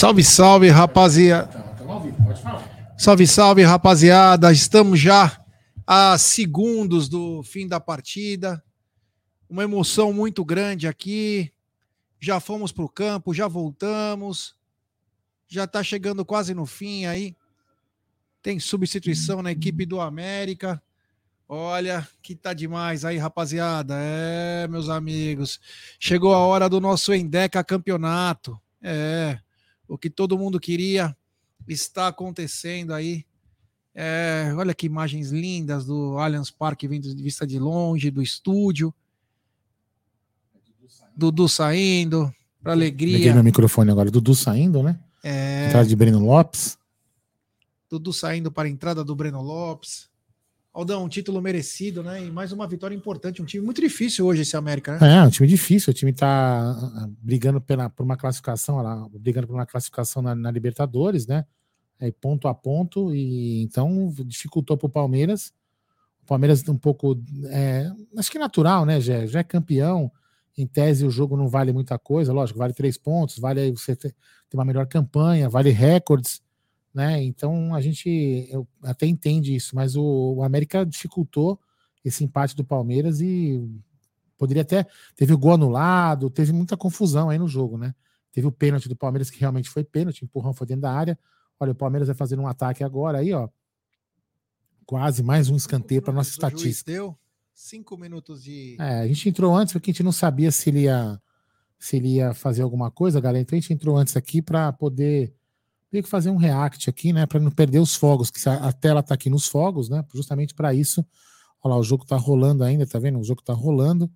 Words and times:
Salve, 0.00 0.24
salve, 0.24 0.70
rapaziada. 0.70 1.62
Salve, 2.96 3.26
salve, 3.26 3.62
rapaziada. 3.62 4.50
Estamos 4.50 4.98
já 4.98 5.44
a 5.86 6.16
segundos 6.16 7.06
do 7.06 7.42
fim 7.42 7.68
da 7.68 7.78
partida. 7.78 8.64
Uma 9.46 9.62
emoção 9.62 10.10
muito 10.10 10.42
grande 10.42 10.88
aqui. 10.88 11.52
Já 12.18 12.40
fomos 12.40 12.72
para 12.72 12.82
o 12.82 12.88
campo, 12.88 13.34
já 13.34 13.46
voltamos. 13.46 14.56
Já 15.46 15.64
está 15.64 15.82
chegando 15.82 16.24
quase 16.24 16.54
no 16.54 16.64
fim 16.64 17.04
aí. 17.04 17.36
Tem 18.42 18.58
substituição 18.58 19.42
na 19.42 19.52
equipe 19.52 19.84
do 19.84 20.00
América. 20.00 20.82
Olha, 21.46 22.08
que 22.22 22.34
tá 22.34 22.54
demais 22.54 23.04
aí, 23.04 23.18
rapaziada. 23.18 23.96
É, 23.98 24.66
meus 24.66 24.88
amigos. 24.88 25.60
Chegou 25.98 26.32
a 26.32 26.38
hora 26.38 26.70
do 26.70 26.80
nosso 26.80 27.12
Endeca 27.12 27.62
campeonato. 27.62 28.58
É, 28.82 29.38
o 29.90 29.98
que 29.98 30.08
todo 30.08 30.38
mundo 30.38 30.60
queria 30.60 31.16
está 31.68 32.06
acontecendo 32.06 32.94
aí. 32.94 33.26
É, 33.92 34.52
olha 34.56 34.72
que 34.72 34.86
imagens 34.86 35.30
lindas 35.30 35.84
do 35.84 36.16
Allianz 36.16 36.50
Parque 36.50 36.86
vindo 36.86 37.12
de 37.12 37.22
vista 37.22 37.44
de 37.44 37.58
longe, 37.58 38.10
do 38.10 38.22
estúdio. 38.22 38.94
Dudu 41.14 41.48
saindo, 41.48 42.32
para 42.62 42.72
alegria. 42.72 43.16
Liguei 43.16 43.32
meu 43.32 43.42
microfone 43.42 43.90
agora. 43.90 44.10
Dudu 44.10 44.34
saindo, 44.34 44.82
né? 44.82 44.98
É. 45.22 45.66
Entrada 45.66 45.88
de 45.88 45.96
Breno 45.96 46.24
Lopes. 46.24 46.78
Dudu 47.90 48.12
saindo 48.12 48.50
para 48.50 48.68
a 48.68 48.70
entrada 48.70 49.04
do 49.04 49.14
Breno 49.16 49.42
Lopes. 49.42 50.08
Aldão, 50.80 51.04
um 51.04 51.08
título 51.08 51.42
merecido, 51.42 52.02
né? 52.02 52.24
E 52.24 52.30
mais 52.30 52.52
uma 52.52 52.66
vitória 52.66 52.94
importante. 52.94 53.42
Um 53.42 53.44
time 53.44 53.62
muito 53.62 53.82
difícil 53.82 54.24
hoje, 54.24 54.42
esse 54.42 54.56
América, 54.56 54.98
né? 54.98 55.16
É, 55.16 55.22
um 55.22 55.28
time 55.28 55.46
difícil. 55.46 55.90
O 55.90 55.94
time 55.94 56.10
tá 56.10 56.70
ah, 56.70 57.08
brigando 57.20 57.60
pela, 57.60 57.90
por 57.90 58.02
uma 58.02 58.16
classificação, 58.16 58.78
lá, 58.78 59.06
brigando 59.12 59.46
por 59.46 59.54
uma 59.54 59.66
classificação 59.66 60.22
na, 60.22 60.34
na 60.34 60.50
Libertadores, 60.50 61.26
né? 61.26 61.44
É, 61.98 62.10
ponto 62.10 62.48
a 62.48 62.54
ponto. 62.54 63.14
E 63.14 63.62
então 63.62 64.10
dificultou 64.24 64.74
para 64.76 64.86
o 64.86 64.90
Palmeiras. 64.90 65.52
O 66.22 66.26
Palmeiras 66.26 66.66
um 66.66 66.78
pouco. 66.78 67.22
É, 67.50 67.90
acho 68.16 68.30
que 68.30 68.38
é 68.38 68.40
natural, 68.40 68.86
né, 68.86 69.00
Já, 69.00 69.26
já 69.26 69.40
é 69.40 69.44
campeão. 69.44 70.10
Em 70.56 70.66
tese, 70.66 71.04
o 71.06 71.10
jogo 71.10 71.36
não 71.36 71.46
vale 71.46 71.74
muita 71.74 71.98
coisa. 71.98 72.32
Lógico, 72.32 72.58
vale 72.58 72.72
três 72.72 72.96
pontos, 72.96 73.38
vale 73.38 73.60
aí 73.60 73.70
você 73.70 73.94
ter, 73.94 74.14
ter 74.48 74.56
uma 74.56 74.64
melhor 74.64 74.86
campanha, 74.86 75.48
vale 75.48 75.70
recordes 75.70 76.40
né? 76.92 77.22
Então 77.22 77.74
a 77.74 77.80
gente 77.80 78.50
até 78.82 79.06
entende 79.06 79.54
isso, 79.54 79.74
mas 79.74 79.96
o, 79.96 80.34
o, 80.36 80.42
América 80.42 80.84
dificultou 80.84 81.58
esse 82.04 82.24
empate 82.24 82.56
do 82.56 82.64
Palmeiras 82.64 83.20
e 83.20 83.62
poderia 84.36 84.62
até 84.62 84.86
teve 85.14 85.32
o 85.32 85.38
gol 85.38 85.52
anulado, 85.52 86.30
teve 86.30 86.52
muita 86.52 86.76
confusão 86.76 87.30
aí 87.30 87.38
no 87.38 87.46
jogo, 87.46 87.78
né? 87.78 87.94
Teve 88.32 88.46
o 88.46 88.52
pênalti 88.52 88.88
do 88.88 88.96
Palmeiras 88.96 89.30
que 89.30 89.38
realmente 89.38 89.68
foi 89.68 89.84
pênalti, 89.84 90.24
empurrão 90.24 90.52
foi 90.52 90.66
dentro 90.66 90.82
da 90.82 90.92
área. 90.92 91.18
Olha, 91.58 91.72
o 91.72 91.74
Palmeiras 91.74 92.08
vai 92.08 92.16
fazer 92.16 92.38
um 92.38 92.46
ataque 92.46 92.82
agora 92.82 93.18
aí, 93.18 93.32
ó. 93.32 93.48
Quase 94.86 95.22
mais 95.22 95.48
um 95.48 95.56
escanteio 95.56 96.02
para 96.02 96.12
nossa 96.12 96.30
estatística. 96.30 96.90
Deu 96.90 97.16
cinco 97.52 97.96
minutos 97.96 98.42
de. 98.42 98.76
É, 98.80 99.00
a 99.00 99.06
gente 99.06 99.28
entrou 99.28 99.54
antes 99.54 99.72
porque 99.72 99.90
a 99.90 99.92
gente 99.92 100.02
não 100.02 100.12
sabia 100.12 100.50
se 100.50 100.70
ele 100.70 100.82
ia 100.82 101.20
se 101.78 101.96
ele 101.96 102.16
ia 102.16 102.34
fazer 102.34 102.62
alguma 102.62 102.90
coisa, 102.90 103.20
galera. 103.20 103.40
Então 103.40 103.56
a 103.56 103.60
gente 103.60 103.72
entrou 103.72 103.96
antes 103.96 104.16
aqui 104.16 104.42
para 104.42 104.72
poder 104.72 105.34
Tenho 105.90 106.04
que 106.04 106.08
fazer 106.08 106.30
um 106.30 106.36
react 106.36 106.88
aqui, 106.88 107.12
né, 107.12 107.26
para 107.26 107.40
não 107.40 107.50
perder 107.50 107.80
os 107.80 107.96
fogos, 107.96 108.30
que 108.30 108.48
a 108.48 108.72
tela 108.72 109.02
tá 109.02 109.14
aqui 109.14 109.28
nos 109.28 109.46
fogos, 109.46 109.88
né, 109.88 110.04
justamente 110.14 110.54
para 110.54 110.72
isso. 110.72 111.04
Olha 111.62 111.74
lá, 111.74 111.80
o 111.80 111.82
jogo 111.82 112.06
tá 112.06 112.16
rolando 112.16 112.64
ainda, 112.64 112.86
tá 112.86 112.98
vendo? 112.98 113.18
O 113.18 113.24
jogo 113.24 113.42
tá 113.42 113.52
rolando. 113.52 114.10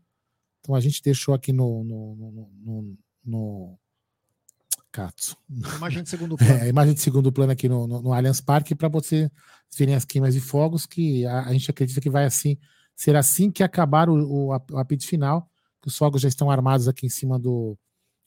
Então 0.61 0.75
a 0.75 0.81
gente 0.81 1.03
deixou 1.03 1.35
aqui 1.35 1.53
no 1.53 1.85
no, 1.85 2.17
no, 2.17 2.51
no, 2.65 2.99
no 3.25 3.79
Katsu. 4.95 5.37
Imagem 5.77 6.03
de 6.05 6.09
segundo 6.09 6.37
plano. 6.39 6.55
É, 6.55 6.69
imagem 6.69 6.95
de 6.95 7.01
segundo 7.01 7.33
plano 7.33 7.53
aqui 7.53 7.69
no, 7.69 7.87
no, 7.87 8.01
no 8.01 8.13
Allianz 8.13 8.41
Parque 8.41 8.75
para 8.75 8.89
vocês 8.89 9.29
verem 9.77 9.97
as 9.97 10.05
queimas 10.05 10.35
de 10.35 10.41
fogos, 10.41 10.87
que 10.87 11.27
a, 11.27 11.47
a, 11.47 11.53
gente 11.53 11.71
acredita 11.71 12.01
que 12.01 12.09
vai 12.09 12.25
assim, 12.25 12.57
ser 12.95 13.17
assim 13.17 13.51
que 13.51 13.63
acabar 13.63 14.09
o, 14.09 14.15
o, 14.15 14.47
o 14.49 14.79
apito 14.79 15.05
final, 15.05 15.51
que 15.83 15.89
os 15.89 15.97
fogos 15.97 16.23
já 16.23 16.29
estão 16.29 16.51
armados 16.51 16.87
aqui 16.87 17.05
em 17.05 17.11
cima 17.11 17.39
do, 17.39 17.77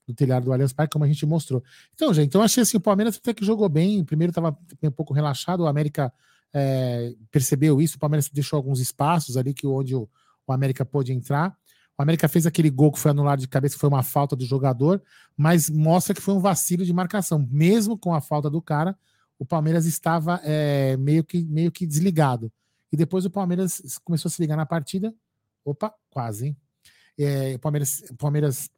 do 0.08 0.14
telhado 0.14 0.46
do 0.46 0.54
Allianz 0.54 0.72
Parque, 0.72 0.94
como 0.94 1.04
a 1.04 1.08
gente 1.08 1.26
mostrou. 1.26 1.62
Então, 1.94 2.14
gente, 2.14 2.28
então 2.28 2.42
achei 2.42 2.64
assim, 2.64 2.78
o 2.78 2.82
Palmeiras 2.82 3.18
até 3.18 3.34
que 3.34 3.44
jogou 3.44 3.68
bem, 3.68 4.04
primeiro 4.06 4.32
estava 4.32 4.58
um 4.82 4.92
pouco 4.92 5.14
relaxado, 5.14 5.62
o 5.62 5.68
América 5.68 6.12
é, 6.54 7.14
percebeu 7.30 7.82
isso, 7.82 7.98
o 7.98 8.00
Palmeiras 8.00 8.30
deixou 8.30 8.58
alguns 8.58 8.80
espaços 8.80 9.36
ali 9.36 9.54
que 9.54 9.68
onde 9.68 9.94
o, 9.94 10.10
o 10.48 10.54
América 10.54 10.86
pôde 10.86 11.12
entrar. 11.12 11.56
O 11.98 12.02
América 12.02 12.28
fez 12.28 12.46
aquele 12.46 12.70
gol 12.70 12.92
que 12.92 13.00
foi 13.00 13.12
anulado 13.12 13.40
de 13.40 13.48
cabeça, 13.48 13.76
que 13.76 13.82
foi 13.82 13.90
uma 13.90 14.04
falta 14.04 14.36
do 14.36 14.46
jogador, 14.46 15.02
mas 15.36 15.70
mostra 15.70 16.14
que 16.14 16.22
foi 16.22 16.36
um 16.36 16.40
vacilo 16.40 16.86
de 16.86 16.94
marcação. 16.94 17.46
Mesmo 17.52 17.98
com 17.98 18.14
a 18.14 18.22
falta 18.22 18.50
do 18.50 18.62
cara, 18.62 18.96
o 19.40 19.46
Palmeiras 19.46 19.86
estava 19.86 20.40
é, 20.44 20.96
meio, 20.98 21.24
que, 21.24 21.44
meio 21.44 21.72
que 21.72 21.86
desligado. 21.86 22.52
E 22.92 22.96
depois 22.96 23.26
o 23.26 23.30
Palmeiras 23.30 24.00
começou 24.04 24.30
a 24.30 24.32
se 24.32 24.42
ligar 24.42 24.56
na 24.56 24.66
partida. 24.66 25.14
Opa, 25.66 25.94
quase, 26.10 26.48
hein? 26.48 26.58
É, 27.18 27.56
o 27.56 27.60
Palmeiras, 27.60 28.04
o 28.12 28.16
Palmeiras 28.16 28.70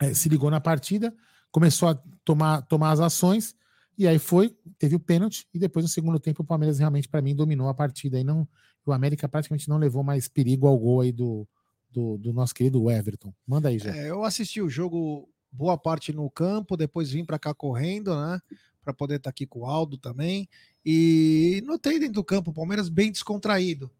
é, 0.00 0.14
se 0.14 0.28
ligou 0.28 0.50
na 0.50 0.60
partida, 0.60 1.14
começou 1.50 1.88
a 1.88 2.02
tomar, 2.24 2.62
tomar 2.62 2.92
as 2.92 3.00
ações, 3.00 3.54
e 3.96 4.06
aí 4.06 4.18
foi, 4.18 4.56
teve 4.78 4.94
o 4.94 5.00
pênalti, 5.00 5.46
e 5.52 5.58
depois 5.58 5.84
no 5.84 5.88
segundo 5.88 6.20
tempo 6.20 6.42
o 6.42 6.46
Palmeiras 6.46 6.78
realmente, 6.78 7.08
para 7.08 7.20
mim, 7.20 7.34
dominou 7.34 7.68
a 7.68 7.74
partida. 7.74 8.18
E 8.18 8.22
não, 8.22 8.48
o 8.86 8.92
América 8.92 9.28
praticamente 9.28 9.68
não 9.68 9.76
levou 9.76 10.04
mais 10.04 10.28
perigo 10.28 10.68
ao 10.68 10.78
gol 10.78 11.00
aí 11.00 11.10
do, 11.10 11.48
do, 11.90 12.16
do 12.16 12.32
nosso 12.32 12.54
querido 12.54 12.88
Everton. 12.90 13.34
Manda 13.46 13.68
aí, 13.68 13.78
já. 13.78 13.94
É, 13.94 14.10
eu 14.10 14.22
assisti 14.22 14.60
o 14.62 14.68
jogo 14.68 15.28
boa 15.50 15.76
parte 15.76 16.12
no 16.12 16.30
campo, 16.30 16.76
depois 16.76 17.10
vim 17.10 17.24
para 17.24 17.38
cá 17.38 17.52
correndo, 17.52 18.14
né? 18.14 18.40
Para 18.84 18.94
poder 18.94 19.16
estar 19.16 19.24
tá 19.24 19.30
aqui 19.30 19.46
com 19.46 19.60
o 19.60 19.66
Aldo 19.66 19.98
também. 19.98 20.48
E 20.84 21.60
notei 21.66 21.98
dentro 21.98 22.14
do 22.14 22.24
campo 22.24 22.50
o 22.50 22.54
Palmeiras 22.54 22.88
bem 22.88 23.10
descontraído. 23.10 23.90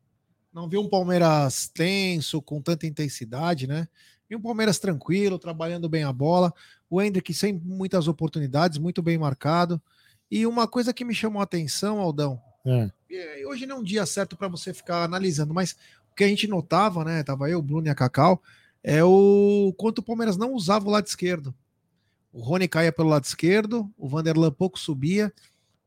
Não 0.53 0.69
vi 0.69 0.79
um 0.79 0.89
Palmeiras 0.89 1.69
tenso, 1.69 2.41
com 2.41 2.63
tanta 2.63 2.87
intensidade, 2.87 3.67
né? 3.67 3.89
E 4.31 4.37
um 4.37 4.41
Palmeiras 4.41 4.79
tranquilo, 4.79 5.39
trabalhando 5.39 5.89
bem 5.89 6.05
a 6.05 6.13
bola. 6.13 6.53
O 6.89 7.01
Hendrick 7.01 7.33
sem 7.33 7.53
muitas 7.53 8.09
oportunidades, 8.09 8.79
muito 8.79 9.03
bem 9.03 9.17
marcado. 9.17 9.81
E 10.31 10.47
uma 10.47 10.69
coisa 10.69 10.93
que 10.93 11.05
me 11.05 11.15
chamou 11.15 11.41
a 11.41 11.45
atenção, 11.45 12.01
Aldão, 12.01 12.41
é. 12.67 12.91
hoje 13.47 13.67
não 13.67 13.77
é 13.77 13.79
um 13.81 13.83
dia 13.83 14.05
certo 14.05 14.37
para 14.37 14.49
você 14.49 14.75
ficar 14.75 15.05
analisando, 15.05 15.55
mas 15.55 15.77
o 16.13 16.15
que 16.15 16.25
a 16.25 16.29
gente 16.29 16.47
notava, 16.47 17.05
né? 17.05 17.23
Tava 17.23 17.49
eu, 17.49 17.59
o 17.59 17.63
Bruno 17.63 17.87
e 17.87 17.91
a 17.91 17.95
Cacau, 17.95 18.43
é 18.83 19.03
o 19.03 19.73
quanto 19.79 19.99
o 19.99 20.03
Palmeiras 20.03 20.37
não 20.37 20.53
usava 20.53 20.87
o 20.87 20.91
lado 20.91 21.07
esquerdo. 21.07 21.55
O 22.33 22.41
Rony 22.41 22.69
caía 22.69 22.93
pelo 22.93 23.09
lado 23.09 23.25
esquerdo, 23.25 23.91
o 23.97 24.07
Vanderlan 24.07 24.51
pouco 24.51 24.79
subia. 24.79 25.33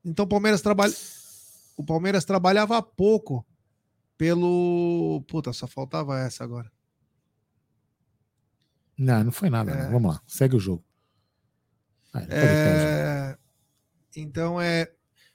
Então 0.03 0.25
o 0.25 0.27
Palmeiras 0.27 0.61
trabalha 0.61 0.93
o 1.81 1.83
Palmeiras 1.83 2.25
trabalhava 2.25 2.81
pouco 2.81 3.45
pelo. 4.17 5.23
Puta, 5.27 5.51
só 5.51 5.67
faltava 5.67 6.19
essa 6.19 6.43
agora. 6.43 6.71
Não, 9.01 9.23
não 9.23 9.31
foi 9.31 9.49
nada. 9.49 9.71
É... 9.71 9.83
Não. 9.85 9.91
Vamos 9.93 10.13
lá, 10.13 10.21
segue 10.27 10.55
o 10.55 10.59
jogo. 10.59 10.83
é... 12.13 13.37
Então 14.15 14.61
é. 14.61 14.91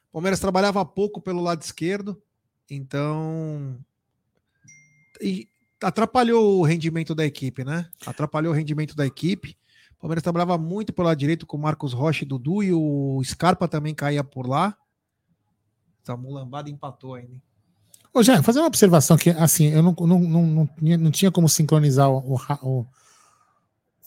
O 0.09 0.13
Palmeiras 0.13 0.39
trabalhava 0.39 0.85
pouco 0.85 1.21
pelo 1.21 1.43
lado 1.43 1.63
esquerdo, 1.63 2.23
então. 2.71 3.77
E 5.21 5.49
atrapalhou 5.83 6.61
o 6.61 6.63
rendimento 6.63 7.15
da 7.15 7.27
equipe, 7.27 7.65
né? 7.65 7.89
Atrapalhou 8.07 8.53
o 8.53 8.57
rendimento 8.57 8.95
da 8.95 9.05
equipe. 9.05 9.57
O 9.97 10.01
Palmeiras 10.01 10.23
trabalhava 10.23 10.57
muito 10.57 10.93
pelo 10.93 11.09
lado 11.09 11.19
direito 11.19 11.45
com 11.45 11.57
o 11.57 11.61
Marcos 11.61 11.93
Rocha 11.93 12.23
e 12.25 12.29
Dudu, 12.29 12.63
e 12.63 12.73
o 12.73 13.21
Scarpa 13.25 13.67
também 13.67 13.95
caía 13.95 14.23
por 14.23 14.47
lá. 14.47 14.77
Essa 16.03 16.17
mulambada 16.17 16.71
empatou 16.71 17.15
ainda. 17.15 17.43
Ô, 18.15 18.23
Jean, 18.23 18.43
fazer 18.43 18.61
uma 18.61 18.69
observação 18.69 19.17
que, 19.17 19.31
assim, 19.31 19.67
eu 19.67 19.83
não, 19.83 19.95
não, 19.99 20.21
não, 20.21 20.47
não, 20.47 20.99
não 20.99 21.11
tinha 21.11 21.31
como 21.31 21.49
sincronizar 21.49 22.09
o, 22.11 22.37
o, 22.63 22.87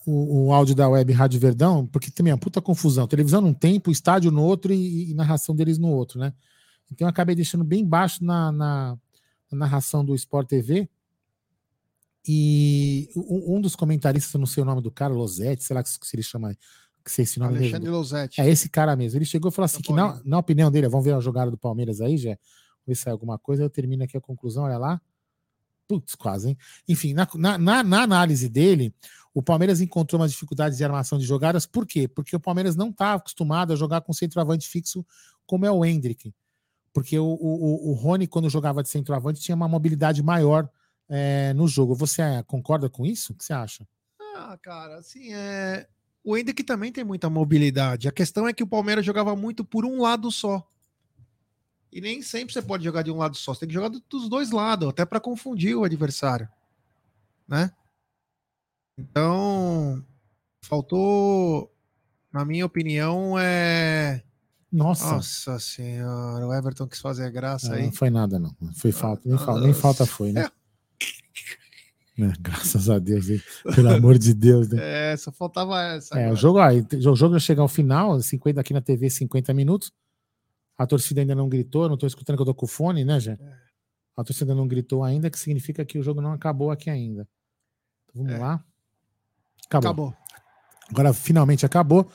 o, 0.09 0.47
o, 0.47 0.53
áudio 0.53 0.75
da 0.75 0.89
web 0.89 1.13
Rádio 1.13 1.39
Verdão, 1.39 1.85
porque 1.85 2.09
também 2.09 2.31
é 2.31 2.33
uma 2.33 2.39
puta 2.39 2.61
confusão. 2.61 3.07
Televisão 3.07 3.41
num 3.41 3.53
tempo, 3.53 3.91
estádio 3.91 4.31
no 4.31 4.43
outro 4.43 4.73
e, 4.73 5.11
e 5.11 5.13
narração 5.13 5.55
deles 5.55 5.77
no 5.77 5.89
outro, 5.89 6.19
né? 6.19 6.33
Então 6.91 7.05
eu 7.05 7.09
acabei 7.09 7.35
deixando 7.35 7.63
bem 7.63 7.85
baixo 7.85 8.23
na, 8.23 8.51
na, 8.51 8.97
na 9.51 9.57
narração 9.57 10.03
do 10.03 10.15
Sport 10.15 10.47
TV. 10.47 10.89
E 12.27 13.09
um, 13.15 13.57
um, 13.57 13.61
dos 13.61 13.75
comentaristas, 13.75 14.33
eu 14.33 14.39
não 14.39 14.47
sei 14.47 14.63
o 14.63 14.65
nome 14.65 14.81
do 14.81 14.91
cara, 14.91 15.13
Losetti, 15.13 15.63
sei 15.63 15.75
lá 15.75 15.83
que 15.83 15.89
se 15.89 15.99
ele 16.13 16.23
chama, 16.23 16.53
que 17.03 17.11
sei 17.11 17.23
esse 17.23 17.39
nome 17.39 17.57
Alexandre 17.57 17.81
mesmo. 17.81 17.95
Losetti. 17.95 18.41
É 18.41 18.49
esse 18.49 18.69
cara 18.69 18.95
mesmo. 18.95 19.17
Ele 19.17 19.25
chegou 19.25 19.49
e 19.49 19.53
falou 19.53 19.65
assim: 19.65 19.81
que 19.81 19.93
na, 19.93 20.19
na 20.25 20.37
opinião 20.37 20.69
dele, 20.69 20.89
vamos 20.89 21.05
ver 21.05 21.13
a 21.13 21.19
jogada 21.19 21.49
do 21.49 21.57
Palmeiras 21.57 22.01
aí, 22.01 22.17
já. 22.17 22.37
Ver 22.85 22.95
se 22.95 23.03
sai 23.03 23.13
alguma 23.13 23.37
coisa. 23.37 23.63
Eu 23.63 23.69
termino 23.69 24.03
aqui 24.03 24.17
a 24.17 24.21
conclusão, 24.21 24.63
olha 24.63 24.77
lá. 24.77 25.01
Putz, 25.89 26.13
quase, 26.13 26.49
hein? 26.49 26.57
Enfim, 26.87 27.15
na, 27.15 27.27
na, 27.57 27.83
na, 27.83 28.03
análise 28.03 28.47
dele, 28.47 28.93
o 29.33 29.41
Palmeiras 29.41 29.81
encontrou 29.81 30.21
umas 30.21 30.29
dificuldades 30.29 30.77
de 30.77 30.83
armação 30.83 31.17
de 31.17 31.25
jogadas. 31.25 31.65
Por 31.65 31.83
quê? 31.83 32.07
Porque 32.07 32.35
o 32.35 32.39
Palmeiras 32.39 32.75
não 32.75 32.91
está 32.91 33.15
acostumado 33.15 33.73
a 33.73 33.75
jogar 33.75 34.01
com 34.01 34.13
centroavante 34.13 34.69
fixo 34.69 35.03
como 35.47 35.65
é 35.65 35.71
o 35.71 35.83
Hendrick. 35.83 36.31
Porque 36.93 37.17
o, 37.17 37.25
o, 37.25 37.89
o 37.89 37.93
Rony, 37.93 38.27
quando 38.27 38.47
jogava 38.51 38.83
de 38.83 38.89
centroavante, 38.89 39.41
tinha 39.41 39.55
uma 39.55 39.67
mobilidade 39.67 40.21
maior 40.21 40.69
é, 41.09 41.53
no 41.55 41.67
jogo. 41.67 41.95
Você 41.95 42.21
é, 42.21 42.43
concorda 42.43 42.87
com 42.87 43.03
isso? 43.03 43.33
O 43.33 43.35
que 43.35 43.43
você 43.43 43.53
acha? 43.53 43.87
Ah, 44.35 44.55
cara, 44.61 44.99
assim, 44.99 45.33
é... 45.33 45.87
O 46.23 46.37
Hendrick 46.37 46.61
também 46.63 46.91
tem 46.91 47.03
muita 47.03 47.31
mobilidade. 47.31 48.07
A 48.07 48.11
questão 48.11 48.47
é 48.47 48.53
que 48.53 48.61
o 48.61 48.67
Palmeiras 48.67 49.03
jogava 49.03 49.35
muito 49.35 49.65
por 49.65 49.85
um 49.85 50.01
lado 50.03 50.31
só. 50.31 50.63
E 51.91 51.99
nem 51.99 52.21
sempre 52.21 52.53
você 52.53 52.61
pode 52.61 52.83
jogar 52.83 53.01
de 53.01 53.11
um 53.11 53.17
lado 53.17 53.35
só. 53.35 53.53
Você 53.53 53.61
tem 53.61 53.69
que 53.69 53.73
jogar 53.73 53.89
dos 53.89 54.29
dois 54.29 54.51
lados, 54.51 54.89
até 54.89 55.05
para 55.05 55.19
confundir 55.19 55.75
o 55.75 55.83
adversário. 55.83 56.47
Né? 57.47 57.71
Então, 58.97 60.03
faltou, 60.61 61.73
na 62.31 62.45
minha 62.45 62.65
opinião, 62.65 63.39
é. 63.39 64.21
Nossa. 64.71 65.13
Nossa 65.13 65.57
senhora, 65.57 66.45
o 66.45 66.53
Everton 66.53 66.87
quis 66.87 66.99
fazer 66.99 67.31
graça 67.31 67.73
aí. 67.73 67.85
Não 67.85 67.91
foi 67.91 68.11
nada, 68.11 68.37
não. 68.37 68.55
Foi 68.75 68.91
falta. 68.91 69.27
Nem, 69.27 69.37
falta, 69.37 69.61
nem 69.61 69.73
falta 69.73 70.05
foi, 70.05 70.31
né? 70.31 70.49
É, 72.21 72.33
graças 72.37 72.89
a 72.89 72.99
Deus, 72.99 73.29
hein? 73.29 73.41
pelo 73.73 73.93
amor 73.93 74.17
de 74.17 74.33
Deus, 74.33 74.67
né? 74.67 75.13
É, 75.13 75.15
só 75.15 75.31
faltava 75.31 75.81
essa. 75.81 76.19
É, 76.19 76.29
o 76.29 76.35
jogo, 76.35 76.59
aí, 76.59 76.85
o 76.93 77.15
jogo 77.15 77.31
vai 77.31 77.39
chegar 77.39 77.61
ao 77.61 77.69
final, 77.69 78.19
50 78.19 78.59
aqui 78.59 78.73
na 78.73 78.81
TV, 78.81 79.09
50 79.09 79.53
minutos. 79.53 79.89
A 80.79 80.87
torcida 80.87 81.19
ainda 81.19 81.35
não 81.35 81.49
gritou, 81.49 81.89
não 81.89 81.95
estou 81.95 82.07
escutando 82.07 82.37
que 82.37 82.41
eu 82.41 82.45
tô 82.45 82.55
com 82.55 82.65
o 82.65 82.69
fone, 82.69 83.03
né, 83.03 83.19
Jé? 83.19 83.37
É. 83.37 83.53
A 84.15 84.23
torcida 84.23 84.55
não 84.55 84.65
gritou 84.65 85.03
ainda, 85.03 85.29
que 85.29 85.37
significa 85.37 85.83
que 85.83 85.99
o 85.99 86.01
jogo 86.01 86.21
não 86.21 86.31
acabou 86.31 86.71
aqui 86.71 86.89
ainda. 86.89 87.27
Então, 88.05 88.23
vamos 88.23 88.31
é. 88.31 88.37
lá. 88.37 88.63
Acabou. 89.67 89.89
acabou. 89.89 90.13
Agora 90.89 91.13
finalmente 91.13 91.65
acabou. 91.65 92.09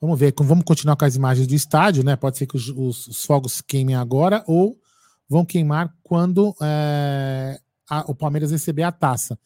Vamos 0.00 0.18
ver, 0.18 0.34
vamos 0.38 0.64
continuar 0.64 0.96
com 0.96 1.04
as 1.04 1.14
imagens 1.14 1.46
do 1.46 1.54
estádio, 1.54 2.02
né? 2.02 2.16
Pode 2.16 2.38
ser 2.38 2.46
que 2.46 2.56
os, 2.56 2.68
os, 2.70 3.06
os 3.06 3.24
fogos 3.26 3.60
queimem 3.60 3.94
agora 3.94 4.42
ou 4.46 4.80
vão 5.28 5.44
queimar 5.44 5.94
quando 6.02 6.54
é, 6.62 7.60
a, 7.86 8.10
o 8.10 8.14
Palmeiras 8.14 8.50
receber 8.50 8.82
a 8.82 8.92
taça. 8.92 9.38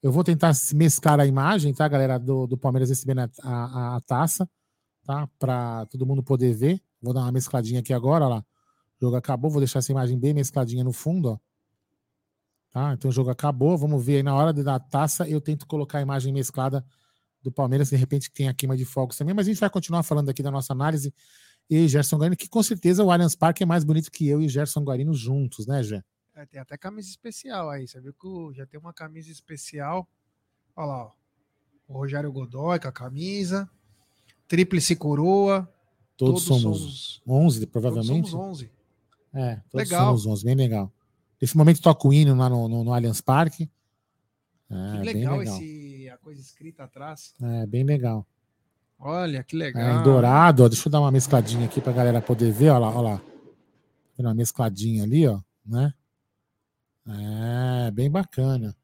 Eu 0.00 0.12
vou 0.12 0.22
tentar 0.22 0.52
mesclar 0.74 1.18
a 1.18 1.26
imagem, 1.26 1.74
tá, 1.74 1.88
galera, 1.88 2.18
do, 2.18 2.46
do 2.46 2.56
Palmeiras 2.56 2.88
recebendo 2.88 3.20
a, 3.20 3.30
a, 3.42 3.96
a 3.96 4.00
taça, 4.00 4.48
tá? 5.04 5.28
Para 5.40 5.86
todo 5.86 6.06
mundo 6.06 6.22
poder 6.22 6.54
ver. 6.54 6.80
Vou 7.02 7.12
dar 7.12 7.22
uma 7.22 7.32
mescladinha 7.32 7.80
aqui 7.80 7.92
agora, 7.92 8.28
lá. 8.28 8.44
O 9.00 9.04
jogo 9.04 9.16
acabou, 9.16 9.50
vou 9.50 9.60
deixar 9.60 9.80
essa 9.80 9.90
imagem 9.90 10.18
bem 10.18 10.32
mescladinha 10.32 10.84
no 10.84 10.92
fundo, 10.92 11.30
ó. 11.30 11.38
Tá? 12.70 12.94
Então 12.94 13.10
o 13.10 13.12
jogo 13.12 13.28
acabou, 13.28 13.76
vamos 13.76 14.02
ver 14.02 14.16
aí 14.16 14.22
na 14.22 14.34
hora 14.34 14.52
de 14.52 14.62
dar 14.62 14.76
a 14.76 14.80
taça, 14.80 15.28
eu 15.28 15.40
tento 15.40 15.66
colocar 15.66 15.98
a 15.98 16.00
imagem 16.00 16.32
mesclada 16.32 16.82
do 17.42 17.52
Palmeiras, 17.52 17.90
de 17.90 17.96
repente 17.96 18.30
tem 18.32 18.48
a 18.48 18.54
queima 18.54 18.76
de 18.76 18.84
fogos 18.86 19.16
também, 19.16 19.34
mas 19.34 19.46
a 19.46 19.50
gente 19.50 19.60
vai 19.60 19.68
continuar 19.68 20.02
falando 20.02 20.30
aqui 20.30 20.42
da 20.42 20.50
nossa 20.50 20.72
análise 20.72 21.12
e 21.68 21.86
Gerson 21.86 22.16
Guarino, 22.16 22.36
que 22.36 22.48
com 22.48 22.62
certeza 22.62 23.04
o 23.04 23.10
Allianz 23.10 23.34
Parque 23.34 23.62
é 23.62 23.66
mais 23.66 23.84
bonito 23.84 24.10
que 24.10 24.26
eu 24.26 24.40
e 24.40 24.48
Gerson 24.48 24.82
Guarino 24.82 25.12
juntos, 25.12 25.66
né, 25.66 25.82
Gé? 25.82 26.02
É, 26.34 26.46
tem 26.46 26.60
até 26.60 26.78
camisa 26.78 27.08
especial 27.10 27.68
aí, 27.68 27.86
você 27.86 28.00
viu 28.00 28.14
que 28.14 28.56
já 28.56 28.64
tem 28.64 28.80
uma 28.80 28.92
camisa 28.92 29.30
especial, 29.30 30.08
olha 30.74 30.86
lá, 30.86 31.04
ó. 31.04 31.12
o 31.88 31.92
Rogério 31.92 32.32
Godoy 32.32 32.80
com 32.80 32.88
a 32.88 32.92
camisa, 32.92 33.68
tríplice 34.48 34.96
coroa, 34.96 35.68
todos, 36.16 36.44
todos 36.44 36.62
somos, 36.62 37.22
somos 37.24 37.56
11, 37.56 37.66
provavelmente. 37.66 38.30
Todos 38.30 38.30
somos 38.30 38.58
11. 38.60 38.70
É, 39.34 39.60
todos 39.70 39.88
legal. 39.88 40.06
somos 40.06 40.26
11, 40.26 40.44
bem 40.44 40.54
legal. 40.54 40.92
Nesse 41.40 41.56
momento 41.56 41.82
toca 41.82 42.06
o 42.06 42.12
hino 42.12 42.36
lá 42.36 42.48
no, 42.48 42.68
no, 42.68 42.84
no 42.84 42.92
Allianz 42.92 43.20
Parque. 43.20 43.70
É, 44.70 44.98
que 44.98 45.04
legal, 45.04 45.38
legal. 45.38 45.56
Esse, 45.56 46.08
a 46.08 46.16
coisa 46.18 46.40
escrita 46.40 46.84
atrás. 46.84 47.34
É, 47.42 47.66
bem 47.66 47.84
legal. 47.84 48.26
Olha, 48.98 49.42
que 49.42 49.56
legal. 49.56 49.82
É, 49.82 50.00
em 50.00 50.02
dourado, 50.04 50.62
ó, 50.62 50.68
deixa 50.68 50.86
eu 50.86 50.92
dar 50.92 51.00
uma 51.00 51.10
mescladinha 51.10 51.66
aqui 51.66 51.80
pra 51.80 51.92
galera 51.92 52.22
poder 52.22 52.52
ver, 52.52 52.70
ó 52.70 52.78
lá, 52.78 52.88
ó 52.94 53.00
lá. 53.00 53.22
Uma 54.16 54.32
mescladinha 54.32 55.02
ali, 55.02 55.26
ó, 55.26 55.40
né? 55.66 55.92
É, 57.08 57.90
bem 57.90 58.08
bacana. 58.08 58.76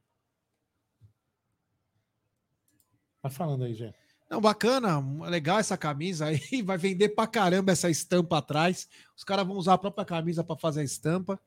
Tá 3.23 3.31
falando 3.31 3.65
aí, 3.65 3.75
Gê. 3.75 3.95
Não, 4.31 4.41
bacana, 4.41 4.99
legal 5.29 5.59
essa 5.59 5.77
camisa 5.77 6.27
aí. 6.27 6.41
Vai 6.63 6.77
vender 6.77 7.11
pra 7.11 7.27
caramba 7.27 7.73
essa 7.73 7.89
estampa 7.89 8.39
atrás. 8.39 8.89
Os 9.17 9.25
caras 9.25 9.47
vão 9.47 9.57
usar 9.57 9.75
a 9.75 9.79
própria 9.79 10.05
camisa 10.05 10.45
para 10.45 10.57
fazer 10.57 10.81
a 10.81 10.85
estampa. 10.85 11.41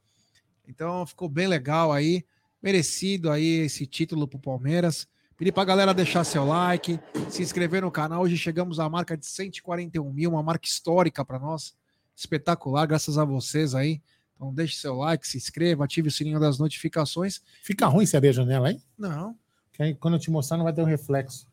Então 0.67 1.05
ficou 1.05 1.29
bem 1.29 1.47
legal 1.47 1.91
aí 1.91 2.25
merecido 2.61 3.31
aí 3.31 3.61
esse 3.61 3.85
título 3.85 4.27
pro 4.27 4.39
Palmeiras. 4.39 5.07
Pedir 5.35 5.51
pra 5.51 5.65
galera 5.65 5.93
deixar 5.93 6.23
seu 6.23 6.45
like, 6.45 6.99
se 7.29 7.41
inscrever 7.41 7.81
no 7.81 7.89
canal. 7.89 8.21
Hoje 8.21 8.37
chegamos 8.37 8.79
à 8.79 8.87
marca 8.87 9.17
de 9.17 9.25
141 9.25 10.11
mil, 10.11 10.31
uma 10.31 10.43
marca 10.43 10.67
histórica 10.67 11.25
para 11.25 11.39
nós. 11.39 11.73
Espetacular, 12.15 12.85
graças 12.85 13.17
a 13.17 13.25
vocês 13.25 13.73
aí. 13.73 14.01
Então 14.35 14.53
deixe 14.53 14.75
seu 14.75 14.95
like, 14.95 15.27
se 15.27 15.37
inscreva, 15.37 15.85
ative 15.85 16.09
o 16.09 16.11
sininho 16.11 16.39
das 16.39 16.59
notificações. 16.59 17.41
Fica 17.63 17.87
ruim 17.87 18.05
se 18.05 18.15
abrir 18.15 18.29
a 18.29 18.33
janela, 18.33 18.71
hein? 18.71 18.81
Não. 18.97 19.35
Que 19.73 19.81
aí, 19.81 19.95
quando 19.95 20.15
eu 20.15 20.19
te 20.19 20.29
mostrar, 20.29 20.57
não 20.57 20.63
vai 20.63 20.73
ter 20.73 20.81
um 20.81 20.85
reflexo. 20.85 21.47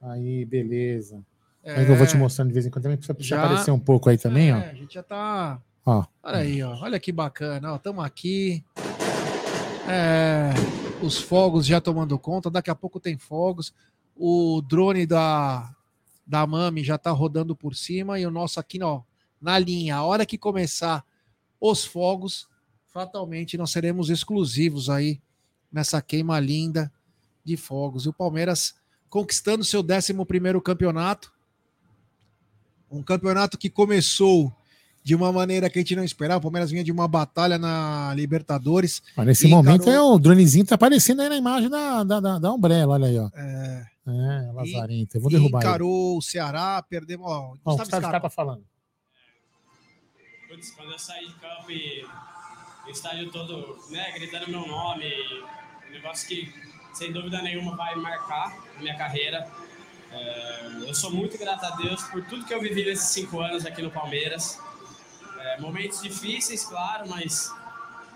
Aí, 0.00 0.44
beleza. 0.44 1.24
É... 1.62 1.74
Aí 1.74 1.88
eu 1.88 1.96
vou 1.96 2.06
te 2.06 2.16
mostrando 2.16 2.48
de 2.48 2.54
vez 2.54 2.66
em 2.66 2.70
quando 2.70 2.84
também, 2.84 2.96
precisa 2.96 3.22
já... 3.22 3.44
aparecer 3.44 3.70
um 3.70 3.78
pouco 3.78 4.08
aí 4.08 4.16
também, 4.16 4.50
é, 4.50 4.54
ó. 4.54 4.58
A 4.58 4.74
gente 4.74 4.94
já 4.94 5.02
tá. 5.02 5.60
Ó. 5.84 6.04
Olha 6.22 6.38
aí, 6.38 6.62
ó. 6.62 6.74
Olha 6.80 6.98
que 6.98 7.12
bacana, 7.12 7.74
ó. 7.74 7.78
Tamo 7.78 8.00
aqui. 8.00 8.64
É, 9.88 10.50
os 11.02 11.18
fogos 11.18 11.66
já 11.66 11.80
tomando 11.80 12.18
conta, 12.18 12.50
daqui 12.50 12.70
a 12.70 12.74
pouco 12.74 13.00
tem 13.00 13.18
fogos. 13.18 13.74
O 14.16 14.62
drone 14.62 15.06
da, 15.06 15.74
da 16.26 16.46
Mami 16.46 16.84
já 16.84 16.94
está 16.94 17.10
rodando 17.10 17.56
por 17.56 17.74
cima 17.74 18.18
e 18.18 18.26
o 18.26 18.30
nosso 18.30 18.60
aqui 18.60 18.82
ó, 18.82 19.02
na 19.40 19.58
linha. 19.58 19.96
A 19.96 20.04
hora 20.04 20.24
que 20.24 20.38
começar 20.38 21.04
os 21.60 21.84
fogos, 21.84 22.48
fatalmente 22.86 23.58
nós 23.58 23.70
seremos 23.70 24.10
exclusivos 24.10 24.88
aí 24.88 25.20
nessa 25.72 26.00
queima 26.00 26.38
linda 26.38 26.92
de 27.44 27.56
fogos. 27.56 28.06
E 28.06 28.08
o 28.08 28.12
Palmeiras 28.12 28.74
conquistando 29.10 29.64
seu 29.64 29.80
11 29.80 30.14
campeonato. 30.62 31.32
Um 32.90 33.02
campeonato 33.02 33.58
que 33.58 33.68
começou 33.68 34.52
de 35.02 35.14
uma 35.14 35.32
maneira 35.32 35.68
que 35.68 35.78
a 35.78 35.82
gente 35.82 35.96
não 35.96 36.04
esperava. 36.04 36.38
O 36.38 36.42
Palmeiras 36.42 36.70
vinha 36.70 36.84
de 36.84 36.92
uma 36.92 37.08
batalha 37.08 37.58
na 37.58 38.12
Libertadores. 38.14 39.02
Mas 39.16 39.26
nesse 39.26 39.48
momento 39.48 39.82
encarou... 39.82 40.12
é, 40.12 40.14
o 40.14 40.18
dronezinho 40.18 40.64
tá 40.64 40.76
aparecendo 40.76 41.20
aí 41.22 41.28
na 41.28 41.36
imagem 41.36 41.68
da, 41.68 42.04
da, 42.04 42.20
da, 42.20 42.38
da 42.38 42.52
Umbrella, 42.52 42.94
olha 42.94 43.06
aí, 43.06 43.18
ó. 43.18 43.30
É, 43.34 43.86
é 44.06 44.52
Lazarento. 44.52 45.16
Eu 45.16 45.20
vou 45.20 45.30
derrubar 45.30 45.60
encarou 45.60 46.10
ele. 46.10 46.18
o 46.18 46.22
Ceará, 46.22 46.82
perdemos. 46.82 47.26
Ó, 47.26 47.54
ó, 47.64 47.76
Gustavo 47.76 48.06
Scarpa. 48.06 48.30
falando. 48.30 48.64
Putz, 50.48 50.70
quando 50.72 50.92
eu 50.92 50.98
saí 50.98 51.26
de 51.26 51.34
campo 51.34 51.70
e 51.70 52.04
o 52.86 52.90
estádio 52.90 53.30
todo 53.30 53.78
né, 53.90 54.12
gritando 54.12 54.50
meu 54.50 54.66
nome, 54.66 55.06
um 55.88 55.92
negócio 55.92 56.28
que 56.28 56.52
sem 56.92 57.12
dúvida 57.12 57.40
nenhuma 57.42 57.76
vai 57.76 57.94
marcar 57.96 58.56
a 58.76 58.80
minha 58.80 58.96
carreira. 58.96 59.48
É, 60.12 60.70
eu 60.86 60.94
sou 60.94 61.10
muito 61.10 61.38
grato 61.38 61.64
a 61.64 61.70
Deus 61.76 62.02
por 62.04 62.24
tudo 62.24 62.44
que 62.44 62.52
eu 62.52 62.60
vivi 62.60 62.84
nesses 62.84 63.10
cinco 63.10 63.40
anos 63.40 63.64
aqui 63.64 63.80
no 63.80 63.90
Palmeiras. 63.90 64.58
É, 65.38 65.60
momentos 65.60 66.02
difíceis, 66.02 66.64
claro, 66.64 67.08
mas 67.08 67.52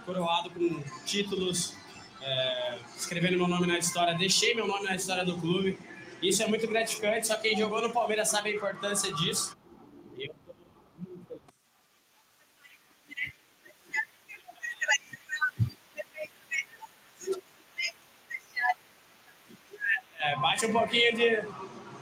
coroado 0.05 0.51
com 0.51 0.83
títulos, 1.05 1.75
é, 2.21 2.79
escrevendo 2.97 3.39
meu 3.39 3.49
nome 3.49 3.67
na 3.67 3.79
história, 3.79 4.15
deixei 4.15 4.55
meu 4.55 4.67
nome 4.67 4.85
na 4.85 4.97
história 4.97 5.25
do 5.25 5.37
clube. 5.39 5.79
Isso 6.23 6.43
é 6.43 6.47
muito 6.47 6.67
gratificante, 6.67 7.27
só 7.27 7.37
quem 7.37 7.57
jogou 7.57 7.81
no 7.83 7.91
Palmeiras 7.91 8.29
sabe 8.29 8.51
a 8.51 8.55
importância 8.55 9.13
disso. 9.15 9.57
É, 20.25 20.37
bate 20.37 20.65
um 20.65 20.73
pouquinho 20.73 21.15
de. 21.15 21.43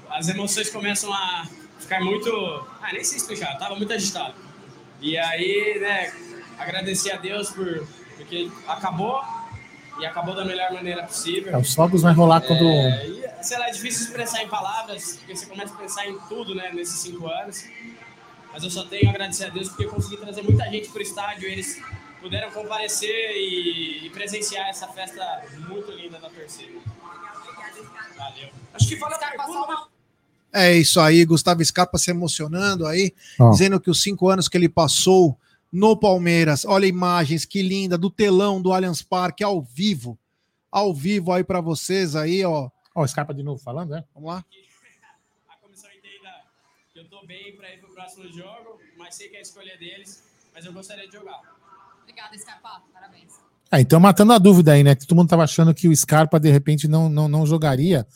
As 0.09 0.29
emoções 0.29 0.71
começam 0.71 1.13
a 1.13 1.45
ficar 1.79 2.01
muito. 2.01 2.31
Ah, 2.81 2.93
nem 2.93 3.03
sei 3.03 3.19
explicar, 3.19 3.59
tava 3.59 3.75
muito 3.75 3.93
agitado. 3.93 4.35
E 5.01 5.19
aí, 5.19 5.79
né, 5.81 6.13
agradecer 6.57 7.11
a 7.11 7.17
Deus 7.17 7.51
por 7.51 7.87
porque 8.17 8.49
acabou 8.69 9.21
e 9.99 10.07
acabou 10.07 10.35
da 10.35 10.45
melhor 10.45 10.73
maneira 10.73 11.03
possível. 11.03 11.53
É, 11.53 11.59
os 11.59 11.75
fogos 11.75 12.03
vai 12.03 12.15
rolar 12.15 12.41
quando. 12.41 12.65
É, 12.65 13.07
e, 13.09 13.45
sei 13.45 13.59
lá, 13.59 13.69
é 13.69 13.73
difícil 13.73 14.07
expressar 14.07 14.43
em 14.45 14.49
palavras, 14.49 15.17
porque 15.17 15.35
você 15.35 15.47
começa 15.47 15.75
a 15.75 15.77
pensar 15.77 16.07
em 16.07 16.17
tudo, 16.29 16.55
né, 16.55 16.71
nesses 16.73 17.01
cinco 17.01 17.27
anos. 17.27 17.65
Mas 18.53 18.63
eu 18.63 18.71
só 18.71 18.85
tenho 18.85 19.09
a 19.09 19.11
agradecer 19.11 19.47
a 19.47 19.49
Deus 19.49 19.69
porque 19.69 19.87
eu 19.87 19.91
consegui 19.91 20.19
trazer 20.19 20.43
muita 20.43 20.65
gente 20.71 20.89
para 20.91 20.99
o 21.01 21.03
estádio. 21.03 21.49
Eles 21.49 21.83
puderam 22.21 22.51
comparecer 22.53 23.33
e, 23.35 24.07
e, 24.07 24.11
presenciar 24.11 24.69
essa 24.69 24.87
festa 24.87 25.43
muito 25.69 25.91
linda 25.91 26.21
da 26.21 26.31
torcida. 26.31 26.79
Valeu. 28.17 28.51
Acho 28.75 28.89
que 28.89 28.97
fala 28.97 29.17
a 29.17 29.19
pergunta. 29.19 29.89
É 30.53 30.77
isso 30.77 31.01
aí, 31.01 31.25
Gustavo 31.25 31.65
Scarpa 31.65 31.97
se 31.97 32.11
emocionando 32.11 32.87
aí, 32.87 33.15
oh. 33.39 33.51
dizendo 33.51 33.81
que 33.81 33.91
os 33.91 34.03
cinco 34.03 34.29
anos 34.29 34.49
que 34.49 34.57
ele 34.57 34.69
passou 34.69 35.39
no 35.73 35.97
Palmeiras, 35.97 36.67
olha 36.67 36.85
imagens, 36.85 37.47
que 37.47 37.63
linda, 37.63 37.97
do 37.97 38.11
telão 38.11 38.61
do 38.61 38.71
Allianz 38.71 39.01
Parque, 39.01 39.43
ao 39.43 39.63
vivo, 39.63 40.19
ao 40.71 40.93
vivo 40.93 41.33
aí 41.33 41.43
para 41.43 41.63
vocês 41.63 42.15
aí, 42.15 42.45
ó. 42.45 42.71
Ó, 42.95 43.03
o 43.03 43.09
Scarpa 43.09 43.33
de 43.33 43.43
novo 43.43 43.63
falando, 43.63 43.91
né? 43.91 44.05
Vamos 44.15 44.29
lá. 44.29 44.45
A 45.49 45.57
comissão 45.57 45.91
entenda 45.91 46.45
que 46.93 46.99
eu 46.99 47.09
tô 47.09 47.25
bem 47.25 47.57
para 47.57 47.73
ir 47.73 47.81
pro 47.81 47.95
próximo 47.95 48.31
jogo, 48.31 48.79
mas 48.99 49.15
sei 49.15 49.31
que 49.31 49.37
é 49.37 49.39
a 49.39 49.43
escolha 49.43 49.79
deles, 49.79 50.23
mas 50.55 50.67
eu 50.67 50.73
gostaria 50.75 51.07
de 51.07 51.15
jogar. 51.15 51.41
Obrigada, 52.03 52.37
Scarpa, 52.37 52.83
parabéns. 52.93 53.52
Ah, 53.75 53.81
então 53.81 53.99
matando 53.99 54.35
a 54.35 54.39
dúvida 54.39 54.73
aí, 54.73 54.83
né? 54.85 54.95
Que 54.95 55.07
todo 55.07 55.17
mundo 55.17 55.31
tava 55.31 55.45
achando 55.45 55.73
que 55.73 55.89
o 55.89 55.97
Scarpa 55.97 56.39
de 56.39 56.51
repente 56.51 56.87
não, 56.87 57.09
não, 57.09 57.27
não 57.27 57.47
jogaria. 57.47 58.07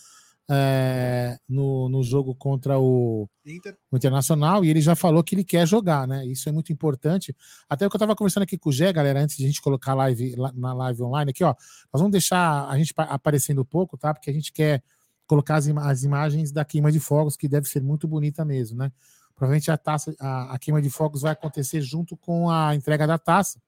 é, 0.49 1.39
no, 1.49 1.89
no 1.89 2.03
jogo 2.05 2.33
contra 2.35 2.79
o, 2.79 3.29
Inter. 3.45 3.77
o 3.91 3.97
Internacional 3.97 4.65
e 4.65 4.71
ele 4.71 4.81
já 4.81 4.95
falou 4.95 5.25
que 5.25 5.35
ele 5.35 5.43
quer 5.43 5.67
jogar, 5.67 6.07
né? 6.07 6.25
Isso 6.27 6.49
é 6.49 6.53
muito 6.53 6.73
importante. 6.73 7.35
Até 7.69 7.87
o 7.87 7.91
que 7.91 7.97
eu 7.97 7.99
estava 7.99 8.15
conversando 8.15 8.43
aqui 8.45 8.57
com 8.59 8.69
o 8.69 8.73
Gé, 8.73 8.93
galera, 8.93 9.21
antes 9.21 9.37
de 9.37 9.45
a 9.45 9.47
gente 9.47 9.61
colocar 9.63 9.95
live 9.95 10.37
na 10.55 10.73
live 10.75 11.03
online 11.03 11.31
aqui, 11.31 11.43
ó. 11.43 11.55
Nós 11.93 12.01
vamos 12.01 12.13
deixar 12.13 12.69
a 12.69 12.77
gente 12.79 12.93
pa- 12.95 13.05
aparecendo 13.05 13.65
pouco, 13.65 13.97
tá? 13.97 14.13
Porque 14.15 14.31
a 14.31 14.33
gente 14.33 14.53
quer 14.53 14.83
colocar 15.27 15.57
as, 15.57 15.67
ima- 15.67 15.91
as 15.91 16.05
imagens 16.05 16.53
da 16.53 16.65
queima 16.65 16.93
de 16.93 17.01
fogos, 17.01 17.37
que 17.37 17.49
deve 17.49 17.67
ser 17.67 17.83
muito 17.83 18.07
bonita 18.07 18.45
mesmo, 18.45 18.77
né? 18.79 18.93
Provavelmente 19.35 19.71
a 19.71 19.77
taça, 19.77 20.15
a, 20.21 20.55
a 20.55 20.59
queima 20.59 20.81
de 20.81 20.91
fogos 20.91 21.23
vai 21.23 21.33
acontecer 21.33 21.81
junto 21.81 22.17
com 22.17 22.49
a 22.51 22.75
entrega 22.75 23.07
da 23.07 23.19
taça. 23.19 23.59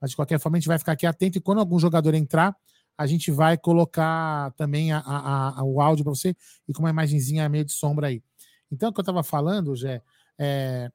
Mas 0.00 0.10
de 0.10 0.16
qualquer 0.16 0.38
forma, 0.38 0.56
a 0.56 0.60
gente 0.60 0.68
vai 0.68 0.78
ficar 0.78 0.92
aqui 0.92 1.06
atento 1.06 1.38
e 1.38 1.40
quando 1.40 1.58
algum 1.58 1.78
jogador 1.78 2.14
entrar, 2.14 2.56
a 2.96 3.06
gente 3.06 3.30
vai 3.30 3.56
colocar 3.56 4.52
também 4.52 4.92
a- 4.92 4.98
a- 4.98 5.60
a- 5.60 5.64
o 5.64 5.80
áudio 5.80 6.04
para 6.04 6.14
você 6.14 6.34
e 6.68 6.72
com 6.72 6.80
uma 6.82 6.90
imagenzinha 6.90 7.48
meio 7.48 7.64
de 7.64 7.72
sombra 7.72 8.08
aí. 8.08 8.22
Então, 8.70 8.90
o 8.90 8.92
que 8.92 9.00
eu 9.00 9.02
estava 9.02 9.22
falando, 9.22 9.74
Jé, 9.74 10.02
é, 10.38 10.90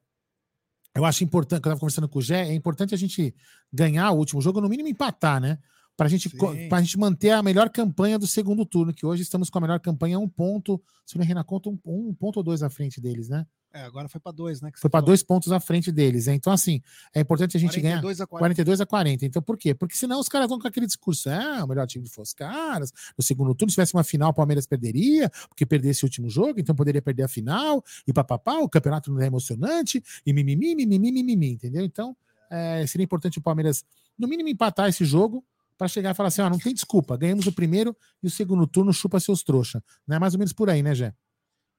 eu 0.94 1.04
acho 1.04 1.22
importante, 1.24 1.60
que 1.60 1.68
eu 1.68 1.70
estava 1.72 1.80
conversando 1.80 2.08
com 2.08 2.18
o 2.18 2.22
Jé, 2.22 2.48
é 2.48 2.54
importante 2.54 2.94
a 2.94 2.98
gente 2.98 3.34
ganhar 3.72 4.10
o 4.12 4.16
último 4.16 4.40
jogo, 4.40 4.60
no 4.60 4.68
mínimo 4.68 4.88
empatar, 4.88 5.40
né? 5.40 5.58
Para 5.96 6.08
gente, 6.08 6.28
pra 6.68 6.80
gente 6.80 6.98
manter 6.98 7.30
a 7.30 7.42
melhor 7.42 7.70
campanha 7.70 8.18
do 8.18 8.26
segundo 8.26 8.64
turno, 8.66 8.92
que 8.92 9.04
hoje 9.06 9.22
estamos 9.22 9.48
com 9.50 9.58
a 9.58 9.60
melhor 9.62 9.80
campanha, 9.80 10.18
um 10.18 10.28
ponto, 10.28 10.80
se 11.06 11.16
não 11.16 11.22
errei 11.24 11.34
na 11.34 11.42
conta, 11.44 11.70
um, 11.70 11.78
um 11.86 12.14
ponto 12.14 12.36
ou 12.38 12.42
dois 12.42 12.62
à 12.62 12.68
frente 12.70 13.00
deles, 13.00 13.28
né? 13.28 13.46
É, 13.76 13.82
agora 13.82 14.08
foi 14.08 14.18
para 14.18 14.32
dois, 14.32 14.62
né? 14.62 14.70
Foi 14.74 14.88
para 14.88 15.04
dois 15.04 15.22
pontos 15.22 15.52
à 15.52 15.60
frente 15.60 15.92
deles. 15.92 16.26
né? 16.26 16.34
Então, 16.34 16.50
assim, 16.50 16.80
é 17.14 17.20
importante 17.20 17.58
a 17.58 17.60
gente 17.60 17.78
ganhar. 17.78 18.00
42 18.00 18.22
a 18.22 18.26
40. 18.26 18.40
42 18.40 18.80
a 18.80 18.86
40. 18.86 19.26
Então, 19.26 19.42
por 19.42 19.58
quê? 19.58 19.74
Porque 19.74 19.94
senão 19.94 20.18
os 20.18 20.30
caras 20.30 20.48
vão 20.48 20.58
com 20.58 20.66
aquele 20.66 20.86
discurso: 20.86 21.28
ah, 21.28 21.62
o 21.62 21.66
melhor 21.66 21.86
time 21.86 22.08
fosse 22.08 22.30
os 22.30 22.34
caras. 22.34 22.90
No 23.18 23.22
segundo 23.22 23.54
turno, 23.54 23.70
se 23.70 23.74
tivesse 23.74 23.92
uma 23.92 24.02
final, 24.02 24.30
o 24.30 24.32
Palmeiras 24.32 24.66
perderia, 24.66 25.28
porque 25.50 25.66
perdesse 25.66 26.04
o 26.04 26.06
último 26.06 26.30
jogo, 26.30 26.58
então 26.58 26.74
poderia 26.74 27.02
perder 27.02 27.24
a 27.24 27.28
final, 27.28 27.84
e 28.06 28.14
papapá, 28.14 28.54
o 28.60 28.68
campeonato 28.68 29.12
não 29.12 29.20
é 29.20 29.26
emocionante, 29.26 30.02
e 30.24 30.32
mimimi, 30.32 30.74
mimimi, 30.74 31.12
mimimi, 31.12 31.50
entendeu? 31.50 31.84
Então, 31.84 32.16
é, 32.50 32.86
seria 32.86 33.04
importante 33.04 33.38
o 33.38 33.42
Palmeiras, 33.42 33.84
no 34.18 34.26
mínimo, 34.26 34.48
empatar 34.48 34.88
esse 34.88 35.04
jogo 35.04 35.44
para 35.76 35.86
chegar 35.86 36.12
e 36.12 36.14
falar 36.14 36.28
assim: 36.28 36.40
ó, 36.40 36.48
não 36.48 36.58
tem 36.58 36.72
desculpa, 36.72 37.14
ganhamos 37.14 37.46
o 37.46 37.52
primeiro 37.52 37.94
e 38.22 38.26
o 38.26 38.30
segundo 38.30 38.66
turno 38.66 38.90
chupa 38.90 39.20
seus 39.20 39.42
trouxa. 39.42 39.84
Não 40.06 40.16
é 40.16 40.18
mais 40.18 40.32
ou 40.32 40.38
menos 40.38 40.54
por 40.54 40.70
aí, 40.70 40.82
né, 40.82 40.94
Jé? 40.94 41.14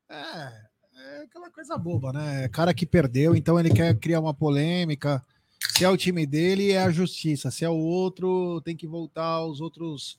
É, 0.09 0.15
é 0.15 0.66
aquela 1.37 1.51
coisa 1.51 1.77
boba, 1.77 2.11
né? 2.11 2.47
Cara 2.49 2.73
que 2.73 2.85
perdeu, 2.85 3.35
então 3.35 3.59
ele 3.59 3.69
quer 3.69 3.95
criar 3.95 4.19
uma 4.19 4.33
polêmica. 4.33 5.23
Se 5.75 5.85
é 5.85 5.89
o 5.89 5.97
time 5.97 6.25
dele, 6.25 6.71
é 6.71 6.81
a 6.81 6.91
justiça. 6.91 7.51
Se 7.51 7.63
é 7.63 7.69
o 7.69 7.77
outro, 7.77 8.59
tem 8.61 8.75
que 8.75 8.87
voltar 8.87 9.25
aos 9.25 9.61
outros 9.61 10.17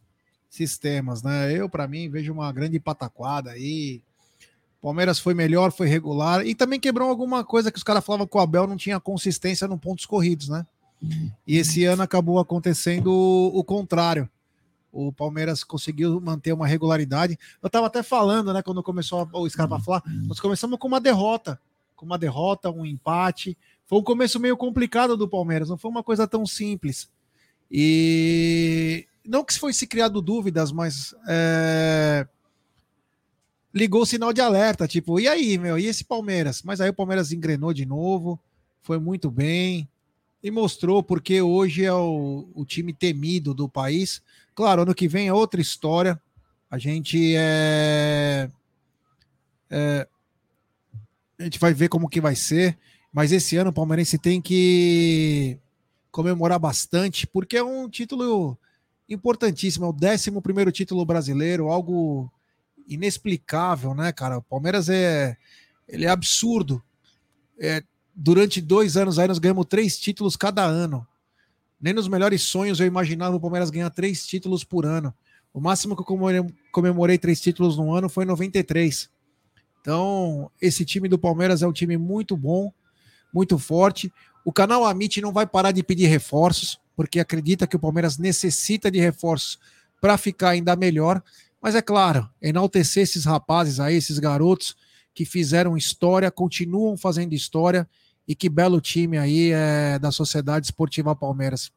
sistemas, 0.49 1.23
né? 1.23 1.53
Eu, 1.53 1.69
para 1.69 1.89
mim, 1.89 2.09
vejo 2.09 2.33
uma 2.33 2.51
grande 2.53 2.79
pataquada 2.79 3.51
aí. 3.51 4.01
Palmeiras 4.81 5.19
foi 5.19 5.35
melhor, 5.35 5.73
foi 5.73 5.89
regular 5.89 6.47
e 6.47 6.55
também 6.55 6.79
quebrou 6.79 7.09
alguma 7.09 7.45
coisa 7.45 7.73
que 7.73 7.79
os 7.79 7.83
caras 7.85 8.05
falavam 8.05 8.27
que 8.27 8.37
o 8.37 8.41
Abel 8.41 8.67
não 8.67 8.77
tinha 8.77 9.01
consistência 9.01 9.67
no 9.67 9.77
pontos 9.77 10.07
corridos, 10.07 10.49
né? 10.49 10.65
E 11.47 11.57
esse 11.57 11.85
ano 11.85 12.03
acabou 12.03 12.39
acontecendo 12.39 13.11
o 13.13 13.63
contrário. 13.65 14.29
O 14.92 15.12
Palmeiras 15.12 15.62
conseguiu 15.62 16.21
manter 16.21 16.52
uma 16.52 16.66
regularidade. 16.66 17.38
Eu 17.62 17.68
tava 17.68 17.87
até 17.87 18.02
falando, 18.02 18.52
né, 18.52 18.62
quando 18.62 18.83
começou 18.83 19.28
o 19.33 19.49
Scarpa 19.49 19.78
falar, 19.80 20.02
nós 20.26 20.40
começamos 20.40 20.78
com 20.78 20.88
uma 20.88 21.00
derrota, 21.00 21.61
com 21.95 22.07
uma 22.07 22.18
derrota, 22.18 22.71
um 22.71 22.87
empate. 22.87 23.57
Foi 23.87 23.99
um 23.99 24.02
começo 24.02 24.40
meio 24.40 24.57
complicado 24.57 25.16
do 25.16 25.28
Palmeiras, 25.28 25.68
não 25.68 25.78
foi 25.78 25.90
uma 25.90 26.02
coisa 26.02 26.26
tão 26.26 26.47
simples. 26.47 27.11
E 27.71 29.07
não 29.26 29.45
que 29.45 29.59
foi 29.59 29.73
se 29.73 29.87
criado 29.87 30.23
dúvidas, 30.23 30.73
mas 30.73 31.14
é, 31.28 32.26
ligou 33.75 34.02
o 34.02 34.07
sinal 34.07 34.33
de 34.33 34.40
alerta, 34.40 34.88
tipo, 34.88 35.21
e 35.21 35.28
aí, 35.28 35.59
meu, 35.59 35.78
e 35.78 35.87
esse 35.87 36.04
Palmeiras? 36.04 36.62
Mas 36.62 36.80
aí 36.80 36.88
o 36.88 36.95
Palmeiras 36.95 37.30
engrenou 37.30 37.73
de 37.73 37.85
novo, 37.85 38.40
foi 38.80 38.99
muito 38.99 39.30
bem 39.30 39.88
e 40.42 40.50
mostrou 40.50 41.02
porque 41.02 41.42
hoje 41.42 41.85
é 41.85 41.92
o, 41.92 42.49
o 42.54 42.64
time 42.64 42.92
temido 42.92 43.52
do 43.52 43.68
país. 43.68 44.23
Claro, 44.59 44.83
ano 44.83 44.93
que 44.93 45.07
vem 45.07 45.29
é 45.29 45.33
outra 45.33 45.61
história. 45.61 46.21
A 46.69 46.79
gente 46.79 47.33
é, 47.37 48.50
é, 49.71 50.09
a 51.38 51.45
gente 51.45 51.61
vai 51.61 51.73
ver 51.73 51.88
como 51.88 52.09
que 52.09 52.21
vai 52.21 52.35
ser, 52.35 52.77
mas 53.12 53.31
esse 53.31 53.57
ano 53.57 53.71
o 53.71 53.73
palmeirense 53.73 54.19
tem 54.19 54.41
que 54.41 55.57
comemorar 56.11 56.59
bastante, 56.59 57.25
porque 57.25 57.57
é 57.57 57.62
um 57.62 57.88
título 57.88 58.59
importantíssimo, 59.09 59.85
é 59.85 59.88
o 59.88 59.95
11 59.95 60.41
primeiro 60.41 60.73
título 60.73 61.07
brasileiro, 61.07 61.69
algo 61.69 62.29
inexplicável, 62.88 63.95
né, 63.95 64.11
cara? 64.11 64.38
O 64.38 64.43
Palmeiras 64.43 64.88
é, 64.88 65.37
ele 65.87 66.05
é 66.05 66.09
absurdo. 66.09 66.83
É, 67.61 67.81
durante 68.12 68.61
dois 68.61 68.97
anos 68.97 69.21
aí 69.21 69.29
nós 69.29 69.38
ganhamos 69.38 69.67
três 69.67 69.97
títulos 69.97 70.35
cada 70.35 70.65
ano. 70.65 71.07
Nem 71.81 71.93
nos 71.93 72.09
melhores 72.09 72.43
sonhos 72.43 72.81
eu 72.81 72.87
imaginava 72.87 73.37
o 73.37 73.41
Palmeiras 73.41 73.71
ganhar 73.71 73.91
três 73.91 74.27
títulos 74.27 74.65
por 74.65 74.85
ano. 74.85 75.15
O 75.53 75.61
máximo 75.61 75.97
que 75.97 76.03
eu 76.03 76.47
comemorei, 76.73 77.19
três 77.19 77.41
títulos 77.41 77.77
no 77.77 77.93
ano 77.93 78.09
foi 78.09 78.25
em 78.25 78.27
93. 78.27 79.09
Então, 79.81 80.51
esse 80.61 80.85
time 80.85 81.09
do 81.09 81.19
Palmeiras 81.19 81.63
é 81.63 81.67
um 81.67 81.73
time 81.73 81.97
muito 81.97 82.37
bom, 82.37 82.73
muito 83.33 83.59
forte. 83.59 84.13
O 84.45 84.53
canal 84.53 84.85
Amit 84.85 85.21
não 85.21 85.33
vai 85.33 85.47
parar 85.47 85.73
de 85.73 85.83
pedir 85.83 86.07
reforços, 86.07 86.81
porque 86.97 87.21
acredita 87.21 87.67
que 87.67 87.77
o 87.77 87.81
Palmeiras 87.81 88.19
necessita 88.19 88.91
de 88.91 88.99
reforços 88.99 89.59
para 90.01 90.19
ficar 90.19 90.51
ainda 90.51 90.77
melhor. 90.77 91.23
Mas 91.61 91.75
é 91.75 91.83
claro, 91.83 92.29
enaltecer 92.43 93.05
esses 93.05 93.25
rapazes 93.25 93.81
aí, 93.81 93.97
esses 93.97 94.19
garotos 94.19 94.77
que 95.15 95.25
fizeram 95.25 95.77
história, 95.77 96.31
continuam 96.31 96.97
fazendo 96.97 97.33
história 97.35 97.89
e 98.29 98.35
que 98.35 98.51
belo 98.51 98.79
time 98.79 99.17
aí 99.17 99.53
é 99.53 99.99
da 99.99 100.13
Sociedade 100.13 100.67
Esportiva 100.67 101.17
Palmeiras. 101.17 101.73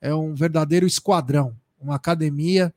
É 0.00 0.12
um 0.12 0.34
verdadeiro 0.34 0.84
esquadrão, 0.84 1.56
uma 1.80 1.94
academia 1.94 2.74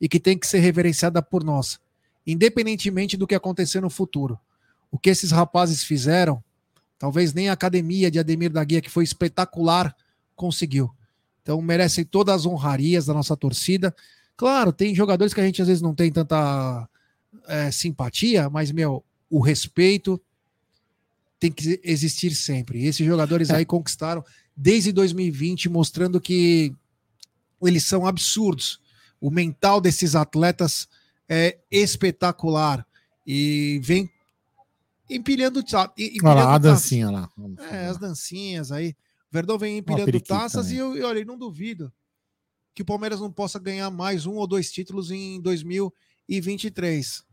e 0.00 0.08
que 0.08 0.18
tem 0.18 0.36
que 0.36 0.48
ser 0.48 0.58
reverenciada 0.58 1.22
por 1.22 1.44
nós, 1.44 1.78
independentemente 2.26 3.16
do 3.16 3.26
que 3.26 3.36
acontecer 3.36 3.80
no 3.80 3.88
futuro. 3.88 4.36
O 4.90 4.98
que 4.98 5.08
esses 5.08 5.30
rapazes 5.30 5.84
fizeram, 5.84 6.42
talvez 6.98 7.32
nem 7.32 7.48
a 7.48 7.52
academia 7.52 8.10
de 8.10 8.18
Ademir 8.18 8.50
da 8.50 8.64
Guia, 8.64 8.80
que 8.80 8.90
foi 8.90 9.04
espetacular, 9.04 9.94
conseguiu. 10.34 10.90
Então 11.42 11.62
merecem 11.62 12.04
todas 12.04 12.34
as 12.34 12.46
honrarias 12.46 13.06
da 13.06 13.14
nossa 13.14 13.36
torcida. 13.36 13.94
Claro, 14.36 14.72
tem 14.72 14.92
jogadores 14.92 15.32
que 15.32 15.40
a 15.40 15.44
gente 15.44 15.62
às 15.62 15.68
vezes 15.68 15.82
não 15.82 15.94
tem 15.94 16.10
tanta 16.10 16.88
é, 17.46 17.70
simpatia, 17.70 18.50
mas, 18.50 18.72
meu, 18.72 19.04
o 19.30 19.40
respeito 19.40 20.20
tem 21.38 21.50
que 21.52 21.80
existir 21.84 22.34
sempre. 22.34 22.80
E 22.80 22.86
esses 22.86 23.06
jogadores 23.06 23.50
aí 23.50 23.64
conquistaram 23.66 24.24
desde 24.56 24.92
2020, 24.92 25.68
mostrando 25.68 26.20
que 26.20 26.74
eles 27.62 27.84
são 27.84 28.06
absurdos. 28.06 28.80
O 29.20 29.30
mental 29.30 29.80
desses 29.80 30.14
atletas 30.14 30.88
é 31.28 31.58
espetacular 31.70 32.86
e 33.26 33.80
vem 33.82 34.10
empilhando, 35.10 35.60
empilhando 35.60 36.28
Olha 36.28 36.34
lá, 36.34 36.54
a 36.54 36.60
taças. 36.60 36.82
dancinha 36.82 37.10
lá. 37.10 37.30
É, 37.70 37.86
as 37.86 37.98
dancinhas 37.98 38.72
aí. 38.72 38.90
O 39.30 39.32
Verdão 39.32 39.58
vem 39.58 39.78
empilhando 39.78 40.20
taças 40.20 40.66
também. 40.66 40.76
e 40.76 40.78
eu, 40.78 40.96
e 40.96 41.02
olha, 41.02 41.18
eu 41.18 41.26
não 41.26 41.36
duvido 41.36 41.92
que 42.74 42.82
o 42.82 42.84
Palmeiras 42.84 43.20
não 43.20 43.32
possa 43.32 43.58
ganhar 43.58 43.90
mais 43.90 44.26
um 44.26 44.34
ou 44.34 44.46
dois 44.46 44.70
títulos 44.70 45.10
em 45.10 45.40
2023. 45.40 47.24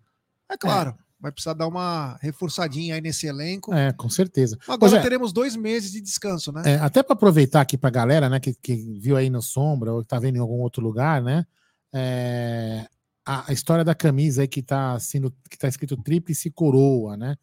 É 0.50 0.57
claro, 0.57 0.98
vai 1.24 1.32
precisar 1.32 1.53
dar 1.53 1.68
uma 1.68 2.18
reforçadinha 2.22 2.96
aí 2.96 3.01
nesse 3.01 3.25
elenco. 3.25 3.74
É, 3.74 3.92
com 3.94 4.10
certeza. 4.10 4.60
Agora 4.68 4.92
Zé, 4.92 5.01
teremos 5.01 5.32
dois 5.34 5.56
meses 5.56 5.92
de 5.94 6.01
descanso, 6.01 6.51
né? 6.51 6.62
É, 6.65 6.75
até 6.75 7.01
para 7.01 7.13
aproveitar 7.13 7.62
aqui 7.62 7.77
para 7.77 7.88
a 7.88 7.92
galera, 7.92 8.30
né, 8.30 8.39
que, 8.39 8.53
que 8.53 8.75
viu 9.00 9.15
aí 9.15 9.30
no 9.30 9.42
Sombra 9.42 9.94
ou 9.94 10.01
que 10.01 10.08
tá 10.10 10.20
vendo 10.20 10.36
em 10.36 10.39
algum 10.39 10.60
outro 10.60 10.84
lugar, 10.84 11.24
né, 11.24 11.46
é, 11.94 12.86
a, 13.25 13.50
a 13.50 13.53
história 13.53 13.84
da 13.86 13.96
camisa 13.96 14.42
aí 14.42 14.48
que 14.48 14.62
tá 14.62 15.00
sendo, 15.00 15.34
que 15.50 15.58
tá 15.58 15.68
escrito 15.68 15.96
Tríplice 15.96 16.51
Coroa, 16.51 17.15
né, 17.15 17.38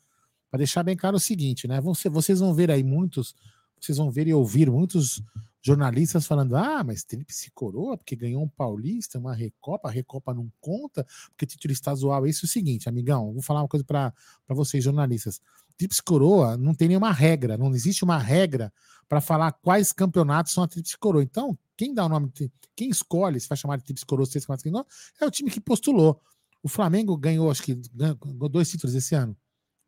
para 0.51 0.59
deixar 0.59 0.83
bem 0.83 0.97
claro 0.97 1.17
o 1.17 1.21
seguinte, 1.21 1.67
né, 1.67 1.81
vão 1.81 1.95
ser- 1.95 2.11
vocês 2.11 2.39
vão 2.41 2.53
ver 2.53 2.71
aí 2.71 2.85
muitos, 2.85 3.35
vocês 3.81 3.97
vão 3.97 4.11
ver 4.11 4.29
e 4.29 4.35
ouvir 4.35 4.71
muitos 4.71 5.23
jornalistas 5.63 6.27
falando, 6.27 6.57
ah, 6.57 6.83
mas 6.83 7.05
Tríplice 7.05 7.51
Coroa, 7.53 7.97
porque 7.97 8.17
ganhou 8.17 8.43
um 8.43 8.49
Paulista, 8.49 9.19
uma 9.19 9.35
Recopa, 9.35 9.89
a 9.89 9.91
Recopa 9.91 10.33
não 10.33 10.51
conta, 10.61 11.07
porque 11.31 11.47
título 11.47 11.73
estadual, 11.73 12.27
isso 12.27 12.45
é 12.45 12.47
o 12.47 12.49
seguinte, 12.49 12.89
amigão, 12.89 13.33
vou 13.33 13.43
falar 13.43 13.63
uma 13.63 13.69
coisa 13.69 13.85
para 13.85 14.13
vocês 14.49 14.83
jornalistas, 14.83 15.41
Tríplice 15.77 16.03
Coroa 16.03 16.59
não 16.59 16.75
tem 16.75 16.89
nenhuma 16.89 17.11
regra, 17.11 17.57
não 17.57 17.75
existe 17.75 18.05
uma 18.05 18.19
regra 18.19 18.73
para 19.09 19.21
falar 19.21 19.51
quais 19.53 19.93
campeonatos 19.93 20.53
são 20.53 20.63
a 20.63 20.69
Tríplice 20.69 20.97
Coroa. 20.99 21.23
Então, 21.23 21.59
quem 21.75 21.95
dá 21.95 22.05
o 22.05 22.09
nome, 22.09 22.31
quem 22.77 22.91
escolhe 22.91 23.41
se 23.41 23.49
vai 23.49 23.57
chamar 23.57 23.79
de 23.79 23.85
Tríplice 23.85 24.05
Coroa, 24.05 24.27
campeonatos 24.27 24.63
que 24.63 24.71
não, 24.71 24.85
é 25.19 25.27
o 25.27 25.31
time 25.31 25.51
que 25.51 25.61
postulou. 25.61 26.21
O 26.63 26.69
Flamengo 26.69 27.17
ganhou, 27.17 27.51
acho 27.51 27.63
que 27.63 27.81
ganhou 27.95 28.49
dois 28.49 28.71
títulos 28.71 28.95
esse 28.95 29.15
ano. 29.15 29.35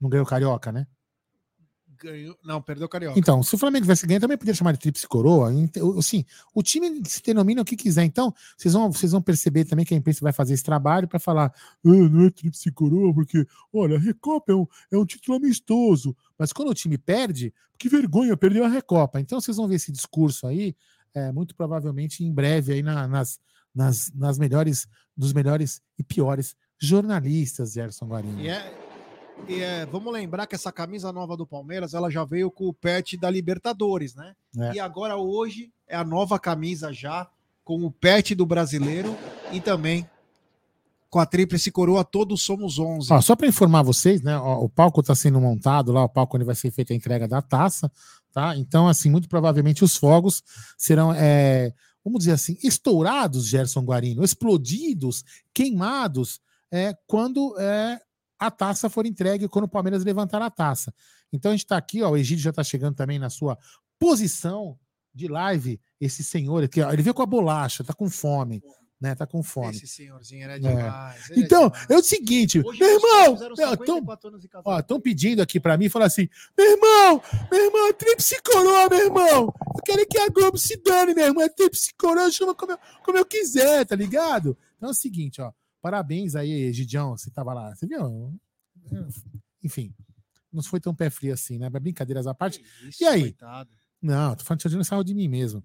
Não 0.00 0.08
ganhou 0.08 0.24
Carioca, 0.24 0.72
né? 0.72 0.86
Ganhou. 2.02 2.36
Não, 2.44 2.60
perdeu 2.60 2.86
o 2.86 2.88
Carioca. 2.88 3.18
Então, 3.18 3.42
se 3.42 3.54
o 3.54 3.58
Flamengo 3.58 3.84
tivesse 3.84 4.06
ganho, 4.06 4.20
também 4.20 4.36
podia 4.36 4.54
chamar 4.54 4.72
de 4.72 4.78
tríplice 4.78 5.06
coroa. 5.06 5.50
Assim, 5.98 6.24
o 6.54 6.62
time 6.62 7.00
se 7.06 7.22
denomina 7.22 7.62
o 7.62 7.64
que 7.64 7.76
quiser. 7.76 8.04
Então, 8.04 8.34
vocês 8.56 8.74
vão, 8.74 8.90
vocês 8.92 9.12
vão 9.12 9.22
perceber 9.22 9.64
também 9.64 9.84
que 9.84 9.94
a 9.94 9.96
imprensa 9.96 10.20
vai 10.22 10.32
fazer 10.32 10.54
esse 10.54 10.64
trabalho 10.64 11.06
para 11.06 11.18
falar: 11.18 11.52
"Ah, 11.54 11.80
não 11.82 12.26
é 12.26 12.30
tríplice 12.30 12.70
coroa, 12.72 13.14
porque, 13.14 13.46
olha, 13.72 13.96
a 13.96 14.00
Recopa 14.00 14.52
é 14.52 14.54
um, 14.56 14.66
é 14.90 14.96
um 14.98 15.04
título 15.06 15.36
amistoso. 15.36 16.16
Mas 16.38 16.52
quando 16.52 16.70
o 16.70 16.74
time 16.74 16.98
perde, 16.98 17.54
que 17.78 17.88
vergonha, 17.88 18.36
perdeu 18.36 18.64
a 18.64 18.68
Recopa. 18.68 19.20
Então, 19.20 19.40
vocês 19.40 19.56
vão 19.56 19.68
ver 19.68 19.76
esse 19.76 19.92
discurso 19.92 20.46
aí, 20.46 20.74
é, 21.14 21.30
muito 21.30 21.54
provavelmente 21.54 22.24
em 22.24 22.32
breve, 22.32 22.72
aí 22.72 22.82
na- 22.82 23.06
nas, 23.06 23.38
nas, 23.74 24.10
nas 24.14 24.38
melhores, 24.38 24.86
dos 25.16 25.32
melhores 25.32 25.80
e 25.98 26.02
piores 26.02 26.56
jornalistas, 26.78 27.72
Gerson 27.74 28.06
Guarini. 28.06 28.42
E 28.44 28.48
é, 28.48 28.81
e 29.48 29.60
é- 29.60 29.86
vamos 29.86 30.12
lembrar 30.12 30.46
que 30.46 30.54
essa 30.54 30.72
camisa 30.72 31.12
nova 31.12 31.36
do 31.36 31.46
Palmeiras, 31.46 31.94
ela 31.94 32.10
já 32.10 32.24
veio 32.24 32.50
com 32.50 32.66
o 32.66 32.74
pet 32.74 33.16
da 33.16 33.30
Libertadores, 33.30 34.14
né? 34.14 34.34
É. 34.58 34.74
E 34.74 34.80
agora 34.80 35.16
hoje 35.16 35.72
é 35.86 35.96
a 35.96 36.04
nova 36.04 36.38
camisa 36.38 36.92
já 36.92 37.28
com 37.64 37.84
o 37.84 37.90
pet 37.90 38.34
do 38.34 38.44
brasileiro 38.46 39.16
e 39.52 39.60
também 39.60 40.08
com 41.12 41.18
a 41.18 41.26
tríplice 41.26 41.70
coroa 41.70 42.02
todos 42.02 42.40
somos 42.42 42.78
11. 42.78 43.12
Ó, 43.12 43.20
só 43.20 43.36
para 43.36 43.46
informar 43.46 43.82
vocês, 43.82 44.22
né? 44.22 44.34
ó, 44.38 44.64
o 44.64 44.68
palco 44.68 45.00
está 45.00 45.14
sendo 45.14 45.38
montado 45.38 45.92
lá, 45.92 46.04
o 46.04 46.08
palco 46.08 46.36
onde 46.36 46.46
vai 46.46 46.54
ser 46.54 46.70
feita 46.70 46.94
a 46.94 46.96
entrega 46.96 47.28
da 47.28 47.42
taça, 47.42 47.92
tá? 48.32 48.56
Então, 48.56 48.88
assim, 48.88 49.10
muito 49.10 49.28
provavelmente 49.28 49.84
os 49.84 49.94
fogos 49.94 50.42
serão, 50.78 51.12
é, 51.12 51.74
vamos 52.02 52.20
dizer 52.20 52.32
assim, 52.32 52.56
estourados, 52.62 53.46
Gerson 53.46 53.82
Guarino, 53.82 54.24
explodidos, 54.24 55.22
queimados, 55.52 56.40
é, 56.70 56.96
quando 57.06 57.60
é, 57.60 58.00
a 58.46 58.50
taça 58.50 58.88
for 58.90 59.06
entregue, 59.06 59.48
quando 59.48 59.64
o 59.64 59.68
Palmeiras 59.68 60.04
levantar 60.04 60.40
a 60.42 60.50
taça. 60.50 60.92
Então, 61.32 61.50
a 61.50 61.54
gente 61.54 61.64
está 61.64 61.76
aqui, 61.76 62.02
ó, 62.02 62.10
o 62.10 62.16
Egídio 62.16 62.44
já 62.44 62.50
está 62.50 62.62
chegando 62.64 62.94
também 62.94 63.18
na 63.18 63.30
sua 63.30 63.56
posição 63.98 64.78
de 65.14 65.28
live. 65.28 65.80
Esse 66.00 66.22
senhor 66.24 66.64
aqui, 66.64 66.80
ó, 66.80 66.92
ele 66.92 67.02
veio 67.02 67.14
com 67.14 67.22
a 67.22 67.26
bolacha, 67.26 67.84
tá 67.84 67.92
com 67.94 68.08
fome, 68.10 68.62
né? 69.00 69.14
Tá 69.14 69.26
com 69.26 69.42
fome. 69.42 69.70
Esse 69.76 69.86
senhorzinho 69.86 70.44
era 70.44 70.58
demais. 70.58 71.30
ele 71.30 71.40
é 71.42 71.44
Então, 71.44 71.68
demais. 71.68 71.90
é 71.90 71.96
o 71.96 72.02
seguinte, 72.02 72.60
Hoje 72.64 72.80
meu 72.80 72.88
irmão, 72.88 73.34
fizeram 73.36 73.54
meu, 73.56 73.68
54 73.70 74.28
anos 74.28 74.40
de 74.42 74.48
casado. 74.48 74.66
Ó, 74.74 74.78
estão 74.78 75.00
pedindo 75.00 75.40
aqui 75.42 75.60
pra 75.60 75.76
mim, 75.76 75.88
falar 75.88 76.06
assim: 76.06 76.28
meu 76.56 76.70
irmão, 76.72 77.22
meu 77.50 77.64
irmão, 77.64 77.92
tríplice 77.92 78.40
coroa, 78.42 78.88
meu 78.88 78.98
irmão. 78.98 79.54
Eu 79.76 79.82
quero 79.84 80.06
que 80.06 80.18
a 80.18 80.28
Globo 80.28 80.58
se 80.58 80.76
dane, 80.82 81.14
meu 81.14 81.26
irmão. 81.26 81.42
É 81.44 81.48
tríplice 81.48 81.92
coroa, 81.98 82.30
chama 82.30 82.54
como 82.54 82.72
eu, 82.72 82.78
como 83.04 83.18
eu 83.18 83.24
quiser, 83.26 83.84
tá 83.86 83.94
ligado? 83.94 84.56
Então 84.76 84.88
é 84.88 84.92
o 84.92 84.94
seguinte, 84.94 85.40
ó. 85.40 85.52
Parabéns 85.82 86.34
aí, 86.36 86.72
Gidião, 86.72 87.16
você 87.16 87.28
tava 87.30 87.52
lá. 87.52 87.74
Você 87.74 87.86
viu? 87.86 88.32
Enfim, 89.62 89.92
não 90.52 90.62
foi 90.62 90.80
tão 90.80 90.94
pé 90.94 91.10
frio 91.10 91.34
assim, 91.34 91.58
né? 91.58 91.68
Brincadeiras 91.68 92.26
à 92.26 92.32
parte. 92.34 92.62
Isso, 92.88 93.02
E 93.02 93.06
aí? 93.06 93.20
coitado. 93.22 93.70
Não, 94.00 94.34
tô 94.34 94.44
falando 94.44 94.60
de 94.68 94.76
não 94.76 94.84
saiu 94.84 95.04
de 95.04 95.14
mim 95.14 95.28
mesmo. 95.28 95.62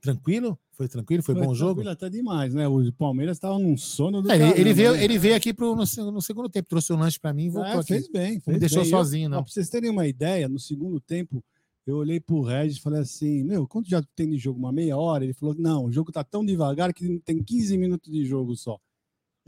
Tranquilo? 0.00 0.58
Foi 0.72 0.88
tranquilo? 0.88 1.22
Foi, 1.22 1.34
bom 1.34 1.54
jogo? 1.54 1.82
tranquilo 1.82 1.90
Até 1.90 2.08
demais, 2.08 2.54
né? 2.54 2.66
O 2.66 2.90
Palmeiras 2.92 3.36
estava 3.36 3.58
num 3.58 3.76
sono 3.76 4.22
do 4.22 4.30
É, 4.32 4.58
ele, 4.58 4.72
veio, 4.72 4.92
né? 4.92 5.04
ele 5.04 5.18
veio 5.18 5.36
aqui 5.36 5.52
pro, 5.52 5.76
no, 5.76 5.84
no 6.12 6.22
segundo 6.22 6.48
tempo, 6.48 6.68
trouxe 6.70 6.90
um 6.92 6.96
lanche 6.98 7.20
pra 7.20 7.34
mim 7.34 7.46
e 7.46 7.50
voltou 7.50 7.70
É, 7.72 7.76
aqui. 7.76 7.88
fez 7.88 8.08
bem, 8.08 8.34
Não 8.36 8.40
fez 8.40 8.54
me 8.54 8.58
deixou 8.60 8.80
bem. 8.82 8.90
sozinho, 8.90 9.28
não. 9.28 9.38
ó, 9.38 9.42
pra 9.42 9.52
vocês 9.52 9.68
terem 9.68 9.90
uma 9.90 10.06
ideia, 10.06 10.48
no 10.48 10.58
segundo 10.58 10.98
tempo, 11.00 11.44
eu 11.86 11.96
olhei 11.96 12.18
pro 12.18 12.40
Regis 12.40 12.78
e 12.78 12.80
falei 12.80 13.00
assim: 13.00 13.44
Meu, 13.44 13.68
quanto 13.68 13.90
já 13.90 14.02
tem 14.16 14.30
de 14.30 14.38
jogo? 14.38 14.58
Uma 14.58 14.72
meia 14.72 14.96
hora? 14.96 15.22
Ele 15.22 15.34
falou: 15.34 15.54
Não, 15.58 15.84
o 15.84 15.92
jogo 15.92 16.10
tá 16.10 16.24
tão 16.24 16.46
devagar 16.46 16.94
que 16.94 17.18
tem 17.20 17.42
15 17.42 17.76
minutos 17.76 18.10
de 18.10 18.24
jogo 18.24 18.56
só. 18.56 18.78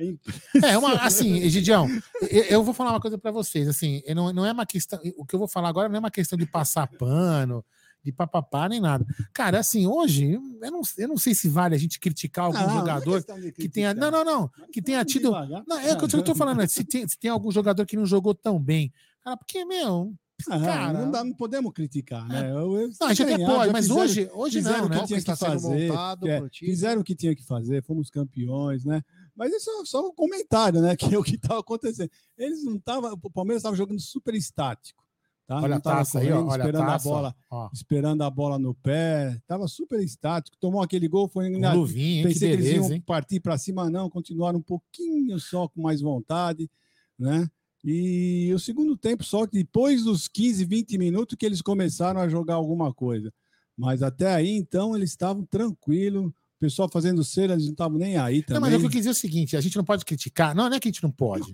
É 0.02 0.06
impressionante. 0.06 0.73
É, 0.73 0.78
uma, 0.78 0.94
assim, 0.94 1.38
Egidião, 1.38 1.88
eu, 2.30 2.42
eu 2.44 2.64
vou 2.64 2.75
falar 2.75 2.90
uma 2.90 3.00
coisa 3.00 3.16
pra 3.18 3.30
vocês, 3.30 3.68
assim, 3.68 4.02
não, 4.14 4.32
não 4.32 4.44
é 4.47 4.52
uma 4.52 4.66
questão, 4.66 4.99
o 5.16 5.25
que 5.25 5.35
eu 5.35 5.38
vou 5.38 5.49
falar 5.49 5.68
agora 5.68 5.88
não 5.88 5.97
é 5.97 5.99
uma 6.00 6.11
questão 6.11 6.38
de 6.38 6.47
passar 6.47 6.87
pano, 6.87 7.64
de 8.04 8.11
papapá, 8.11 8.68
nem 8.68 8.80
nada. 8.80 9.06
Cara, 9.32 9.61
assim, 9.61 9.87
hoje, 9.87 10.32
eu 10.32 10.71
não, 10.71 10.80
eu 10.99 11.09
não 11.09 11.16
sei 11.16 11.35
se 11.35 11.49
vale 11.49 11.75
a 11.75 11.78
gente 11.78 12.00
criticar 12.00 12.47
algum 12.47 12.59
Não, 12.59 12.66
não 12.66 12.75
é 12.75 12.78
jogador 12.80 13.14
questão 13.16 13.40
de 13.40 13.52
que 13.52 13.68
tenha, 13.68 13.94
não, 13.94 14.11
não, 14.11 14.25
não, 14.25 14.49
que 14.73 14.80
tá 14.82 14.87
tenha 14.87 15.04
tido, 15.04 15.30
não, 15.66 15.78
é 15.78 15.92
o 15.92 15.97
que 16.09 16.16
eu 16.16 16.23
tô 16.23 16.35
falando, 16.35 16.62
é, 16.62 16.66
se 16.66 16.82
tem, 16.85 17.06
se 17.06 17.18
tem 17.18 17.30
algum 17.30 17.50
jogador 17.52 17.87
que 17.87 17.97
não 17.97 18.04
jogou 18.06 18.35
tão 18.35 18.59
bem, 18.59 18.92
cara, 19.23 19.37
porque, 19.37 19.64
meu, 19.64 20.12
Ah, 20.50 20.59
cara, 20.59 20.92
não, 21.04 21.11
dá, 21.12 21.23
não 21.23 21.32
podemos 21.32 21.73
criticar, 21.73 22.26
né? 22.26 22.50
Eu- 22.50 22.76
eu- 22.76 22.90
não, 23.00 23.06
a 23.06 23.14
gente 23.14 23.23
até 23.23 23.37
ganharam, 23.37 23.54
pode, 23.54 23.73
mas 23.73 23.85
fizeram- 23.87 24.02
hoje, 24.02 24.30
hoje 24.35 24.56
fizeram 24.59 24.78
não, 24.78 24.87
o 24.87 24.88
né? 24.88 24.99
que 25.00 25.06
tinha 25.06 25.18
que 25.21 25.25
sendo 25.37 25.37
fazer. 25.38 25.88
montado 25.88 26.29
é, 26.29 26.42
fizeram 26.53 27.00
o 27.00 27.05
que 27.05 27.14
tinha 27.14 27.37
que 27.37 27.44
fazer, 27.44 27.85
fomos 27.85 28.11
campeões, 28.11 28.85
né? 28.85 29.05
Mas 29.35 29.53
isso 29.53 29.71
é 29.71 29.85
só 29.85 30.07
um 30.07 30.14
comentário, 30.14 30.81
né? 30.81 30.95
Que 30.97 31.14
é 31.14 31.18
o 31.18 31.23
que 31.23 31.37
estava 31.37 31.61
acontecendo. 31.61 32.11
Eles 32.37 32.64
não 32.64 32.77
estavam. 32.77 33.12
O 33.23 33.31
Palmeiras 33.31 33.61
estava 33.61 33.77
jogando 33.77 34.01
super 34.01 34.35
estático. 34.35 35.03
Tá? 35.47 35.57
Olha 35.57 35.68
Não 35.68 35.77
a 35.77 35.81
taça 35.81 36.21
aí, 36.21 36.31
ó, 36.33 36.45
olha 36.47 36.51
a 36.62 36.66
esperando 36.66 36.87
taça, 36.87 37.09
a 37.09 37.12
bola, 37.12 37.37
ó, 37.51 37.68
esperando 37.73 38.23
a 38.23 38.31
bola 38.31 38.59
no 38.59 38.75
pé. 38.75 39.40
Tava 39.47 39.66
super 39.66 40.01
estático. 40.01 40.57
Tomou 40.61 40.81
aquele 40.81 41.09
gol, 41.09 41.29
foi 41.29 41.47
ainda- 41.47 41.73
luvinha, 41.73 42.18
hein, 42.18 42.23
que 42.23 42.29
Pensei 42.29 42.49
que 42.49 42.55
eles 42.55 42.66
beleza, 42.66 42.87
iam 42.88 42.95
hein? 42.95 43.03
partir 43.05 43.40
para 43.40 43.59
cima, 43.59 43.90
não, 43.90 44.09
continuaram 44.09 44.61
um 44.61 44.62
pouquinho 44.62 45.38
só 45.40 45.66
com 45.68 45.83
mais 45.83 46.01
vontade, 46.01 46.71
né? 47.18 47.51
E 47.85 48.53
o 48.55 48.59
segundo 48.61 48.97
tempo, 48.97 49.25
só 49.25 49.45
que 49.45 49.59
depois 49.59 50.05
dos 50.05 50.29
15, 50.29 50.64
20 50.64 50.97
minutos 50.97 51.37
que 51.37 51.45
eles 51.45 51.61
começaram 51.61 52.21
a 52.21 52.29
jogar 52.29 52.55
alguma 52.55 52.95
coisa. 52.95 53.33
Mas 53.77 54.03
até 54.03 54.33
aí, 54.33 54.51
então, 54.57 54.95
eles 54.95 55.11
estavam 55.11 55.45
tranquilos. 55.45 56.31
Pessoal 56.62 56.88
fazendo 56.88 57.25
cera, 57.25 57.55
eles 57.55 57.64
não 57.64 57.72
estavam 57.72 57.98
nem 57.98 58.16
aí 58.16 58.37
Não, 58.37 58.42
também. 58.44 58.61
mas 58.61 58.75
o 58.75 58.79
que 58.79 58.87
eu 58.87 58.90
quis 58.90 58.98
dizer 59.01 59.11
o 59.11 59.14
seguinte, 59.14 59.57
a 59.57 59.61
gente 59.61 59.77
não 59.77 59.83
pode 59.85 60.05
criticar, 60.05 60.55
não, 60.55 60.68
não 60.70 60.77
é 60.77 60.79
que 60.79 60.87
a 60.87 60.92
gente 60.92 61.03
não 61.03 61.11
pode, 61.11 61.51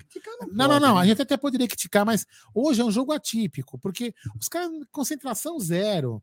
Não, 0.53 0.69
não, 0.69 0.69
pode, 0.69 0.81
não. 0.83 0.95
né? 0.97 1.01
A 1.01 1.07
gente 1.07 1.23
até 1.23 1.35
poderia 1.39 1.67
criticar, 1.67 2.05
mas 2.05 2.27
hoje 2.55 2.83
é 2.83 2.85
um 2.85 2.91
jogo 2.91 3.11
atípico, 3.13 3.79
porque 3.79 4.13
os 4.39 4.49
caras, 4.49 4.71
concentração 4.93 5.59
zero. 5.59 6.23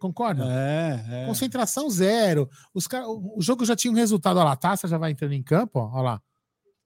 Concorda? 0.00 0.44
É, 0.44 1.22
é. 1.22 1.26
Concentração 1.26 1.88
zero. 1.88 2.50
Os 2.74 2.88
cara, 2.88 3.06
o, 3.08 3.38
o 3.38 3.40
jogo 3.40 3.64
já 3.64 3.76
tinha 3.76 3.92
um 3.92 3.96
resultado. 3.96 4.38
Olha 4.38 4.46
lá, 4.46 4.52
a 4.52 4.56
taça 4.56 4.88
já 4.88 4.98
vai 4.98 5.12
entrando 5.12 5.32
em 5.32 5.42
campo, 5.42 5.78
ó. 5.78 5.88
Olha 5.92 6.02
lá. 6.02 6.22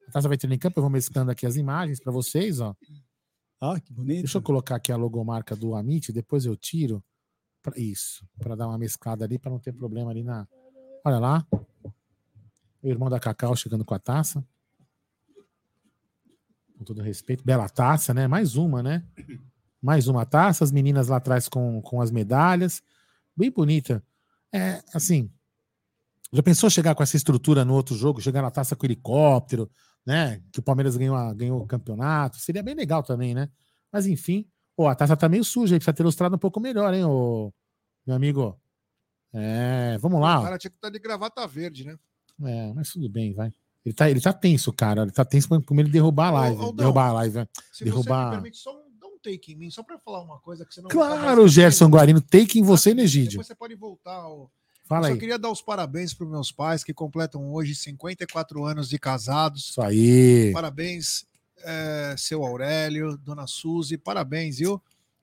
A 0.08 0.12
taça 0.12 0.28
vai 0.28 0.34
entrando 0.36 0.52
em 0.52 0.58
campo. 0.58 0.78
Eu 0.78 0.82
vou 0.82 0.90
mesclando 0.90 1.30
aqui 1.30 1.46
as 1.46 1.56
imagens 1.56 1.98
para 2.00 2.12
vocês, 2.12 2.60
ó. 2.60 2.72
Ah, 3.60 3.80
que 3.80 3.92
bonito. 3.92 4.18
Deixa 4.20 4.38
eu 4.38 4.42
colocar 4.42 4.76
aqui 4.76 4.92
a 4.92 4.96
logomarca 4.96 5.56
do 5.56 5.74
Amit, 5.74 6.12
depois 6.12 6.44
eu 6.44 6.54
tiro. 6.54 7.02
Pra, 7.62 7.72
isso, 7.76 8.24
para 8.38 8.54
dar 8.54 8.68
uma 8.68 8.78
mesclada 8.78 9.24
ali, 9.24 9.38
para 9.38 9.50
não 9.50 9.58
ter 9.58 9.72
problema 9.72 10.10
ali 10.10 10.22
na. 10.22 10.46
Olha 11.04 11.18
lá. 11.18 11.46
O 12.82 12.88
irmão 12.88 13.08
da 13.08 13.20
Cacau 13.20 13.54
chegando 13.56 13.84
com 13.84 13.94
a 13.94 13.98
taça. 13.98 14.44
Com 16.78 16.84
todo 16.84 17.02
respeito. 17.02 17.44
Bela 17.44 17.68
taça, 17.68 18.14
né? 18.14 18.26
Mais 18.26 18.56
uma, 18.56 18.82
né? 18.82 19.04
Mais 19.82 20.08
uma 20.08 20.24
taça. 20.24 20.64
As 20.64 20.72
meninas 20.72 21.08
lá 21.08 21.16
atrás 21.16 21.48
com, 21.48 21.80
com 21.82 22.00
as 22.00 22.10
medalhas. 22.10 22.82
Bem 23.36 23.50
bonita. 23.50 24.02
É, 24.52 24.82
assim. 24.94 25.30
Já 26.32 26.42
pensou 26.42 26.70
chegar 26.70 26.94
com 26.94 27.02
essa 27.02 27.16
estrutura 27.16 27.64
no 27.64 27.74
outro 27.74 27.94
jogo? 27.94 28.20
Chegar 28.20 28.42
na 28.42 28.50
taça 28.50 28.76
com 28.76 28.86
helicóptero, 28.86 29.70
né? 30.06 30.40
Que 30.52 30.60
o 30.60 30.62
Palmeiras 30.62 30.96
ganhou, 30.96 31.34
ganhou 31.34 31.60
o 31.60 31.66
campeonato. 31.66 32.38
Seria 32.38 32.62
bem 32.62 32.74
legal 32.74 33.02
também, 33.02 33.34
né? 33.34 33.48
Mas 33.92 34.06
enfim. 34.06 34.46
Pô, 34.76 34.86
a 34.86 34.94
taça 34.94 35.16
tá 35.16 35.28
meio 35.28 35.44
suja 35.44 35.74
aí. 35.74 35.78
Precisa 35.78 35.92
ter 35.92 36.02
ilustrado 36.02 36.36
um 36.36 36.38
pouco 36.38 36.60
melhor, 36.60 36.92
hein, 36.94 37.04
ô, 37.04 37.52
meu 38.06 38.14
amigo? 38.14 38.59
É, 39.32 39.96
vamos 39.98 40.18
O 40.18 40.22
lá. 40.22 40.40
ó. 40.40 40.42
cara 40.44 40.58
tinha 40.58 40.70
que 40.70 40.76
estar 40.76 40.90
de 40.90 40.98
gravata 40.98 41.46
verde, 41.46 41.84
né? 41.84 41.96
É, 42.44 42.72
mas 42.74 42.90
tudo 42.90 43.08
bem, 43.08 43.32
vai. 43.34 43.52
Ele 43.84 43.94
tá, 43.94 44.10
ele 44.10 44.20
tá 44.20 44.32
tenso, 44.32 44.72
cara. 44.72 45.02
Ele 45.02 45.10
tá 45.10 45.24
tenso 45.24 45.48
com 45.62 45.74
medo 45.74 45.86
de 45.86 45.92
derrubar 45.92 46.28
a 46.28 46.30
live. 46.32 46.56
Aldão, 46.60 46.74
derrubar 46.76 47.08
a 47.08 47.12
live. 47.14 47.38
é. 47.38 47.48
Se 47.72 47.84
Derrubar- 47.84 48.24
você 48.30 48.36
me 48.36 48.42
permite, 48.42 48.58
só 48.58 48.72
um, 48.76 48.82
dá 49.00 49.06
um 49.06 49.18
take 49.22 49.52
em 49.52 49.56
mim, 49.56 49.70
só 49.70 49.82
para 49.82 49.98
falar 49.98 50.20
uma 50.22 50.38
coisa 50.40 50.64
que 50.66 50.74
você 50.74 50.80
não 50.82 50.88
Claro, 50.90 51.46
Gerson 51.48 51.88
Guarino, 51.88 52.20
take 52.20 52.58
em 52.58 52.62
você, 52.62 52.92
Negídio. 52.92 53.30
Depois 53.32 53.46
você 53.46 53.54
pode 53.54 53.74
voltar. 53.74 54.26
ó. 54.26 54.48
Fala 54.86 55.06
Eu 55.06 55.10
aí. 55.10 55.14
só 55.14 55.20
queria 55.20 55.38
dar 55.38 55.50
os 55.50 55.62
parabéns 55.62 56.12
para 56.12 56.26
meus 56.26 56.50
pais 56.50 56.82
que 56.82 56.92
completam 56.92 57.52
hoje 57.52 57.74
54 57.74 58.64
anos 58.64 58.88
de 58.88 58.98
casados. 58.98 59.70
Isso 59.70 59.80
aí. 59.80 60.50
Parabéns, 60.52 61.24
eh, 61.62 62.14
seu 62.18 62.44
Aurélio, 62.44 63.16
dona 63.16 63.46
Suzy, 63.46 63.96
parabéns, 63.96 64.58
viu? 64.58 64.82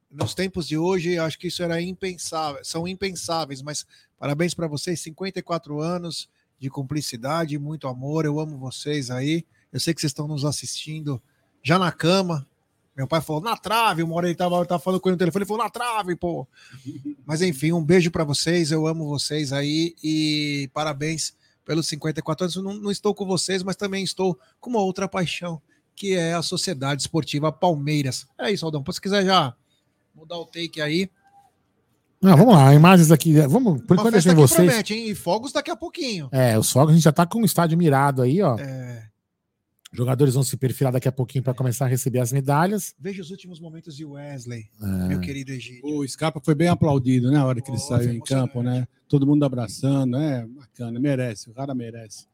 Nos 0.10 0.34
tempos 0.34 0.68
de 0.68 0.78
hoje, 0.78 1.18
acho 1.18 1.38
que 1.38 1.48
isso 1.48 1.62
era 1.62 1.82
impensável, 1.82 2.64
são 2.64 2.88
impensáveis, 2.88 3.62
mas 3.62 3.86
parabéns 4.18 4.54
para 4.54 4.68
vocês, 4.68 5.02
54 5.02 5.82
anos 5.82 6.30
de 6.60 6.70
cumplicidade, 6.70 7.58
muito 7.58 7.88
amor, 7.88 8.26
eu 8.26 8.40
amo 8.40 8.58
vocês 8.58 9.12
aí. 9.12 9.46
Eu 9.72 9.80
sei 9.80 9.94
que 9.94 10.02
vocês 10.02 10.12
estão 10.12 10.28
nos 10.28 10.46
assistindo 10.46 11.22
já 11.62 11.78
na 11.78 11.92
cama. 11.92 12.48
Meu 12.96 13.08
pai 13.08 13.22
falou 13.22 13.42
na 13.42 13.56
trave, 13.56 14.02
uma 14.02 14.16
hora 14.16 14.28
ele 14.28 14.36
tava, 14.36 14.66
tava 14.66 14.82
falando 14.82 15.00
com 15.00 15.10
ele 15.10 15.16
no 15.16 15.20
telefone, 15.20 15.44
ele 15.44 15.48
falou 15.48 15.64
na 15.64 15.70
trave, 15.70 16.16
pô. 16.16 16.48
Mas 17.26 17.42
enfim, 17.42 17.72
um 17.74 17.84
beijo 17.84 18.10
para 18.10 18.24
vocês, 18.24 18.72
eu 18.72 18.88
amo 18.88 19.08
vocês 19.08 19.54
aí 19.54 19.94
e 20.04 20.70
parabéns 20.74 21.36
pelos 21.64 21.86
54 21.88 22.46
anos. 22.46 22.56
Não, 22.56 22.74
não 22.74 22.90
estou 22.90 23.14
com 23.14 23.26
vocês, 23.26 23.62
mas 23.62 23.76
também 23.76 24.04
estou 24.04 24.40
com 24.60 24.70
uma 24.70 24.80
outra 24.80 25.08
paixão, 25.08 25.62
que 25.94 26.16
é 26.16 26.34
a 26.34 26.42
Sociedade 26.42 27.02
Esportiva 27.02 27.52
Palmeiras. 27.52 28.26
É 28.38 28.50
isso, 28.50 28.66
Aldão. 28.66 28.84
Se 28.90 29.02
quiser 29.02 29.26
já 29.26 29.54
mudar 30.18 30.38
o 30.38 30.46
take 30.46 30.82
aí. 30.82 31.10
Não, 32.22 32.36
vamos 32.36 32.56
lá, 32.56 32.74
imagens 32.74 33.12
aqui. 33.12 33.34
Vamos, 33.48 33.82
por 33.84 33.94
Uma 33.94 34.02
enquanto 34.02 34.14
deixa 34.14 34.30
que 34.30 34.36
vocês. 34.36 34.68
promete, 34.68 34.94
hein? 34.96 35.10
E 35.10 35.16
fogos 35.16 35.52
daqui 35.52 35.70
a 35.70 35.76
pouquinho. 35.76 36.28
É, 36.32 36.58
o 36.58 36.64
Sog, 36.64 36.90
a 36.92 36.94
gente 36.96 37.04
já 37.04 37.12
tá 37.12 37.26
com 37.28 37.42
o 37.42 37.46
estádio 37.46 37.78
mirado 37.78 38.22
aí, 38.24 38.42
ó. 38.42 38.58
É, 38.58 39.06
Jogadores 39.94 40.34
vão 40.34 40.44
se 40.44 40.58
perfilar 40.58 40.92
daqui 40.92 41.08
a 41.08 41.12
pouquinho 41.12 41.44
para 41.44 41.54
começar 41.54 41.86
a 41.86 41.88
receber 41.88 42.20
as 42.20 42.34
medalhas. 42.34 42.94
Veja 43.00 43.22
os 43.22 43.32
últimos 43.32 43.60
momentos 43.60 43.96
de 43.96 44.04
Wesley, 44.04 44.66
É, 44.82 44.86
meu 45.08 45.20
querido 45.20 45.52
Egídio. 45.52 45.82
O 45.86 46.08
Scarpa 46.08 46.42
foi 46.44 46.54
bem 46.56 46.68
aplaudido, 46.68 47.32
né? 47.32 47.38
A 47.38 47.46
hora 47.46 47.62
que 47.62 47.70
ele 47.72 47.78
Oh, 47.78 47.82
saiu 47.88 48.12
em 48.12 48.20
campo, 48.20 48.62
né? 48.62 48.86
Todo 49.08 49.26
mundo 49.26 49.46
abraçando, 49.46 50.18
é 50.18 50.46
bacana, 50.46 51.00
merece, 51.00 51.50
o 51.50 51.54
cara 51.54 51.74
merece. 51.74 52.26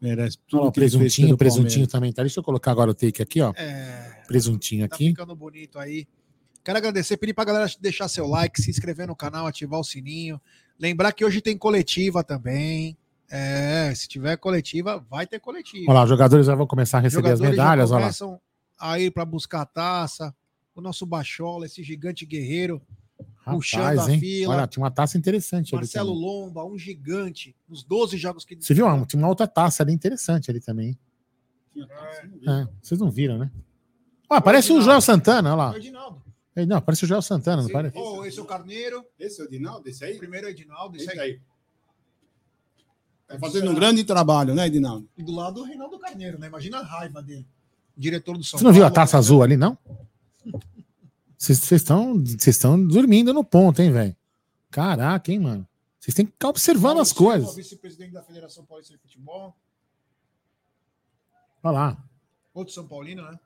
Merece 0.00 0.38
Olha 0.38 0.46
tudo 0.48 0.62
o 0.62 0.66
ele 0.68 0.72
fez 0.72 0.92
presuntinho, 0.94 1.36
presuntinho 1.36 1.86
também 1.88 2.12
tá. 2.12 2.22
Deixa 2.22 2.38
eu 2.40 2.44
colocar 2.44 2.70
agora 2.70 2.90
o 2.90 2.94
take 2.94 3.20
aqui, 3.20 3.40
ó. 3.42 3.52
É, 3.56 4.22
Presuntinho 4.26 4.88
tá 4.88 4.94
aqui. 4.94 5.08
ficando 5.08 5.34
bonito 5.36 5.78
aí. 5.78 6.06
Quero 6.68 6.76
agradecer, 6.76 7.16
pedir 7.16 7.32
pra 7.32 7.46
galera 7.46 7.66
deixar 7.80 8.08
seu 8.08 8.26
like, 8.26 8.60
se 8.60 8.68
inscrever 8.68 9.06
no 9.06 9.16
canal, 9.16 9.46
ativar 9.46 9.80
o 9.80 9.82
sininho. 9.84 10.38
Lembrar 10.78 11.12
que 11.12 11.24
hoje 11.24 11.40
tem 11.40 11.56
coletiva 11.56 12.22
também. 12.22 12.94
É, 13.30 13.90
se 13.94 14.06
tiver 14.06 14.36
coletiva, 14.36 15.02
vai 15.08 15.26
ter 15.26 15.40
coletiva. 15.40 15.86
Olha 15.90 16.00
lá, 16.00 16.02
os 16.02 16.10
jogadores 16.10 16.44
já 16.44 16.54
vão 16.54 16.66
começar 16.66 16.98
a 16.98 17.00
receber 17.00 17.30
as 17.30 17.38
Jogadores 17.38 17.56
já 17.56 17.62
medalhas, 17.62 17.90
olha 17.90 18.00
lá. 18.00 18.02
começam 18.02 18.38
a 18.78 19.00
ir 19.00 19.10
para 19.10 19.24
buscar 19.24 19.62
a 19.62 19.64
taça. 19.64 20.34
O 20.74 20.82
nosso 20.82 21.06
Bachola, 21.06 21.64
esse 21.64 21.82
gigante 21.82 22.26
guerreiro, 22.26 22.82
puxando 23.46 23.84
Rapaz, 23.84 24.00
a 24.06 24.12
hein? 24.12 24.20
fila. 24.20 24.54
Olha, 24.54 24.66
tinha 24.66 24.82
uma 24.84 24.90
taça 24.90 25.16
interessante 25.16 25.74
ali 25.74 25.84
Marcelo. 25.84 26.12
Lomba, 26.12 26.66
um 26.66 26.76
gigante, 26.76 27.56
nos 27.66 27.82
12 27.82 28.18
jogos 28.18 28.44
que 28.44 28.54
Você 28.56 28.74
viu? 28.74 28.84
Tinha 29.06 29.18
uma 29.22 29.28
outra 29.30 29.46
taça 29.48 29.82
ali 29.82 29.94
interessante 29.94 30.50
ali 30.50 30.60
também. 30.60 30.98
É, 32.46 32.68
vocês 32.82 33.00
não 33.00 33.10
viram, 33.10 33.38
né? 33.38 33.50
Ah, 34.28 34.42
parece 34.42 34.70
o. 34.70 34.82
Joel 34.82 35.00
Santana, 35.00 35.48
olha 35.54 35.56
lá. 35.56 35.74
Edinaldo. 35.74 36.27
É, 36.62 36.66
Não, 36.66 36.80
parece 36.80 37.04
o 37.04 37.06
Joel 37.08 37.22
Santana, 37.22 37.62
não 37.62 37.70
parece? 37.70 37.96
Oh, 37.96 38.24
esse 38.24 38.38
é 38.38 38.42
o 38.42 38.44
Carneiro, 38.44 39.04
Esse 39.18 39.40
é 39.40 39.44
o 39.44 39.46
Edinaldo, 39.46 39.88
esse 39.88 40.04
aí? 40.04 40.18
primeiro 40.18 40.46
é 40.46 40.50
o 40.50 40.52
Edinaldo, 40.52 40.96
esse 40.96 41.06
Esse 41.06 41.20
aí. 41.20 41.30
aí. 41.32 41.40
Tá 43.28 43.38
fazendo 43.38 43.70
um 43.70 43.74
grande 43.74 44.02
trabalho, 44.04 44.54
né, 44.54 44.66
Edinaldo? 44.66 45.08
E 45.16 45.22
do 45.22 45.32
lado 45.32 45.60
o 45.60 45.64
Reinaldo 45.64 45.98
Carneiro, 45.98 46.38
né? 46.38 46.46
Imagina 46.46 46.78
a 46.78 46.82
raiva 46.82 47.22
dele. 47.22 47.46
Diretor 47.96 48.36
do 48.38 48.42
São 48.44 48.58
Você 48.58 48.64
não 48.64 48.72
viu 48.72 48.82
a 48.82 48.86
Paulo, 48.86 48.94
taça 48.94 49.16
né? 49.16 49.18
azul 49.18 49.42
ali, 49.42 49.56
não? 49.56 49.76
Vocês 51.36 51.70
estão 51.70 52.14
vocês 52.18 52.56
estão 52.56 52.82
dormindo 52.86 53.32
no 53.34 53.44
ponto, 53.44 53.80
hein, 53.82 53.92
velho? 53.92 54.16
Caraca, 54.70 55.30
hein, 55.30 55.38
mano? 55.40 55.68
Vocês 56.00 56.14
têm 56.14 56.24
que 56.26 56.32
ficar 56.32 56.48
observando 56.48 56.84
Paulo 56.94 57.00
as 57.02 57.08
Silva, 57.08 57.24
coisas. 57.24 57.54
Vice-presidente 57.54 58.12
da 58.12 58.22
Federação 58.22 58.64
Paulista 58.64 58.94
de 58.94 59.00
Futebol. 59.00 59.54
Olha 61.62 61.72
lá. 61.72 62.04
Outro 62.54 62.72
São 62.72 62.86
Paulino, 62.88 63.22
né? 63.22 63.38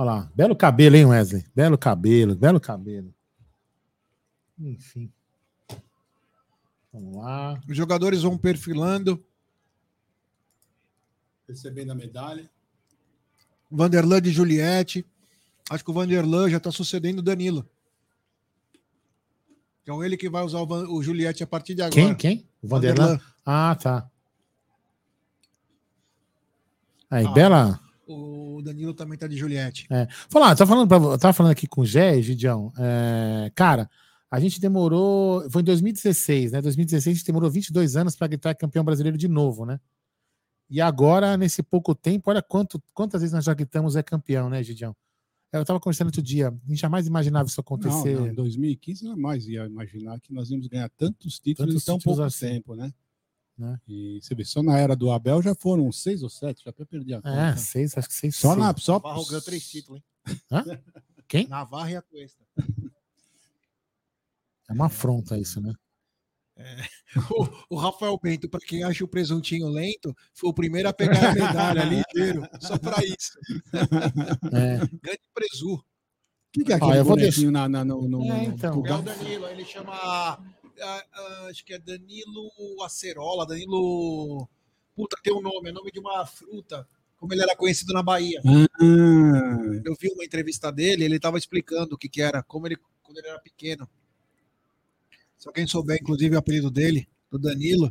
Olha 0.00 0.12
lá. 0.12 0.32
Belo 0.34 0.56
cabelo, 0.56 0.96
hein, 0.96 1.04
Wesley? 1.04 1.44
Belo 1.54 1.76
cabelo, 1.76 2.34
belo 2.34 2.58
cabelo. 2.58 3.14
Enfim. 4.58 5.12
Vamos 6.90 7.16
lá. 7.18 7.60
Os 7.68 7.76
jogadores 7.76 8.22
vão 8.22 8.38
perfilando. 8.38 9.22
Recebendo 11.46 11.90
a 11.92 11.94
medalha. 11.94 12.50
Vanderlan 13.70 14.22
de 14.22 14.30
Juliette. 14.30 15.04
Acho 15.68 15.84
que 15.84 15.90
o 15.90 15.94
Vanderlan 15.94 16.48
já 16.48 16.56
está 16.56 16.72
sucedendo 16.72 17.18
o 17.18 17.22
Danilo. 17.22 17.68
Então 19.82 20.02
ele 20.02 20.16
que 20.16 20.30
vai 20.30 20.42
usar 20.42 20.60
o, 20.60 20.66
Van- 20.66 20.88
o 20.88 21.02
Juliette 21.02 21.42
a 21.42 21.46
partir 21.46 21.74
de 21.74 21.82
agora. 21.82 21.94
Quem? 21.94 22.14
Quem? 22.14 22.48
O 22.62 22.68
Vanderlan? 22.68 23.20
Ah, 23.44 23.74
tá. 23.76 24.10
Aí, 27.10 27.26
Ah. 27.26 27.32
Bela. 27.32 27.89
O 28.12 28.62
Danilo 28.62 28.94
também 28.94 29.16
tá 29.18 29.26
de 29.26 29.36
Juliette. 29.36 29.86
Falar, 30.28 30.56
tá 30.56 30.66
falando, 30.66 30.88
pra, 30.88 30.96
eu 30.98 31.18
tava 31.18 31.32
falando 31.32 31.52
aqui 31.52 31.66
com 31.66 31.82
o 31.82 31.86
Gé, 31.86 32.20
Gidião. 32.20 32.72
É, 32.78 33.50
cara, 33.54 33.88
a 34.30 34.38
gente 34.38 34.60
demorou. 34.60 35.48
Foi 35.50 35.62
em 35.62 35.64
2016, 35.64 36.52
né? 36.52 36.62
2016 36.62 37.14
a 37.14 37.16
gente 37.16 37.26
demorou 37.26 37.50
22 37.50 37.96
anos 37.96 38.16
para 38.16 38.26
gritar 38.26 38.54
campeão 38.54 38.84
brasileiro 38.84 39.18
de 39.18 39.28
novo, 39.28 39.64
né? 39.64 39.80
E 40.68 40.80
agora, 40.80 41.36
nesse 41.36 41.62
pouco 41.62 41.94
tempo, 41.94 42.30
olha 42.30 42.40
quanto, 42.40 42.80
quantas 42.94 43.22
vezes 43.22 43.34
nós 43.34 43.44
já 43.44 43.52
gritamos 43.52 43.96
é 43.96 44.02
campeão, 44.02 44.48
né, 44.48 44.62
Gidião? 44.62 44.94
Eu 45.52 45.64
tava 45.64 45.80
conversando 45.80 46.06
outro 46.06 46.22
dia, 46.22 46.48
a 46.48 46.68
gente 46.68 46.80
jamais 46.80 47.08
imaginava 47.08 47.48
isso 47.48 47.58
Não, 47.58 47.62
acontecer. 47.62 48.14
não, 48.14 48.28
em 48.28 48.34
2015 48.34 49.04
eu 49.04 49.10
jamais 49.10 49.48
ia 49.48 49.66
imaginar 49.66 50.20
que 50.20 50.32
nós 50.32 50.48
íamos 50.48 50.68
ganhar 50.68 50.88
tantos 50.90 51.40
títulos 51.40 51.72
Tantos 51.74 51.82
em 51.82 51.86
tão 51.86 51.98
títulos 51.98 52.18
pouco 52.18 52.22
assim. 52.28 52.46
tempo, 52.46 52.76
né? 52.76 52.92
Né? 53.60 53.78
E 53.86 54.18
você 54.22 54.34
vê, 54.34 54.42
só 54.42 54.62
na 54.62 54.78
era 54.78 54.96
do 54.96 55.10
Abel 55.12 55.42
já 55.42 55.54
foram 55.54 55.92
seis 55.92 56.22
ou 56.22 56.30
sete, 56.30 56.62
já 56.64 56.70
até 56.70 56.82
perdi 56.82 57.12
a 57.12 57.18
É, 57.18 57.20
conta. 57.20 57.56
seis, 57.58 57.94
acho 57.98 58.08
que 58.08 58.14
seis. 58.14 58.34
Só 58.36 58.54
seis. 58.54 58.58
na. 58.58 58.74
Só, 58.78 58.94
Navarro 58.94 59.26
ganhou 59.26 59.42
três 59.42 59.68
títulos, 59.68 60.00
hein? 60.26 60.82
Quem? 61.28 61.46
Navarra 61.46 61.90
e 61.90 61.96
a 61.96 62.00
Cuesta. 62.02 62.42
É 64.68 64.72
uma 64.72 64.86
afronta 64.86 65.36
isso, 65.38 65.60
né? 65.60 65.74
O, 67.30 67.74
o 67.74 67.78
Rafael 67.78 68.18
Bento, 68.22 68.48
para 68.48 68.60
quem 68.60 68.82
acha 68.82 69.04
o 69.04 69.08
presuntinho 69.08 69.68
lento, 69.68 70.14
foi 70.32 70.48
o 70.50 70.54
primeiro 70.54 70.88
a 70.88 70.92
pegar 70.92 71.30
a 71.30 71.34
medalha 71.34 71.82
ligeiro. 71.84 72.42
Só 72.60 72.78
para 72.78 73.04
isso. 73.04 73.32
É. 74.52 74.76
Grande 75.02 75.20
presu. 75.34 75.74
O 75.74 75.82
que, 76.52 76.64
que 76.64 76.72
é 76.72 76.76
Ah, 76.76 76.78
aquele 76.78 76.98
eu 76.98 77.04
vou 77.04 77.16
bonequinho 77.16 77.50
na, 77.50 77.68
na- 77.68 77.84
no, 77.84 78.08
no, 78.08 78.22
É, 78.24 78.44
então. 78.44 78.76
no- 78.76 78.86
É 78.86 78.94
o 78.94 79.02
Danilo, 79.02 79.46
ele 79.48 79.64
chama. 79.64 80.38
Acho 81.48 81.64
que 81.64 81.74
é 81.74 81.78
Danilo 81.78 82.50
Acerola, 82.84 83.46
Danilo. 83.46 84.48
Puta, 84.94 85.16
tem 85.22 85.32
um 85.32 85.40
nome, 85.40 85.70
é 85.70 85.72
nome 85.72 85.90
de 85.90 85.98
uma 85.98 86.26
fruta, 86.26 86.86
como 87.16 87.32
ele 87.32 87.42
era 87.42 87.56
conhecido 87.56 87.92
na 87.92 88.02
Bahia. 88.02 88.40
Ah, 88.44 89.80
Eu 89.84 89.94
vi 89.98 90.08
uma 90.12 90.24
entrevista 90.24 90.70
dele, 90.70 91.04
ele 91.04 91.16
estava 91.16 91.38
explicando 91.38 91.94
o 91.94 91.98
que, 91.98 92.08
que 92.08 92.20
era, 92.20 92.42
como 92.42 92.66
ele, 92.66 92.76
quando 93.02 93.18
ele 93.18 93.28
era 93.28 93.38
pequeno. 93.38 93.88
Se 95.38 95.48
alguém 95.48 95.66
souber, 95.66 95.98
inclusive, 96.00 96.34
o 96.34 96.38
apelido 96.38 96.70
dele, 96.70 97.08
do 97.30 97.38
Danilo. 97.38 97.90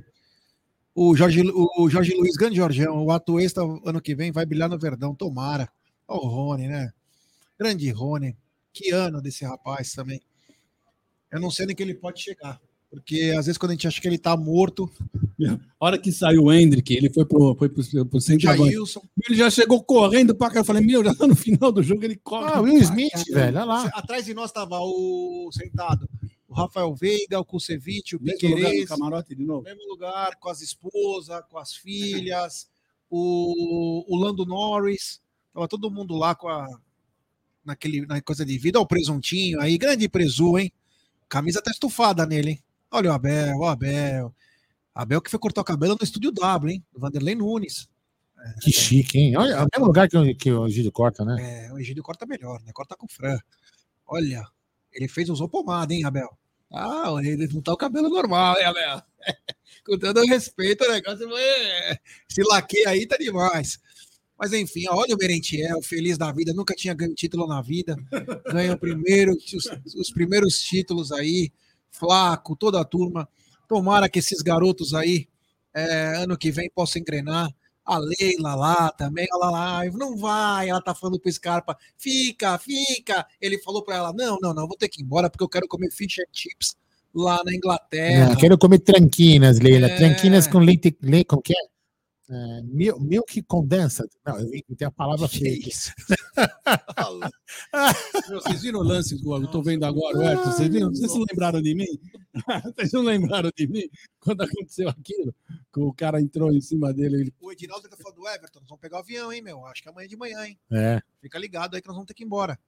O 0.93 1.15
Jorge, 1.15 1.41
o 1.41 1.89
Jorge 1.89 2.13
Luiz, 2.13 2.35
grande 2.35 2.57
Jorgeão, 2.57 3.03
o 3.03 3.11
atuesta 3.11 3.61
ano 3.61 4.01
que 4.01 4.13
vem 4.13 4.31
vai 4.31 4.45
brilhar 4.45 4.69
no 4.69 4.77
Verdão, 4.77 5.15
tomara. 5.15 5.71
Ó, 6.07 6.17
o 6.17 6.27
Rony, 6.27 6.67
né? 6.67 6.93
Grande 7.57 7.89
Rony. 7.89 8.37
Que 8.71 8.91
ano 8.91 9.21
desse 9.21 9.45
rapaz 9.45 9.93
também. 9.93 10.21
Eu 11.31 11.39
não 11.39 11.49
sei 11.49 11.65
nem 11.65 11.75
que 11.75 11.81
ele 11.81 11.95
pode 11.95 12.21
chegar. 12.21 12.59
Porque 12.89 13.33
às 13.37 13.45
vezes 13.45 13.57
quando 13.57 13.71
a 13.71 13.73
gente 13.75 13.87
acha 13.87 14.01
que 14.01 14.07
ele 14.07 14.17
tá 14.17 14.35
morto, 14.35 14.91
a 15.79 15.85
hora 15.85 15.97
que 15.97 16.11
saiu 16.11 16.45
o 16.45 16.53
Hendrick, 16.53 16.91
ele 16.93 17.09
foi 17.09 17.23
pro, 17.23 17.55
foi 17.55 17.69
pro, 17.69 18.05
pro. 18.05 18.19
Jailson. 18.19 19.01
Ele 19.27 19.37
já 19.37 19.49
chegou 19.49 19.83
correndo 19.83 20.33
pra 20.33 20.49
cá. 20.49 20.59
Eu 20.61 20.65
falei, 20.65 20.83
meu, 20.83 21.03
já 21.03 21.13
tá 21.13 21.27
no 21.27 21.35
final 21.35 21.71
do 21.71 21.83
jogo, 21.83 22.03
ele 22.03 22.15
corre. 22.15 22.51
Ah, 22.51 22.61
Will 22.61 22.79
Smith, 22.79 23.11
caramba. 23.11 23.33
velho, 23.33 23.57
olha 23.57 23.65
lá. 23.65 23.85
Atrás 23.93 24.25
de 24.25 24.33
nós 24.33 24.51
tava 24.51 24.79
o 24.79 25.49
sentado 25.51 26.09
o 26.49 26.53
Rafael 26.53 26.93
Veiga, 26.95 27.39
o 27.39 27.45
Kusevich, 27.45 28.15
o 28.15 28.21
Mesmo 28.21 28.49
lugar 28.49 28.57
do 28.57 28.65
Piquerez. 28.65 28.89
camarote 28.89 29.35
de 29.35 29.45
novo. 29.45 29.61
mesmo 29.61 29.87
lugar, 29.87 30.35
com 30.37 30.49
as 30.49 30.61
esposas, 30.61 31.43
com 31.47 31.59
as 31.59 31.75
filhas, 31.75 32.67
o, 33.07 34.03
o 34.07 34.17
Lando 34.17 34.45
Norris, 34.45 35.21
tava 35.53 35.67
todo 35.67 35.91
mundo 35.91 36.15
lá 36.15 36.33
com 36.33 36.49
a 36.49 36.67
naquele 37.63 38.03
na 38.07 38.19
coisa 38.19 38.43
de 38.43 38.57
vida, 38.57 38.79
Olha 38.79 38.83
o 38.83 38.87
presuntinho 38.87 39.61
aí, 39.61 39.77
grande 39.77 40.09
presu, 40.09 40.57
hein? 40.57 40.71
Camisa 41.27 41.61
tá 41.61 41.69
estufada 41.69 42.25
nele, 42.25 42.51
hein? 42.51 42.63
Olha 42.91 43.11
o 43.11 43.13
Abel, 43.13 43.57
o 43.57 43.65
Abel. 43.65 44.33
Abel 44.93 45.21
que 45.21 45.29
foi 45.29 45.39
cortar 45.39 45.61
o 45.61 45.65
cabelo 45.65 45.95
no 45.99 46.03
estúdio 46.03 46.31
W, 46.31 46.71
hein? 46.73 46.83
Do 46.91 46.99
Vanderlei 46.99 47.35
Nunes. 47.35 47.87
Que 48.61 48.71
chique, 48.71 49.17
hein? 49.17 49.37
Olha, 49.37 49.53
é 49.53 49.61
o 49.63 49.67
mesmo 49.73 49.85
lugar 49.87 50.07
que, 50.07 50.17
o- 50.17 50.35
que 50.35 50.51
o 50.51 50.69
Gílio 50.69 50.91
corta, 50.91 51.25
né? 51.25 51.67
É, 51.67 51.73
o 51.73 51.77
Egídio 51.79 52.01
corta 52.01 52.25
melhor, 52.25 52.61
né? 52.63 52.71
Corta 52.73 52.95
com 52.95 53.05
o 53.05 53.11
Fran. 53.11 53.37
Olha, 54.07 54.45
ele 54.93 55.07
fez, 55.07 55.29
usou 55.29 55.49
pomada, 55.49 55.93
hein, 55.93 56.05
Abel? 56.05 56.29
Ah, 56.71 57.13
ele 57.21 57.47
não 57.47 57.61
tá 57.61 57.73
o 57.73 57.77
cabelo 57.77 58.09
normal, 58.09 58.57
hein, 58.57 58.65
Abel? 58.65 59.01
com 59.85 59.97
todo 59.97 60.25
respeito, 60.25 60.85
o 60.85 60.91
negócio 60.91 61.27
é, 61.37 61.97
se 62.27 62.41
laqueia 62.43 62.89
aí, 62.89 63.05
tá 63.07 63.17
demais. 63.17 63.79
Mas 64.37 64.53
enfim, 64.53 64.85
olha 64.87 65.15
o 65.15 65.17
Merentiel, 65.17 65.81
feliz 65.81 66.17
da 66.17 66.31
vida, 66.31 66.53
nunca 66.53 66.73
tinha 66.73 66.93
ganho 66.93 67.13
título 67.13 67.45
na 67.45 67.61
vida. 67.61 67.97
Ganha 68.49 68.73
o 68.73 68.79
primeiro, 68.79 69.33
os, 69.33 69.95
os 69.95 70.11
primeiros 70.11 70.59
títulos 70.59 71.11
aí, 71.11 71.51
Flaco, 71.91 72.55
toda 72.55 72.79
a 72.79 72.85
turma. 72.85 73.27
Tomara 73.67 74.09
que 74.09 74.19
esses 74.19 74.41
garotos 74.41 74.93
aí, 74.93 75.27
é, 75.73 76.17
ano 76.17 76.37
que 76.37 76.51
vem, 76.51 76.69
possam 76.73 77.01
engrenar. 77.01 77.49
A 77.85 77.97
Leila 77.97 78.53
lá 78.53 78.91
também, 78.91 79.25
ela 79.31 79.49
lá, 79.49 79.85
não 79.93 80.15
vai, 80.15 80.69
ela 80.69 80.79
tá 80.79 80.93
falando 80.93 81.19
pro 81.19 81.31
Scarpa, 81.31 81.75
fica, 81.97 82.55
fica. 82.59 83.25
Ele 83.41 83.57
falou 83.63 83.83
pra 83.83 83.95
ela, 83.95 84.13
não, 84.13 84.37
não, 84.39 84.53
não, 84.53 84.67
vou 84.67 84.77
ter 84.77 84.87
que 84.89 85.01
ir 85.01 85.03
embora 85.03 85.27
porque 85.27 85.43
eu 85.43 85.49
quero 85.49 85.67
comer 85.67 85.89
fish 85.91 86.19
and 86.19 86.31
chips 86.31 86.75
lá 87.13 87.41
na 87.43 87.53
Inglaterra. 87.53 88.33
É, 88.33 88.35
quero 88.35 88.57
comer 88.57 88.79
tranquinas, 88.79 89.59
Leila. 89.59 89.87
É. 89.87 89.97
Tranquinas 89.97 90.47
com 90.47 90.59
leite, 90.59 90.95
leite 91.01 91.25
como 91.25 91.41
que 91.41 91.53
é? 91.53 91.68
É, 92.31 92.61
mil- 92.61 92.99
milk 92.99 93.41
condensed. 93.43 94.07
Não, 94.23 94.37
eu 94.39 94.51
tem 94.77 94.87
a 94.87 94.91
palavra 94.91 95.27
Que 95.27 95.47
isso? 95.47 95.91
Meu, 98.29 98.39
Vocês 98.41 98.61
viram 98.61 98.81
o 98.81 98.83
lance 98.83 99.17
que 99.17 99.27
eu 99.27 99.47
tô 99.47 99.63
vendo 99.63 99.83
agora, 99.83 100.15
o 100.17 100.21
Everton? 100.21 100.51
Vocês 100.51 100.69
viram? 100.69 100.89
Vocês 100.89 101.11
não 101.11 101.25
lembraram 101.27 101.61
de 101.61 101.73
mim? 101.73 101.87
Vocês 102.75 102.91
não 102.93 103.01
lembraram 103.01 103.51
de 103.55 103.67
mim 103.67 103.89
quando 104.19 104.41
aconteceu 104.41 104.87
aquilo? 104.89 105.33
Que 105.73 105.79
o 105.79 105.91
cara 105.91 106.21
entrou 106.21 106.51
em 106.51 106.61
cima 106.61 106.93
dele. 106.93 107.21
Ele... 107.21 107.33
o 107.41 107.51
Edinaldo 107.51 107.89
tá 107.89 107.97
falando 107.97 108.17
do 108.17 108.27
Everton, 108.27 108.59
nós 108.59 108.69
vamos 108.69 108.81
pegar 108.81 108.97
o 108.97 108.99
avião, 108.99 109.33
hein, 109.33 109.41
meu? 109.41 109.65
Acho 109.65 109.81
que 109.81 109.89
amanhã 109.89 110.07
de 110.07 110.15
manhã, 110.15 110.45
hein? 110.45 110.57
É. 110.71 111.01
Fica 111.21 111.39
ligado 111.39 111.73
aí 111.75 111.81
que 111.81 111.87
nós 111.87 111.95
vamos 111.95 112.07
ter 112.07 112.13
que 112.13 112.23
ir 112.23 112.27
embora. 112.27 112.59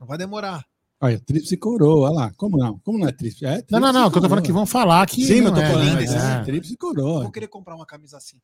Não 0.00 0.06
vai 0.06 0.18
demorar. 0.18 0.64
Olha, 1.00 1.20
tríplice 1.20 1.56
coroa, 1.56 2.08
olha 2.08 2.14
lá. 2.14 2.32
Como 2.36 2.56
não? 2.56 2.78
Como 2.80 2.98
não 2.98 3.06
é 3.06 3.12
tríplice? 3.12 3.44
É 3.44 3.62
Não, 3.70 3.78
não, 3.78 3.92
não. 3.92 4.10
Que 4.10 4.18
eu 4.18 4.22
tô 4.22 4.28
falando 4.28 4.44
que 4.44 4.52
vão 4.52 4.66
falar 4.66 5.06
que. 5.06 5.24
Sim, 5.24 5.44
eu 5.44 5.54
tô 5.54 5.60
é, 5.60 5.70
falando 5.70 5.98
desse 5.98 6.16
É. 6.16 6.42
tríplice 6.42 6.72
Eu 6.72 6.78
coroa. 6.78 7.22
vou 7.22 7.30
querer 7.30 7.48
comprar 7.48 7.76
uma 7.76 7.86
camisa 7.86 8.16
assim. 8.16 8.38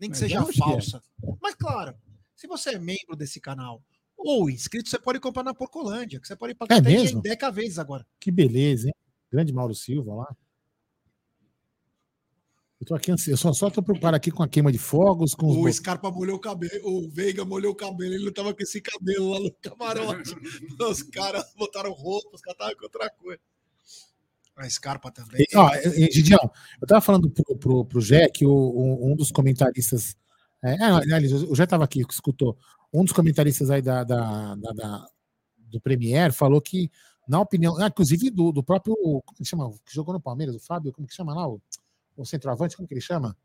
Nem 0.00 0.10
que 0.10 0.16
Mas 0.16 0.18
seja 0.18 0.40
é. 0.40 0.52
falsa. 0.52 1.02
Mas 1.42 1.54
claro, 1.54 1.94
se 2.34 2.46
você 2.46 2.70
é 2.70 2.78
membro 2.78 3.16
desse 3.16 3.40
canal 3.40 3.82
ou 4.16 4.48
inscrito, 4.50 4.88
você 4.88 4.98
pode 4.98 5.20
comprar 5.20 5.42
na 5.42 5.54
Porcolândia, 5.54 6.20
que 6.20 6.26
você 6.26 6.36
pode 6.36 6.54
pagar 6.54 6.76
É 6.76 6.78
até 6.78 6.90
mesmo? 6.90 7.18
em 7.18 7.22
Deca 7.22 7.50
vezes 7.50 7.78
agora. 7.78 8.06
Que 8.20 8.30
beleza, 8.30 8.88
hein? 8.88 8.94
Grande 9.30 9.52
Mauro 9.52 9.74
Silva 9.74 10.14
lá. 10.14 10.36
Eu 12.80 12.86
tô 12.86 12.94
aqui, 12.94 13.10
eu 13.10 13.36
só, 13.36 13.52
só 13.52 13.68
tô 13.68 13.82
preocupado 13.82 14.16
aqui 14.16 14.30
com 14.30 14.42
a 14.42 14.48
queima 14.48 14.70
de 14.70 14.78
fogos, 14.78 15.34
com. 15.34 15.46
O 15.48 15.72
Scarpa 15.72 16.12
molhou 16.12 16.36
o 16.36 16.40
cabelo, 16.40 16.80
o 16.84 17.10
Veiga 17.10 17.44
molhou 17.44 17.72
o 17.72 17.74
cabelo, 17.74 18.14
ele 18.14 18.24
não 18.24 18.32
tava 18.32 18.54
com 18.54 18.62
esse 18.62 18.80
cabelo 18.80 19.30
lá 19.30 19.40
no 19.40 19.52
camarote. 19.54 20.32
os 20.80 21.02
caras 21.02 21.52
botaram 21.56 21.92
roupa, 21.92 22.36
os 22.36 22.40
caras 22.40 22.54
estavam 22.56 22.76
com 22.76 22.84
outra 22.84 23.10
coisa. 23.10 23.40
A 24.58 24.68
Scarpa 24.68 25.10
também. 25.12 25.44
E, 25.48 25.56
Ó, 25.56 25.70
Gidião, 26.10 26.50
eu 26.80 26.86
tava 26.86 27.00
falando 27.00 27.30
pro, 27.30 27.56
pro, 27.56 27.84
pro 27.84 28.00
Jé 28.00 28.28
que 28.28 28.44
o, 28.44 28.50
o- 28.52 29.12
um 29.12 29.14
dos 29.16 29.30
comentaristas. 29.30 30.16
É, 30.62 30.74
é, 30.74 30.82
aliás, 30.84 31.32
o 31.32 31.54
Jé 31.54 31.64
tava 31.66 31.84
aqui, 31.84 32.04
que 32.04 32.12
escutou. 32.12 32.58
Um 32.92 33.04
dos 33.04 33.12
comentaristas 33.12 33.70
aí 33.70 33.80
da, 33.80 34.02
da, 34.02 34.54
da- 34.56 34.72
da- 34.72 35.06
do 35.58 35.80
Premier 35.80 36.32
falou 36.32 36.60
que, 36.60 36.90
na 37.28 37.40
opinião, 37.40 37.76
ah, 37.78 37.86
inclusive 37.86 38.30
do, 38.30 38.50
do 38.50 38.62
próprio. 38.62 38.96
Como 38.96 39.36
que 39.36 39.44
chama? 39.44 39.70
Que 39.86 39.94
jogou 39.94 40.12
no 40.12 40.20
Palmeiras, 40.20 40.56
o 40.56 40.60
Fábio, 40.60 40.92
como 40.92 41.06
que 41.06 41.14
chama 41.14 41.34
lá? 41.34 41.46
O, 41.48 41.60
o 42.16 42.24
centroavante, 42.26 42.74
como 42.76 42.88
que 42.88 42.94
ele 42.94 43.00
chama? 43.00 43.36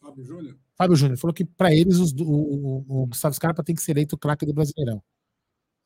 Fábio 0.00 0.24
Júnior? 0.24 0.58
Fábio 0.76 0.96
Júnior 0.96 1.18
falou 1.18 1.34
que 1.34 1.44
para 1.44 1.72
eles 1.72 1.98
os- 1.98 2.12
o, 2.12 2.24
o- 2.24 3.02
o 3.02 3.06
Gustavo 3.06 3.34
Scarpa 3.34 3.62
tem 3.62 3.74
que 3.76 3.82
ser 3.82 3.92
eleito 3.92 4.18
craque 4.18 4.44
do 4.46 4.52
Brasileirão. 4.54 5.00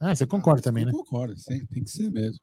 Ah, 0.01 0.15
você 0.15 0.27
concorda 0.27 0.63
também, 0.63 0.85
né? 0.87 0.93
Concordo, 0.93 1.37
sim, 1.39 1.65
tem 1.67 1.85
que 1.85 1.91
ser 1.91 2.11
mesmo. 2.11 2.41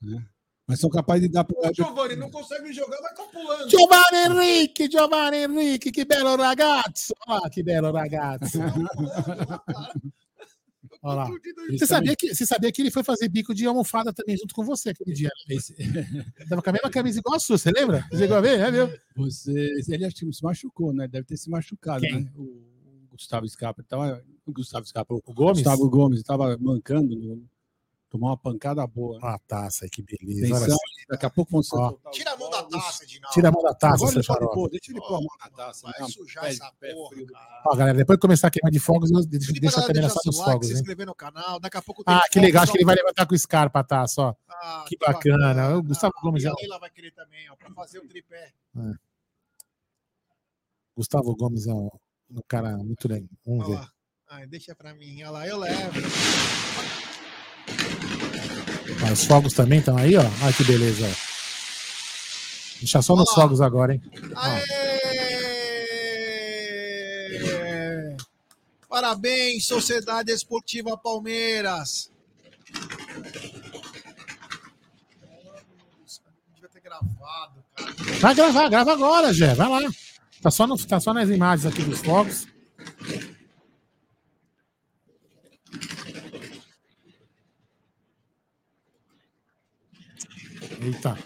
né? 0.00 0.26
Mas 0.72 0.80
são 0.80 0.88
capazes 0.88 1.22
de 1.22 1.28
dar 1.28 1.44
para 1.44 1.70
O 1.70 1.74
Giovanni 1.74 2.16
não 2.16 2.30
consegue 2.30 2.72
jogar, 2.72 2.96
vai 2.98 3.10
ficar 3.10 3.24
pulando. 3.24 3.68
Giovanni 3.70 4.16
Henrique, 4.40 4.90
Giovanni 4.90 5.36
Henrique, 5.36 5.92
que 5.92 6.02
belo 6.02 6.34
ragazzo! 6.36 7.12
Olha 7.28 7.40
lá, 7.42 7.50
que 7.50 7.62
belo 7.62 7.92
ragazzo! 7.92 8.58
Olha 11.02 11.14
lá. 11.14 11.30
Você 11.70 11.86
sabia, 11.86 12.16
que, 12.16 12.34
você 12.34 12.46
sabia 12.46 12.72
que 12.72 12.80
ele 12.80 12.90
foi 12.90 13.02
fazer 13.04 13.28
bico 13.28 13.54
de 13.54 13.66
almofada 13.66 14.12
também 14.14 14.34
junto 14.36 14.54
com 14.54 14.64
você 14.64 14.90
aquele 14.90 15.12
dia? 15.12 15.30
né? 15.48 15.56
Esse- 15.56 15.74
tava 16.48 16.62
com 16.62 16.70
a 16.70 16.72
mesma 16.72 16.90
camisa 16.90 17.18
igual 17.18 17.36
a 17.36 17.38
sua, 17.40 17.58
você 17.58 17.70
lembra? 17.70 18.06
Você 18.10 18.18
chegou 18.18 18.36
a 18.36 18.40
ver? 18.40 18.58
É, 18.60 18.70
viu? 18.70 18.88
Você, 19.16 19.72
ele 19.88 20.06
acho 20.06 20.16
que 20.16 20.32
se 20.32 20.42
machucou, 20.42 20.92
né? 20.94 21.06
Deve 21.06 21.26
ter 21.26 21.36
se 21.36 21.50
machucado, 21.50 22.00
Quem? 22.00 22.22
né? 22.24 22.30
O 22.36 22.62
Gustavo 23.10 23.46
Scarpa. 23.48 23.82
Tava, 23.82 24.22
o 24.46 24.52
Gustavo 24.52 24.86
Scarpa, 24.86 25.12
o 25.14 25.22
O 25.26 25.34
Gomes? 25.34 25.58
Gustavo 25.58 25.90
Gomes 25.90 26.18
estava 26.20 26.56
mancando, 26.58 27.14
no- 27.14 27.44
tomou 28.12 28.28
uma 28.28 28.36
pancada 28.36 28.86
boa. 28.86 29.18
né? 29.18 29.24
Uma 29.26 29.38
taça, 29.38 29.88
que 29.90 30.02
beleza. 30.02 30.46
Olha 30.54 30.56
Atenção, 30.64 30.78
daqui 31.08 31.26
a 31.26 31.30
pouco 31.30 31.50
vão 31.50 31.62
ser 31.62 31.76
Tira 32.12 32.32
a 32.32 32.36
mão 32.36 32.50
da 32.50 32.62
taça, 32.62 33.04
Edinaldo. 33.04 33.34
Tira 33.34 33.48
a 33.48 33.52
mão 33.52 33.62
da 33.62 33.74
taça, 33.74 33.94
Agora 33.94 34.10
seu 34.12 34.22
deixa 34.68 34.92
ele 34.92 35.00
pôr 35.00 35.06
a 35.14 35.20
mão 35.20 35.26
na 35.40 35.50
taça. 35.50 35.90
Vai 35.90 36.00
né? 36.02 36.08
sujar 36.08 36.44
Pé- 36.44 36.50
essa 36.50 36.72
pé 36.78 36.92
porra, 36.92 37.08
frio. 37.08 37.26
cara. 37.26 37.62
Ó, 37.66 37.74
galera, 37.76 37.96
depois 37.98 38.16
que 38.18 38.20
começar 38.20 38.48
a 38.48 38.50
queima 38.50 38.70
de 38.70 38.78
fogos, 38.78 39.10
deixo 39.26 39.52
pra 39.54 39.80
a 39.80 39.86
câmera 39.86 40.08
só 40.10 40.20
dos 40.24 40.38
like, 40.38 40.50
fogos, 40.52 40.66
se 40.66 40.72
né? 40.74 40.78
inscrever 40.80 41.06
no 41.06 41.14
canal. 41.14 41.58
Daqui 41.58 41.76
a 41.78 41.82
pouco 41.82 42.04
tem 42.04 42.14
Ah, 42.14 42.20
que 42.30 42.34
fogos 42.34 42.46
legal, 42.46 42.62
acho 42.64 42.72
que 42.72 42.78
ele 42.78 42.84
vai 42.84 42.94
levantar 42.96 43.26
com 43.26 43.34
o 43.34 43.38
Scarpa 43.38 43.80
a 43.80 43.84
taça, 43.84 44.20
ó. 44.22 44.34
Ah, 44.50 44.84
Que 44.86 44.96
bacana. 44.98 45.76
O 45.76 45.82
Gustavo 45.82 46.12
Gomes 46.22 46.42
E 46.44 46.46
a 46.46 46.50
é 46.50 46.52
um- 46.52 46.56
Leila 46.60 46.78
vai 46.78 46.90
querer 46.90 47.12
também, 47.12 47.50
ó, 47.50 47.56
pra 47.56 47.70
fazer 47.72 47.98
o 47.98 48.06
tripé. 48.06 48.52
Gustavo 50.94 51.34
Gomes 51.34 51.66
é 51.66 51.72
um, 51.72 51.88
um 52.30 52.42
cara 52.46 52.76
muito 52.76 53.08
legal. 53.08 53.28
Vamos 53.46 53.66
ver. 53.66 54.46
deixa 54.48 54.74
pra 54.74 54.94
mim. 54.94 55.22
Olha 55.22 55.30
lá, 55.30 55.48
eu 55.48 55.58
levo. 55.58 56.00
Os 59.12 59.24
fogos 59.24 59.52
também 59.52 59.78
estão 59.80 59.96
aí, 59.96 60.16
ó. 60.16 60.22
Olha 60.22 60.52
que 60.52 60.64
beleza. 60.64 61.06
Deixa 62.78 63.02
só 63.02 63.14
nos 63.14 63.30
fogos 63.32 63.60
agora, 63.60 63.94
hein? 63.94 64.02
Aê! 64.34 64.82
Parabéns, 68.88 69.66
Sociedade 69.66 70.32
Esportiva 70.32 70.96
Palmeiras. 70.98 72.10
Devia 76.54 76.68
ter 76.68 76.80
gravado, 76.80 77.64
cara. 77.76 77.92
Vai 78.20 78.34
gravar, 78.34 78.68
grava 78.68 78.92
agora, 78.92 79.32
Jé. 79.32 79.54
Vai 79.54 79.68
lá. 79.68 79.90
Tá 80.42 80.50
só, 80.50 80.66
no, 80.66 80.76
tá 80.76 80.98
só 80.98 81.14
nas 81.14 81.28
imagens 81.28 81.66
aqui 81.72 81.82
dos 81.82 82.00
fogos. 82.00 82.46
Eita. 90.82 91.16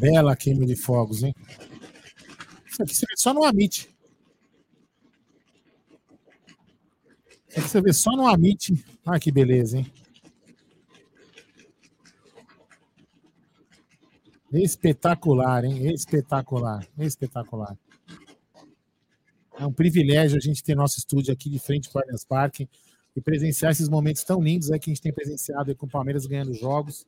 Bela 0.00 0.34
queima 0.34 0.64
de 0.64 0.74
fogos, 0.74 1.22
hein? 1.22 1.34
Isso 2.66 2.82
aqui 2.82 2.94
você 2.94 3.04
vê 3.06 3.16
só 3.18 3.34
no 3.34 3.44
Amit. 3.44 3.94
Isso 7.46 7.58
aqui 7.58 7.68
você 7.68 7.80
vê 7.82 7.92
só 7.92 8.12
no 8.12 8.26
Amit. 8.26 8.82
Ah, 9.04 9.20
que 9.20 9.30
beleza, 9.30 9.76
hein? 9.76 9.92
Espetacular, 14.50 15.66
hein? 15.66 15.92
Espetacular, 15.92 16.88
espetacular. 16.98 17.78
É 19.58 19.66
um 19.66 19.72
privilégio 19.72 20.38
a 20.38 20.40
gente 20.40 20.64
ter 20.64 20.74
nosso 20.74 20.98
estúdio 20.98 21.30
aqui 21.30 21.50
de 21.50 21.58
frente 21.58 21.90
para 21.90 22.00
o 22.00 22.02
Allianz 22.04 22.24
Parque 22.24 22.66
e 23.14 23.20
presenciar 23.20 23.72
esses 23.72 23.90
momentos 23.90 24.24
tão 24.24 24.40
lindos 24.40 24.70
aí 24.70 24.80
que 24.80 24.88
a 24.88 24.94
gente 24.94 25.02
tem 25.02 25.12
presenciado 25.12 25.76
com 25.76 25.84
o 25.84 25.90
Palmeiras 25.90 26.24
ganhando 26.24 26.54
jogos. 26.54 27.06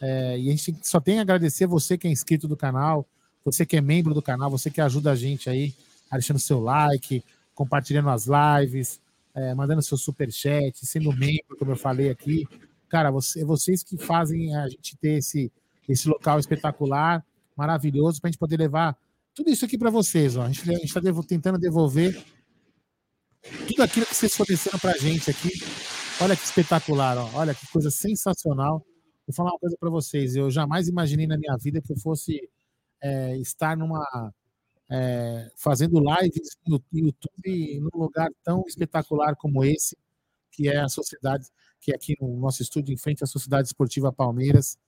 É, 0.00 0.38
e 0.38 0.48
a 0.48 0.50
gente 0.50 0.76
só 0.82 1.00
tem 1.00 1.18
a 1.18 1.22
agradecer 1.22 1.66
você 1.66 1.96
que 1.96 2.06
é 2.06 2.10
inscrito 2.10 2.48
do 2.48 2.56
canal, 2.56 3.06
você 3.44 3.64
que 3.64 3.76
é 3.76 3.80
membro 3.80 4.14
do 4.14 4.22
canal, 4.22 4.50
você 4.50 4.70
que 4.70 4.80
ajuda 4.80 5.12
a 5.12 5.16
gente 5.16 5.48
aí, 5.48 5.74
deixando 6.10 6.38
seu 6.38 6.60
like, 6.60 7.22
compartilhando 7.54 8.08
as 8.08 8.26
lives, 8.26 9.00
é, 9.34 9.54
mandando 9.54 9.82
seu 9.82 9.98
superchat, 9.98 10.86
sendo 10.86 11.12
membro, 11.12 11.56
como 11.58 11.72
eu 11.72 11.76
falei 11.76 12.10
aqui. 12.10 12.46
Cara, 12.88 13.10
você, 13.10 13.44
vocês 13.44 13.82
que 13.82 13.96
fazem 13.96 14.54
a 14.56 14.68
gente 14.68 14.96
ter 14.96 15.18
esse, 15.18 15.52
esse 15.88 16.08
local 16.08 16.38
espetacular, 16.38 17.24
maravilhoso, 17.56 18.20
para 18.20 18.28
a 18.28 18.30
gente 18.30 18.38
poder 18.38 18.58
levar 18.58 18.96
tudo 19.34 19.50
isso 19.50 19.64
aqui 19.64 19.76
para 19.76 19.90
vocês. 19.90 20.36
Ó. 20.36 20.42
A 20.42 20.50
gente 20.50 20.70
está 20.84 21.00
tentando 21.26 21.58
devolver 21.58 22.24
tudo 23.66 23.82
aquilo 23.82 24.06
que 24.06 24.14
vocês 24.14 24.34
forneceram 24.34 24.78
para 24.78 24.92
a 24.92 24.98
gente 24.98 25.30
aqui. 25.30 25.50
Olha 26.20 26.36
que 26.36 26.44
espetacular, 26.44 27.18
ó. 27.18 27.30
olha 27.34 27.54
que 27.54 27.66
coisa 27.68 27.90
sensacional. 27.90 28.84
Vou 29.26 29.34
falar 29.34 29.52
uma 29.52 29.58
coisa 29.58 29.76
para 29.78 29.90
vocês. 29.90 30.36
Eu 30.36 30.50
jamais 30.50 30.88
imaginei 30.88 31.26
na 31.26 31.38
minha 31.38 31.56
vida 31.56 31.80
que 31.80 31.92
eu 31.92 31.96
fosse 31.96 32.48
é, 33.00 33.36
estar 33.38 33.76
numa 33.76 34.32
é, 34.90 35.50
fazendo 35.56 35.98
lives 36.00 36.56
no 36.66 36.82
YouTube 36.92 37.80
num 37.80 38.00
lugar 38.00 38.30
tão 38.42 38.62
espetacular 38.66 39.34
como 39.36 39.64
esse, 39.64 39.96
que 40.50 40.68
é 40.68 40.78
a 40.78 40.88
sociedade, 40.88 41.48
que 41.80 41.92
é 41.92 41.94
aqui 41.94 42.14
no 42.20 42.36
nosso 42.38 42.62
estúdio 42.62 42.92
em 42.92 42.96
frente 42.96 43.24
à 43.24 43.26
Sociedade 43.26 43.68
Esportiva 43.68 44.12
Palmeiras. 44.12 44.78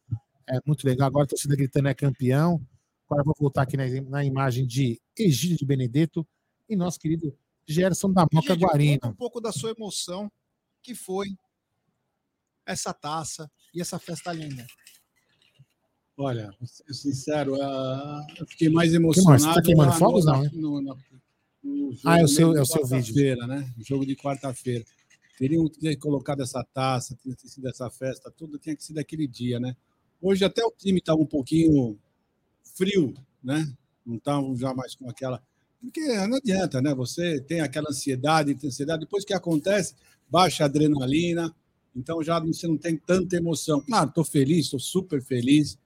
É 0.49 0.59
muito 0.67 0.87
legal. 0.87 1.09
Agora 1.09 1.25
a 1.25 1.29
torcida 1.29 1.57
gritando 1.57 1.89
é 1.89 1.95
campeão. 1.95 2.61
Agora 3.09 3.25
vou 3.25 3.35
voltar 3.39 3.63
aqui 3.63 3.77
na, 3.77 3.85
na 4.03 4.25
imagem 4.25 4.67
de 4.67 5.01
Egídio 5.19 5.59
de 5.59 5.65
Benedetto 5.65 6.27
e 6.69 6.77
nosso 6.77 6.99
querido 6.99 7.37
Gerson 7.67 8.13
da 8.13 8.27
Moca 8.33 8.55
Guarino. 8.55 9.01
um 9.05 9.15
pouco 9.15 9.41
da 9.41 9.53
sua 9.53 9.71
emoção, 9.71 10.31
que 10.83 10.95
foi 10.95 11.29
essa 12.67 12.93
taça 12.93 13.51
e 13.73 13.81
essa 13.81 13.99
festa 13.99 14.33
linda. 14.33 14.67
Olha, 16.19 16.51
sincero, 16.91 17.61
ah, 17.63 18.27
eu 18.39 18.47
fiquei 18.47 18.69
mais 18.71 18.93
mais? 18.93 18.95
emocionado. 18.95 19.43
Você 19.43 19.55
tá 19.55 19.63
queimando 19.63 19.93
fogos, 19.93 20.25
não, 20.25 20.43
no- 20.45 20.81
no- 20.81 20.99
no 21.63 21.97
Ah, 22.05 22.21
é 22.21 22.25
o 22.25 22.29
seu- 22.29 22.57
é 22.57 22.61
o 22.63 22.65
seu 22.67 22.87
vídeo. 22.87 22.99
quarta-feira, 23.15 23.47
né? 23.47 23.75
O 23.79 23.85
jogo 23.85 24.07
de 24.07 24.17
quarta-feira. 24.17 24.85
Teriam 25.39 25.69
que 25.69 25.79
ter 25.79 25.97
colocado 25.97 26.43
essa 26.43 26.65
taça, 26.65 27.15
tinha 27.23 27.35
que 27.37 27.43
ter 27.43 27.49
sido 27.49 27.69
essa 27.69 27.91
festa, 27.91 28.31
tudo 28.31 28.59
tinha 28.59 28.75
que 28.75 28.83
ser 28.83 28.95
daquele 28.95 29.27
dia, 29.29 29.61
né? 29.61 29.77
Hoje 30.23 30.43
até 30.43 30.65
o 30.65 30.71
time 30.73 30.99
estava 30.99 31.21
um 31.21 31.27
pouquinho 31.27 31.99
frio, 32.75 33.13
né? 33.45 33.71
Não 34.05 34.17
estavam 34.17 34.57
já 34.57 34.73
mais 34.73 34.95
com 34.95 35.11
aquela. 35.11 35.43
Porque 35.83 36.01
não 36.27 36.39
adianta, 36.39 36.81
né? 36.81 36.95
Você 36.95 37.39
tem 37.43 37.61
aquela 37.61 37.91
ansiedade, 37.91 38.55
tem 38.55 38.69
ansiedade, 38.71 39.01
depois 39.01 39.23
que 39.27 39.35
acontece, 39.35 39.95
baixa 40.31 40.65
a 40.65 40.67
adrenalina, 40.67 41.55
então 41.97 42.23
já 42.23 42.39
você 42.39 42.69
não 42.69 42.77
tem 42.77 42.97
tanta 42.97 43.37
emoção. 43.37 43.81
Claro, 43.81 44.11
estou 44.11 44.25
feliz, 44.25 44.67
estou 44.67 44.79
super 44.79 45.23
feliz, 45.23 45.79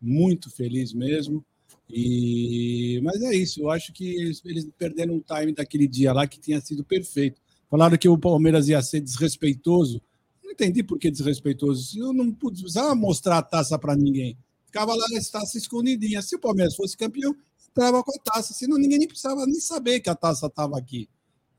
muito 0.00 0.48
feliz 0.50 0.92
mesmo. 0.92 1.44
E... 1.90 3.00
Mas 3.02 3.20
é 3.22 3.34
isso, 3.34 3.60
eu 3.60 3.70
acho 3.70 3.92
que 3.92 4.08
eles, 4.08 4.40
eles 4.44 4.68
perderam 4.78 5.14
um 5.14 5.20
time 5.20 5.52
daquele 5.52 5.88
dia 5.88 6.12
lá 6.12 6.26
que 6.26 6.38
tinha 6.38 6.60
sido 6.60 6.84
perfeito. 6.84 7.40
Falaram 7.68 7.98
que 7.98 8.08
o 8.08 8.16
Palmeiras 8.16 8.68
ia 8.68 8.80
ser 8.80 9.00
desrespeitoso. 9.00 10.00
Não 10.42 10.52
entendi 10.52 10.82
por 10.82 10.98
que 10.98 11.10
desrespeitoso. 11.10 11.98
Eu 11.98 12.12
não 12.12 12.32
precisava 12.32 12.94
mostrar 12.94 13.38
a 13.38 13.42
taça 13.42 13.78
para 13.78 13.96
ninguém. 13.96 14.38
Ficava 14.66 14.94
lá 14.94 15.04
a 15.04 15.30
taça 15.30 15.58
escondidinha. 15.58 16.22
Se 16.22 16.36
o 16.36 16.38
Palmeiras 16.38 16.74
fosse 16.74 16.96
campeão, 16.96 17.36
entrava 17.70 18.02
com 18.02 18.12
a 18.12 18.22
taça. 18.22 18.54
Senão 18.54 18.78
ninguém 18.78 18.98
nem 18.98 19.08
precisava 19.08 19.44
nem 19.44 19.60
saber 19.60 20.00
que 20.00 20.08
a 20.08 20.14
taça 20.14 20.46
estava 20.46 20.78
aqui. 20.78 21.08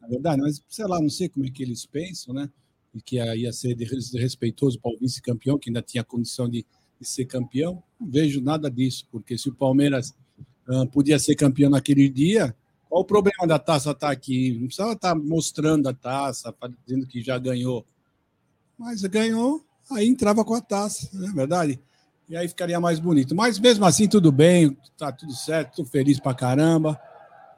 Na 0.02 0.08
verdade, 0.08 0.42
mas 0.42 0.64
sei 0.68 0.86
lá, 0.86 1.00
não 1.00 1.10
sei 1.10 1.30
como 1.30 1.46
é 1.46 1.52
que 1.52 1.62
eles 1.62 1.86
pensam, 1.86 2.34
né? 2.34 2.50
E 2.94 3.02
que 3.02 3.18
ia 3.18 3.54
ser 3.54 3.76
desrespeitoso 3.76 4.80
para 4.80 4.92
o 4.92 4.98
vice-campeão, 4.98 5.60
que 5.60 5.70
ainda 5.70 5.82
tinha 5.82 6.04
condição 6.04 6.50
de 6.50 6.66
de 7.00 7.08
ser 7.08 7.26
campeão. 7.26 7.82
Não 8.00 8.08
vejo 8.10 8.42
nada 8.42 8.70
disso, 8.70 9.08
porque 9.12 9.38
se 9.38 9.50
o 9.50 9.56
Palmeiras 9.56 10.14
uh, 10.68 10.86
podia 10.88 11.18
ser 11.18 11.36
campeão 11.36 11.70
naquele 11.70 12.10
dia, 12.10 12.56
qual 12.90 13.02
o 13.02 13.06
problema 13.06 13.48
da 13.48 13.58
taça 13.58 13.92
estar 13.92 14.08
tá 14.08 14.12
aqui? 14.12 14.54
Não 14.54 14.68
precisava 14.68 14.94
estar 14.94 15.14
tá 15.14 15.16
mostrando 15.16 15.88
a 15.88 15.94
taça, 15.94 16.54
dizendo 16.86 17.08
que 17.08 17.22
já 17.22 17.38
ganhou. 17.38 17.86
Mas 18.78 19.02
ganhou, 19.04 19.64
aí 19.92 20.08
entrava 20.08 20.44
com 20.44 20.54
a 20.54 20.62
taça, 20.62 21.10
não 21.14 21.30
é 21.30 21.34
verdade? 21.34 21.80
E 22.30 22.36
aí 22.36 22.48
ficaria 22.48 22.80
mais 22.80 23.00
bonito. 23.00 23.36
Mas 23.36 23.58
mesmo 23.58 23.86
assim, 23.86 24.08
tudo 24.08 24.32
bem, 24.32 24.78
tá 24.98 25.12
tudo 25.12 25.34
certo, 25.34 25.72
estou 25.72 25.86
feliz 25.86 26.20
pra 26.20 26.34
caramba. 26.34 27.00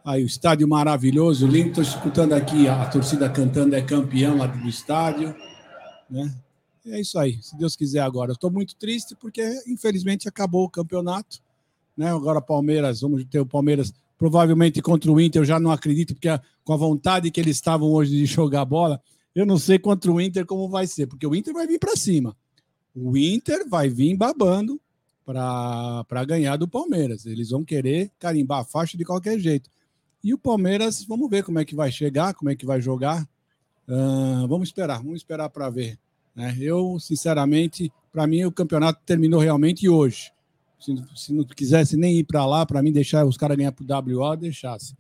Aí 0.03 0.23
o 0.23 0.25
estádio 0.25 0.67
maravilhoso, 0.67 1.45
lindo. 1.45 1.69
Estou 1.69 1.83
escutando 1.83 2.33
aqui 2.33 2.67
a, 2.67 2.81
a 2.81 2.89
torcida 2.89 3.29
cantando 3.29 3.75
é 3.75 3.81
campeão 3.81 4.37
lá 4.37 4.47
do 4.47 4.67
estádio, 4.67 5.35
né? 6.09 6.33
é 6.87 6.99
isso 6.99 7.19
aí, 7.19 7.37
se 7.41 7.55
Deus 7.55 7.75
quiser 7.75 7.99
agora. 7.99 8.31
Estou 8.31 8.49
muito 8.49 8.75
triste 8.75 9.15
porque, 9.15 9.43
infelizmente, 9.67 10.27
acabou 10.27 10.65
o 10.65 10.69
campeonato. 10.69 11.39
Né? 11.95 12.11
Agora, 12.11 12.41
Palmeiras, 12.41 13.01
vamos 13.01 13.23
ter 13.25 13.39
o 13.39 13.45
Palmeiras 13.45 13.93
provavelmente 14.17 14.81
contra 14.81 15.11
o 15.11 15.21
Inter. 15.21 15.41
Eu 15.41 15.45
já 15.45 15.59
não 15.59 15.71
acredito, 15.71 16.15
porque 16.15 16.29
com 16.63 16.73
a 16.73 16.77
vontade 16.77 17.29
que 17.29 17.39
eles 17.39 17.57
estavam 17.57 17.91
hoje 17.91 18.17
de 18.17 18.25
jogar 18.25 18.65
bola, 18.65 18.99
eu 19.35 19.45
não 19.45 19.59
sei 19.59 19.77
contra 19.77 20.11
o 20.11 20.19
Inter 20.19 20.45
como 20.47 20.67
vai 20.67 20.87
ser, 20.87 21.05
porque 21.05 21.27
o 21.27 21.35
Inter 21.35 21.53
vai 21.53 21.67
vir 21.67 21.77
para 21.77 21.95
cima. 21.95 22.35
O 22.95 23.15
Inter 23.15 23.69
vai 23.69 23.87
vir 23.87 24.17
babando 24.17 24.81
para 25.23 26.25
ganhar 26.25 26.57
do 26.57 26.67
Palmeiras. 26.67 27.27
Eles 27.27 27.51
vão 27.51 27.63
querer 27.63 28.11
carimbar 28.17 28.61
a 28.61 28.65
faixa 28.65 28.97
de 28.97 29.05
qualquer 29.05 29.39
jeito. 29.39 29.69
E 30.23 30.33
o 30.33 30.37
Palmeiras, 30.37 31.03
vamos 31.03 31.29
ver 31.29 31.43
como 31.43 31.59
é 31.59 31.65
que 31.65 31.75
vai 31.75 31.91
chegar, 31.91 32.33
como 32.33 32.49
é 32.49 32.55
que 32.55 32.65
vai 32.65 32.79
jogar. 32.79 33.27
Uh, 33.87 34.47
vamos 34.47 34.69
esperar, 34.69 34.97
vamos 34.97 35.17
esperar 35.17 35.49
para 35.49 35.69
ver. 35.69 35.97
Né? 36.35 36.55
Eu, 36.59 36.99
sinceramente, 36.99 37.91
para 38.11 38.27
mim 38.27 38.45
o 38.45 38.51
campeonato 38.51 39.01
terminou 39.05 39.39
realmente 39.39 39.89
hoje. 39.89 40.31
Se, 40.79 40.95
se 41.15 41.33
não 41.33 41.43
quisesse 41.43 41.97
nem 41.97 42.17
ir 42.17 42.23
para 42.23 42.45
lá, 42.45 42.65
para 42.65 42.81
mim 42.81 42.91
deixar 42.91 43.25
os 43.25 43.37
caras 43.37 43.57
ganhar 43.57 43.71
para 43.71 43.83
o 43.83 44.19
WO, 44.19 44.35
deixasse. 44.35 44.95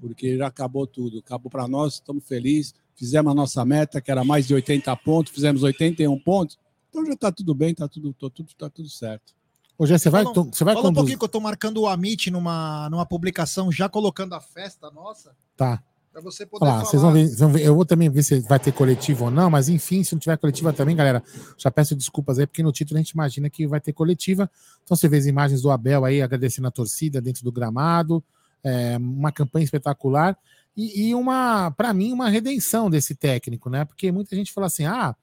Porque 0.00 0.36
já 0.36 0.46
acabou 0.46 0.86
tudo. 0.86 1.18
Acabou 1.18 1.50
para 1.50 1.66
nós, 1.66 1.94
estamos 1.94 2.24
felizes. 2.26 2.74
Fizemos 2.94 3.30
a 3.30 3.34
nossa 3.34 3.64
meta, 3.64 4.00
que 4.00 4.10
era 4.10 4.24
mais 4.24 4.46
de 4.46 4.54
80 4.54 4.94
pontos, 4.96 5.32
fizemos 5.32 5.62
81 5.62 6.18
pontos. 6.20 6.58
Então 6.88 7.04
já 7.04 7.12
está 7.12 7.30
tudo 7.30 7.54
bem, 7.54 7.72
está 7.72 7.86
tudo, 7.86 8.12
tá 8.14 8.30
tudo, 8.30 8.54
tá 8.54 8.70
tudo 8.70 8.88
certo. 8.88 9.34
Ô, 9.78 9.86
Jé, 9.86 9.98
você 9.98 10.08
vai, 10.08 10.24
fala, 10.24 10.34
você 10.34 10.64
vai 10.64 10.74
fala 10.74 10.86
conduzir... 10.86 10.90
um 10.90 10.94
pouquinho 10.94 11.18
que 11.18 11.24
eu 11.24 11.26
estou 11.26 11.40
marcando 11.40 11.78
o 11.78 11.86
Amit 11.86 12.30
numa, 12.30 12.88
numa 12.90 13.04
publicação, 13.04 13.70
já 13.70 13.88
colocando 13.88 14.34
a 14.34 14.40
festa 14.40 14.90
nossa. 14.90 15.32
Tá. 15.56 15.82
Para 16.10 16.22
você 16.22 16.46
poder 16.46 16.64
falar. 16.64 16.84
Vocês 16.84 17.02
vão, 17.02 17.12
ver, 17.12 17.36
vão 17.36 17.52
ver, 17.52 17.62
eu 17.62 17.74
vou 17.74 17.84
também 17.84 18.08
ver 18.08 18.22
se 18.22 18.40
vai 18.40 18.58
ter 18.58 18.72
coletivo 18.72 19.26
ou 19.26 19.30
não, 19.30 19.50
mas 19.50 19.68
enfim, 19.68 20.02
se 20.02 20.14
não 20.14 20.18
tiver 20.18 20.38
coletiva 20.38 20.72
também, 20.72 20.96
galera, 20.96 21.22
já 21.58 21.70
peço 21.70 21.94
desculpas 21.94 22.38
aí, 22.38 22.46
porque 22.46 22.62
no 22.62 22.72
título 22.72 22.96
a 22.96 23.02
gente 23.02 23.10
imagina 23.10 23.50
que 23.50 23.66
vai 23.66 23.80
ter 23.80 23.92
coletiva. 23.92 24.50
Então 24.82 24.96
você 24.96 25.08
vê 25.08 25.18
as 25.18 25.26
imagens 25.26 25.60
do 25.60 25.70
Abel 25.70 26.06
aí 26.06 26.22
agradecendo 26.22 26.68
a 26.68 26.70
torcida 26.70 27.20
dentro 27.20 27.44
do 27.44 27.52
gramado, 27.52 28.24
é, 28.64 28.96
uma 28.96 29.30
campanha 29.30 29.64
espetacular 29.64 30.38
e, 30.74 31.08
e 31.08 31.14
uma, 31.14 31.70
para 31.70 31.92
mim, 31.92 32.12
uma 32.12 32.30
redenção 32.30 32.88
desse 32.88 33.14
técnico, 33.14 33.68
né? 33.68 33.84
Porque 33.84 34.10
muita 34.10 34.34
gente 34.36 34.52
fala 34.52 34.68
assim: 34.68 34.86
ah, 34.86 35.14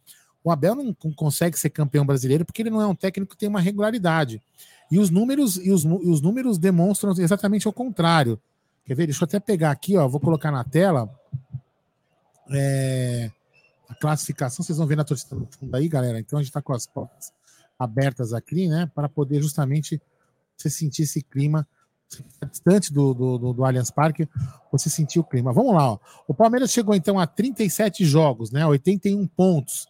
o 0.43 0.51
Abel 0.51 0.75
não 0.75 0.93
consegue 1.15 1.57
ser 1.57 1.69
campeão 1.69 2.05
brasileiro 2.05 2.43
porque 2.45 2.61
ele 2.61 2.69
não 2.69 2.81
é 2.81 2.87
um 2.87 2.95
técnico 2.95 3.31
que 3.31 3.37
tem 3.37 3.49
uma 3.49 3.61
regularidade. 3.61 4.41
E 4.91 4.99
os 4.99 5.09
números, 5.09 5.57
e 5.57 5.71
os, 5.71 5.83
e 5.83 6.09
os 6.09 6.21
números 6.21 6.57
demonstram 6.57 7.11
exatamente 7.17 7.67
o 7.67 7.73
contrário. 7.73 8.39
Quer 8.85 8.95
ver? 8.95 9.05
Deixa 9.05 9.23
eu 9.23 9.25
até 9.25 9.39
pegar 9.39 9.71
aqui, 9.71 9.97
ó. 9.97 10.07
Vou 10.07 10.19
colocar 10.19 10.51
na 10.51 10.63
tela. 10.63 11.09
É, 12.51 13.31
a 13.87 13.95
classificação, 13.95 14.63
vocês 14.63 14.77
vão 14.77 14.85
ver 14.85 14.97
na 14.97 15.03
torcida 15.03 15.35
no 15.35 15.47
fundo 15.47 15.73
aí, 15.75 15.87
galera. 15.87 16.19
Então 16.19 16.37
a 16.37 16.41
gente 16.41 16.49
está 16.49 16.61
com 16.61 16.73
as 16.73 16.85
portas 16.85 17.31
abertas 17.79 18.33
aqui, 18.33 18.67
né? 18.67 18.91
Para 18.93 19.07
poder 19.07 19.41
justamente 19.41 20.01
você 20.57 20.69
sentir 20.69 21.03
esse 21.03 21.21
clima 21.21 21.67
distante 22.51 22.93
do, 22.93 23.13
do, 23.13 23.37
do, 23.37 23.53
do 23.53 23.65
Allianz 23.65 23.89
Parque, 23.89 24.27
você 24.71 24.89
sentir 24.89 25.19
o 25.19 25.23
clima. 25.23 25.51
Vamos 25.51 25.73
lá, 25.73 25.93
ó. 25.93 25.99
O 26.27 26.33
Palmeiras 26.33 26.71
chegou 26.71 26.93
então 26.93 27.17
a 27.17 27.25
37 27.25 28.05
jogos, 28.05 28.51
né? 28.51 28.65
81 28.65 29.25
pontos, 29.27 29.87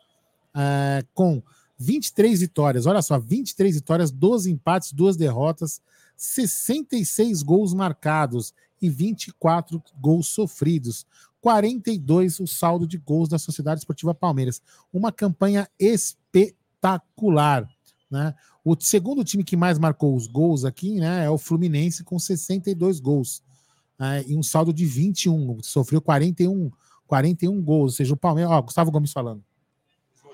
é, 0.55 1.03
com 1.13 1.41
23 1.77 2.39
vitórias. 2.39 2.85
Olha 2.85 3.01
só, 3.01 3.19
23 3.19 3.75
vitórias, 3.75 4.11
12 4.11 4.51
empates, 4.51 4.91
2 4.93 5.17
derrotas, 5.17 5.81
66 6.15 7.43
gols 7.43 7.73
marcados 7.73 8.53
e 8.81 8.89
24 8.89 9.81
gols 9.99 10.27
sofridos. 10.27 11.05
42 11.41 12.39
o 12.39 12.47
saldo 12.47 12.87
de 12.87 12.97
gols 12.97 13.27
da 13.27 13.37
Sociedade 13.37 13.79
Esportiva 13.79 14.13
Palmeiras. 14.13 14.61
Uma 14.93 15.11
campanha 15.11 15.67
espetacular. 15.77 17.67
Né? 18.09 18.33
O 18.63 18.77
segundo 18.79 19.23
time 19.23 19.43
que 19.43 19.57
mais 19.57 19.77
marcou 19.77 20.15
os 20.15 20.25
gols 20.25 20.63
aqui 20.63 20.99
né, 20.99 21.25
é 21.25 21.29
o 21.29 21.37
Fluminense, 21.37 22.03
com 22.03 22.17
62 22.17 22.99
gols. 23.01 23.43
Né, 23.99 24.23
e 24.27 24.37
um 24.37 24.43
saldo 24.43 24.71
de 24.71 24.85
21. 24.85 25.61
Sofreu 25.61 26.01
41, 26.01 26.71
41 27.05 27.61
gols. 27.61 27.91
Ou 27.91 27.97
seja, 27.97 28.13
o 28.13 28.17
Palmeiras. 28.17 28.53
Ó, 28.53 28.61
Gustavo 28.61 28.91
Gomes 28.91 29.11
falando. 29.11 29.43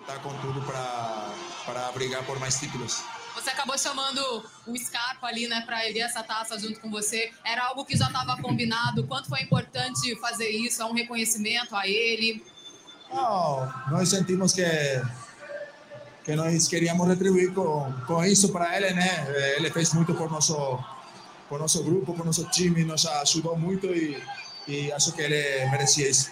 Voltar 0.09 0.23
com 0.23 0.33
tudo 0.39 0.59
para 0.63 1.91
brigar 1.93 2.25
por 2.25 2.39
mais 2.39 2.59
títulos. 2.59 3.03
Você 3.35 3.51
acabou 3.51 3.77
chamando 3.77 4.43
o 4.65 4.75
Scarpa 4.75 5.27
ali, 5.27 5.47
né, 5.47 5.61
para 5.61 5.85
erguer 5.85 6.01
essa 6.01 6.23
taça 6.23 6.57
junto 6.57 6.79
com 6.79 6.89
você. 6.89 7.31
Era 7.45 7.65
algo 7.65 7.85
que 7.85 7.95
já 7.95 8.07
estava 8.07 8.41
combinado. 8.41 9.05
Quanto 9.05 9.29
foi 9.29 9.41
importante 9.41 10.19
fazer 10.19 10.49
isso? 10.49 10.81
É 10.81 10.85
um 10.85 10.93
reconhecimento 10.93 11.75
a 11.75 11.87
ele? 11.87 12.43
Não, 13.11 13.71
nós 13.91 14.09
sentimos 14.09 14.51
que 14.51 14.63
que 16.25 16.35
nós 16.35 16.67
queríamos 16.67 17.07
retribuir 17.07 17.53
com, 17.53 17.93
com 18.07 18.23
isso 18.25 18.51
para 18.51 18.75
ele, 18.77 18.93
né? 18.93 19.27
Ele 19.57 19.69
fez 19.69 19.93
muito 19.93 20.15
por 20.15 20.31
nosso 20.31 20.83
por 21.47 21.59
nosso 21.59 21.83
grupo, 21.83 22.15
por 22.15 22.25
nosso 22.25 22.45
time, 22.49 22.83
nos 22.83 23.05
ajudou 23.05 23.55
muito 23.55 23.85
e, 23.87 24.21
e 24.67 24.91
acho 24.91 25.11
que 25.11 25.21
ele 25.21 25.69
merecia 25.69 26.09
isso. 26.09 26.31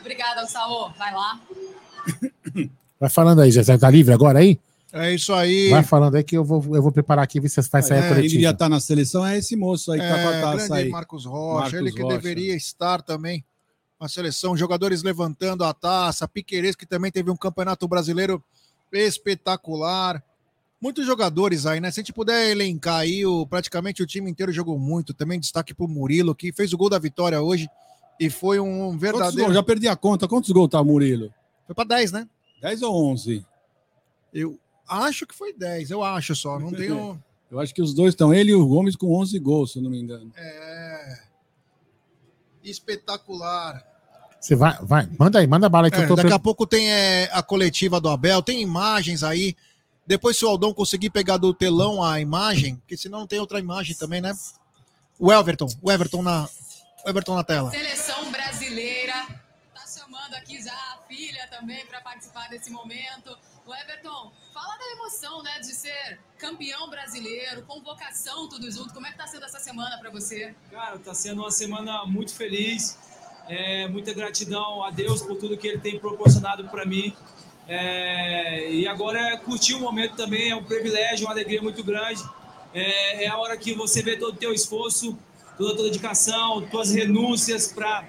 Obrigada, 0.00 0.44
Saô. 0.46 0.90
Vai 0.90 1.14
lá. 1.14 1.40
Vai 2.98 3.10
falando 3.10 3.40
aí, 3.40 3.50
já 3.50 3.60
está 3.60 3.90
livre 3.90 4.12
agora 4.12 4.38
aí? 4.38 4.58
É 4.92 5.12
isso 5.14 5.34
aí. 5.34 5.68
Vai 5.68 5.82
falando 5.82 6.14
aí 6.14 6.24
que 6.24 6.36
eu 6.36 6.44
vou, 6.44 6.64
eu 6.74 6.82
vou 6.82 6.90
preparar 6.90 7.22
aqui, 7.22 7.38
ver 7.38 7.48
se 7.48 7.60
vai 7.60 7.82
sair 7.82 7.98
é, 7.98 8.06
a 8.06 8.08
coletiva. 8.08 8.34
Ele 8.34 8.42
já 8.42 8.54
tá 8.54 8.68
na 8.68 8.80
seleção, 8.80 9.26
é 9.26 9.36
esse 9.36 9.54
moço 9.56 9.92
aí 9.92 10.00
que 10.00 10.06
é, 10.06 10.08
tá 10.08 10.22
com 10.22 10.28
a 10.28 10.40
taça 10.40 10.74
aí. 10.76 10.88
Marcos 10.88 11.26
Rocha, 11.26 11.60
Marcos 11.60 11.80
ele 11.80 11.92
que 11.92 12.02
Rocha. 12.02 12.16
deveria 12.16 12.56
estar 12.56 13.02
também 13.02 13.44
na 14.00 14.08
seleção. 14.08 14.56
Jogadores 14.56 15.02
levantando 15.02 15.64
a 15.64 15.74
taça, 15.74 16.26
Piqueires 16.26 16.76
que 16.76 16.86
também 16.86 17.10
teve 17.10 17.30
um 17.30 17.36
campeonato 17.36 17.86
brasileiro 17.86 18.42
espetacular. 18.92 20.22
Muitos 20.80 21.04
jogadores 21.04 21.66
aí, 21.66 21.80
né? 21.80 21.90
Se 21.90 22.00
a 22.00 22.02
gente 22.02 22.12
puder 22.12 22.50
elencar 22.50 23.00
aí, 23.00 23.26
o, 23.26 23.46
praticamente 23.46 24.02
o 24.02 24.06
time 24.06 24.30
inteiro 24.30 24.52
jogou 24.52 24.78
muito. 24.78 25.12
Também 25.12 25.40
destaque 25.40 25.74
pro 25.74 25.88
Murilo, 25.88 26.34
que 26.34 26.52
fez 26.52 26.72
o 26.72 26.78
gol 26.78 26.88
da 26.88 26.98
vitória 26.98 27.42
hoje 27.42 27.68
e 28.20 28.30
foi 28.30 28.60
um 28.60 28.96
verdadeiro. 28.96 29.52
Já 29.52 29.62
perdi 29.62 29.88
a 29.88 29.96
conta. 29.96 30.28
Quantos 30.28 30.50
gols 30.50 30.70
tá 30.70 30.80
o 30.80 30.84
Murilo? 30.84 31.30
Foi 31.66 31.74
para 31.74 31.88
10, 31.88 32.12
né? 32.12 32.28
10 32.66 32.82
ou 32.82 33.12
11? 33.12 33.46
Eu, 34.34 34.58
Acho 34.88 35.26
que 35.26 35.34
foi 35.34 35.52
10, 35.52 35.90
eu 35.90 36.02
acho 36.02 36.34
só, 36.36 36.58
não 36.58 36.70
tenho. 36.72 37.20
eu 37.50 37.58
acho 37.58 37.74
que 37.74 37.82
os 37.82 37.92
dois 37.92 38.14
estão, 38.14 38.32
ele 38.32 38.52
e 38.52 38.54
o 38.54 38.66
Gomes 38.66 38.94
com 38.94 39.12
11 39.20 39.38
gols, 39.40 39.72
se 39.72 39.78
eu 39.78 39.82
não 39.82 39.90
me 39.90 40.00
engano. 40.00 40.32
É. 40.36 41.22
Espetacular. 42.62 43.84
Você 44.40 44.54
vai, 44.54 44.78
vai, 44.82 45.08
manda 45.18 45.40
aí, 45.40 45.46
manda 45.46 45.68
bala 45.68 45.88
aí 45.88 45.90
que 45.90 45.98
é, 45.98 46.04
eu 46.04 46.08
tô 46.08 46.14
Daqui 46.14 46.32
a 46.32 46.38
pouco 46.38 46.66
tem 46.66 46.90
é, 46.92 47.28
a 47.32 47.42
coletiva 47.42 48.00
do 48.00 48.08
Abel, 48.08 48.42
tem 48.42 48.62
imagens 48.62 49.24
aí. 49.24 49.56
Depois, 50.06 50.36
se 50.36 50.44
o 50.44 50.48
Aldão 50.48 50.72
conseguir 50.72 51.10
pegar 51.10 51.36
do 51.36 51.52
telão 51.52 52.02
a 52.02 52.20
imagem, 52.20 52.76
porque 52.76 52.96
senão 52.96 53.20
não 53.20 53.26
tem 53.26 53.40
outra 53.40 53.58
imagem 53.58 53.96
também, 53.96 54.20
né? 54.20 54.32
O 55.18 55.32
Everton, 55.32 55.66
o 55.82 55.90
Everton 55.90 56.22
na, 56.22 56.48
o 57.04 57.08
Everton 57.08 57.34
na 57.34 57.42
tela. 57.42 57.72
Seleção 57.72 58.30
brasileira, 58.30 59.26
tá 59.74 59.84
chamando 59.84 60.34
aqui 60.34 60.62
já 60.62 60.85
também 61.58 61.84
para 61.86 62.00
participar 62.00 62.48
desse 62.48 62.70
momento. 62.70 63.36
O 63.66 63.74
Everton, 63.74 64.32
fala 64.52 64.76
da 64.76 64.92
emoção, 64.92 65.42
né, 65.42 65.58
de 65.60 65.74
ser 65.74 66.20
campeão 66.38 66.88
brasileiro, 66.88 67.62
convocação, 67.62 68.48
tudo 68.48 68.70
junto. 68.70 68.92
Como 68.92 69.06
é 69.06 69.10
que 69.10 69.18
tá 69.18 69.26
sendo 69.26 69.44
essa 69.44 69.58
semana 69.58 69.98
para 69.98 70.10
você? 70.10 70.54
Cara, 70.70 70.98
tá 70.98 71.14
sendo 71.14 71.40
uma 71.42 71.50
semana 71.50 72.04
muito 72.06 72.34
feliz. 72.34 72.98
É, 73.48 73.88
muita 73.88 74.12
gratidão 74.12 74.82
a 74.82 74.90
Deus 74.90 75.22
por 75.22 75.36
tudo 75.36 75.56
que 75.56 75.68
Ele 75.68 75.78
tem 75.78 75.98
proporcionado 75.98 76.68
para 76.68 76.84
mim. 76.84 77.16
É, 77.68 78.70
e 78.70 78.86
agora 78.86 79.20
é 79.20 79.36
curtir 79.36 79.74
o 79.74 79.80
momento 79.80 80.16
também, 80.16 80.50
é 80.50 80.56
um 80.56 80.62
privilégio, 80.62 81.26
uma 81.26 81.32
alegria 81.32 81.60
muito 81.62 81.82
grande. 81.82 82.22
é, 82.74 83.24
é 83.24 83.28
a 83.28 83.36
hora 83.38 83.56
que 83.56 83.74
você 83.74 84.02
vê 84.02 84.16
todo 84.16 84.34
o 84.34 84.36
teu 84.36 84.52
esforço, 84.52 85.18
toda 85.56 85.72
a 85.72 85.76
tua 85.76 85.84
dedicação, 85.86 86.66
tuas 86.68 86.92
renúncias 86.92 87.72
para 87.72 88.04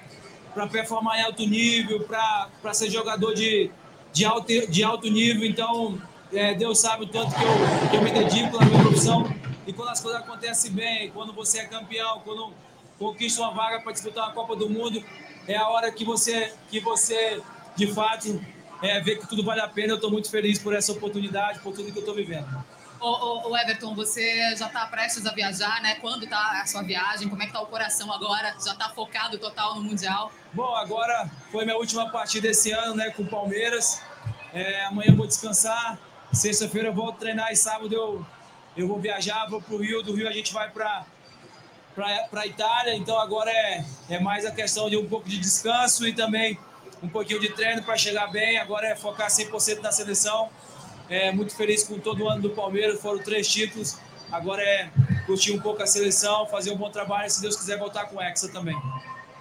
performar 0.66 1.20
em 1.20 1.24
alto 1.24 1.45
nível, 1.45 1.99
para 2.08 2.74
ser 2.74 2.89
jogador 2.89 3.34
de, 3.34 3.70
de, 4.14 4.26
alto, 4.26 4.47
de 4.47 4.84
alto 4.84 5.08
nível. 5.12 5.45
Então, 5.45 6.01
é, 6.34 6.53
Deus 6.55 6.80
sabe 6.80 7.03
o 7.03 7.08
tanto 7.08 7.36
que 7.36 7.43
eu, 7.43 7.89
que 7.91 7.97
eu 7.97 8.01
me 8.01 8.12
dedico 8.12 8.58
na 8.58 8.66
minha 8.66 8.82
profissão. 8.82 9.30
E 9.68 9.74
quando 9.74 9.89
as 9.89 9.99
coisas 9.99 10.22
acontecem 10.22 10.72
bem, 10.72 11.12
quando 11.12 11.34
você 11.34 11.60
é 11.60 11.66
campeão, 11.66 12.22
quando 12.24 12.53
conquista 12.97 13.41
uma 13.41 13.51
vaga 13.51 13.82
para 13.82 13.91
disputar 13.91 14.24
uma 14.24 14.34
Copa 14.34 14.55
do 14.55 14.70
Mundo, 14.70 15.03
é 15.47 15.58
a 15.58 15.68
hora 15.68 15.91
que 15.91 16.05
você, 16.05 16.53
que 16.70 16.80
você 16.80 17.41
de 17.78 17.93
fato, 17.93 18.41
é, 18.82 18.99
vê 18.99 19.16
que 19.16 19.28
tudo 19.28 19.43
vale 19.43 19.62
a 19.62 19.68
pena. 19.68 19.93
Eu 19.93 19.95
estou 19.95 20.10
muito 20.10 20.30
feliz 20.30 20.58
por 20.58 20.74
essa 20.74 20.91
oportunidade, 20.91 21.60
por 21.60 21.74
tudo 21.74 21.91
que 21.91 21.97
eu 21.97 22.01
estou 22.01 22.16
vivendo. 22.16 22.47
Ô, 22.99 23.49
ô, 23.49 23.57
Everton, 23.57 23.93
você 23.93 24.55
já 24.55 24.65
está 24.67 24.87
prestes 24.87 25.25
a 25.25 25.31
viajar, 25.31 25.81
né? 25.81 25.95
Quando 25.95 26.23
está 26.23 26.61
a 26.61 26.65
sua 26.65 26.81
viagem? 26.81 27.29
Como 27.29 27.41
é 27.41 27.45
que 27.45 27.51
está 27.51 27.61
o 27.61 27.67
coração 27.67 28.11
agora? 28.11 28.55
Já 28.63 28.71
está 28.71 28.89
focado 28.89 29.37
total 29.37 29.75
no 29.75 29.83
Mundial? 29.83 30.31
Bom, 30.51 30.75
agora 30.75 31.29
foi 31.51 31.63
minha 31.63 31.77
última 31.77 32.09
partida 32.09 32.47
esse 32.47 32.71
ano, 32.71 32.95
né? 32.95 33.11
Com 33.11 33.21
o 33.21 33.27
Palmeiras. 33.27 34.01
É, 34.51 34.85
amanhã 34.85 35.11
eu 35.11 35.15
vou 35.15 35.27
descansar. 35.27 35.99
Sexta-feira 36.33 36.87
eu 36.89 36.93
volto 36.93 37.19
treinar 37.19 37.51
e 37.51 37.55
sábado 37.55 37.93
eu, 37.93 38.25
eu 38.75 38.87
vou 38.87 38.99
viajar, 38.99 39.47
vou 39.47 39.61
para 39.61 39.75
o 39.75 39.77
Rio. 39.77 40.01
Do 40.01 40.15
Rio 40.15 40.27
a 40.27 40.31
gente 40.31 40.51
vai 40.53 40.69
para 40.69 41.05
para 42.29 42.41
a 42.41 42.45
Itália, 42.45 42.93
então 42.93 43.19
agora 43.19 43.49
é, 43.49 43.83
é 44.07 44.19
mais 44.19 44.45
a 44.45 44.51
questão 44.51 44.87
de 44.87 44.95
um 44.95 45.09
pouco 45.09 45.27
de 45.27 45.39
descanso 45.39 46.07
e 46.07 46.13
também 46.13 46.59
um 47.01 47.09
pouquinho 47.09 47.39
de 47.39 47.49
treino 47.49 47.81
para 47.81 47.97
chegar 47.97 48.27
bem. 48.27 48.59
Agora 48.59 48.87
é 48.87 48.95
focar 48.95 49.29
100% 49.29 49.81
na 49.81 49.91
seleção 49.91 50.47
é, 51.10 51.32
muito 51.32 51.55
feliz 51.55 51.84
com 51.84 51.99
todo 51.99 52.24
o 52.24 52.30
ano 52.30 52.41
do 52.41 52.49
Palmeiras, 52.51 52.99
foram 53.01 53.20
três 53.20 53.47
títulos. 53.47 53.97
Agora 54.32 54.62
é 54.62 54.91
curtir 55.26 55.53
um 55.53 55.62
pouco 55.62 55.82
a 55.82 55.88
seleção, 55.88 56.45
fazer 56.47 56.72
um 56.72 56.78
bom 56.78 56.89
trabalho 56.89 57.30
se 57.30 57.41
Deus 57.41 57.55
quiser, 57.55 57.78
voltar 57.78 58.05
com 58.05 58.18
o 58.18 58.22
Hexa 58.22 58.49
também. 58.49 58.76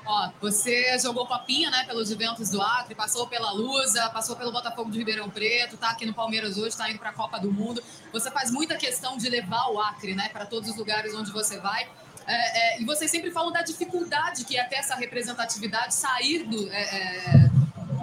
Ó, 0.09 0.31
você 0.41 0.97
jogou 1.01 1.27
copinha, 1.27 1.69
né, 1.69 1.83
pelos 1.85 2.09
Juventus 2.09 2.49
do 2.51 2.63
Acre, 2.63 2.95
passou 2.95 3.27
pela 3.27 3.51
Lusa, 3.51 4.09
passou 4.11 4.37
pelo 4.37 4.53
Botafogo 4.53 4.89
de 4.89 4.99
Ribeirão 4.99 5.29
Preto, 5.29 5.77
tá 5.77 5.91
aqui 5.91 6.07
no 6.07 6.15
Palmeiras 6.15 6.57
hoje, 6.57 6.77
tá 6.77 6.89
indo 6.89 7.01
para 7.01 7.11
a 7.11 7.13
Copa 7.13 7.41
do 7.41 7.53
Mundo. 7.53 7.83
Você 8.13 8.31
faz 8.31 8.53
muita 8.53 8.77
questão 8.77 9.17
de 9.17 9.29
levar 9.29 9.69
o 9.73 9.81
Acre, 9.81 10.15
né, 10.15 10.29
para 10.29 10.47
todos 10.47 10.71
os 10.71 10.77
lugares 10.77 11.13
onde 11.13 11.33
você 11.33 11.59
vai. 11.59 11.89
É, 12.25 12.77
é, 12.77 12.83
e 12.83 12.85
vocês 12.85 13.11
sempre 13.11 13.33
falam 13.33 13.53
da 13.53 13.63
dificuldade 13.63 14.45
que 14.45 14.57
é 14.57 14.65
ter 14.65 14.77
essa 14.77 14.95
representatividade, 14.95 15.95
sair 15.95 16.45
do, 16.45 16.71
é, 16.71 16.83
é 16.83 17.56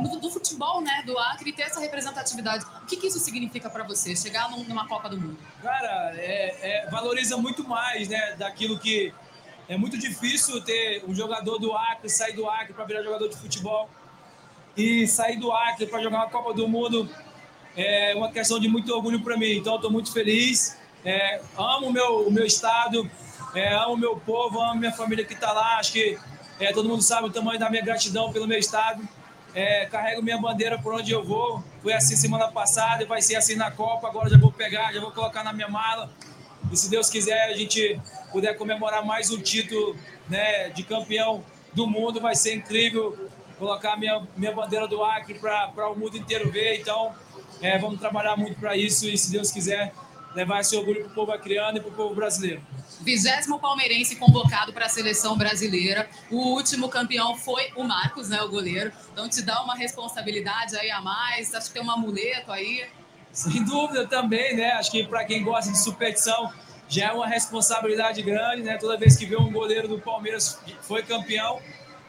do, 0.03 0.19
do, 0.19 0.29
futebol, 0.29 0.81
né, 0.81 1.03
do 1.05 1.17
Acre 1.17 1.49
e 1.49 1.53
ter 1.53 1.63
essa 1.63 1.79
representatividade. 1.79 2.65
O 2.83 2.85
que, 2.85 2.97
que 2.97 3.07
isso 3.07 3.19
significa 3.19 3.69
para 3.69 3.83
você, 3.83 4.15
chegar 4.15 4.49
num, 4.51 4.63
numa 4.63 4.87
Copa 4.87 5.09
do 5.09 5.19
Mundo? 5.19 5.37
Cara, 5.61 6.13
é, 6.15 6.85
é, 6.85 6.89
valoriza 6.89 7.37
muito 7.37 7.67
mais, 7.67 8.07
né, 8.07 8.35
daquilo 8.37 8.77
que 8.77 9.13
é 9.67 9.77
muito 9.77 9.97
difícil 9.97 10.61
ter 10.61 11.03
um 11.07 11.15
jogador 11.15 11.57
do 11.57 11.73
Acre 11.75 12.09
sair 12.09 12.33
do 12.33 12.49
Acre 12.49 12.73
para 12.73 12.83
virar 12.83 13.01
jogador 13.01 13.29
de 13.29 13.37
futebol 13.37 13.89
e 14.75 15.07
sair 15.07 15.39
do 15.39 15.51
Acre 15.51 15.87
para 15.87 16.01
jogar 16.01 16.17
uma 16.17 16.29
Copa 16.29 16.53
do 16.53 16.67
Mundo 16.67 17.09
é 17.75 18.13
uma 18.15 18.31
questão 18.31 18.59
de 18.59 18.67
muito 18.67 18.93
orgulho 18.93 19.21
para 19.23 19.37
mim. 19.37 19.57
Então, 19.57 19.75
estou 19.75 19.91
muito 19.91 20.11
feliz. 20.11 20.77
É, 21.03 21.41
amo 21.57 21.91
meu, 21.91 22.27
o 22.27 22.31
meu 22.31 22.45
estado, 22.45 23.09
é, 23.55 23.73
amo 23.73 23.97
meu 23.97 24.17
povo, 24.17 24.61
amo 24.61 24.75
minha 24.75 24.91
família 24.91 25.25
que 25.25 25.33
está 25.33 25.51
lá. 25.51 25.77
Acho 25.77 25.93
que 25.93 26.17
é, 26.59 26.71
todo 26.71 26.87
mundo 26.87 27.01
sabe 27.01 27.27
o 27.27 27.31
tamanho 27.31 27.59
da 27.59 27.69
minha 27.69 27.83
gratidão 27.83 28.31
pelo 28.31 28.47
meu 28.47 28.59
estado 28.59 29.07
é, 29.53 29.85
carrego 29.85 30.21
minha 30.21 30.37
bandeira 30.37 30.79
por 30.79 30.93
onde 30.93 31.11
eu 31.11 31.23
vou. 31.23 31.63
Foi 31.81 31.93
assim 31.93 32.15
semana 32.15 32.47
passada 32.47 33.03
e 33.03 33.05
vai 33.05 33.21
ser 33.21 33.35
assim 33.35 33.55
na 33.55 33.71
Copa. 33.71 34.07
Agora 34.07 34.29
já 34.29 34.37
vou 34.37 34.51
pegar, 34.51 34.91
já 34.93 34.99
vou 34.99 35.11
colocar 35.11 35.43
na 35.43 35.53
minha 35.53 35.67
mala. 35.67 36.09
E 36.71 36.77
se 36.77 36.89
Deus 36.89 37.09
quiser, 37.09 37.49
a 37.49 37.53
gente 37.53 37.99
puder 38.31 38.57
comemorar 38.57 39.05
mais 39.05 39.29
um 39.29 39.39
título 39.39 39.95
né, 40.27 40.69
de 40.69 40.83
campeão 40.83 41.43
do 41.73 41.85
mundo, 41.85 42.19
vai 42.19 42.35
ser 42.35 42.55
incrível 42.55 43.29
colocar 43.59 43.95
minha, 43.95 44.27
minha 44.35 44.51
bandeira 44.51 44.87
do 44.87 45.03
Acre 45.03 45.35
para 45.35 45.89
o 45.89 45.95
mundo 45.95 46.17
inteiro 46.17 46.51
ver. 46.51 46.79
Então, 46.79 47.13
é, 47.61 47.77
vamos 47.77 47.99
trabalhar 47.99 48.35
muito 48.35 48.59
para 48.59 48.75
isso 48.75 49.07
e, 49.07 49.17
se 49.17 49.31
Deus 49.31 49.51
quiser, 49.51 49.93
levar 50.33 50.61
esse 50.61 50.75
orgulho 50.75 51.01
para 51.03 51.11
o 51.11 51.13
povo 51.13 51.31
acriano 51.31 51.77
e 51.77 51.81
para 51.81 51.91
o 51.91 51.93
povo 51.93 52.15
brasileiro 52.15 52.61
vigésimo 53.03 53.59
palmeirense 53.59 54.15
convocado 54.15 54.73
para 54.73 54.85
a 54.85 54.89
seleção 54.89 55.37
brasileira. 55.37 56.09
O 56.31 56.37
último 56.37 56.89
campeão 56.89 57.35
foi 57.37 57.71
o 57.75 57.83
Marcos, 57.83 58.29
né, 58.29 58.41
o 58.41 58.49
goleiro. 58.49 58.91
Então 59.11 59.29
te 59.29 59.41
dá 59.41 59.61
uma 59.61 59.75
responsabilidade 59.75 60.75
aí 60.75 60.89
a 60.89 61.01
mais. 61.01 61.53
Acho 61.53 61.67
que 61.67 61.73
tem 61.73 61.83
um 61.83 61.91
amuleto 61.91 62.51
aí. 62.51 62.87
Sem 63.31 63.63
dúvida 63.63 64.07
também, 64.07 64.55
né? 64.55 64.71
Acho 64.73 64.91
que 64.91 65.05
para 65.05 65.25
quem 65.25 65.43
gosta 65.43 65.71
de 65.71 65.77
superstição 65.77 66.51
já 66.87 67.09
é 67.09 67.11
uma 67.11 67.27
responsabilidade 67.27 68.21
grande, 68.21 68.61
né? 68.61 68.77
Toda 68.77 68.97
vez 68.97 69.15
que 69.15 69.25
vê 69.25 69.35
um 69.35 69.51
goleiro 69.51 69.87
do 69.87 69.99
Palmeiras 69.99 70.59
foi 70.81 71.03
campeão 71.03 71.59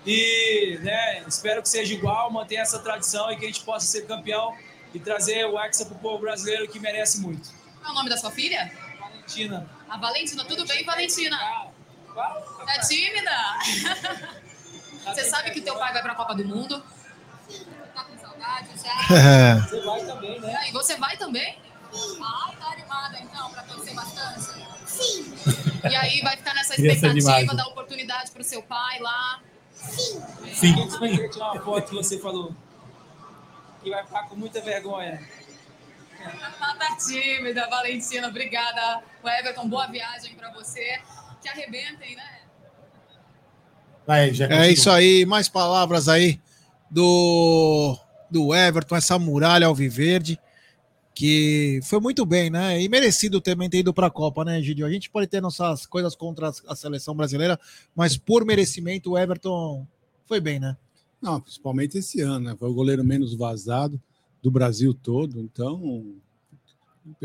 e, 0.06 0.78
né, 0.82 1.24
espero 1.26 1.62
que 1.62 1.68
seja 1.68 1.94
igual, 1.94 2.30
mantenha 2.30 2.60
essa 2.60 2.78
tradição 2.78 3.30
e 3.32 3.36
que 3.36 3.44
a 3.44 3.48
gente 3.48 3.64
possa 3.64 3.86
ser 3.86 4.06
campeão 4.06 4.54
e 4.92 4.98
trazer 4.98 5.46
o 5.46 5.58
Hexa 5.58 5.86
para 5.86 5.94
o 5.94 5.98
povo 5.98 6.18
brasileiro 6.18 6.68
que 6.68 6.78
merece 6.78 7.20
muito. 7.20 7.50
Qual 7.80 7.88
é 7.88 7.92
o 7.92 7.94
nome 7.94 8.10
da 8.10 8.16
sua 8.16 8.30
filha? 8.30 8.70
Valentina. 9.00 9.68
A 9.94 9.96
Valentina, 9.96 10.44
tudo 10.44 10.66
bem, 10.66 10.84
Valentina? 10.84 11.38
Tá 12.12 12.80
tímida? 12.80 13.30
Você 15.06 15.22
sabe 15.22 15.52
que 15.52 15.60
teu 15.60 15.78
pai 15.78 15.92
vai 15.92 16.02
pra 16.02 16.16
Copa 16.16 16.34
do 16.34 16.44
Mundo? 16.44 16.82
Tá 17.94 18.02
com 18.02 18.18
saudade 18.18 18.70
já? 18.74 19.60
Você 19.62 19.80
vai 19.82 20.04
também, 20.04 20.40
né? 20.40 20.68
E 20.68 20.72
você 20.72 20.96
vai 20.96 21.16
também? 21.16 21.56
Ai, 21.92 22.56
tá 22.56 22.72
animada 22.72 23.20
então, 23.20 23.52
pra 23.52 23.62
torcer 23.62 23.94
bastante? 23.94 24.66
Sim. 24.84 25.32
E 25.88 25.94
aí 25.94 26.20
vai 26.22 26.38
ficar 26.38 26.54
nessa 26.54 26.74
expectativa 26.74 27.54
da 27.54 27.68
oportunidade 27.68 28.32
pro 28.32 28.42
seu 28.42 28.64
pai 28.64 28.98
lá? 28.98 29.40
Sim. 29.72 30.20
Sim. 30.52 30.74
Você 30.74 30.98
vai 30.98 31.28
tirar 31.28 31.52
uma 31.52 31.62
foto 31.62 31.88
que 31.90 31.94
você 31.94 32.18
falou. 32.18 32.52
Que 33.80 33.90
vai 33.90 34.04
ficar 34.04 34.28
com 34.28 34.34
muita 34.34 34.60
vergonha. 34.60 35.22
Tá 36.24 36.96
tímida, 36.96 37.68
Valentina. 37.68 38.28
Obrigada. 38.28 39.02
O 39.22 39.28
Everton, 39.28 39.68
boa 39.68 39.86
viagem 39.86 40.34
para 40.34 40.52
você. 40.52 41.00
Que 41.40 41.48
arrebentem, 41.48 42.16
né? 42.16 42.40
É 44.50 44.70
isso 44.70 44.90
aí. 44.90 45.24
Mais 45.24 45.48
palavras 45.48 46.08
aí 46.08 46.40
do, 46.90 47.98
do 48.30 48.54
Everton, 48.54 48.96
essa 48.96 49.18
muralha 49.18 49.66
alviverde 49.66 50.38
que 51.14 51.78
foi 51.84 52.00
muito 52.00 52.26
bem, 52.26 52.50
né? 52.50 52.82
E 52.82 52.88
merecido 52.88 53.40
também 53.40 53.70
ter 53.70 53.78
ido 53.78 53.94
para 53.94 54.08
a 54.08 54.10
Copa, 54.10 54.44
né, 54.44 54.60
Gidio? 54.60 54.84
A 54.84 54.90
gente 54.90 55.08
pode 55.08 55.28
ter 55.28 55.40
nossas 55.40 55.86
coisas 55.86 56.16
contra 56.16 56.50
a 56.66 56.74
seleção 56.74 57.14
brasileira, 57.14 57.58
mas 57.94 58.16
por 58.16 58.44
merecimento 58.44 59.12
o 59.12 59.18
Everton 59.18 59.86
foi 60.26 60.40
bem, 60.40 60.58
né? 60.58 60.76
Não, 61.22 61.40
principalmente 61.40 61.98
esse 61.98 62.20
ano, 62.20 62.40
né? 62.40 62.56
Foi 62.58 62.68
o 62.68 62.74
goleiro 62.74 63.04
menos 63.04 63.32
vazado 63.34 64.00
do 64.44 64.50
Brasil 64.50 64.92
todo. 64.92 65.40
Então, 65.40 66.04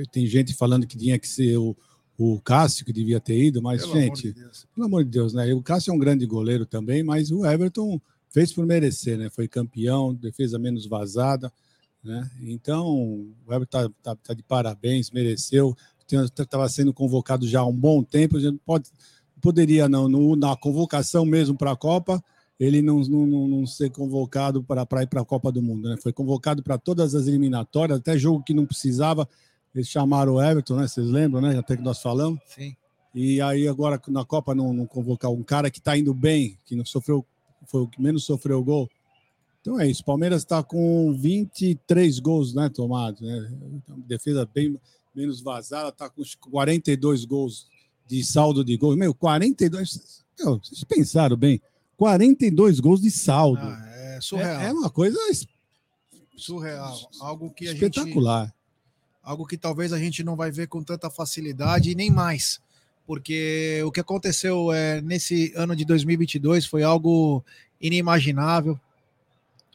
tem 0.09 0.25
gente 0.25 0.53
falando 0.53 0.87
que 0.87 0.97
tinha 0.97 1.19
que 1.19 1.27
ser 1.27 1.57
o, 1.57 1.75
o 2.17 2.39
Cássio 2.39 2.85
que 2.85 2.93
devia 2.93 3.19
ter 3.19 3.37
ido, 3.37 3.61
mas, 3.61 3.81
pelo 3.81 3.93
gente, 3.93 4.29
amor 4.29 4.51
de 4.51 4.67
pelo 4.73 4.85
amor 4.87 5.03
de 5.03 5.09
Deus, 5.09 5.33
né? 5.33 5.53
O 5.53 5.61
Cássio 5.61 5.91
é 5.91 5.93
um 5.93 5.99
grande 5.99 6.25
goleiro 6.25 6.65
também, 6.65 7.03
mas 7.03 7.29
o 7.29 7.45
Everton 7.45 7.99
fez 8.29 8.53
por 8.53 8.65
merecer, 8.65 9.17
né? 9.17 9.29
Foi 9.29 9.49
campeão, 9.49 10.15
defesa 10.15 10.57
menos 10.57 10.85
vazada, 10.85 11.51
né? 12.01 12.31
Então, 12.41 12.87
o 12.87 13.53
Everton 13.53 13.89
tá, 13.89 13.93
tá, 14.01 14.15
tá 14.15 14.33
de 14.33 14.41
parabéns, 14.41 15.11
mereceu. 15.11 15.75
Estava 16.09 16.69
sendo 16.69 16.93
convocado 16.93 17.45
já 17.45 17.59
há 17.59 17.65
um 17.65 17.75
bom 17.75 18.01
tempo, 18.01 18.37
a 18.37 18.39
gente 18.39 18.59
pode, 18.65 18.89
poderia, 19.41 19.89
não, 19.89 20.07
no, 20.07 20.37
na 20.37 20.55
convocação 20.55 21.25
mesmo 21.25 21.57
para 21.57 21.71
a 21.71 21.75
Copa, 21.75 22.23
ele 22.59 22.81
não, 22.81 22.99
não, 22.99 23.47
não 23.47 23.65
ser 23.65 23.89
convocado 23.89 24.61
para, 24.61 24.85
para 24.85 25.03
ir 25.03 25.07
para 25.07 25.21
a 25.21 25.25
Copa 25.25 25.51
do 25.51 25.61
Mundo. 25.61 25.87
Né? 25.87 25.97
Foi 25.97 26.11
convocado 26.11 26.61
para 26.61 26.77
todas 26.77 27.15
as 27.15 27.25
eliminatórias, 27.25 27.99
até 27.99 28.17
jogo 28.17 28.43
que 28.43 28.53
não 28.53 28.65
precisava. 28.65 29.27
Eles 29.73 29.87
chamaram 29.87 30.33
o 30.33 30.41
Everton, 30.41 30.75
né? 30.75 30.87
Vocês 30.87 31.07
lembram, 31.07 31.41
né? 31.41 31.57
Até 31.57 31.77
que 31.77 31.83
nós 31.83 32.01
falamos. 32.01 32.39
Sim. 32.47 32.75
E 33.13 33.39
aí 33.41 33.67
agora 33.67 34.01
na 34.07 34.25
Copa 34.25 34.53
não, 34.53 34.73
não 34.73 34.85
convocar 34.85 35.31
um 35.31 35.43
cara 35.43 35.71
que 35.71 35.79
está 35.79 35.97
indo 35.97 36.13
bem, 36.13 36.57
que 36.65 36.75
não 36.75 36.85
sofreu, 36.85 37.25
foi 37.65 37.81
o 37.81 37.87
que 37.87 38.01
menos 38.01 38.25
sofreu 38.25 38.63
gol. 38.63 38.89
Então 39.61 39.79
é 39.79 39.87
isso. 39.87 40.03
Palmeiras 40.03 40.41
está 40.41 40.61
com 40.61 41.13
23 41.13 42.19
gols, 42.19 42.53
né, 42.53 42.69
tomados, 42.69 43.21
né? 43.21 43.51
Defesa 44.07 44.47
bem 44.53 44.79
menos 45.15 45.41
vazada, 45.41 45.89
está 45.89 46.09
com 46.09 46.21
42 46.49 47.25
gols 47.25 47.67
de 48.07 48.23
saldo 48.23 48.63
de 48.63 48.75
gols. 48.75 48.97
Meu, 48.97 49.13
42. 49.13 50.23
Meu, 50.39 50.59
vocês 50.59 50.83
pensaram 50.83 51.37
bem? 51.37 51.61
42 51.99 52.79
gols 52.79 53.01
de 53.01 53.11
saldo. 53.11 53.61
Ah, 53.61 53.89
é 53.93 54.21
surreal. 54.21 54.61
É, 54.61 54.67
é, 54.67 54.71
uma 54.71 54.89
coisa 54.89 55.19
surreal, 56.37 56.97
algo 57.19 57.49
que 57.49 57.65
espetacular. 57.65 58.45
Gente, 58.45 58.53
algo 59.21 59.45
que 59.45 59.57
talvez 59.57 59.91
a 59.91 59.99
gente 59.99 60.23
não 60.23 60.37
vai 60.37 60.49
ver 60.49 60.67
com 60.67 60.81
tanta 60.81 61.09
facilidade 61.09 61.91
e 61.91 61.95
nem 61.95 62.09
mais, 62.09 62.61
porque 63.05 63.81
o 63.85 63.91
que 63.91 63.99
aconteceu 63.99 64.71
é, 64.71 65.01
nesse 65.01 65.51
ano 65.57 65.75
de 65.75 65.83
2022 65.83 66.65
foi 66.65 66.83
algo 66.83 67.43
inimaginável. 67.81 68.79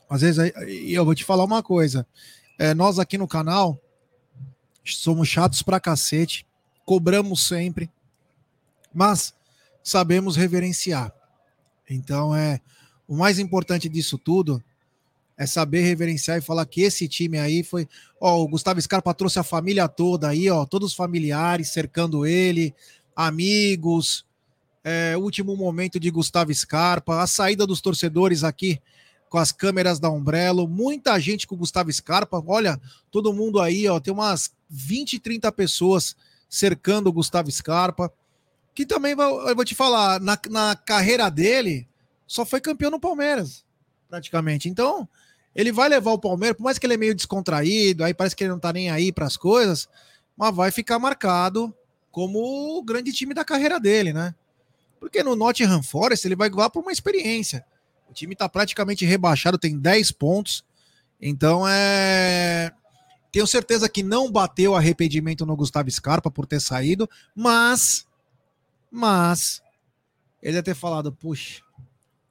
Às 0.08 0.22
vezes, 0.22 0.50
e 0.66 0.94
eu 0.94 1.04
vou 1.04 1.14
te 1.14 1.24
falar 1.24 1.44
uma 1.44 1.62
coisa, 1.62 2.06
é, 2.58 2.72
nós 2.72 2.98
aqui 2.98 3.18
no 3.18 3.28
canal 3.28 3.78
somos 4.82 5.28
chatos 5.28 5.60
pra 5.60 5.78
cacete, 5.78 6.46
cobramos 6.86 7.46
sempre, 7.46 7.90
Mas 8.94 9.34
sabemos 9.82 10.36
reverenciar. 10.36 11.12
Então 11.88 12.34
é 12.34 12.60
o 13.06 13.16
mais 13.16 13.38
importante 13.38 13.88
disso 13.88 14.16
tudo 14.16 14.62
é 15.36 15.46
saber 15.46 15.82
reverenciar 15.82 16.38
e 16.38 16.42
falar 16.42 16.64
que 16.64 16.82
esse 16.82 17.08
time 17.08 17.38
aí 17.38 17.62
foi, 17.62 17.88
ó, 18.20 18.40
o 18.40 18.48
Gustavo 18.48 18.80
Scarpa 18.80 19.12
trouxe 19.12 19.38
a 19.38 19.42
família 19.42 19.88
toda 19.88 20.28
aí, 20.28 20.48
ó, 20.48 20.64
todos 20.64 20.90
os 20.92 20.96
familiares 20.96 21.70
cercando 21.70 22.24
ele, 22.24 22.72
amigos, 23.16 24.24
é, 24.84 25.16
último 25.16 25.56
momento 25.56 25.98
de 25.98 26.10
Gustavo 26.10 26.54
Scarpa, 26.54 27.20
a 27.20 27.26
saída 27.26 27.66
dos 27.66 27.80
torcedores 27.80 28.44
aqui 28.44 28.80
com 29.28 29.38
as 29.38 29.50
câmeras 29.50 29.98
da 29.98 30.08
Umbrello, 30.08 30.68
muita 30.68 31.18
gente 31.18 31.46
com 31.46 31.56
o 31.56 31.58
Gustavo 31.58 31.92
Scarpa, 31.92 32.42
olha, 32.46 32.80
todo 33.10 33.32
mundo 33.32 33.60
aí, 33.60 33.88
ó, 33.88 33.98
tem 33.98 34.14
umas 34.14 34.52
20, 34.70 35.18
30 35.18 35.50
pessoas 35.50 36.14
cercando 36.48 37.08
o 37.08 37.12
Gustavo 37.12 37.50
Scarpa, 37.50 38.12
que 38.74 38.84
também, 38.84 39.12
eu 39.12 39.54
vou 39.54 39.64
te 39.64 39.74
falar, 39.74 40.20
na, 40.20 40.38
na 40.50 40.74
carreira 40.74 41.30
dele, 41.30 41.88
só 42.26 42.44
foi 42.44 42.60
campeão 42.60 42.90
no 42.90 43.00
Palmeiras, 43.00 43.64
praticamente. 44.08 44.68
Então, 44.68 45.08
ele 45.54 45.70
vai 45.70 45.88
levar 45.88 46.12
o 46.12 46.18
Palmeiras, 46.18 46.56
por 46.56 46.64
mais 46.64 46.78
que 46.78 46.86
ele 46.86 46.94
é 46.94 46.98
meio 46.98 47.14
descontraído, 47.14 48.02
aí 48.02 48.12
parece 48.12 48.34
que 48.34 48.42
ele 48.42 48.50
não 48.50 48.58
tá 48.58 48.72
nem 48.72 48.90
aí 48.90 49.12
para 49.12 49.26
as 49.26 49.36
coisas, 49.36 49.88
mas 50.36 50.54
vai 50.54 50.70
ficar 50.70 50.98
marcado 50.98 51.72
como 52.10 52.78
o 52.78 52.82
grande 52.82 53.12
time 53.12 53.34
da 53.34 53.44
carreira 53.44 53.78
dele, 53.78 54.12
né? 54.12 54.34
Porque 54.98 55.22
no 55.22 55.36
Nottingham 55.36 55.82
Forest 55.82 56.26
ele 56.26 56.36
vai 56.36 56.48
lá 56.48 56.70
por 56.70 56.80
uma 56.80 56.92
experiência. 56.92 57.64
O 58.08 58.12
time 58.12 58.34
tá 58.34 58.48
praticamente 58.48 59.04
rebaixado, 59.04 59.58
tem 59.58 59.78
10 59.78 60.12
pontos. 60.12 60.64
Então 61.20 61.66
é. 61.68 62.72
Tenho 63.30 63.46
certeza 63.46 63.88
que 63.88 64.02
não 64.02 64.30
bateu 64.30 64.76
arrependimento 64.76 65.44
no 65.44 65.56
Gustavo 65.56 65.90
Scarpa 65.90 66.30
por 66.30 66.46
ter 66.46 66.60
saído, 66.60 67.08
mas. 67.34 68.06
Mas. 68.94 69.62
Ele 70.42 70.52
deve 70.52 70.62
ter 70.62 70.74
falado, 70.74 71.10
puxa, 71.10 71.64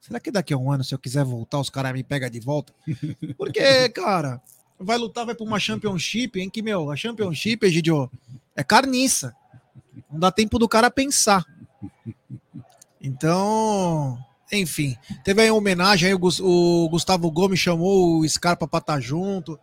Será 0.04 0.20
que 0.20 0.30
daqui 0.30 0.54
a 0.54 0.58
um 0.58 0.70
ano, 0.70 0.84
se 0.84 0.94
eu 0.94 1.00
quiser 1.00 1.24
voltar, 1.24 1.62
os 1.62 1.70
caras 1.70 1.94
me 1.94 2.04
pegam 2.04 2.30
de 2.30 2.42
volta? 2.42 2.74
Porque, 3.38 3.88
cara, 3.88 4.42
vai 4.78 4.98
lutar, 4.98 5.26
vai 5.26 5.34
para 5.34 5.46
uma 5.46 5.58
Championship, 5.58 6.42
em 6.42 6.50
que, 6.50 6.62
meu, 6.62 6.92
a 6.92 6.96
Championship, 6.98 7.66
Egidio, 7.66 8.12
é 8.54 8.66
carniça. 8.66 9.34
Não 10.12 10.20
dá 10.20 10.30
tempo 10.30 10.60
do 10.60 10.68
cara 10.68 10.92
pensar. 10.92 11.46
Então, 13.02 14.18
enfim, 14.52 14.98
teve 15.24 15.42
aí 15.42 15.50
uma 15.50 15.58
homenagem, 15.58 16.10
aí 16.10 16.14
o 16.14 16.90
Gustavo 16.90 17.32
Gomes 17.32 17.60
chamou 17.60 18.20
o 18.20 18.28
Scarpa 18.28 18.68
para 18.68 18.80
estar 18.80 18.94
tá 18.96 19.00
junto, 19.00 19.58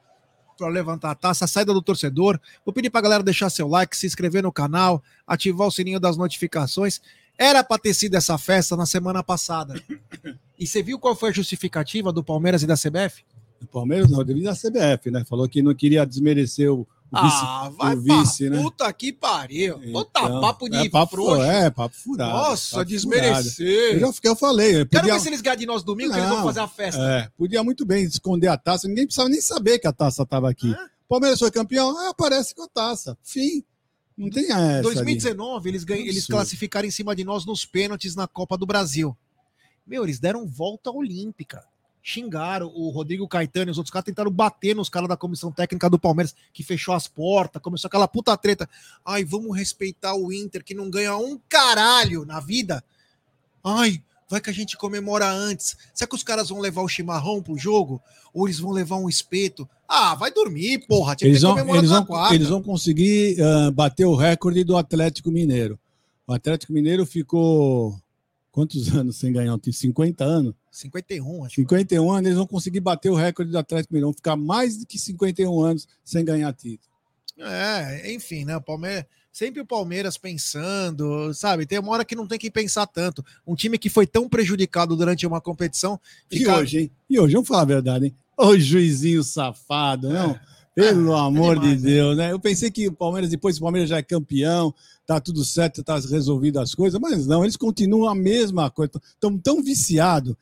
para 0.60 0.68
levantar 0.68 1.10
a 1.10 1.14
taça, 1.14 1.46
a 1.46 1.48
saída 1.48 1.72
do 1.72 1.80
torcedor. 1.80 2.38
Vou 2.64 2.72
pedir 2.72 2.90
para 2.90 3.00
a 3.00 3.02
galera 3.02 3.22
deixar 3.22 3.48
seu 3.48 3.66
like, 3.66 3.96
se 3.96 4.06
inscrever 4.06 4.42
no 4.42 4.52
canal, 4.52 5.02
ativar 5.26 5.66
o 5.66 5.70
sininho 5.70 5.98
das 5.98 6.18
notificações. 6.18 7.00
Era 7.38 7.64
para 7.64 7.80
ter 7.80 7.94
sido 7.94 8.14
essa 8.16 8.36
festa 8.36 8.76
na 8.76 8.84
semana 8.84 9.22
passada. 9.22 9.82
E 10.58 10.66
você 10.66 10.82
viu 10.82 10.98
qual 10.98 11.16
foi 11.16 11.30
a 11.30 11.32
justificativa 11.32 12.12
do 12.12 12.22
Palmeiras 12.22 12.62
e 12.62 12.66
da 12.66 12.74
CBF? 12.74 13.24
Do 13.58 13.66
Palmeiras 13.66 14.10
não, 14.10 14.22
devido 14.22 14.44
da 14.44 14.54
CBF, 14.54 15.10
né? 15.10 15.24
Falou 15.24 15.48
que 15.48 15.62
não 15.62 15.74
queria 15.74 16.04
desmerecer 16.04 16.70
o, 16.70 16.80
o 16.80 16.99
vice, 17.12 17.42
ah, 17.42 17.70
vai 17.76 17.96
vice 17.96 18.48
né? 18.48 18.62
Puta 18.62 18.92
que 18.92 19.12
pariu. 19.12 19.80
Então, 19.82 20.40
papo 20.40 20.68
de 20.68 20.86
é 20.86 20.88
papo, 20.88 21.16
frouxo. 21.16 21.42
É, 21.42 21.70
papo 21.70 21.96
furado. 21.96 22.32
Nossa, 22.32 22.76
papo 22.76 22.88
desmerecer. 22.88 23.66
Furado. 23.66 23.94
Eu 23.94 24.00
já 24.00 24.12
fiquei, 24.12 24.30
eu 24.30 24.36
falei. 24.36 24.80
Eu 24.80 24.86
podia... 24.86 25.00
Quero 25.00 25.12
ver 25.12 25.20
se 25.20 25.28
eles 25.28 25.40
ganham 25.40 25.56
de 25.56 25.66
nós 25.66 25.82
domingo, 25.82 26.10
não, 26.10 26.14
que 26.14 26.20
eles 26.20 26.30
vão 26.30 26.44
fazer 26.44 26.60
a 26.60 26.68
festa. 26.68 27.00
É, 27.00 27.30
podia 27.36 27.64
muito 27.64 27.84
bem 27.84 28.04
esconder 28.04 28.48
a 28.48 28.56
taça, 28.56 28.86
ninguém 28.86 29.06
precisava 29.06 29.28
nem 29.28 29.40
saber 29.40 29.78
que 29.78 29.86
a 29.86 29.92
taça 29.92 30.22
estava 30.22 30.48
aqui. 30.48 30.74
Palmeiras 31.08 31.40
foi 31.40 31.50
campeão, 31.50 31.98
ah, 31.98 32.10
aparece 32.10 32.54
com 32.54 32.62
a 32.62 32.68
taça. 32.68 33.18
Fim. 33.22 33.64
Não 34.16 34.30
tem 34.30 34.52
essa. 34.52 34.82
2019, 34.82 35.60
ali. 35.60 35.70
eles, 35.70 35.84
ganham, 35.84 36.06
eles 36.06 36.26
classificaram 36.26 36.86
em 36.86 36.90
cima 36.90 37.16
de 37.16 37.24
nós 37.24 37.44
nos 37.46 37.64
pênaltis 37.64 38.14
na 38.14 38.28
Copa 38.28 38.56
do 38.56 38.66
Brasil. 38.66 39.16
Meu, 39.86 40.04
eles 40.04 40.20
deram 40.20 40.46
volta 40.46 40.90
olímpica. 40.90 41.64
Xingaram 42.02 42.72
o 42.74 42.88
Rodrigo 42.90 43.28
Caetano 43.28 43.70
e 43.70 43.72
os 43.72 43.78
outros 43.78 43.92
caras 43.92 44.06
tentaram 44.06 44.30
bater 44.30 44.74
nos 44.74 44.88
caras 44.88 45.08
da 45.08 45.16
comissão 45.16 45.52
técnica 45.52 45.90
do 45.90 45.98
Palmeiras, 45.98 46.34
que 46.52 46.62
fechou 46.62 46.94
as 46.94 47.06
portas, 47.06 47.60
começou 47.60 47.88
aquela 47.88 48.08
puta 48.08 48.36
treta. 48.36 48.68
Ai, 49.04 49.24
vamos 49.24 49.56
respeitar 49.56 50.14
o 50.14 50.32
Inter, 50.32 50.64
que 50.64 50.74
não 50.74 50.90
ganha 50.90 51.16
um 51.16 51.38
caralho 51.48 52.24
na 52.24 52.40
vida. 52.40 52.82
Ai, 53.62 54.02
vai 54.28 54.40
que 54.40 54.48
a 54.48 54.52
gente 54.52 54.76
comemora 54.76 55.28
antes. 55.28 55.76
Será 55.92 56.08
que 56.08 56.14
os 56.14 56.22
caras 56.22 56.48
vão 56.48 56.60
levar 56.60 56.82
o 56.82 56.88
chimarrão 56.88 57.42
pro 57.42 57.58
jogo? 57.58 58.00
Ou 58.32 58.46
eles 58.46 58.58
vão 58.58 58.70
levar 58.70 58.96
um 58.96 59.08
espeto? 59.08 59.68
Ah, 59.88 60.14
vai 60.14 60.32
dormir, 60.32 60.86
porra. 60.86 61.16
Eles 61.20 61.42
vão, 61.42 61.58
eles, 61.58 61.90
vão, 61.90 62.06
eles 62.32 62.48
vão 62.48 62.62
conseguir 62.62 63.36
uh, 63.40 63.72
bater 63.72 64.06
o 64.06 64.14
recorde 64.14 64.62
do 64.62 64.76
Atlético 64.76 65.30
Mineiro. 65.30 65.78
O 66.26 66.32
Atlético 66.32 66.72
Mineiro 66.72 67.04
ficou 67.04 68.00
quantos 68.52 68.94
anos 68.94 69.16
sem 69.16 69.32
ganhar? 69.32 69.58
Tem 69.58 69.72
50 69.72 70.24
anos? 70.24 70.54
51, 70.70 71.44
acho. 71.44 71.54
51 71.56 72.10
anos, 72.10 72.26
eles 72.26 72.38
vão 72.38 72.46
conseguir 72.46 72.80
bater 72.80 73.10
o 73.10 73.14
recorde 73.14 73.50
do 73.50 73.58
Atlético 73.58 73.92
Mineiro. 73.92 74.08
Vão 74.08 74.14
ficar 74.14 74.36
mais 74.36 74.76
do 74.76 74.86
que 74.86 74.98
51 74.98 75.60
anos 75.60 75.88
sem 76.04 76.24
ganhar 76.24 76.52
título. 76.52 76.90
É, 77.38 78.12
enfim, 78.12 78.44
né? 78.44 78.56
O 78.56 78.60
Palmeiras 78.60 79.06
sempre 79.32 79.60
o 79.60 79.66
Palmeiras 79.66 80.16
pensando, 80.16 81.32
sabe? 81.34 81.66
Tem 81.66 81.78
uma 81.78 81.92
hora 81.92 82.04
que 82.04 82.16
não 82.16 82.26
tem 82.26 82.38
que 82.38 82.50
pensar 82.50 82.86
tanto. 82.86 83.24
Um 83.46 83.54
time 83.54 83.78
que 83.78 83.88
foi 83.88 84.06
tão 84.06 84.28
prejudicado 84.28 84.96
durante 84.96 85.26
uma 85.26 85.40
competição. 85.40 86.00
Fica... 86.28 86.50
E 86.50 86.54
hoje, 86.54 86.78
hein? 86.78 86.90
E 87.08 87.18
hoje, 87.18 87.34
vamos 87.34 87.48
falar 87.48 87.62
a 87.62 87.66
verdade, 87.66 88.06
hein? 88.06 88.14
Ô 88.36 88.58
juizinho 88.58 89.22
safado, 89.22 90.08
não? 90.08 90.32
É. 90.32 90.40
Pelo 90.74 91.14
é, 91.14 91.20
amor 91.20 91.56
é 91.56 91.60
demais, 91.60 91.78
de 91.78 91.84
né? 91.84 91.90
Deus, 91.90 92.16
né? 92.16 92.32
Eu 92.32 92.40
pensei 92.40 92.70
que 92.70 92.88
o 92.88 92.92
Palmeiras, 92.92 93.28
depois 93.28 93.58
o 93.58 93.60
Palmeiras 93.60 93.90
já 93.90 93.98
é 93.98 94.02
campeão, 94.02 94.72
tá 95.06 95.20
tudo 95.20 95.44
certo, 95.44 95.82
tá 95.82 95.98
resolvido 95.98 96.58
as 96.58 96.74
coisas, 96.74 96.98
mas 96.98 97.26
não, 97.26 97.42
eles 97.42 97.56
continuam 97.56 98.08
a 98.08 98.14
mesma 98.14 98.70
coisa, 98.70 98.92
estão 99.14 99.36
tão 99.36 99.62
viciados. 99.62 100.34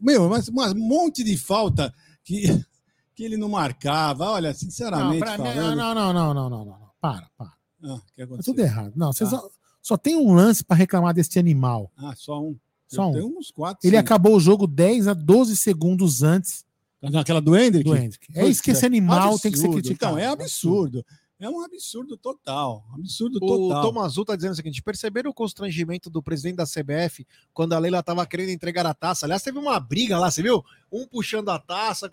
Meu, 0.00 0.28
mas 0.28 0.48
um 0.48 0.74
monte 0.74 1.22
de 1.22 1.36
falta 1.36 1.92
que, 2.24 2.42
que 3.14 3.24
ele 3.24 3.36
não 3.36 3.48
marcava. 3.48 4.30
Olha, 4.30 4.54
sinceramente. 4.54 5.20
Não, 5.20 5.36
falando... 5.36 5.76
não, 5.76 5.76
não, 5.76 5.94
não, 5.94 6.12
não, 6.12 6.34
não, 6.34 6.50
não, 6.50 6.64
não. 6.64 6.90
Para, 7.00 7.28
para. 7.36 7.52
Ah, 7.84 8.00
é 8.16 8.26
tudo 8.44 8.60
errado. 8.60 8.92
Não, 8.94 9.12
vocês 9.12 9.28
tá. 9.28 9.38
só, 9.38 9.50
só 9.82 9.96
tem 9.96 10.16
um 10.16 10.32
lance 10.32 10.62
para 10.62 10.76
reclamar 10.76 11.12
desse 11.12 11.38
animal. 11.38 11.90
Ah, 11.96 12.14
só 12.16 12.40
um. 12.40 12.56
Só 12.86 13.10
um. 13.10 13.38
Uns 13.38 13.50
quatro. 13.50 13.86
Ele 13.86 13.96
acabou 13.96 14.36
o 14.36 14.40
jogo 14.40 14.66
10 14.66 15.08
a 15.08 15.14
12 15.14 15.56
segundos 15.56 16.22
antes. 16.22 16.64
Aquela 17.02 17.40
do 17.40 17.56
Hendrick? 17.56 17.84
Do 17.84 17.96
Hendrick. 17.96 18.26
É 18.34 18.46
isso 18.46 18.62
que 18.62 18.70
esse 18.70 18.86
animal 18.86 19.32
absurdo. 19.32 19.42
tem 19.42 19.52
que 19.52 19.58
ser 19.58 19.68
criticado. 19.70 20.12
Então, 20.12 20.18
é 20.18 20.26
absurdo. 20.26 21.04
É 21.42 21.50
um 21.50 21.60
absurdo 21.64 22.16
total. 22.16 22.84
Absurdo 22.94 23.40
total. 23.40 23.84
O 23.84 23.92
Tom 23.92 24.00
Azul 24.00 24.24
tá 24.24 24.36
dizendo 24.36 24.52
o 24.52 24.54
seguinte: 24.54 24.80
perceberam 24.80 25.28
o 25.28 25.34
constrangimento 25.34 26.08
do 26.08 26.22
presidente 26.22 26.54
da 26.54 26.64
CBF 26.64 27.26
quando 27.52 27.72
a 27.72 27.80
Leila 27.80 28.00
tava 28.00 28.24
querendo 28.24 28.50
entregar 28.50 28.86
a 28.86 28.94
taça? 28.94 29.26
Aliás, 29.26 29.42
teve 29.42 29.58
uma 29.58 29.80
briga 29.80 30.16
lá, 30.16 30.30
você 30.30 30.40
viu? 30.40 30.64
Um 30.90 31.04
puxando 31.04 31.48
a 31.48 31.58
taça. 31.58 32.08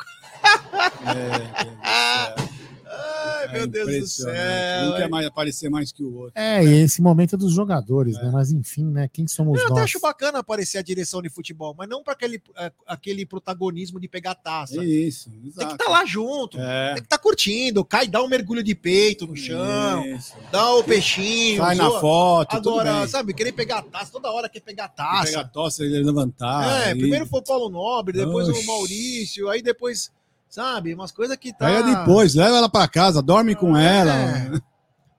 É, 1.05 2.35
é, 2.35 2.49
Ai, 3.39 3.45
é 3.45 3.51
meu 3.51 3.67
Deus 3.67 3.99
do 3.99 4.07
céu. 4.07 4.89
Um 4.89 4.95
quer 4.95 5.09
mais 5.09 5.25
aparecer 5.25 5.69
mais 5.69 5.91
que 5.91 6.03
o 6.03 6.13
outro. 6.15 6.33
É, 6.35 6.63
e 6.63 6.81
esse 6.81 7.01
momento 7.01 7.35
é 7.35 7.37
dos 7.37 7.53
jogadores, 7.53 8.17
é. 8.17 8.23
né? 8.23 8.29
Mas 8.31 8.51
enfim, 8.51 8.85
né? 8.85 9.09
Quem 9.11 9.27
somos 9.27 9.57
eu 9.57 9.61
nós? 9.61 9.69
Eu 9.69 9.75
até 9.77 9.83
acho 9.83 9.99
bacana 9.99 10.39
aparecer 10.39 10.77
a 10.77 10.81
direção 10.81 11.21
de 11.21 11.29
futebol, 11.29 11.75
mas 11.77 11.87
não 11.87 12.03
para 12.03 12.13
aquele, 12.13 12.41
é, 12.57 12.71
aquele 12.85 13.25
protagonismo 13.25 13.99
de 13.99 14.07
pegar 14.07 14.35
taça. 14.35 14.83
Isso, 14.83 15.31
exato. 15.43 15.59
Tem 15.59 15.67
que 15.67 15.73
estar 15.73 15.85
tá 15.85 15.91
lá 15.91 16.05
junto, 16.05 16.59
é. 16.59 16.93
tem 16.93 16.95
que 16.95 17.07
estar 17.07 17.17
tá 17.17 17.23
curtindo, 17.23 17.85
cai, 17.85 18.07
dá 18.07 18.21
um 18.21 18.27
mergulho 18.27 18.63
de 18.63 18.75
peito 18.75 19.25
no 19.25 19.35
chão, 19.35 20.05
Isso. 20.05 20.33
dá 20.51 20.73
o 20.73 20.83
peixinho. 20.83 21.61
Sai 21.61 21.75
na 21.75 21.91
foto. 21.99 22.55
Agora, 22.55 23.07
sabe, 23.07 23.33
querer 23.33 23.51
pegar 23.51 23.81
taça, 23.83 24.11
toda 24.11 24.31
hora 24.31 24.49
quer 24.49 24.61
pegar 24.61 24.87
taça. 24.89 25.25
Pegar 25.25 25.43
taça, 25.45 25.83
ele 25.83 26.03
levantar. 26.03 26.87
É, 26.87 26.91
aí. 26.91 26.97
primeiro 26.97 27.25
foi 27.25 27.39
o 27.39 27.43
Paulo 27.43 27.69
Nobre, 27.69 28.17
depois 28.17 28.47
Oxi. 28.49 28.63
o 28.63 28.67
Maurício, 28.67 29.49
aí 29.49 29.61
depois 29.61 30.11
sabe? 30.49 30.93
Umas 30.93 31.11
coisas 31.11 31.37
que 31.37 31.53
tá. 31.53 31.67
Aí 31.67 31.75
é 31.75 31.83
depois, 31.83 32.33
leva 32.35 32.57
ela 32.57 32.69
para 32.69 32.87
casa, 32.87 33.21
dorme 33.21 33.55
com 33.55 33.77
é, 33.77 33.99
ela. 33.99 34.61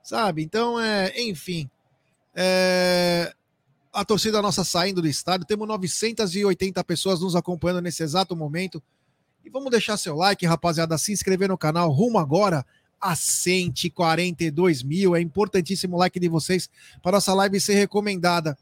Sabe? 0.02 0.42
Então, 0.42 0.78
é, 0.80 1.12
enfim. 1.22 1.70
É, 2.34 3.32
a 3.92 4.04
torcida 4.04 4.42
nossa 4.42 4.64
saindo 4.64 5.00
do 5.00 5.08
estádio, 5.08 5.46
temos 5.46 5.66
980 5.68 6.82
pessoas 6.84 7.20
nos 7.20 7.36
acompanhando 7.36 7.82
nesse 7.82 8.02
exato 8.02 8.34
momento. 8.34 8.82
E 9.44 9.48
vamos 9.48 9.70
deixar 9.70 9.96
seu 9.96 10.16
like, 10.16 10.44
rapaziada, 10.44 10.98
se 10.98 11.12
inscrever 11.12 11.48
no 11.48 11.56
canal, 11.56 11.90
rumo 11.90 12.18
agora 12.18 12.66
a 13.00 13.16
142 13.16 14.82
mil. 14.82 15.16
É 15.16 15.20
importantíssimo 15.20 15.96
o 15.96 15.98
like 15.98 16.20
de 16.20 16.28
vocês 16.28 16.68
para 17.02 17.12
nossa 17.12 17.32
live 17.32 17.60
ser 17.60 17.74
recomendada. 17.74 18.58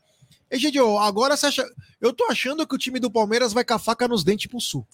Egidio, 0.51 0.99
agora 0.99 1.37
você 1.37 1.47
acha. 1.47 1.67
Eu 2.01 2.13
tô 2.13 2.25
achando 2.31 2.67
que 2.67 2.75
o 2.75 2.79
time 2.79 3.01
do 3.01 3.11
Palmeiras 3.11 3.53
vai 3.53 3.65
com 3.65 3.75
a 3.75 3.79
faca 3.79 4.09
nos 4.09 4.25
dentes 4.25 4.47
pro 4.47 4.61
sul. 4.61 4.87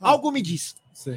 Ah. 0.00 0.10
Algo 0.10 0.30
me 0.30 0.42
diz. 0.42 0.76
Sim. 1.02 1.16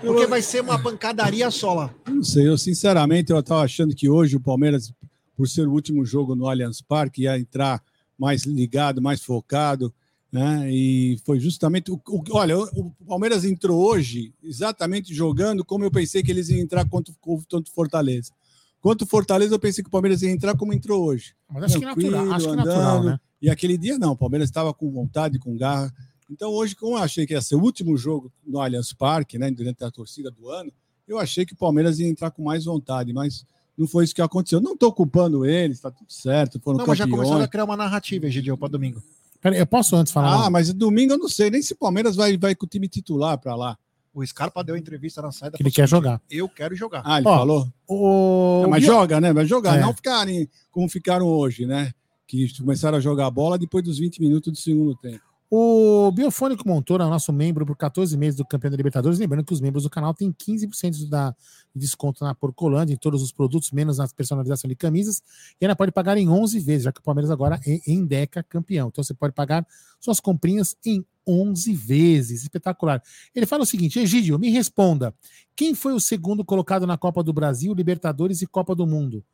Porque 0.00 0.26
vai 0.26 0.42
ser 0.42 0.60
uma 0.60 0.76
pancadaria 0.76 1.48
só 1.48 1.72
lá. 1.72 1.94
Não 2.04 2.24
sei, 2.24 2.48
eu 2.48 2.58
sinceramente 2.58 3.30
eu 3.30 3.38
estava 3.38 3.62
achando 3.62 3.94
que 3.94 4.08
hoje 4.08 4.34
o 4.34 4.40
Palmeiras, 4.40 4.92
por 5.36 5.48
ser 5.48 5.68
o 5.68 5.72
último 5.72 6.04
jogo 6.04 6.34
no 6.34 6.48
Allianz 6.48 6.80
Parque, 6.82 7.22
ia 7.22 7.38
entrar 7.38 7.80
mais 8.18 8.42
ligado, 8.42 9.00
mais 9.00 9.22
focado, 9.22 9.94
né? 10.32 10.68
E 10.68 11.16
foi 11.24 11.38
justamente 11.38 11.92
o, 11.92 12.00
o 12.08 12.22
olha, 12.32 12.58
o, 12.58 12.92
Palmeiras 13.06 13.44
entrou 13.44 13.80
hoje 13.80 14.34
exatamente 14.42 15.14
jogando 15.14 15.64
como 15.64 15.84
eu 15.84 15.92
pensei 15.92 16.20
que 16.20 16.32
eles 16.32 16.48
iam 16.48 16.58
entrar 16.58 16.84
contra, 16.88 17.14
contra 17.20 17.60
o 17.60 17.72
Fortaleza. 17.72 18.32
Contra 18.80 19.04
o 19.04 19.08
Fortaleza, 19.08 19.54
eu 19.54 19.60
pensei 19.60 19.84
que 19.84 19.88
o 19.88 19.92
Palmeiras 19.92 20.22
ia 20.22 20.30
entrar 20.30 20.56
como 20.56 20.72
entrou 20.72 21.04
hoje. 21.04 21.36
Mas 21.48 21.62
acho 21.62 21.78
que 21.78 21.84
Tranquilo, 21.84 22.10
natural, 22.16 22.34
acho 22.34 22.50
que 22.50 22.56
natural, 22.56 22.96
andando. 22.96 23.10
né? 23.10 23.20
E 23.40 23.48
aquele 23.48 23.78
dia 23.78 23.96
não, 23.96 24.10
o 24.10 24.16
Palmeiras 24.16 24.48
estava 24.48 24.74
com 24.74 24.90
vontade, 24.90 25.38
com 25.38 25.56
garra. 25.56 25.94
Então 26.30 26.50
hoje, 26.50 26.74
como 26.74 26.96
eu 26.96 27.02
achei 27.02 27.26
que 27.26 27.34
ia 27.34 27.42
ser 27.42 27.56
o 27.56 27.62
último 27.62 27.96
jogo 27.96 28.32
no 28.46 28.60
Allianz 28.60 28.92
Parque, 28.92 29.38
né, 29.38 29.50
durante 29.50 29.84
a 29.84 29.90
torcida 29.90 30.30
do 30.30 30.48
ano, 30.48 30.72
eu 31.06 31.18
achei 31.18 31.44
que 31.44 31.52
o 31.52 31.56
Palmeiras 31.56 31.98
ia 31.98 32.08
entrar 32.08 32.30
com 32.30 32.42
mais 32.42 32.64
vontade, 32.64 33.12
mas 33.12 33.44
não 33.76 33.86
foi 33.86 34.04
isso 34.04 34.14
que 34.14 34.22
aconteceu. 34.22 34.60
Não 34.60 34.72
estou 34.72 34.92
culpando 34.92 35.44
eles, 35.44 35.76
está 35.76 35.90
tudo 35.90 36.10
certo, 36.10 36.60
foram 36.60 36.78
Não, 36.78 36.86
mas 36.86 36.98
já 36.98 37.06
começaram 37.06 37.42
a 37.42 37.48
criar 37.48 37.64
uma 37.64 37.76
narrativa, 37.76 38.26
Egidio, 38.26 38.56
para 38.56 38.68
domingo. 38.68 39.02
Peraí, 39.40 39.58
eu 39.58 39.66
posso 39.66 39.94
antes 39.96 40.12
falar? 40.12 40.46
Ah, 40.46 40.50
mas 40.50 40.72
domingo 40.72 41.12
eu 41.12 41.18
não 41.18 41.28
sei 41.28 41.50
nem 41.50 41.60
se 41.60 41.74
o 41.74 41.76
Palmeiras 41.76 42.16
vai, 42.16 42.36
vai 42.38 42.54
com 42.54 42.64
o 42.64 42.68
time 42.68 42.88
titular 42.88 43.36
para 43.36 43.54
lá. 43.54 43.76
O 44.14 44.24
Scarpa 44.24 44.62
deu 44.62 44.76
entrevista 44.76 45.20
na 45.20 45.32
saída. 45.32 45.56
que 45.56 45.62
ele 45.62 45.72
quer 45.72 45.82
assim, 45.82 45.90
jogar. 45.90 46.22
Eu 46.30 46.48
quero 46.48 46.74
jogar. 46.76 47.02
Ah, 47.04 47.18
ele 47.18 47.26
Ó, 47.26 47.36
falou? 47.36 47.68
O... 47.86 48.60
Não, 48.62 48.70
mas 48.70 48.84
joga, 48.84 49.20
né? 49.20 49.32
Vai 49.32 49.44
jogar, 49.44 49.76
É. 49.76 49.80
não 49.80 49.92
ficarem 49.92 50.48
como 50.70 50.88
ficaram 50.88 51.26
hoje, 51.26 51.66
né? 51.66 51.92
Que 52.26 52.56
começaram 52.56 52.96
a 52.96 53.00
jogar 53.00 53.28
bola 53.30 53.58
depois 53.58 53.84
dos 53.84 53.98
20 53.98 54.20
minutos 54.20 54.52
do 54.52 54.58
segundo 54.58 54.94
tempo. 54.94 55.33
O 55.50 56.10
Biofônico 56.10 56.66
Montoura, 56.66 57.06
nosso 57.06 57.32
membro 57.32 57.66
por 57.66 57.76
14 57.76 58.16
meses 58.16 58.36
do 58.36 58.44
Campeão 58.44 58.70
da 58.70 58.76
Libertadores. 58.76 59.18
Lembrando 59.18 59.44
que 59.44 59.52
os 59.52 59.60
membros 59.60 59.84
do 59.84 59.90
canal 59.90 60.14
têm 60.14 60.32
15% 60.32 61.08
da 61.08 61.34
de 61.74 61.80
desconto 61.80 62.24
na 62.24 62.34
Porcolândia, 62.34 62.94
em 62.94 62.96
todos 62.96 63.22
os 63.22 63.32
produtos, 63.32 63.72
menos 63.72 63.98
na 63.98 64.06
personalização 64.08 64.68
de 64.68 64.76
camisas. 64.76 65.22
E 65.60 65.64
ainda 65.64 65.74
pode 65.74 65.90
pagar 65.90 66.16
em 66.16 66.28
11 66.28 66.60
vezes, 66.60 66.84
já 66.84 66.92
que 66.92 67.00
o 67.00 67.02
Palmeiras 67.02 67.30
agora 67.30 67.60
é 67.66 67.80
em 67.86 68.06
Deca 68.06 68.42
campeão. 68.42 68.88
Então 68.88 69.02
você 69.02 69.12
pode 69.12 69.34
pagar 69.34 69.66
suas 70.00 70.20
comprinhas 70.20 70.76
em 70.84 71.04
11 71.26 71.74
vezes. 71.74 72.42
Espetacular. 72.42 73.02
Ele 73.34 73.46
fala 73.46 73.64
o 73.64 73.66
seguinte: 73.66 73.98
Egídio, 73.98 74.38
me 74.38 74.50
responda. 74.50 75.14
Quem 75.56 75.74
foi 75.74 75.92
o 75.92 76.00
segundo 76.00 76.44
colocado 76.44 76.86
na 76.86 76.96
Copa 76.96 77.22
do 77.22 77.32
Brasil, 77.32 77.74
Libertadores 77.74 78.40
e 78.40 78.46
Copa 78.46 78.74
do 78.74 78.86
Mundo? 78.86 79.24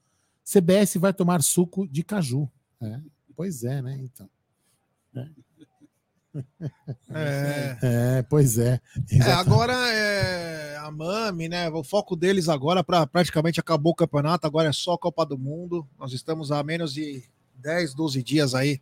CBS 0.45 0.97
vai 0.97 1.13
tomar 1.13 1.43
suco 1.43 1.87
de 1.87 2.03
caju. 2.03 2.51
É, 2.81 3.01
pois 3.37 3.65
é, 3.65 3.83
né? 3.83 4.01
Então. 4.03 4.29
É, 5.15 5.29
É, 7.83 8.23
pois 8.29 8.59
é. 8.59 8.81
é, 9.11 9.33
agora 9.33 9.73
é 9.73 10.77
a 10.79 10.91
Mami, 10.91 11.49
né? 11.49 11.69
O 11.71 11.83
foco 11.83 12.15
deles 12.15 12.49
agora 12.49 12.85
para 12.85 13.07
praticamente 13.07 13.59
acabou 13.59 13.93
o 13.93 13.97
campeonato, 13.97 14.47
agora 14.47 14.69
é 14.69 14.73
só 14.73 14.95
a 14.95 14.99
Copa 14.99 15.27
do 15.27 15.37
Mundo. 15.37 15.87
Nós 15.99 16.13
estamos 16.13 16.53
a 16.53 16.63
menos 16.63 16.95
de 16.95 17.25
10, 17.57 17.95
12 17.95 18.23
dias 18.23 18.55
aí 18.55 18.81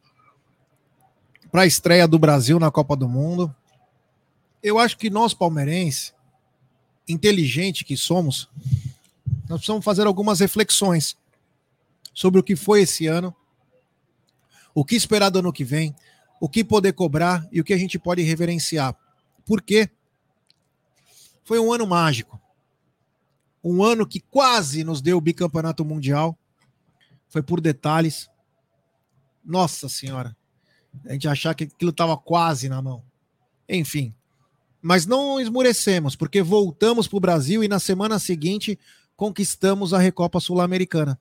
para 1.51 1.63
a 1.63 1.67
estreia 1.67 2.07
do 2.07 2.19
Brasil 2.19 2.59
na 2.59 2.71
Copa 2.71 2.95
do 2.95 3.09
Mundo. 3.09 3.55
Eu 4.63 4.79
acho 4.79 4.99
que 4.99 5.09
nós 5.09 5.33
palmeirenses, 5.33 6.15
inteligente 7.09 7.85
que 7.85 7.97
somos, 7.97 8.49
nós 9.49 9.59
precisamos 9.61 9.85
fazer 9.85 10.07
algumas 10.07 10.41
reflexões 10.41 11.17
sobre 12.13 12.41
o 12.41 12.43
que 12.43 12.55
foi 12.55 12.83
esse 12.83 13.07
ano, 13.07 13.35
o 14.75 14.85
que 14.85 14.95
esperar 14.95 15.31
do 15.31 15.39
ano 15.39 15.53
que 15.53 15.65
vem, 15.65 15.95
o 16.41 16.49
que 16.49 16.65
poder 16.65 16.93
cobrar 16.93 17.47
e 17.51 17.61
o 17.61 17.65
que 17.65 17.73
a 17.73 17.79
gente 17.79 17.99
pode 17.99 18.23
reverenciar. 18.23 18.97
Por 19.45 19.63
quê? 19.63 19.91
Foi 21.45 21.59
um 21.59 21.73
ano 21.73 21.87
mágico. 21.87 22.41
Um 23.63 23.83
ano 23.83 24.07
que 24.07 24.21
quase 24.21 24.85
nos 24.85 25.01
deu 25.01 25.17
o 25.17 25.21
bicampeonato 25.21 25.85
mundial. 25.85 26.39
Foi 27.29 27.43
por 27.43 27.61
detalhes. 27.61 28.29
Nossa 29.45 29.89
Senhora. 29.89 30.37
A 31.07 31.13
gente 31.13 31.29
achar 31.29 31.55
que 31.55 31.65
aquilo 31.65 31.91
estava 31.91 32.17
quase 32.17 32.69
na 32.69 32.81
mão. 32.81 33.03
Enfim. 33.69 34.15
Mas 34.81 35.07
não 35.07 35.41
esmurecemos, 35.41 36.15
porque 36.15 36.41
voltamos 36.41 37.09
para 37.09 37.17
o 37.17 37.21
Brasil 37.21 37.65
e 37.65 37.69
na 37.69 37.79
semana 37.79 38.19
seguinte 38.19 38.79
conquistamos 39.17 39.93
a 39.93 39.99
Recopa 39.99 40.39
Sul-Americana. 40.39 41.19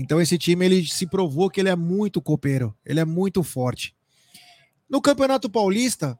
Então 0.00 0.20
esse 0.20 0.38
time 0.38 0.64
ele 0.64 0.86
se 0.86 1.08
provou 1.08 1.50
que 1.50 1.58
ele 1.58 1.68
é 1.68 1.74
muito 1.74 2.22
copeiro, 2.22 2.72
ele 2.86 3.00
é 3.00 3.04
muito 3.04 3.42
forte. 3.42 3.96
No 4.88 5.02
Campeonato 5.02 5.50
Paulista, 5.50 6.16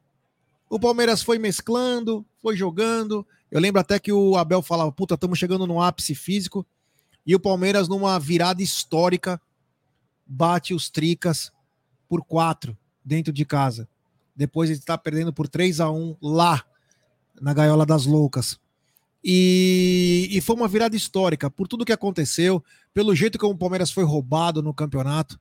o 0.68 0.80
Palmeiras 0.80 1.22
foi 1.22 1.38
mesclando, 1.38 2.26
foi 2.42 2.56
jogando. 2.56 3.24
Eu 3.48 3.60
lembro 3.60 3.80
até 3.80 4.00
que 4.00 4.12
o 4.12 4.36
Abel 4.36 4.62
falava: 4.62 4.90
"Puta, 4.90 5.14
estamos 5.14 5.38
chegando 5.38 5.64
no 5.64 5.80
ápice 5.80 6.12
físico". 6.12 6.66
E 7.24 7.36
o 7.36 7.40
Palmeiras 7.40 7.86
numa 7.86 8.18
virada 8.18 8.60
histórica 8.60 9.40
bate 10.26 10.74
os 10.74 10.90
Tricas 10.90 11.52
por 12.08 12.24
quatro 12.24 12.76
dentro 13.04 13.32
de 13.32 13.44
casa. 13.44 13.88
Depois 14.34 14.70
ele 14.70 14.80
está 14.80 14.98
perdendo 14.98 15.32
por 15.32 15.46
3 15.46 15.78
a 15.78 15.88
1 15.88 16.16
lá 16.20 16.64
na 17.40 17.54
Gaiola 17.54 17.86
das 17.86 18.06
Loucas. 18.06 18.58
E, 19.22 20.28
e 20.30 20.40
foi 20.40 20.56
uma 20.56 20.68
virada 20.68 20.96
histórica 20.96 21.50
por 21.50 21.66
tudo 21.66 21.84
que 21.84 21.92
aconteceu, 21.92 22.62
pelo 22.94 23.14
jeito 23.14 23.38
como 23.38 23.54
o 23.54 23.58
Palmeiras 23.58 23.90
foi 23.90 24.04
roubado 24.04 24.62
no 24.62 24.72
campeonato. 24.72 25.38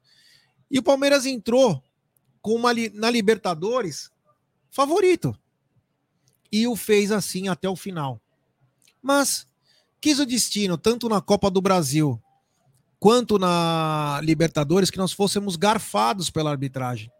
E 0.69 0.79
o 0.79 0.83
Palmeiras 0.83 1.25
entrou 1.25 1.81
com 2.41 2.55
uma 2.55 2.71
na 2.93 3.09
Libertadores 3.09 4.11
favorito. 4.69 5.37
E 6.51 6.67
o 6.67 6.75
fez 6.75 7.11
assim 7.11 7.47
até 7.47 7.69
o 7.69 7.75
final. 7.75 8.21
Mas 9.01 9.47
quis 9.99 10.19
o 10.19 10.25
destino, 10.25 10.77
tanto 10.77 11.09
na 11.09 11.21
Copa 11.21 11.49
do 11.49 11.61
Brasil 11.61 12.21
quanto 12.99 13.37
na 13.37 14.19
Libertadores, 14.23 14.89
que 14.89 14.97
nós 14.97 15.13
fôssemos 15.13 15.55
garfados 15.55 16.29
pela 16.29 16.49
arbitragem. 16.49 17.11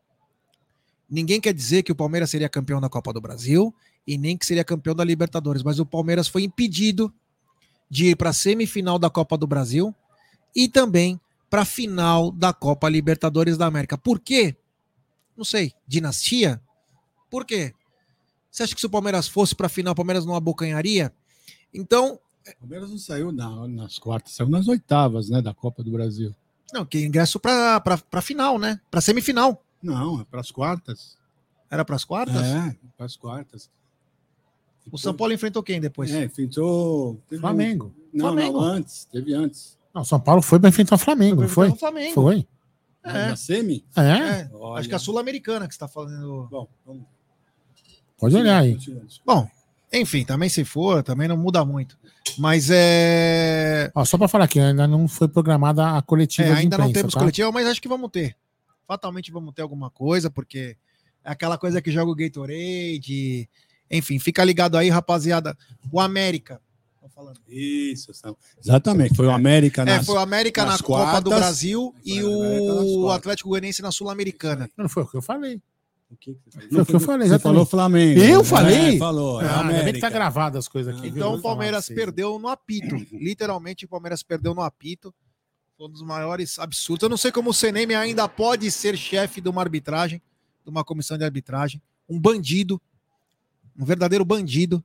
Ninguém 1.10 1.40
quer 1.40 1.54
dizer 1.54 1.84
que 1.84 1.92
o 1.92 1.96
Palmeiras 1.96 2.30
seria 2.30 2.50
campeão 2.50 2.82
da 2.82 2.90
Copa 2.90 3.14
do 3.14 3.22
Brasil 3.22 3.74
e 4.08 4.18
nem 4.18 4.38
que 4.38 4.46
seria 4.46 4.64
campeão 4.64 4.96
da 4.96 5.04
Libertadores, 5.04 5.62
mas 5.62 5.80
o 5.80 5.86
Palmeiras 5.86 6.28
foi 6.30 6.44
impedido 6.44 7.14
de 7.90 8.08
ir 8.08 8.16
para 8.16 8.30
a 8.30 8.34
semifinal 8.34 8.98
da 8.98 9.10
Copa 9.10 9.38
do 9.38 9.46
Brasil 9.46 9.94
e 10.56 10.68
também 10.68 11.20
para 11.50 11.62
a 11.62 11.66
final 11.66 12.32
da 12.32 12.54
Copa 12.54 12.88
Libertadores 12.90 13.58
da 13.58 13.66
América. 13.66 13.98
Por 13.98 14.20
quê? 14.20 14.56
Não 15.36 15.44
sei. 15.46 15.74
Dinastia? 15.88 16.62
Por 17.30 17.46
quê? 17.46 17.74
Você 18.50 18.64
acha 18.64 18.74
que 18.74 18.82
se 18.82 18.88
o 18.88 18.90
Palmeiras 18.90 19.28
fosse 19.28 19.54
para 19.54 19.68
a 19.68 19.70
final, 19.70 19.92
o 19.92 19.96
Palmeiras 19.96 20.26
não 20.26 20.36
abocanharia? 20.36 21.14
Então, 21.74 22.20
O 22.48 22.60
Palmeiras 22.62 22.90
não 22.90 22.98
saiu 22.98 23.30
na- 23.34 23.68
nas 23.68 24.00
quartas, 24.00 24.32
saiu 24.34 24.48
nas 24.50 24.70
oitavas, 24.70 25.28
né, 25.30 25.42
da 25.42 25.54
Copa 25.54 25.84
do 25.84 25.92
Brasil. 25.92 26.34
não, 26.74 26.86
que 26.86 27.06
ingresso 27.06 27.40
para 27.40 27.82
a 28.12 28.22
final, 28.22 28.58
né? 28.58 28.80
Para 28.90 29.00
semifinal. 29.02 29.62
Não, 29.84 30.22
é 30.22 30.24
para 30.26 30.40
as 30.42 30.50
quartas. 30.52 31.18
Era 31.70 31.84
para 31.86 31.96
as 31.98 32.04
quartas? 32.06 32.36
É, 32.42 32.76
para 32.98 33.06
as 33.06 33.16
quartas. 33.18 33.70
O 34.92 34.98
São 34.98 35.14
Paulo 35.14 35.34
enfrentou 35.34 35.62
quem 35.64 35.80
depois? 35.82 36.12
É, 36.12 36.26
enfrentou. 36.26 37.22
teve 37.28 37.40
um- 37.40 37.42
Flamengo. 37.42 37.94
Não, 38.14 38.26
Flamengo. 38.28 38.54
não, 38.54 38.68
antes, 38.68 39.06
teve 39.06 39.34
antes. 39.34 39.78
Não, 39.94 40.04
São 40.04 40.20
Paulo 40.20 40.42
foi 40.42 40.60
para 40.60 40.70
enfrentar 40.70 40.96
o 40.96 41.00
Flamengo, 41.00 41.42
não 41.42 41.50
foi? 41.50 41.70
O 41.70 41.76
Flamengo. 41.76 42.14
Foi? 42.14 42.48
É. 43.04 43.30
Na 43.30 43.36
semi? 43.36 43.86
É, 43.96 44.02
É, 44.02 44.50
acho 44.78 44.88
que 44.88 44.94
é 44.94 44.98
a 44.98 45.00
Sul-Americana 45.00 45.68
que 45.68 45.74
você 45.74 45.78
está 45.78 45.88
falando. 45.88 46.48
Bom, 46.52 46.68
vamos. 46.86 47.04
pode 48.18 48.36
olhar 48.36 48.60
aí. 48.62 48.78
Bom, 49.26 49.48
enfim, 49.92 50.26
também 50.26 50.50
se 50.50 50.66
for, 50.66 51.02
também 51.04 51.28
não 51.28 51.38
muda 51.38 51.64
muito. 51.64 51.98
Mas 52.38 52.70
é. 52.70 53.90
Ó, 53.96 54.04
só 54.04 54.18
para 54.18 54.28
falar 54.28 54.46
aqui, 54.46 54.60
ainda 54.60 54.88
não 54.88 55.08
foi 55.08 55.28
programada 55.28 55.98
a 55.98 56.02
coletiva 56.02 56.50
é, 56.50 56.54
de 56.54 56.60
ainda 56.60 56.78
não 56.78 56.86
imprensa, 56.86 57.02
temos 57.04 57.14
tá? 57.14 57.20
coletiva, 57.22 57.52
mas 57.52 57.68
acho 57.68 57.82
que 57.82 57.88
vamos 57.88 58.10
ter. 58.12 58.36
Fatalmente 58.88 59.32
vamos 59.32 59.54
ter 59.54 59.62
alguma 59.62 59.90
coisa, 59.90 60.30
porque 60.30 60.76
é 61.24 61.32
aquela 61.32 61.58
coisa 61.58 61.82
que 61.82 61.92
joga 61.92 62.12
o 62.12 62.16
Gatorade. 62.16 63.50
Enfim, 63.90 64.20
fica 64.20 64.44
ligado 64.44 64.78
aí, 64.78 64.90
rapaziada. 64.90 65.58
O 65.92 66.00
América. 66.00 66.62
Tô 67.02 67.08
falando. 67.10 67.40
Isso, 67.48 68.12
exatamente. 68.62 69.16
Foi 69.16 69.26
o 69.28 69.32
América 69.32 69.84
É, 69.84 70.04
foi 70.04 70.16
o 70.16 70.20
América 70.20 70.64
na 70.66 70.72
nas 70.72 70.82
Copa 70.82 71.22
do 71.22 71.30
quartas. 71.30 71.34
Brasil 71.40 71.96
e 72.06 72.22
o 72.24 72.42
América 72.44 72.74
quartas. 73.02 73.18
Atlético 73.18 73.50
Goianiense 73.50 73.82
na 73.82 73.92
Sul-Americana. 73.92 74.70
Não 74.78 74.90
foi 74.90 75.04
o 75.04 75.08
que 75.08 75.18
eu 75.18 75.22
falei. 75.22 75.62
O 76.10 76.16
que 76.16 76.36
que 76.36 76.40
você 76.46 76.60
falou? 76.60 76.70
Foi 76.70 76.82
o 76.82 76.86
que 76.86 76.96
eu 76.96 77.00
falei, 77.02 77.28
Você 77.28 77.40
falou 77.40 77.66
Flamengo. 77.66 78.20
Eu 78.22 78.44
falei? 78.44 78.96
É, 78.96 78.98
falou. 78.98 79.42
É 79.42 79.46
Ah, 79.46 79.60
ainda 79.60 79.64
bem 79.64 79.74
que 79.76 79.82
América. 79.82 80.08
tá 80.08 80.10
gravado 80.10 80.58
as 80.58 80.68
coisas 80.68 80.96
aqui. 80.98 81.08
Então 81.10 81.36
o 81.36 81.42
Palmeiras 81.42 81.88
perdeu 81.90 82.40
no 82.40 82.48
apito. 82.48 82.96
Literalmente 83.12 83.86
o 83.86 83.88
Palmeiras 83.90 84.24
perdeu 84.24 84.54
no 84.54 84.62
apito. 84.62 85.14
Foi 85.78 85.88
um 85.88 85.92
dos 85.92 86.02
maiores 86.02 86.58
absurdos. 86.60 87.04
Eu 87.04 87.10
não 87.10 87.18
sei 87.18 87.32
como 87.32 87.50
o 87.50 87.54
CNM 87.54 87.94
ainda 87.94 88.28
pode 88.28 88.72
ser 88.72 88.98
chefe 88.98 89.42
de 89.42 89.50
uma 89.50 89.62
arbitragem, 89.62 90.22
de 90.64 90.70
uma 90.70 90.84
comissão 90.84 91.18
de 91.18 91.24
arbitragem. 91.26 91.82
Um 92.10 92.18
bandido, 92.20 92.82
um 93.78 93.86
verdadeiro 93.86 94.26
bandido, 94.26 94.84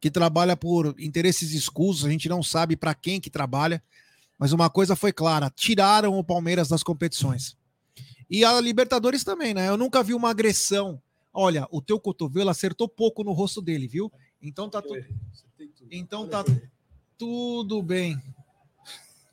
que 0.00 0.10
trabalha 0.10 0.56
por 0.56 0.94
interesses 0.98 1.52
escusos. 1.52 2.04
A 2.04 2.10
gente 2.10 2.28
não 2.28 2.42
sabe 2.42 2.76
para 2.76 2.94
quem 2.94 3.20
que 3.20 3.30
trabalha. 3.30 3.82
Mas 4.38 4.52
uma 4.52 4.70
coisa 4.70 4.96
foi 4.96 5.12
clara: 5.12 5.50
tiraram 5.54 6.18
o 6.18 6.24
Palmeiras 6.24 6.68
das 6.68 6.82
competições. 6.82 7.56
E 8.28 8.44
a 8.44 8.60
Libertadores 8.60 9.24
também, 9.24 9.52
né? 9.52 9.68
Eu 9.68 9.76
nunca 9.76 10.02
vi 10.02 10.14
uma 10.14 10.30
agressão. 10.30 11.00
Olha, 11.32 11.68
o 11.70 11.80
teu 11.82 12.00
cotovelo 12.00 12.50
acertou 12.50 12.88
pouco 12.88 13.22
no 13.22 13.32
rosto 13.32 13.60
dele, 13.60 13.86
viu? 13.86 14.10
Então 14.40 14.68
tá 14.68 14.80
tudo. 14.80 15.04
Então 15.90 16.26
tá 16.26 16.44
tudo 17.18 17.82
bem. 17.82 18.18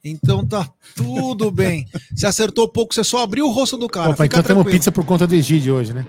Então 0.04 0.46
tá 0.46 0.72
tudo 0.96 1.50
bem. 1.50 1.88
Se 2.16 2.26
acertou 2.26 2.68
pouco, 2.68 2.94
você 2.94 3.04
só 3.04 3.24
abriu 3.24 3.46
o 3.46 3.52
rosto 3.52 3.78
do 3.78 3.88
cara. 3.88 4.12
Opa, 4.12 4.26
então 4.26 4.44
temos 4.44 4.64
tranquilo. 4.64 4.78
pizza 4.78 4.92
por 4.92 5.06
conta 5.06 5.26
do 5.26 5.36
Egídio 5.36 5.76
hoje, 5.76 5.94
né? 5.94 6.06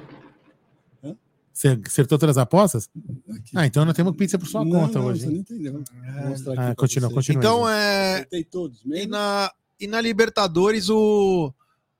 Você 1.58 1.76
acertou 1.84 2.16
todas 2.18 2.36
as 2.36 2.42
apostas? 2.42 2.88
Aqui. 3.34 3.50
Ah, 3.56 3.66
então 3.66 3.84
nós 3.84 3.96
temos 3.96 4.14
pizza 4.14 4.38
por 4.38 4.46
sua 4.46 4.64
Não, 4.64 4.70
conta 4.70 5.00
não, 5.00 5.06
hoje. 5.06 5.22
Você 5.22 5.26
não 5.26 5.36
entendeu. 5.40 5.82
Ah, 6.04 6.54
pra 6.54 6.74
continua, 6.76 7.10
continua. 7.10 7.38
Então, 7.40 7.68
é, 7.68 8.14
Acertei 8.14 8.44
todos 8.44 8.80
E 8.84 8.88
mesmo. 8.88 9.10
na, 9.10 9.52
e 9.80 9.88
na 9.88 10.00
Libertadores 10.00 10.88
o, 10.88 11.52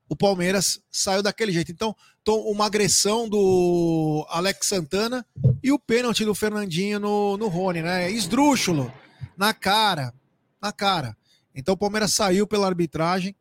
o 0.09 0.15
Palmeiras 0.15 0.81
saiu 0.93 1.25
daquele 1.25 1.51
jeito. 1.51 1.73
Então, 1.73 1.93
to- 2.23 2.41
uma 2.49 2.67
agressão 2.67 3.29
do 3.29 4.25
Alex 4.31 4.65
Santana 4.65 5.27
e 5.61 5.73
o 5.73 5.79
pênalti 5.79 6.25
do 6.25 6.37
Fernandinho 6.37 7.01
no, 7.01 7.37
no 7.37 7.49
Rony, 7.49 7.83
né? 7.83 8.09
Esdrúxulo, 8.13 8.93
na 9.37 9.53
cara, 9.53 10.15
na 10.63 10.71
cara. 10.71 11.17
Então 11.53 11.75
o 11.75 11.77
Palmeiras 11.79 12.13
saiu 12.13 12.47
pela 12.47 12.69
arbitragem 12.69 13.35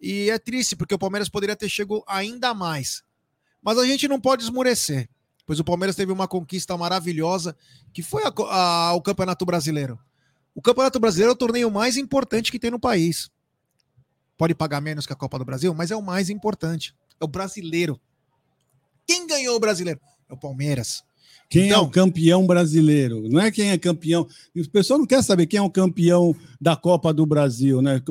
e 0.00 0.30
é 0.30 0.38
triste 0.38 0.76
porque 0.76 0.94
o 0.94 0.98
Palmeiras 0.98 1.28
poderia 1.28 1.56
ter 1.56 1.68
chegado 1.68 2.04
ainda 2.06 2.54
mais. 2.54 3.02
Mas 3.60 3.78
a 3.78 3.84
gente 3.84 4.06
não 4.06 4.20
pode 4.20 4.44
esmurecer, 4.44 5.08
pois 5.46 5.58
o 5.60 5.64
Palmeiras 5.64 5.96
teve 5.96 6.12
uma 6.12 6.26
conquista 6.28 6.76
maravilhosa 6.76 7.56
que 7.92 8.02
foi 8.02 8.22
a 8.24 8.32
a- 8.50 8.92
o 8.94 9.00
Campeonato 9.02 9.44
Brasileiro. 9.44 9.98
O 10.54 10.62
Campeonato 10.62 11.00
Brasileiro 11.00 11.30
é 11.30 11.34
o 11.34 11.38
torneio 11.38 11.70
mais 11.70 11.96
importante 11.96 12.52
que 12.52 12.58
tem 12.58 12.70
no 12.70 12.78
país. 12.78 13.30
Pode 14.36 14.54
pagar 14.54 14.80
menos 14.80 15.06
que 15.06 15.12
a 15.12 15.16
Copa 15.16 15.38
do 15.38 15.44
Brasil, 15.44 15.72
mas 15.74 15.90
é 15.90 15.96
o 15.96 16.02
mais 16.02 16.30
importante. 16.30 16.94
É 17.20 17.24
o 17.24 17.28
brasileiro. 17.28 18.00
Quem 19.06 19.26
ganhou 19.26 19.56
o 19.56 19.60
brasileiro? 19.60 20.00
É 20.28 20.32
o 20.34 20.36
Palmeiras. 20.36 21.04
Quem 21.48 21.64
é 21.64 21.66
Então- 21.68 21.84
o 21.84 21.90
campeão 21.90 22.46
brasileiro? 22.46 23.28
Não 23.28 23.40
é 23.40 23.50
quem 23.50 23.70
é 23.70 23.78
campeão. 23.78 24.26
E 24.54 24.60
o 24.60 24.70
pessoal 24.70 24.98
não 24.98 25.06
quer 25.06 25.22
saber 25.22 25.46
quem 25.46 25.58
é 25.58 25.62
o 25.62 25.70
campeão 25.70 26.34
da 26.60 26.74
Copa 26.74 27.12
do 27.12 27.24
Brasil, 27.26 27.80
né? 27.80 28.02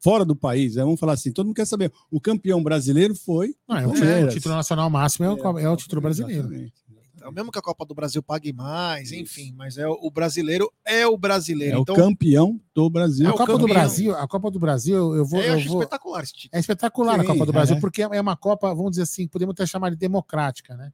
Fora 0.00 0.24
do 0.24 0.36
país. 0.36 0.76
né? 0.76 0.84
Vamos 0.84 1.00
falar 1.00 1.14
assim, 1.14 1.32
todo 1.32 1.46
mundo 1.46 1.56
quer 1.56 1.66
saber. 1.66 1.90
O 2.10 2.20
campeão 2.20 2.62
brasileiro 2.62 3.14
foi. 3.14 3.54
Não, 3.68 3.76
é, 3.76 3.86
o, 3.86 3.90
Palmeiras. 3.92 4.32
o 4.32 4.36
título 4.36 4.54
nacional 4.54 4.88
máximo 4.90 5.24
é 5.26 5.30
o, 5.32 5.58
é 5.58 5.68
o 5.70 5.76
título 5.76 6.00
brasileiro. 6.02 6.42
Exatamente. 6.42 6.74
Então, 7.16 7.32
mesmo 7.32 7.50
que 7.50 7.58
a 7.58 7.62
Copa 7.62 7.84
do 7.84 7.92
Brasil 7.94 8.22
pague 8.22 8.52
mais, 8.52 9.10
enfim, 9.10 9.52
mas 9.56 9.76
é 9.78 9.88
o, 9.88 9.98
o 10.02 10.10
brasileiro 10.12 10.70
é 10.84 11.04
o 11.08 11.16
brasileiro. 11.18 11.78
É 11.78 11.80
então, 11.80 11.94
o 11.94 11.98
campeão 11.98 12.60
do 12.72 12.88
Brasil. 12.88 13.26
A 13.26 13.30
É 13.30 13.32
o 13.32 13.36
Copa 13.36 13.52
do 13.54 13.58
campeão. 13.60 13.74
Brasil, 13.74 14.14
a 14.14 14.28
Copa 14.28 14.50
do 14.50 14.58
Brasil, 14.60 15.14
eu 15.16 15.24
vou. 15.24 15.40
eu 15.40 15.46
Eu 15.46 15.54
acho 15.54 15.68
vou 15.68 15.78
espetacular 15.80 16.22
esse 16.22 16.32
título. 16.34 16.50
é 16.56 16.60
espetacular 16.60 17.16
a 17.18 17.20
Sim, 17.22 17.26
Copa 17.26 17.46
do 17.46 17.52
Brasil, 17.52 17.76
é. 17.76 17.80
porque 17.80 18.02
é 18.02 18.20
uma 18.20 18.36
Copa, 18.36 18.72
vamos 18.72 18.90
dizer 18.92 19.02
assim, 19.02 19.26
podemos 19.26 19.54
até 19.54 19.66
chamar 19.66 19.90
de 19.90 19.96
democrática, 19.96 20.76
né? 20.76 20.92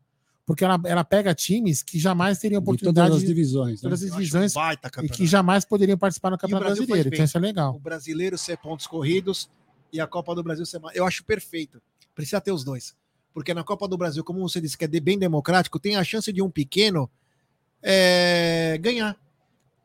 Porque 0.53 0.67
ela, 0.67 0.79
ela 0.85 1.03
pega 1.03 1.35
times 1.35 1.83
que 1.83 1.99
jamais 1.99 2.39
teriam 2.39 2.61
De 2.61 2.67
todas 2.67 2.83
oportunidade 2.83 3.15
as 3.15 3.21
de 3.23 3.27
divisões. 3.27 3.81
né? 3.81 3.89
todas 3.89 4.03
as 4.03 4.11
um 4.11 4.17
divisões 4.17 4.53
e 5.03 5.09
que 5.09 5.27
jamais 5.27 5.65
poderiam 5.65 5.97
participar 5.97 6.29
no 6.29 6.37
Campeonato 6.37 6.67
Brasileiro. 6.75 7.09
Então 7.09 7.25
isso 7.25 7.39
é 7.39 7.41
legal. 7.41 7.75
O 7.75 7.79
brasileiro 7.79 8.37
ser 8.37 8.59
pontos 8.59 8.87
corridos 8.87 9.49
e 9.91 9.99
a 9.99 10.07
Copa 10.07 10.35
do 10.35 10.43
Brasil 10.43 10.67
ser 10.67 10.79
mais. 10.79 10.95
Eu 10.95 11.07
acho 11.07 11.25
perfeito. 11.25 11.81
Precisa 12.15 12.39
ter 12.39 12.53
os 12.53 12.63
dois. 12.65 12.95
Porque 13.33 13.55
na 13.55 13.65
Copa 13.65 13.89
do 13.89 13.97
Brasil, 13.97 14.23
como 14.23 14.41
você 14.47 14.61
disse 14.61 14.77
que 14.77 14.85
é 14.85 14.89
bem 14.89 15.19
democrático, 15.19 15.81
tem 15.81 15.97
a 15.97 16.05
chance 16.05 16.31
de 16.31 16.43
um 16.43 16.51
pequeno 16.51 17.09
é, 17.83 18.77
ganhar. 18.79 19.17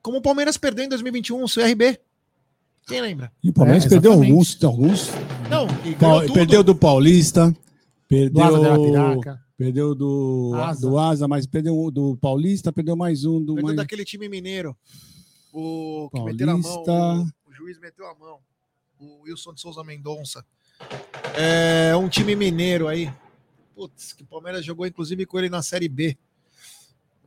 Como 0.02 0.18
o 0.18 0.22
Palmeiras 0.22 0.58
perdeu 0.58 0.84
em 0.84 0.90
2021, 0.90 1.44
o 1.44 1.48
CRB. 1.50 1.98
Quem 2.86 3.00
lembra? 3.00 3.32
E 3.42 3.50
o 3.50 3.54
Palmeiras 3.54 3.86
É, 3.86 3.90
perdeu 3.90 4.12
alguns. 4.12 4.62
alguns 4.62 5.10
Não, 5.50 5.66
e 5.86 5.94
ganhou 5.94 5.98
Pau- 5.98 6.22
tudo. 6.24 6.34
perdeu 6.34 6.62
do 6.62 6.76
Paulista. 6.76 7.52
Do 7.52 7.56
Asa 7.56 7.60
de 8.30 8.32
Perdeu, 8.34 8.66
Arapiraca. 8.66 9.47
Perdeu 9.58 9.96
do 9.96 10.52
Asa. 10.56 10.82
do 10.82 10.98
Asa, 10.98 11.28
mas 11.28 11.46
perdeu 11.48 11.90
do 11.92 12.16
Paulista, 12.18 12.72
perdeu 12.72 12.96
mais 12.96 13.26
um 13.26 13.40
do 13.44 13.56
Perdeu 13.56 13.66
mais... 13.66 13.78
daquele 13.78 14.06
time 14.06 14.30
mineiro. 14.30 14.78
O 15.52 16.10
que 16.14 16.22
meteram 16.22 16.54
a 16.54 16.58
mão. 16.58 16.84
Paulista. 16.84 17.34
O, 17.46 17.50
o 17.50 17.54
juiz 17.54 17.80
meteu 17.80 18.06
a 18.08 18.14
mão. 18.16 18.38
O 19.00 19.22
Wilson 19.24 19.54
de 19.54 19.62
Souza 19.62 19.84
Mendonça. 19.84 20.46
É 21.36 21.96
um 21.96 22.08
time 22.08 22.36
mineiro 22.36 22.88
aí. 22.88 23.12
Putz, 23.76 24.14
que 24.14 24.24
o 24.24 24.26
Palmeiras 24.26 24.64
jogou 24.64 24.86
inclusive 24.86 25.26
com 25.26 25.38
ele 25.40 25.50
na 25.50 25.62
Série 25.64 25.88
B. 25.90 26.18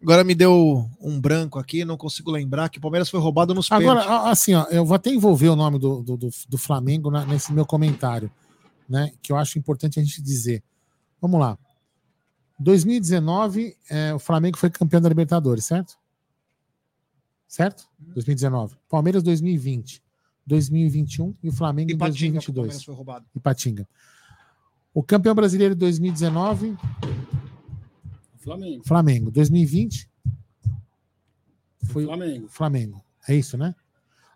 Agora 0.02 0.24
me 0.24 0.34
deu 0.34 0.88
um 1.00 1.20
branco 1.20 1.58
aqui, 1.58 1.84
não 1.84 1.96
consigo 1.96 2.30
lembrar 2.30 2.70
que 2.70 2.78
o 2.78 2.80
Palmeiras 2.80 3.10
foi 3.10 3.20
roubado 3.20 3.52
nos 3.54 3.70
Agora, 3.70 4.00
pênaltis. 4.00 4.26
a- 4.26 4.30
assim, 4.30 4.54
ó, 4.54 4.64
eu 4.70 4.84
vou 4.84 4.94
até 4.94 5.10
envolver 5.10 5.48
o 5.50 5.56
nome 5.56 5.78
do, 5.78 6.02
do, 6.02 6.16
do- 6.16 6.30
do 6.48 6.58
Flamengo 6.58 7.10
na- 7.10 7.26
nesse 7.26 7.52
meu 7.52 7.66
comentário, 7.66 8.30
né? 8.88 9.12
Que 9.22 9.30
eu 9.30 9.36
acho 9.36 9.58
importante 9.58 10.00
a 10.00 10.02
gente 10.02 10.22
dizer. 10.22 10.62
Vamos 11.20 11.38
lá. 11.38 11.58
2019, 12.60 13.74
é, 13.88 14.14
o 14.14 14.18
Flamengo 14.18 14.58
foi 14.58 14.68
campeão 14.68 15.00
da 15.00 15.08
Libertadores, 15.08 15.64
certo? 15.64 15.98
Certo? 17.48 17.88
2019. 17.98 18.76
Palmeiras 18.88 19.22
2020. 19.22 20.02
2021 20.46 21.34
e 21.42 21.48
o 21.48 21.52
Flamengo 21.52 21.90
E 21.90 21.94
em 21.94 21.98
Patinga, 21.98 22.40
que 22.40 22.50
o 22.50 22.52
2022. 22.52 22.54
Palmeiras 22.54 22.84
foi 22.84 22.94
roubado. 22.94 23.26
Ipatinga. 23.34 23.88
O 24.92 25.02
campeão 25.02 25.34
brasileiro 25.34 25.74
2019, 25.74 26.76
Flamengo. 28.36 28.82
Flamengo. 28.84 29.30
2020, 29.30 30.10
foi 31.84 32.04
Flamengo. 32.04 32.48
Flamengo. 32.48 33.04
É 33.28 33.34
isso, 33.34 33.56
né? 33.56 33.74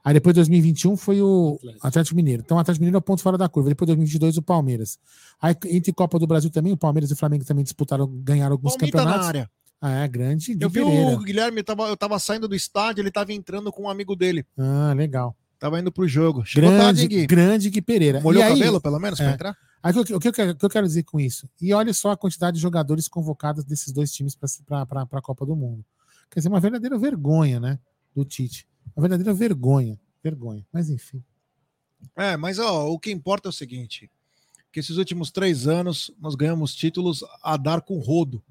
Aí 0.05 0.13
depois 0.13 0.35
2021 0.37 0.97
foi 0.99 1.23
o 1.23 1.59
Atlético. 1.81 2.15
Mineiro. 2.15 2.43
Então 2.45 2.59
o 2.59 2.61
Atlético 2.61 2.83
Mineiro 2.83 2.97
é 2.97 2.99
o 2.99 3.03
ponto 3.03 3.23
fora 3.23 3.39
da 3.39 3.49
curva. 3.49 3.71
Depois 3.71 3.87
2022 3.87 4.37
o 4.37 4.43
Palmeiras. 4.43 4.99
Aí 5.41 5.57
entre 5.67 5.93
Copa 5.93 6.19
do 6.19 6.27
Brasil 6.27 6.51
também, 6.51 6.73
o 6.73 6.77
Palmeiras 6.77 7.11
e 7.11 7.15
o 7.15 7.17
Flamengo 7.17 7.45
também 7.45 7.65
disputaram, 7.65 8.07
ganharam 8.07 8.53
alguns 8.53 8.73
Palmeiras 8.77 8.93
na 8.95 9.01
campeonatos. 9.05 9.29
área. 9.29 9.51
Ah, 9.81 10.05
é 10.05 10.09
grande. 10.09 10.57
Eu 10.61 10.69
vi 10.71 10.83
Pereira. 10.85 11.11
o 11.17 11.19
Guilherme, 11.23 11.59
eu 11.59 11.65
tava, 11.65 11.89
eu 11.89 11.97
tava 11.97 12.19
saindo 12.19 12.47
do 12.47 12.55
estádio, 12.55 13.01
ele 13.03 13.11
tava 13.11 13.33
entrando 13.33 13.73
com 13.73 13.83
um 13.85 13.89
amigo 13.89 14.15
dele. 14.15 14.45
Ah, 14.59 14.93
legal. 14.95 15.35
Tava 15.59 15.81
indo 15.81 15.91
pro 15.91 16.07
jogo. 16.07 16.45
Chegou 16.45 16.69
Grande, 16.71 16.85
tarde, 16.85 17.09
Gui. 17.09 17.27
grande 17.27 17.71
Gui 17.71 17.81
Pereira. 17.83 18.21
Molhou 18.21 18.43
E 18.43 18.45
o 18.45 18.49
aí- 18.49 18.59
cabelo, 18.59 18.81
pelo 18.81 18.99
menos, 18.99 19.19
pra 19.19 19.31
É. 19.31 19.35
entrar? 19.35 19.57
Aí, 19.83 19.93
o 19.99 20.05
que, 20.05 20.15
o 20.15 20.21
que 20.21 20.29
eu 20.29 20.33
quero, 20.33 20.51
o 20.53 20.55
que 20.57 20.65
eu 20.65 20.71
quero 20.71 20.87
dizer 20.87 21.03
com 21.03 21.19
isso? 21.21 21.49
E 21.61 21.73
olha 21.75 21.93
só 21.93 22.11
a 22.13 22.17
quantidade 22.17 22.57
de 22.57 22.63
jogadores 22.63 23.09
convocados 23.09 23.65
desses 23.65 23.93
dois 23.93 24.11
times 24.13 24.35
para 24.35 24.47
a 25.13 25.23
Copa 25.23 25.45
do 25.47 25.55
Mundo. 25.57 25.85
Quer 26.31 26.41
dizer, 26.41 26.49
uma 26.49 26.61
verdadeira 26.61 26.99
vergonha, 26.99 27.61
né? 27.61 27.79
Do 28.15 28.25
Tite. 28.25 28.67
Uma 28.95 29.03
verdadeira 29.09 29.35
vergonha. 29.35 29.99
Vergonha. 30.23 30.67
Mas 30.73 30.91
enfim. 30.91 31.23
É, 32.17 32.37
mas 32.37 32.59
ó, 32.59 32.89
o 32.89 32.99
que 32.99 33.11
importa 33.11 33.49
é 33.49 33.51
o 33.51 33.53
seguinte: 33.53 34.11
que 34.73 34.81
esses 34.81 34.97
últimos 34.97 35.31
três 35.31 35.67
anos 35.67 36.11
nós 36.21 36.35
ganhamos 36.35 36.75
títulos 36.75 37.25
a 37.43 37.57
dar 37.57 37.81
com 37.81 37.99
rodo. 37.99 38.43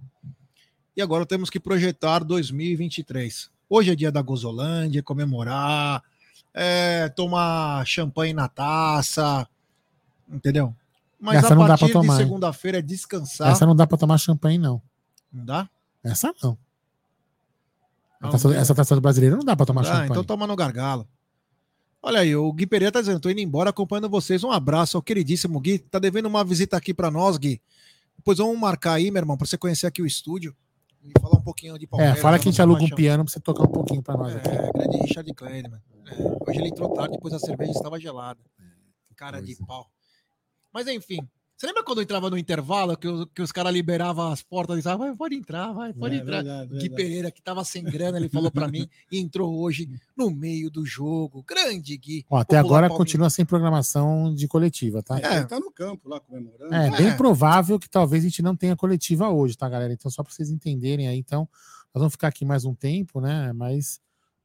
E 0.96 1.02
agora 1.02 1.26
temos 1.26 1.50
que 1.50 1.60
projetar 1.60 2.20
2023. 2.20 3.50
Hoje 3.70 3.92
é 3.92 3.96
dia 3.96 4.12
da 4.12 4.22
Gozolândia, 4.22 5.02
comemorar, 5.02 6.04
é, 6.54 7.10
tomar 7.10 7.86
champanhe 7.88 8.34
na 8.34 8.48
taça, 8.48 9.48
entendeu? 10.30 10.76
Mas 11.20 11.38
Essa 11.38 11.54
a 11.54 11.58
partir 11.58 11.86
de 11.86 11.94
tomar, 11.94 12.14
hein? 12.14 12.26
segunda-feira 12.26 12.80
é 12.80 12.82
descansar. 12.82 13.52
Essa 13.52 13.66
não 13.66 13.76
dá 13.76 13.88
para 13.88 13.98
tomar 13.98 14.18
champanhe, 14.18 14.58
não. 14.58 14.82
Não 15.32 15.46
dá? 15.46 15.70
Essa 16.04 16.34
não. 16.44 16.58
Taça- 18.32 18.56
essa 18.56 18.76
taça 18.76 18.96
do 18.96 19.02
brasileiro 19.02 19.36
não 19.38 19.44
dá 19.44 19.56
para 19.56 19.66
tomar 19.66 19.82
Ah, 19.82 19.86
champanhe. 19.86 20.10
então 20.12 20.24
toma 20.24 20.46
no 20.48 20.56
gargalo. 20.56 21.08
Olha 22.02 22.20
aí, 22.20 22.36
o 22.36 22.52
Gui 22.52 22.68
Pereira 22.68 22.92
tá 22.92 23.00
dizendo, 23.00 23.20
tô 23.20 23.30
indo 23.30 23.40
embora 23.40 23.70
acompanhando 23.70 24.10
vocês. 24.10 24.44
Um 24.44 24.52
abraço 24.52 24.98
ao 24.98 25.02
queridíssimo 25.04 25.60
Gui. 25.60 25.80
Tá 25.80 26.00
devendo 26.00 26.26
uma 26.26 26.44
visita 26.44 26.76
aqui 26.76 26.94
pra 26.94 27.10
nós, 27.10 27.38
Gui. 27.38 27.62
Depois 28.18 28.38
vamos 28.38 28.58
marcar 28.60 28.94
aí, 28.94 29.10
meu 29.10 29.22
irmão, 29.22 29.38
pra 29.38 29.48
você 29.48 29.58
conhecer 29.58 29.88
aqui 29.88 30.02
o 30.02 30.06
estúdio 30.06 30.56
e 31.04 31.12
falar 31.22 31.38
um 31.38 31.42
pouquinho 31.42 31.78
de 31.80 31.86
é, 31.86 31.88
Palmeiras. 31.88 32.20
fala 32.20 32.38
da 32.38 32.44
que 32.44 32.50
a 32.50 32.52
gente 32.52 32.62
aluga 32.62 32.80
um 32.80 32.82
paixão. 32.84 32.98
piano 32.98 33.24
para 33.24 33.34
você 33.34 33.40
tocar 33.40 33.64
um 33.64 33.72
pouquinho 33.72 34.02
para 34.04 34.18
nós 34.18 34.36
aqui. 34.36 34.50
É, 34.50 34.72
grande 34.74 34.98
Richard 34.98 35.34
Kleiderman. 35.34 35.80
É, 36.08 36.14
hoje 36.50 36.60
ele 36.60 36.68
entrou 36.68 36.90
tarde, 36.94 37.14
depois 37.14 37.34
a 37.34 37.40
cerveja 37.40 37.72
estava 37.72 38.00
gelada. 38.00 38.40
Cara 39.16 39.42
de 39.42 39.56
pau. 39.66 39.90
Mas 40.74 40.88
enfim, 40.88 41.20
você 41.56 41.68
lembra 41.68 41.84
quando 41.84 42.00
eu 42.00 42.04
entrava 42.04 42.30
no 42.30 42.38
intervalo, 42.38 42.98
que, 42.98 43.08
os- 43.08 43.26
que 43.34 43.42
os 43.42 43.52
caras 43.52 43.72
liberavam 43.74 44.32
as 44.32 44.42
portas 44.42 44.76
e 44.76 44.80
diziam, 44.80 44.98
vai, 44.98 45.16
pode 45.16 45.36
entrar, 45.36 45.72
vai, 45.72 45.94
pode 45.94 46.16
É 46.16 46.20
entrar. 46.20 46.44
verdade, 46.44 46.68
Gui 46.70 46.80
verdade. 46.80 46.96
Pereira, 46.96 47.32
que 47.32 47.42
tava 47.42 47.64
sem 47.64 47.84
grana, 47.84 48.18
ele 48.18 48.28
falou 48.30 48.52
pra 48.52 48.68
mim, 48.72 48.88
e 49.12 49.20
entrou 49.20 49.56
hoje 49.60 49.88
no 50.18 50.30
meio 50.30 50.70
do 50.70 50.86
jogo. 50.86 51.44
Grande 51.48 51.96
Gui. 51.98 52.26
Ó, 52.30 52.38
até 52.38 52.58
agora 52.58 52.88
Palmeiras. 52.90 52.98
continua 52.98 53.30
sem 53.30 53.46
programação 53.46 54.34
de 54.36 54.48
coletiva, 54.48 55.02
tá? 55.02 55.20
É. 55.20 55.38
Ele 55.38 55.46
tá 55.46 55.60
no 55.60 55.72
campo 55.72 56.10
lá 56.10 56.20
comemorando. 56.20 56.74
É, 56.74 56.88
É. 56.88 56.92
bem 56.98 57.16
provável 57.16 57.80
que 57.80 57.90
talvez 57.90 58.24
a 58.24 58.28
gente 58.28 58.42
não 58.42 58.56
tenha 58.56 58.76
coletiva 58.76 59.30
hoje, 59.30 59.56
tá, 59.56 59.70
galera? 59.70 59.94
Então, 59.94 60.12
só 60.12 60.22
para 60.24 60.34
vocês 60.34 60.50
entenderem 60.50 61.08
aí, 61.08 61.18
então, 61.18 61.48
nós 61.94 62.02
vamos 62.02 62.14
ficar 62.14 62.28
aqui 62.30 62.44
mais 62.44 62.66
um 62.66 62.74
tempo, 62.76 63.22
né? 63.22 63.54
Mas 63.54 64.02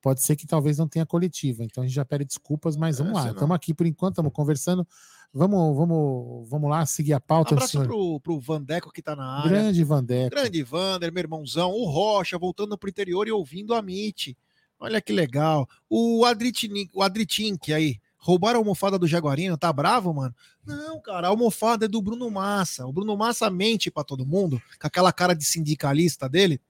pode 0.09 0.23
ser 0.23 0.37
que 0.37 0.47
talvez 0.47 0.79
não 0.79 0.89
tenha 0.89 1.05
coletiva. 1.05 1.63
Então 1.63 1.85
a 1.85 1.87
gente 1.87 1.95
já 1.95 2.05
pede 2.05 2.25
desculpas, 2.25 2.79
mas 2.79 2.97
vamos 2.97 3.13
É, 3.13 3.25
lá. 3.25 3.31
Estamos 3.31 3.55
aqui 3.55 3.75
por 3.75 3.87
enquanto, 3.87 4.15
estamos 4.15 4.33
conversando. 4.33 4.87
Vamos, 5.35 5.77
vamos, 5.77 6.49
vamos 6.49 6.71
lá 6.71 6.87
seguir 6.87 7.13
a 7.13 7.21
pauta 7.21 7.51
do 7.51 7.59
Abraço 7.59 7.73
senhor. 7.73 7.87
pro, 7.87 8.19
pro 8.21 8.41
Vandeco 8.41 8.91
que 8.91 9.03
tá 9.03 9.15
na 9.15 9.41
área. 9.41 9.51
Grande 9.51 9.85
Vandeco. 9.85 10.31
Grande 10.31 10.63
Vander, 10.63 11.13
meu 11.13 11.21
irmãozão. 11.21 11.73
O 11.73 11.85
Rocha 11.85 12.39
voltando 12.39 12.79
pro 12.79 12.89
interior 12.89 13.29
e 13.29 13.33
ouvindo 13.33 13.75
a 13.75 13.81
MIT. 13.83 14.35
Olha 14.81 14.99
que 15.03 15.13
legal. 15.13 15.69
O 15.91 16.25
Adritin, 16.25 16.89
o 16.95 17.03
Adritink 17.03 17.71
aí. 17.75 18.01
Roubaram 18.17 18.59
a 18.59 18.63
almofada 18.63 18.99
do 18.99 19.07
Jaguarino, 19.07 19.59
tá 19.59 19.71
bravo, 19.71 20.13
mano? 20.15 20.35
Não, 20.65 21.01
cara, 21.03 21.27
a 21.27 21.31
almofada 21.31 21.85
é 21.85 21.89
do 21.89 22.01
Bruno 22.01 22.31
Massa. 22.31 22.87
O 22.87 22.93
Bruno 22.93 23.15
Massa 23.15 23.51
mente 23.51 23.91
pra 23.91 24.03
todo 24.03 24.25
mundo, 24.27 24.61
com 24.81 24.87
aquela 24.87 25.13
cara 25.13 25.35
de 25.35 25.45
sindicalista 25.45 26.29
dele. 26.29 26.61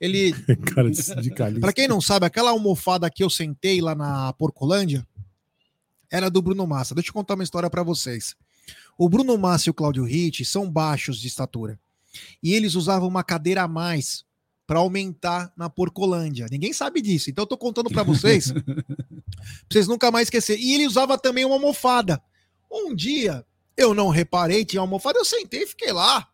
Ele, 0.00 0.32
Cara 0.74 0.90
de 0.90 1.02
sindicalista. 1.02 1.60
Pra 1.60 1.72
quem 1.72 1.88
não 1.88 2.00
sabe, 2.00 2.26
aquela 2.26 2.50
almofada 2.50 3.10
que 3.10 3.24
eu 3.24 3.30
sentei 3.30 3.80
lá 3.80 3.94
na 3.94 4.32
Porcolândia 4.34 5.06
era 6.10 6.30
do 6.30 6.42
Bruno 6.42 6.66
Massa. 6.66 6.94
Deixa 6.94 7.10
eu 7.10 7.14
contar 7.14 7.34
uma 7.34 7.44
história 7.44 7.70
pra 7.70 7.82
vocês. 7.82 8.36
O 8.98 9.08
Bruno 9.08 9.36
Massa 9.36 9.68
e 9.68 9.70
o 9.70 9.74
Cláudio 9.74 10.04
Ritt 10.04 10.44
são 10.44 10.70
baixos 10.70 11.18
de 11.20 11.28
estatura. 11.28 11.78
e 12.42 12.54
eles 12.54 12.74
usavam 12.74 13.08
uma 13.08 13.22
cadeira 13.22 13.62
a 13.62 13.68
mais 13.68 14.24
para 14.66 14.78
aumentar 14.78 15.52
na 15.56 15.70
Porcolândia. 15.70 16.46
Ninguém 16.50 16.72
sabe 16.72 17.00
disso. 17.00 17.30
Então 17.30 17.42
eu 17.42 17.46
tô 17.46 17.56
contando 17.56 17.90
para 17.90 18.02
vocês, 18.02 18.50
pra 18.52 18.62
vocês 19.70 19.86
nunca 19.86 20.10
mais 20.10 20.26
esquecer. 20.26 20.58
E 20.58 20.74
ele 20.74 20.86
usava 20.86 21.16
também 21.18 21.44
uma 21.44 21.54
almofada. 21.54 22.20
Um 22.70 22.94
dia 22.94 23.44
eu 23.76 23.94
não 23.94 24.08
reparei, 24.08 24.64
tinha 24.64 24.80
uma 24.80 24.86
almofada, 24.86 25.18
eu 25.18 25.24
sentei 25.24 25.62
e 25.62 25.66
fiquei 25.66 25.92
lá. 25.92 26.26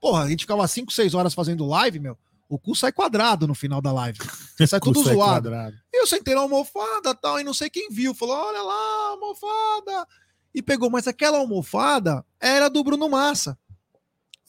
Porra, 0.00 0.22
a 0.22 0.28
gente 0.28 0.40
ficava 0.40 0.66
5, 0.66 0.92
6 0.92 1.14
horas 1.14 1.34
fazendo 1.34 1.66
live, 1.66 1.98
meu. 1.98 2.16
O 2.48 2.58
cu 2.58 2.74
sai 2.74 2.92
quadrado 2.92 3.46
no 3.46 3.54
final 3.54 3.80
da 3.80 3.92
live. 3.92 4.18
Sai 4.66 4.78
tudo 4.80 5.02
zoado. 5.02 5.16
quadrado. 5.16 5.76
Eu 5.92 6.06
sentei 6.06 6.34
na 6.34 6.42
almofada 6.42 7.14
tal, 7.14 7.40
e 7.40 7.44
não 7.44 7.54
sei 7.54 7.70
quem 7.70 7.88
viu. 7.90 8.14
Falou: 8.14 8.36
olha 8.36 8.62
lá, 8.62 9.08
almofada. 9.10 10.06
E 10.54 10.62
pegou, 10.62 10.88
mas 10.88 11.08
aquela 11.08 11.38
almofada 11.38 12.24
era 12.40 12.68
do 12.68 12.84
Bruno 12.84 13.08
Massa. 13.08 13.58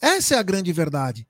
Essa 0.00 0.36
é 0.36 0.38
a 0.38 0.42
grande 0.42 0.72
verdade. 0.72 1.26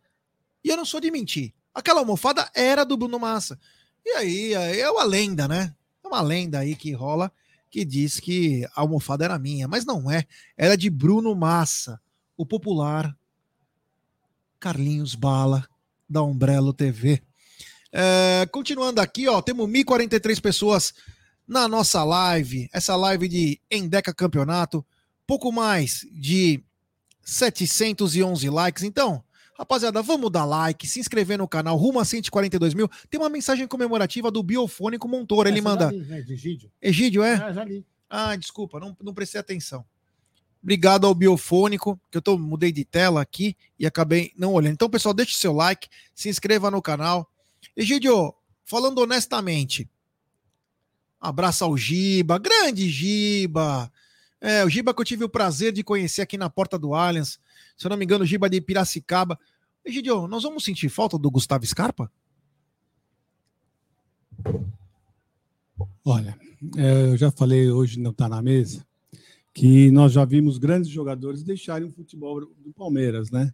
E 0.62 0.68
eu 0.68 0.76
não 0.76 0.84
sou 0.84 1.00
de 1.00 1.10
mentir. 1.10 1.54
Aquela 1.72 2.00
almofada 2.00 2.50
era 2.54 2.84
do 2.84 2.96
Bruno 2.96 3.18
Massa. 3.18 3.58
E 4.04 4.10
aí 4.10 4.52
é 4.52 4.90
uma 4.90 5.04
lenda, 5.04 5.48
né? 5.48 5.74
É 6.04 6.08
uma 6.08 6.20
lenda 6.20 6.58
aí 6.58 6.76
que 6.76 6.92
rola 6.92 7.32
que 7.70 7.84
diz 7.84 8.20
que 8.20 8.64
a 8.74 8.80
almofada 8.80 9.24
era 9.24 9.38
minha, 9.38 9.68
mas 9.68 9.84
não 9.84 10.10
é. 10.10 10.24
Era 10.56 10.76
de 10.76 10.88
Bruno 10.88 11.34
Massa, 11.34 12.00
o 12.36 12.46
popular 12.46 13.16
Carlinhos 14.58 15.14
Bala, 15.14 15.68
da 16.08 16.22
Umbrello 16.22 16.72
TV. 16.72 17.22
É, 17.92 18.46
continuando 18.50 19.00
aqui, 19.00 19.28
ó, 19.28 19.40
temos 19.40 19.68
1.043 19.68 20.40
pessoas 20.40 20.92
na 21.46 21.68
nossa 21.68 22.02
live, 22.04 22.68
essa 22.72 22.96
live 22.96 23.28
de 23.28 23.60
Endeca 23.70 24.12
Campeonato, 24.12 24.84
pouco 25.26 25.52
mais 25.52 26.06
de 26.12 26.62
711 27.22 28.50
likes. 28.50 28.82
Então, 28.82 29.22
rapaziada, 29.56 30.02
vamos 30.02 30.30
dar 30.30 30.44
like, 30.44 30.86
se 30.86 31.00
inscrever 31.00 31.38
no 31.38 31.48
canal, 31.48 31.76
rumo 31.76 32.00
a 32.00 32.04
142 32.04 32.74
mil. 32.74 32.88
Tem 33.08 33.20
uma 33.20 33.28
mensagem 33.28 33.66
comemorativa 33.66 34.30
do 34.30 34.42
Biofônico 34.42 35.08
Montoura, 35.08 35.48
ele 35.48 35.60
manda. 35.60 35.90
li, 35.90 35.98
né, 36.04 36.18
Egídio. 36.18 36.70
Egídio, 36.82 37.22
é? 37.22 37.34
Ah, 37.34 37.52
já 37.52 37.64
li. 37.64 37.86
Ah, 38.08 38.36
desculpa, 38.36 38.78
não, 38.78 38.96
não 39.02 39.14
prestei 39.14 39.40
atenção. 39.40 39.84
Obrigado 40.66 41.06
ao 41.06 41.14
Biofônico, 41.14 41.96
que 42.10 42.18
eu 42.18 42.20
tô, 42.20 42.36
mudei 42.36 42.72
de 42.72 42.84
tela 42.84 43.22
aqui 43.22 43.56
e 43.78 43.86
acabei 43.86 44.32
não 44.36 44.52
olhando. 44.52 44.72
Então, 44.72 44.90
pessoal, 44.90 45.14
deixe 45.14 45.32
seu 45.34 45.52
like, 45.52 45.88
se 46.12 46.28
inscreva 46.28 46.72
no 46.72 46.82
canal. 46.82 47.30
Egidio, 47.76 48.34
falando 48.64 48.98
honestamente, 48.98 49.88
abraço 51.20 51.62
ao 51.62 51.76
Giba, 51.76 52.36
grande 52.40 52.90
Giba. 52.90 53.92
É, 54.40 54.64
o 54.64 54.68
Giba 54.68 54.92
que 54.92 55.00
eu 55.00 55.04
tive 55.04 55.22
o 55.22 55.28
prazer 55.28 55.72
de 55.72 55.84
conhecer 55.84 56.20
aqui 56.20 56.36
na 56.36 56.50
porta 56.50 56.76
do 56.76 56.94
Allianz. 56.94 57.38
Se 57.76 57.86
eu 57.86 57.90
não 57.90 57.96
me 57.96 58.04
engano, 58.04 58.24
o 58.24 58.26
Giba 58.26 58.50
de 58.50 58.60
Piracicaba. 58.60 59.38
Egidio, 59.84 60.26
nós 60.26 60.42
vamos 60.42 60.64
sentir 60.64 60.88
falta 60.88 61.16
do 61.16 61.30
Gustavo 61.30 61.64
Scarpa? 61.64 62.10
Olha, 66.04 66.36
é, 66.76 67.12
eu 67.12 67.16
já 67.16 67.30
falei 67.30 67.70
hoje 67.70 68.00
não 68.00 68.10
está 68.10 68.28
na 68.28 68.42
mesa 68.42 68.84
que 69.56 69.90
nós 69.90 70.12
já 70.12 70.22
vimos 70.22 70.58
grandes 70.58 70.90
jogadores 70.90 71.42
deixarem 71.42 71.88
o 71.88 71.90
futebol 71.90 72.40
do 72.40 72.74
Palmeiras, 72.74 73.30
né? 73.30 73.50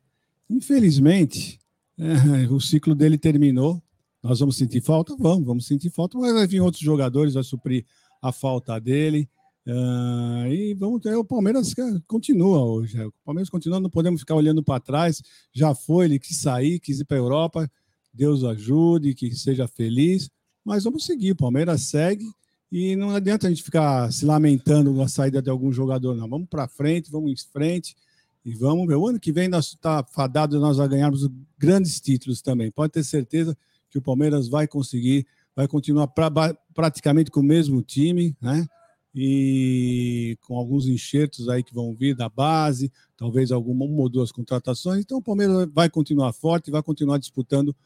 Infelizmente, 0.50 1.60
é, 1.96 2.48
o 2.52 2.58
ciclo 2.60 2.92
dele 2.92 3.16
terminou. 3.16 3.80
Nós 4.20 4.40
vamos 4.40 4.56
sentir 4.56 4.80
falta? 4.80 5.14
Vamos, 5.16 5.46
vamos 5.46 5.64
sentir 5.64 5.90
falta, 5.90 6.18
mas 6.18 6.32
vai 6.32 6.44
vir 6.44 6.60
outros 6.60 6.82
jogadores, 6.82 7.34
vai 7.34 7.44
suprir 7.44 7.86
a 8.20 8.32
falta 8.32 8.80
dele. 8.80 9.28
Ah, 9.64 10.46
e 10.48 10.74
vamos 10.74 11.00
ter 11.00 11.14
o 11.14 11.24
Palmeiras 11.24 11.72
que 11.72 11.82
continua 12.08 12.64
hoje. 12.64 12.98
é, 12.98 13.06
O 13.06 13.12
Palmeiras 13.24 13.48
continua, 13.48 13.78
não 13.78 13.88
podemos 13.88 14.22
ficar 14.22 14.34
olhando 14.34 14.60
para 14.60 14.80
trás. 14.80 15.22
Já 15.52 15.72
foi, 15.72 16.06
ele 16.06 16.18
quis 16.18 16.36
sair, 16.36 16.80
quis 16.80 16.98
ir 16.98 17.04
para 17.04 17.16
a 17.16 17.20
Europa. 17.20 17.70
Deus 18.12 18.42
ajude, 18.42 19.14
que 19.14 19.32
seja 19.36 19.68
feliz. 19.68 20.28
Mas 20.64 20.82
vamos 20.82 21.04
seguir. 21.04 21.30
O 21.30 21.36
Palmeiras 21.36 21.82
segue 21.82 22.24
e 22.72 22.96
não 22.96 23.10
adianta 23.10 23.46
a 23.46 23.50
gente 23.50 23.62
ficar 23.62 24.10
se 24.10 24.24
lamentando 24.24 24.94
com 24.94 25.02
a 25.02 25.08
saída 25.08 25.42
de 25.42 25.50
algum 25.50 25.70
jogador, 25.70 26.16
não. 26.16 26.26
Vamos 26.26 26.48
para 26.48 26.66
frente, 26.66 27.10
vamos 27.10 27.30
em 27.30 27.36
frente 27.52 27.94
e 28.42 28.54
vamos 28.54 28.86
ver. 28.86 28.94
O 28.94 29.06
ano 29.06 29.20
que 29.20 29.30
vem 29.30 29.46
nós 29.46 29.66
está 29.66 30.02
fadado 30.02 30.58
nós 30.58 30.80
a 30.80 30.86
ganharmos 30.86 31.28
grandes 31.58 32.00
títulos 32.00 32.40
também. 32.40 32.70
Pode 32.70 32.94
ter 32.94 33.04
certeza 33.04 33.54
que 33.90 33.98
o 33.98 34.02
Palmeiras 34.02 34.48
vai 34.48 34.66
conseguir, 34.66 35.26
vai 35.54 35.68
continuar 35.68 36.06
pra, 36.06 36.30
praticamente 36.74 37.30
com 37.30 37.40
o 37.40 37.44
mesmo 37.44 37.82
time, 37.82 38.34
né? 38.40 38.66
E 39.14 40.38
com 40.40 40.56
alguns 40.56 40.88
enxertos 40.88 41.50
aí 41.50 41.62
que 41.62 41.74
vão 41.74 41.94
vir 41.94 42.16
da 42.16 42.30
base, 42.30 42.90
talvez 43.18 43.52
alguma 43.52 43.84
uma 43.84 44.00
ou 44.00 44.08
duas 44.08 44.32
contratações. 44.32 45.00
Então 45.00 45.18
o 45.18 45.22
Palmeiras 45.22 45.68
vai 45.74 45.90
continuar 45.90 46.32
forte, 46.32 46.70
vai 46.70 46.82
continuar 46.82 47.18
disputando 47.18 47.76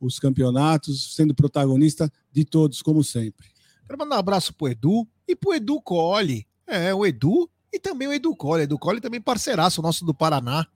os 0.00 0.18
campeonatos, 0.18 1.14
sendo 1.14 1.32
protagonista 1.32 2.12
de 2.32 2.44
todos, 2.44 2.82
como 2.82 3.04
sempre. 3.04 3.52
Quero 3.86 3.98
mandar 3.98 4.16
um 4.16 4.18
abraço 4.18 4.54
pro 4.54 4.68
Edu 4.68 5.06
e 5.26 5.36
pro 5.36 5.54
Edu 5.54 5.80
Colli. 5.80 6.46
É, 6.66 6.94
o 6.94 7.04
Edu 7.04 7.48
e 7.72 7.78
também 7.78 8.08
o 8.08 8.12
Edu 8.12 8.34
Colli. 8.36 8.64
Edu 8.64 8.78
Colli 8.78 9.00
também 9.00 9.20
parceiraço 9.20 9.82
nosso 9.82 10.04
do 10.04 10.14
Paraná. 10.14 10.66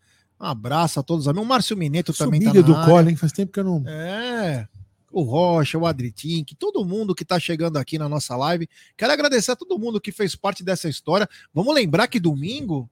Um 0.41 0.47
abraço 0.47 1.01
a 1.01 1.03
todos. 1.03 1.27
O 1.27 1.45
Márcio 1.45 1.77
Mineto 1.77 2.13
também 2.13 2.41
tá 2.41 2.53
na 2.53 2.61
do 2.61 2.75
área. 2.75 2.87
Cole, 2.87 3.11
hein? 3.11 3.17
Faz 3.17 3.33
tempo 3.33 3.53
que 3.53 3.61
eu 3.61 3.65
não. 3.65 3.83
É. 3.87 4.69
O 5.11 5.23
Rocha, 5.23 5.79
o 5.79 5.87
Adritim, 5.87 6.45
que 6.45 6.55
todo 6.55 6.85
mundo 6.85 7.15
que 7.15 7.25
tá 7.25 7.39
chegando 7.41 7.79
aqui 7.79 7.99
na 7.99 8.09
nossa 8.09 8.37
live. 8.37 8.69
Quero 8.97 9.13
agradecer 9.13 9.53
a 9.53 9.57
todo 9.57 9.79
mundo 9.79 10.01
que 10.01 10.13
fez 10.13 10.35
parte 10.37 10.63
dessa 10.63 10.89
história. 10.89 11.29
Vamos 11.55 11.75
lembrar 11.75 12.07
que 12.07 12.21
domingo, 12.21 12.91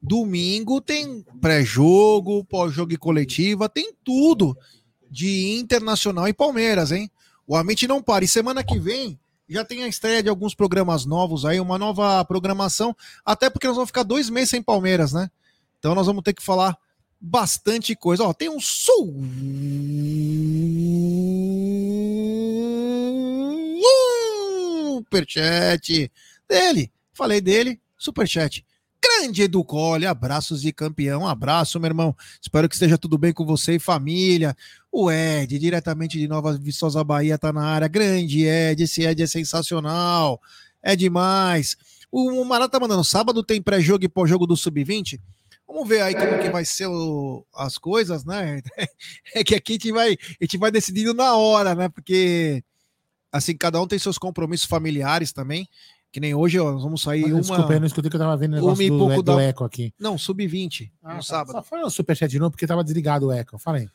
domingo 0.00 0.80
tem 0.80 1.24
pré-jogo, 1.40 2.44
pós-jogo 2.44 2.92
e 2.92 2.96
coletiva, 2.96 3.68
tem 3.68 3.92
tudo 4.04 4.56
de 5.10 5.58
Internacional 5.58 6.28
e 6.28 6.32
Palmeiras, 6.32 6.92
hein? 6.92 7.10
O 7.46 7.56
Amit 7.56 7.86
não 7.88 8.02
para. 8.02 8.24
E 8.24 8.28
semana 8.28 8.62
que 8.62 8.78
vem 8.78 9.18
já 9.48 9.64
tem 9.64 9.82
a 9.84 9.88
estreia 9.88 10.22
de 10.22 10.28
alguns 10.28 10.54
programas 10.54 11.06
novos 11.06 11.44
aí, 11.44 11.60
uma 11.60 11.78
nova 11.78 12.24
programação, 12.24 12.96
até 13.24 13.48
porque 13.48 13.66
nós 13.66 13.76
vamos 13.76 13.90
ficar 13.90 14.02
dois 14.02 14.28
meses 14.28 14.50
sem 14.50 14.62
Palmeiras, 14.62 15.12
né? 15.12 15.30
Então 15.78 15.94
nós 15.94 16.06
vamos 16.06 16.22
ter 16.22 16.34
que 16.34 16.42
falar 16.42 16.76
bastante 17.20 17.94
coisa. 17.94 18.24
Ó, 18.24 18.32
tem 18.32 18.48
um 18.48 18.60
superchat 24.96 26.10
dele. 26.48 26.92
Falei 27.12 27.40
dele, 27.40 27.80
superchat. 27.96 28.64
Grande 29.02 29.42
Edu 29.42 29.62
Colli, 29.64 30.06
abraços 30.06 30.60
de 30.60 30.72
campeão. 30.72 31.26
Abraço, 31.26 31.78
meu 31.78 31.88
irmão. 31.88 32.16
Espero 32.40 32.68
que 32.68 32.74
esteja 32.74 32.98
tudo 32.98 33.16
bem 33.16 33.32
com 33.32 33.46
você 33.46 33.76
e 33.76 33.78
família. 33.78 34.56
O 34.98 35.10
Ed, 35.10 35.58
diretamente 35.58 36.18
de 36.18 36.26
Nova 36.26 36.56
Viçosa 36.56 37.04
Bahia, 37.04 37.36
tá 37.36 37.52
na 37.52 37.62
área. 37.66 37.86
Grande 37.86 38.46
Ed, 38.46 38.82
esse 38.82 39.02
Ed 39.02 39.22
é 39.22 39.26
sensacional. 39.26 40.40
É 40.82 40.96
demais. 40.96 41.76
O 42.10 42.42
Marata 42.46 42.70
tá 42.72 42.80
mandando, 42.80 43.04
sábado 43.04 43.42
tem 43.42 43.60
pré-jogo 43.60 44.06
e 44.06 44.08
pós-jogo 44.08 44.46
do 44.46 44.56
Sub-20. 44.56 45.20
Vamos 45.68 45.86
ver 45.86 46.00
aí 46.00 46.14
como 46.14 46.38
que 46.40 46.48
vai 46.48 46.64
ser 46.64 46.86
o- 46.86 47.44
as 47.54 47.76
coisas, 47.76 48.24
né? 48.24 48.62
É 49.34 49.44
que 49.44 49.54
aqui 49.54 49.72
a 49.72 49.74
gente 49.74 49.92
vai, 49.92 50.12
a 50.40 50.44
gente 50.44 50.56
vai 50.56 50.70
decidindo 50.70 51.12
na 51.12 51.36
hora, 51.36 51.74
né? 51.74 51.90
Porque 51.90 52.64
assim, 53.30 53.54
cada 53.54 53.78
um 53.78 53.86
tem 53.86 53.98
seus 53.98 54.16
compromissos 54.16 54.66
familiares 54.66 55.30
também. 55.30 55.68
Que 56.16 56.20
nem 56.20 56.34
hoje, 56.34 56.58
ó, 56.58 56.72
nós 56.72 56.82
vamos 56.82 57.02
sair 57.02 57.26
uma. 57.30 57.40
Desculpa, 57.42 57.74
eu 57.74 57.78
não 57.80 57.86
escutei 57.86 58.08
que 58.08 58.16
eu 58.16 58.20
tava 58.20 58.34
vendo 58.38 58.52
o 58.52 58.56
negócio 58.56 58.88
do, 58.90 58.98
pouco 58.98 59.16
do 59.22 59.36
da- 59.36 59.42
eco 59.42 59.64
aqui. 59.64 59.92
Não, 60.00 60.16
sub-20, 60.16 60.90
Ah, 61.02 61.10
no 61.10 61.16
tá. 61.16 61.22
sábado. 61.22 61.52
Só 61.52 61.62
foi 61.62 61.82
o 61.82 61.90
superchat 61.90 62.30
de 62.30 62.38
novo 62.38 62.52
porque 62.52 62.66
tava 62.66 62.82
desligado 62.82 63.26
o 63.26 63.32
eco. 63.32 63.58
Fala 63.58 63.76
aí. 63.76 63.88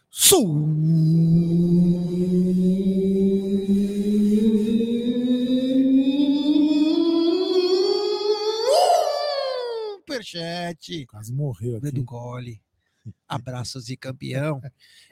Superchat. 9.97 11.05
Quase 11.07 11.34
morreu 11.34 11.80
do 11.80 11.88
aqui. 11.88 12.03
Colli. 12.03 12.61
Abraços 13.28 13.86
de 13.86 13.97
campeão. 13.97 14.61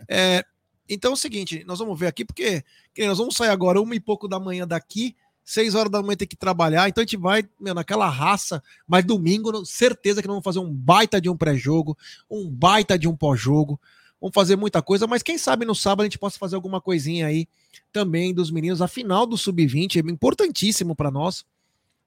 É, 0.08 0.44
então 0.88 1.12
é 1.12 1.14
o 1.14 1.18
seguinte, 1.18 1.64
nós 1.66 1.80
vamos 1.80 2.00
ver 2.00 2.08
aqui, 2.08 2.26
porque 2.26 2.64
nós 3.00 3.18
vamos 3.18 3.36
sair 3.36 3.50
agora 3.50 3.82
uma 3.82 3.96
e 3.96 4.00
pouco 4.00 4.28
da 4.28 4.40
manhã 4.40 4.68
daqui, 4.68 5.16
seis 5.50 5.74
horas 5.74 5.92
da 5.92 6.00
manhã 6.04 6.16
tem 6.16 6.28
que 6.28 6.36
trabalhar, 6.36 6.88
então 6.88 7.02
a 7.02 7.06
gente 7.06 7.18
vai 7.18 7.44
meu, 7.60 7.74
naquela 7.74 8.08
raça, 8.08 8.62
mas 8.88 9.04
domingo, 9.04 9.66
certeza 9.66 10.22
que 10.22 10.28
nós 10.28 10.36
vamos 10.36 10.44
fazer 10.44 10.60
um 10.60 10.72
baita 10.72 11.20
de 11.20 11.28
um 11.28 11.36
pré-jogo, 11.36 11.98
um 12.30 12.48
baita 12.48 13.00
de 13.00 13.08
um 13.08 13.16
pós-jogo, 13.16 13.82
vamos 14.22 14.36
fazer 14.36 14.56
muita 14.56 14.80
coisa, 14.80 15.08
mas 15.08 15.24
quem 15.24 15.40
sabe 15.40 15.66
no 15.66 15.74
sábado 15.74 16.02
a 16.02 16.06
gente 16.06 16.20
possa 16.20 16.38
fazer 16.38 16.56
alguma 16.56 16.80
coisinha 16.80 17.26
aí 17.26 17.48
também 17.92 18.32
dos 18.32 18.52
meninos, 18.52 18.80
a 18.80 18.88
final 18.88 19.26
do 19.26 19.40
Sub-20 19.40 19.96
é 19.96 20.12
importantíssimo 20.12 20.96
para 20.96 21.10
nós, 21.10 21.44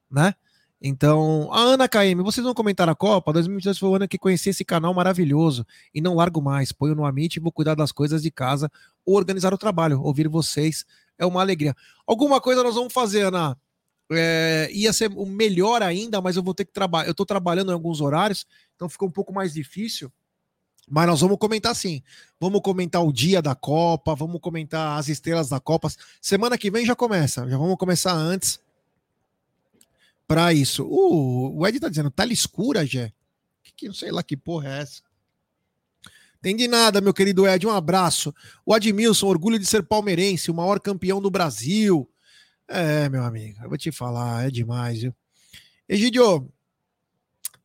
né? 0.09 0.33
Então, 0.85 1.49
a 1.53 1.61
Ana 1.61 1.87
KM, 1.87 2.21
vocês 2.21 2.43
vão 2.43 2.53
comentar 2.53 2.89
a 2.89 2.93
Copa? 2.93 3.31
2022 3.31 3.79
foi 3.79 3.87
o 3.87 3.95
ano 3.95 4.05
que 4.05 4.17
conheci 4.17 4.49
esse 4.49 4.65
canal 4.65 4.93
maravilhoso 4.93 5.65
e 5.95 6.01
não 6.01 6.15
largo 6.15 6.41
mais. 6.41 6.73
Ponho 6.73 6.93
no 6.93 7.05
Amit 7.05 7.37
e 7.37 7.39
vou 7.39 7.53
cuidar 7.53 7.73
das 7.73 7.89
coisas 7.89 8.21
de 8.21 8.29
casa 8.29 8.69
ou 9.05 9.15
organizar 9.15 9.53
o 9.53 9.57
trabalho. 9.57 10.01
Ouvir 10.01 10.27
vocês 10.27 10.85
é 11.17 11.25
uma 11.25 11.39
alegria. 11.39 11.73
Alguma 12.05 12.41
coisa 12.41 12.61
nós 12.61 12.75
vamos 12.75 12.91
fazer, 12.91 13.27
Ana. 13.27 13.57
É, 14.11 14.69
ia 14.73 14.91
ser 14.91 15.09
o 15.15 15.25
melhor 15.25 15.81
ainda, 15.81 16.19
mas 16.19 16.35
eu 16.35 16.43
vou 16.43 16.53
ter 16.53 16.65
que 16.65 16.73
trabalhar. 16.73 17.07
Eu 17.07 17.11
estou 17.11 17.25
trabalhando 17.25 17.71
em 17.71 17.73
alguns 17.73 18.01
horários, 18.01 18.45
então 18.75 18.89
fica 18.89 19.05
um 19.05 19.11
pouco 19.11 19.31
mais 19.31 19.53
difícil. 19.53 20.11
Mas 20.85 21.07
nós 21.07 21.21
vamos 21.21 21.37
comentar 21.37 21.73
sim. 21.77 22.03
Vamos 22.37 22.59
comentar 22.59 23.01
o 23.01 23.13
dia 23.13 23.41
da 23.41 23.55
Copa, 23.55 24.13
vamos 24.15 24.41
comentar 24.41 24.99
as 24.99 25.07
estrelas 25.07 25.47
da 25.47 25.61
Copa. 25.61 25.87
Semana 26.21 26.57
que 26.57 26.69
vem 26.69 26.85
já 26.85 26.93
começa, 26.93 27.49
já 27.49 27.57
vamos 27.57 27.77
começar 27.77 28.11
antes 28.11 28.59
para 30.33 30.51
isso. 30.51 30.83
Uh, 30.83 31.59
o 31.59 31.67
Ed 31.67 31.79
tá 31.79 31.87
dizendo, 31.87 32.09
tela 32.09 32.33
escura, 32.33 32.83
Gé. 32.83 33.13
Que, 33.61 33.71
que 33.71 33.87
não 33.87 33.93
sei 33.93 34.11
lá 34.11 34.23
que 34.23 34.35
porra 34.35 34.67
é 34.67 34.81
essa. 34.81 35.03
Tem 36.41 36.55
de 36.55 36.67
nada, 36.67 36.99
meu 36.99 37.13
querido 37.13 37.47
Ed. 37.47 37.67
Um 37.67 37.69
abraço. 37.69 38.33
O 38.65 38.73
Admilson, 38.73 39.27
orgulho 39.27 39.59
de 39.59 39.65
ser 39.67 39.83
palmeirense, 39.83 40.49
o 40.49 40.53
maior 40.55 40.79
campeão 40.79 41.21
do 41.21 41.29
Brasil. 41.29 42.09
É, 42.67 43.07
meu 43.09 43.23
amigo, 43.23 43.59
eu 43.61 43.69
vou 43.69 43.77
te 43.77 43.91
falar, 43.91 44.47
é 44.47 44.49
demais, 44.49 45.01
viu? 45.01 45.13
Egidio, 45.87 46.51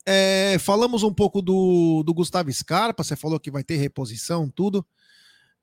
é, 0.05 0.59
falamos 0.59 1.03
um 1.03 1.15
pouco 1.15 1.41
do, 1.41 2.03
do 2.03 2.13
Gustavo 2.13 2.53
Scarpa, 2.53 3.03
você 3.03 3.17
falou 3.17 3.41
que 3.41 3.51
vai 3.51 3.65
ter 3.65 3.77
reposição, 3.77 4.51
tudo. 4.51 4.87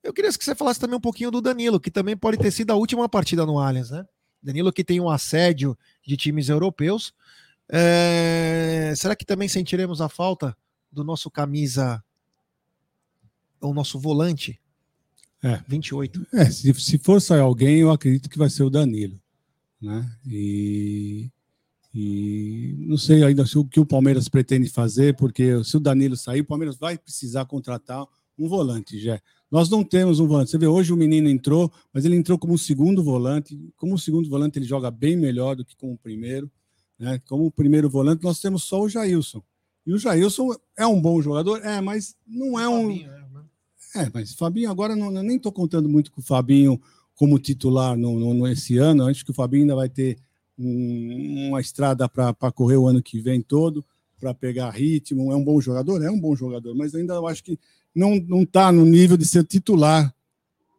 Eu 0.01 0.12
queria 0.12 0.32
que 0.32 0.43
você 0.43 0.56
falasse 0.56 0.80
também 0.80 0.97
um 0.97 1.01
pouquinho 1.01 1.30
do 1.30 1.39
Danilo, 1.39 1.80
que 1.80 1.91
também 1.91 2.18
pode 2.18 2.39
ter 2.39 2.49
sido 2.49 2.72
a 2.72 2.76
última 2.76 3.08
partida 3.08 3.45
no 3.45 3.60
Allianz, 3.60 3.91
né? 3.91 4.08
Danilo 4.46 4.72
que 4.72 4.84
tem 4.84 5.00
um 5.00 5.10
assédio 5.10 5.78
de 6.06 6.16
times 6.16 6.50
europeus. 6.50 7.14
É, 7.68 8.93
será 8.96 9.16
que 9.16 9.26
também 9.26 9.48
sentiremos 9.48 10.00
a 10.00 10.08
falta 10.08 10.56
do 10.91 11.04
nosso 11.04 11.32
camisa 11.32 12.04
o 13.62 13.74
nosso 13.74 14.00
volante. 14.00 14.60
É. 15.43 15.62
28. 15.68 16.28
É, 16.34 16.46
se, 16.46 16.74
se 16.74 16.98
for 16.98 17.22
sair 17.22 17.41
alguém, 17.41 17.80
eu 17.80 17.91
acredito 17.91 18.30
que 18.30 18.38
vai 18.38 18.50
ser 18.50 18.64
o 18.64 18.70
Danilo. 18.70 19.20
Né? 19.82 20.10
E, 20.26 21.30
e 21.93 22.76
não 22.80 22.98
sei 22.98 23.24
ainda 23.24 23.43
o 23.56 23.66
que 23.66 23.80
o 23.80 23.86
Palmeiras 23.86 24.28
pretende 24.28 24.70
fazer, 24.70 25.16
porque 25.16 25.64
se 25.64 25.78
o 25.78 25.80
Danilo 25.80 26.16
sair, 26.16 26.41
o 26.41 26.46
Palmeiras 26.46 26.78
vai 26.78 26.98
precisar 26.98 27.46
contratar 27.46 28.06
um 28.38 28.48
volante, 28.48 29.00
já. 29.00 29.22
Nós 29.50 29.70
não 29.70 29.84
temos 29.84 30.20
um 30.20 30.28
volante. 30.28 30.52
Você 30.52 30.58
vê, 30.58 30.68
hoje 30.68 30.92
o 30.92 30.98
menino 30.98 31.30
entrou, 31.30 31.72
mas 31.94 32.04
ele 32.04 32.16
entrou 32.16 32.38
como 32.38 32.58
segundo 32.58 33.04
volante. 33.04 33.58
Como 33.78 33.98
segundo 33.98 34.30
volante, 34.30 34.60
ele 34.60 34.66
joga 34.66 34.92
bem 34.92 35.16
melhor 35.16 35.56
do 35.56 35.64
que 35.64 35.76
como 35.76 35.98
primeiro. 35.98 36.52
Né? 37.00 37.22
Como 37.28 37.52
primeiro 37.52 37.90
volante, 37.90 38.24
nós 38.24 38.40
temos 38.40 38.64
só 38.64 38.82
o 38.82 38.90
Jailson. 38.90 39.42
E 39.86 39.94
o 39.94 40.00
Jailson 40.00 40.56
é 40.78 40.86
um 40.86 41.00
bom 41.00 41.22
jogador, 41.22 41.64
é, 41.64 41.80
mas 41.80 42.16
não 42.26 42.60
é 42.60 42.68
um. 42.68 42.88
Fabinho, 42.90 43.12
é. 43.12 43.26
É, 43.96 44.12
mas 44.14 44.34
Fabinho 44.34 44.70
agora 44.70 44.94
não, 44.94 45.10
nem 45.10 45.38
estou 45.38 45.54
contando 45.54 45.88
muito 45.88 46.12
com 46.12 46.20
o 46.20 46.24
Fabinho 46.24 46.82
como 47.16 47.40
titular 47.40 47.96
no, 47.96 48.20
no, 48.20 48.34
no, 48.34 48.48
esse 48.48 48.78
ano. 48.78 49.08
Acho 49.08 49.24
que 49.24 49.32
o 49.32 49.34
Fabinho 49.34 49.64
ainda 49.64 49.76
vai 49.76 49.88
ter 49.88 50.18
um, 50.60 51.48
uma 51.48 51.62
estrada 51.62 52.10
para 52.10 52.52
correr 52.52 52.76
o 52.76 52.88
ano 52.88 53.02
que 53.02 53.22
vem 53.22 53.42
todo, 53.42 53.86
para 54.20 54.34
pegar 54.34 54.70
ritmo. 54.72 55.32
É 55.32 55.36
um 55.36 55.44
bom 55.44 55.62
jogador? 55.62 56.04
É 56.04 56.12
um 56.12 56.20
bom 56.20 56.36
jogador, 56.36 56.76
mas 56.76 56.94
ainda 56.94 57.14
eu 57.14 57.26
acho 57.26 57.42
que 57.42 57.58
não 57.96 58.43
está 58.43 58.72
no 58.72 58.86
nível 58.86 59.16
de 59.16 59.26
ser 59.26 59.46
titular 59.46 60.14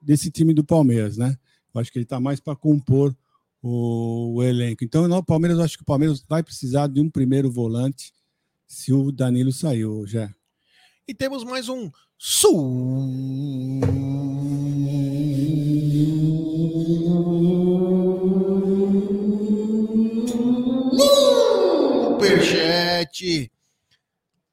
desse 0.03 0.31
time 0.31 0.53
do 0.53 0.62
Palmeiras, 0.62 1.17
né? 1.17 1.37
Eu 1.75 1.81
acho 1.81 1.91
que 1.91 1.99
ele 1.99 2.05
está 2.05 2.21
mais 2.21 2.39
para 2.39 2.55
compor 2.55 3.17
o, 3.62 4.35
o, 4.35 4.43
elenco. 4.43 4.85
Então, 4.85 5.09
no 5.09 5.23
Palmeiras, 5.23 5.59
eu 5.59 5.64
acho 5.64 5.77
que 5.77 5.83
o 5.83 5.87
Palmeiras 5.87 6.25
vai 6.29 6.43
precisar 6.43 6.87
de 6.87 7.01
um 7.01 7.11
primeiro 7.11 7.51
volante 7.51 8.12
se 8.67 8.93
o 8.93 9.11
Danilo 9.11 9.53
saiu, 9.53 10.07
já. 10.07 10.33
E 11.09 11.14
temos 11.14 11.45
mais 11.45 11.69
um 11.69 11.91
Superchat. 22.17 23.51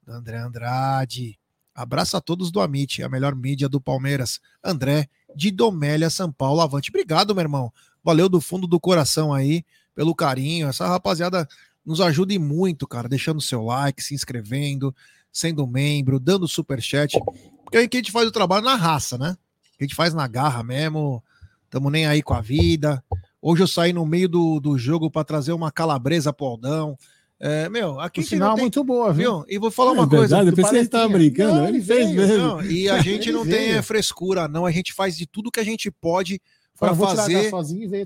André 0.07 0.38
Andrade. 0.38 1.39
Abraço 1.76 2.15
a 2.15 2.21
todos 2.21 2.51
do 2.51 2.61
Amit, 2.61 3.01
a 3.01 3.09
melhor 3.09 3.36
mídia 3.36 3.67
do 3.67 3.82
Palmeiras. 3.82 4.39
André 4.63 5.09
de 5.36 5.49
Domélia, 5.51 6.09
São 6.09 6.32
Paulo. 6.32 6.61
Avante. 6.61 6.89
Obrigado, 6.89 7.34
meu 7.34 7.41
irmão. 7.41 7.74
Valeu 8.03 8.30
do 8.30 8.39
fundo 8.39 8.67
do 8.67 8.80
coração 8.80 9.34
aí 9.34 9.65
pelo 9.95 10.13
carinho. 10.13 10.67
Essa 10.67 10.88
rapaziada 10.88 11.47
nos 11.86 11.99
ajude 11.99 12.38
muito, 12.39 12.88
cara, 12.88 13.09
deixando 13.09 13.41
seu 13.41 13.63
like, 13.63 14.03
se 14.03 14.13
inscrevendo, 14.13 14.95
sendo 15.32 15.65
membro, 15.67 16.19
dando 16.19 16.47
super 16.47 16.82
chat, 16.82 17.19
porque 17.63 17.78
aí 17.78 17.88
que 17.88 17.97
a 17.97 17.99
gente 17.99 18.11
faz 18.11 18.28
o 18.28 18.32
trabalho 18.32 18.63
na 18.63 18.76
raça, 18.76 19.17
né? 19.17 19.36
A 19.80 19.84
gente 19.84 19.95
faz 19.95 20.13
na 20.13 20.28
garra 20.28 20.63
mesmo, 20.63 21.24
tamo 21.69 21.89
nem 21.89 22.05
aí 22.05 22.21
com 22.21 22.34
a 22.34 22.41
vida. 22.41 23.03
Hoje 23.41 23.63
eu 23.63 23.67
saí 23.67 23.91
no 23.91 24.05
meio 24.05 24.30
do, 24.30 24.59
do 24.59 24.78
jogo 24.78 25.11
para 25.11 25.26
trazer 25.26 25.51
uma 25.51 25.71
calabresa 25.71 26.32
pro 26.32 26.45
Aldão. 26.45 26.97
É, 27.45 27.67
meu, 27.67 27.99
aqui 27.99 28.21
o 28.21 28.23
sinal 28.23 28.55
tem... 28.55 28.63
muito 28.63 28.81
boa, 28.85 29.11
viu? 29.11 29.43
E 29.49 29.59
vou 29.59 29.69
falar 29.69 29.91
é, 29.91 29.93
uma 29.95 30.07
coisa. 30.07 30.37
Verdade, 30.37 30.49
eu 30.51 30.55
pensei 30.55 30.71
que 30.71 30.77
ele 30.77 30.87
tava 30.87 31.09
brincando, 31.09 31.55
não, 31.55 31.67
ele, 31.67 31.81
fez 31.81 32.09
mesmo. 32.09 32.37
Não, 32.37 32.63
e 32.63 32.87
a 32.87 32.99
gente 33.03 33.33
não 33.33 33.43
tem 33.45 33.73
é, 33.73 33.81
frescura, 33.81 34.47
não. 34.47 34.65
A 34.65 34.71
gente 34.71 34.93
faz 34.93 35.17
de 35.17 35.27
tudo 35.27 35.51
que 35.51 35.59
a 35.59 35.63
gente 35.63 35.91
pode 35.91 36.41
para 36.79 36.95
fazer 36.95 37.51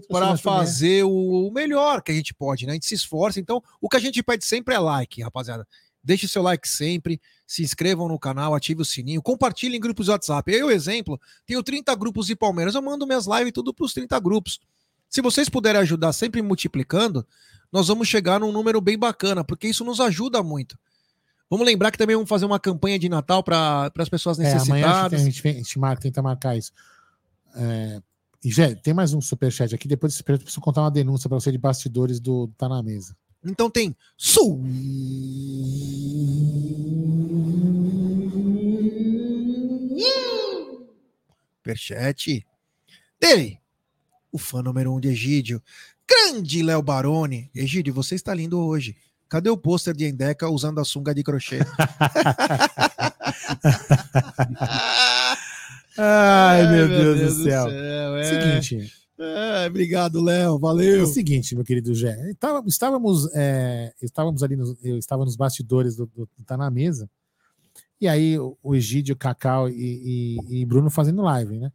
para 0.08 0.38
fazer 0.38 1.04
o, 1.04 1.52
melhor 1.54 2.02
que 2.02 2.12
a 2.12 2.16
gente 2.16 2.34
pode, 2.34 2.66
né? 2.66 2.72
A 2.72 2.74
gente 2.74 2.88
se 2.88 2.96
esforça. 2.96 3.40
Então, 3.40 3.62
o 3.80 3.88
que 3.88 3.98
a 3.98 4.00
gente 4.00 4.24
pede 4.24 4.44
sempre 4.44 4.74
é 4.74 4.80
like, 4.80 5.22
rapaziada. 5.22 5.68
Deixe 6.04 6.28
seu 6.28 6.42
like 6.42 6.68
sempre, 6.68 7.22
se 7.46 7.62
inscrevam 7.62 8.08
no 8.08 8.18
canal, 8.18 8.56
ative 8.56 8.82
o 8.82 8.86
sininho, 8.86 9.22
compartilhem 9.22 9.78
em 9.78 9.80
grupos 9.80 10.08
de 10.08 10.14
WhatsApp. 10.14 10.52
Eu, 10.52 10.72
exemplo, 10.72 11.20
tenho 11.46 11.62
30 11.62 11.94
grupos 11.94 12.26
de 12.26 12.36
Palmeiras, 12.36 12.74
eu 12.74 12.82
mando 12.82 13.06
minhas 13.06 13.28
lives 13.28 13.52
tudo 13.54 13.72
para 13.72 13.86
os 13.86 13.94
30 13.94 14.20
grupos. 14.20 14.60
Se 15.10 15.22
vocês 15.22 15.50
puderem 15.50 15.82
ajudar 15.82 16.14
sempre 16.14 16.42
multiplicando, 16.42 17.26
nós 17.72 17.88
vamos 17.88 18.08
chegar 18.08 18.40
num 18.40 18.52
número 18.52 18.80
bem 18.82 18.98
bacana, 18.98 19.44
porque 19.44 19.68
isso 19.68 19.84
nos 19.84 20.00
ajuda 20.00 20.44
muito. 20.44 20.78
Vamos 21.50 21.66
lembrar 21.66 21.92
que 21.92 21.98
também 21.98 22.16
vamos 22.16 22.30
fazer 22.30 22.46
uma 22.46 22.60
campanha 22.60 23.00
de 23.00 23.08
Natal 23.08 23.42
para 23.42 23.92
as 23.98 24.10
pessoas 24.10 24.38
necessitadas. 24.38 24.70
É, 24.70 24.84
amanhã 24.84 25.06
a 25.06 25.18
gente, 25.18 25.48
a 25.48 25.52
gente 25.54 25.80
marca, 25.80 26.02
tenta 26.02 26.22
marcar 26.22 26.58
isso. 26.58 26.72
É, 27.56 28.02
e 28.44 28.76
tem 28.76 28.94
mais 28.94 29.14
um 29.14 29.22
superchat 29.22 29.74
aqui. 29.74 29.88
Depois 29.88 30.14
desse 30.14 30.24
eu 30.30 30.38
preciso 30.38 30.62
contar 30.62 30.82
uma 30.82 30.92
denúncia 30.92 31.30
para 31.30 31.40
você 31.40 31.52
de 31.52 31.58
bastidores 31.58 32.20
do 32.20 32.48
Tá 32.58 32.68
na 32.68 32.84
Mesa. 32.84 33.16
Então 33.44 33.70
tem 33.70 33.96
Superchat 41.58 42.46
dele, 43.20 43.60
o 44.32 44.38
fã 44.38 44.62
número 44.62 44.94
um 44.94 45.00
de 45.00 45.10
Egídio, 45.10 45.62
grande 46.08 46.62
Léo 46.62 46.82
Baroni. 46.82 47.50
Egídio, 47.54 47.94
você 47.94 48.16
está 48.16 48.34
lindo 48.34 48.60
hoje. 48.60 48.96
Cadê 49.30 49.50
o 49.50 49.58
pôster 49.58 49.94
de 49.94 50.06
Endeca 50.06 50.50
usando 50.50 50.80
a 50.80 50.86
sunga 50.86 51.14
de 51.14 51.22
crochê? 51.24 51.60
Ai, 55.98 56.68
meu, 56.72 56.88
Deus, 56.88 57.20
Deus, 57.20 57.38
do 57.38 57.44
céu. 57.44 57.66
Do 57.66 57.72
céu 57.72 58.18
é. 58.18 58.24
Seguinte, 58.24 58.94
é, 59.20 59.66
obrigado, 59.68 60.24
Léo. 60.24 60.60
Valeu. 60.60 61.00
É 61.00 61.04
o 61.04 61.08
seguinte, 61.08 61.56
meu 61.56 61.66
querido 61.66 61.94
Jé. 61.96 62.16
Estávamos, 62.30 63.28
é, 63.34 63.92
estávamos 64.02 64.44
ali, 64.44 64.56
nos, 64.56 64.78
eu 64.84 64.98
estava 64.98 65.26
nos 65.26 65.36
bastidores 65.36 65.96
do, 65.96 66.06
do, 66.06 66.30
do 66.38 66.44
Tá 66.46 66.56
na 66.56 66.70
Mesa. 66.70 67.10
E 68.00 68.08
aí 68.08 68.38
o 68.38 68.76
Egídio, 68.76 69.16
Cacau 69.16 69.68
e, 69.70 70.38
e, 70.40 70.62
e, 70.62 70.66
Bruno 70.66 70.90
fazendo 70.92 71.24
live, 71.24 71.58
né? 71.58 71.72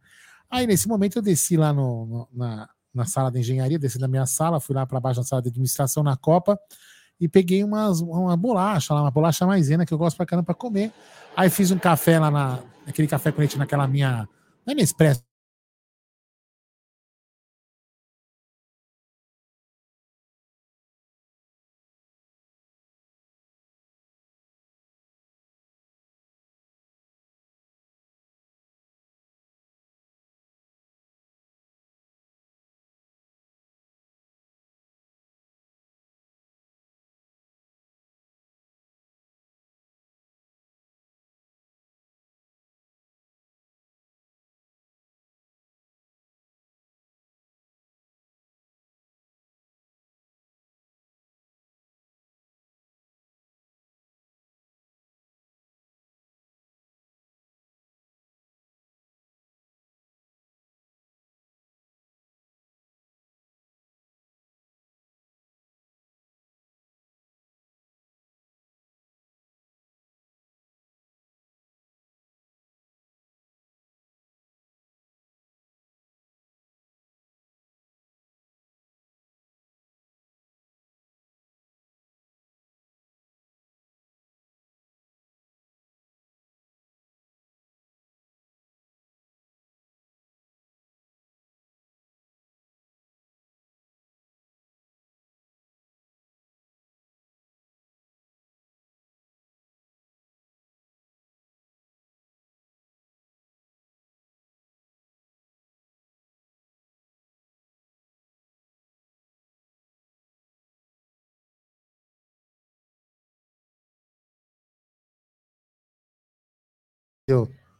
Aí 0.53 0.67
nesse 0.67 0.87
momento 0.87 1.17
eu 1.17 1.21
desci 1.23 1.57
lá 1.57 1.73
no, 1.73 2.05
no, 2.05 2.27
na, 2.31 2.69
na 2.93 3.05
sala 3.05 3.31
de 3.31 3.39
engenharia, 3.39 3.79
desci 3.79 3.97
da 3.97 4.07
minha 4.07 4.27
sala, 4.27 4.59
fui 4.59 4.75
lá 4.75 4.85
para 4.85 4.99
baixo 4.99 5.19
na 5.19 5.25
sala 5.25 5.41
de 5.41 5.49
administração 5.49 6.03
na 6.03 6.15
Copa 6.15 6.59
e 7.19 7.27
peguei 7.27 7.63
umas, 7.63 8.01
uma 8.01 8.37
bolacha 8.37 8.93
lá, 8.93 9.01
uma 9.01 9.09
bolacha 9.09 9.47
maisena 9.47 9.83
que 9.83 9.91
eu 9.91 9.97
gosto 9.97 10.15
pra 10.15 10.27
caramba 10.27 10.45
pra 10.45 10.53
comer. 10.53 10.91
Aí 11.35 11.49
fiz 11.49 11.71
um 11.71 11.79
café 11.79 12.19
lá 12.19 12.29
na, 12.29 12.59
aquele 12.85 13.07
café 13.07 13.31
com 13.31 13.39
leite 13.39 13.57
naquela 13.57 13.87
minha, 13.87 14.29
não 14.63 14.73
é 14.73 14.75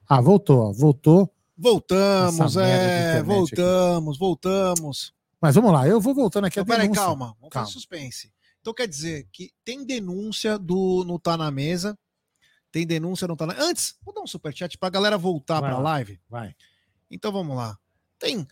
Ah, 0.08 0.22
voltou, 0.22 0.74
voltou. 0.74 1.30
Voltamos, 1.58 2.58
é, 2.58 3.22
voltamos, 3.24 4.18
voltamos. 4.18 5.14
Mas 5.42 5.56
vamos 5.56 5.72
lá, 5.72 5.88
eu 5.88 6.00
vou 6.00 6.14
voltando 6.16 6.46
aqui 6.46 6.60
a 6.60 6.66
peraí, 6.66 6.90
calma, 6.90 7.36
vamos 7.40 7.50
Calma. 7.50 7.66
fazer 7.68 7.74
suspense. 7.74 8.32
Então 8.62 8.74
quer 8.74 8.88
dizer 8.88 9.28
que 9.32 9.52
tem 9.64 9.86
denúncia 9.86 10.58
do 10.58 11.04
no 11.06 11.20
Tá 11.20 11.36
na 11.36 11.52
Mesa, 11.52 11.98
tem 12.72 12.88
denúncia 12.88 13.28
no 13.28 13.36
Tá 13.36 13.46
na... 13.46 13.54
Antes, 13.62 13.96
vou 14.04 14.14
dar 14.14 14.22
um 14.22 14.28
superchat 14.28 14.78
pra 14.78 14.90
galera 14.90 15.18
voltar 15.18 15.60
Vai 15.60 15.70
pra 15.72 15.80
lá. 15.80 15.84
live. 15.92 16.20
Vai. 16.30 16.56
Então 17.12 17.32
vamos 17.32 17.56
lá. 17.58 17.78
Tem 18.18 18.48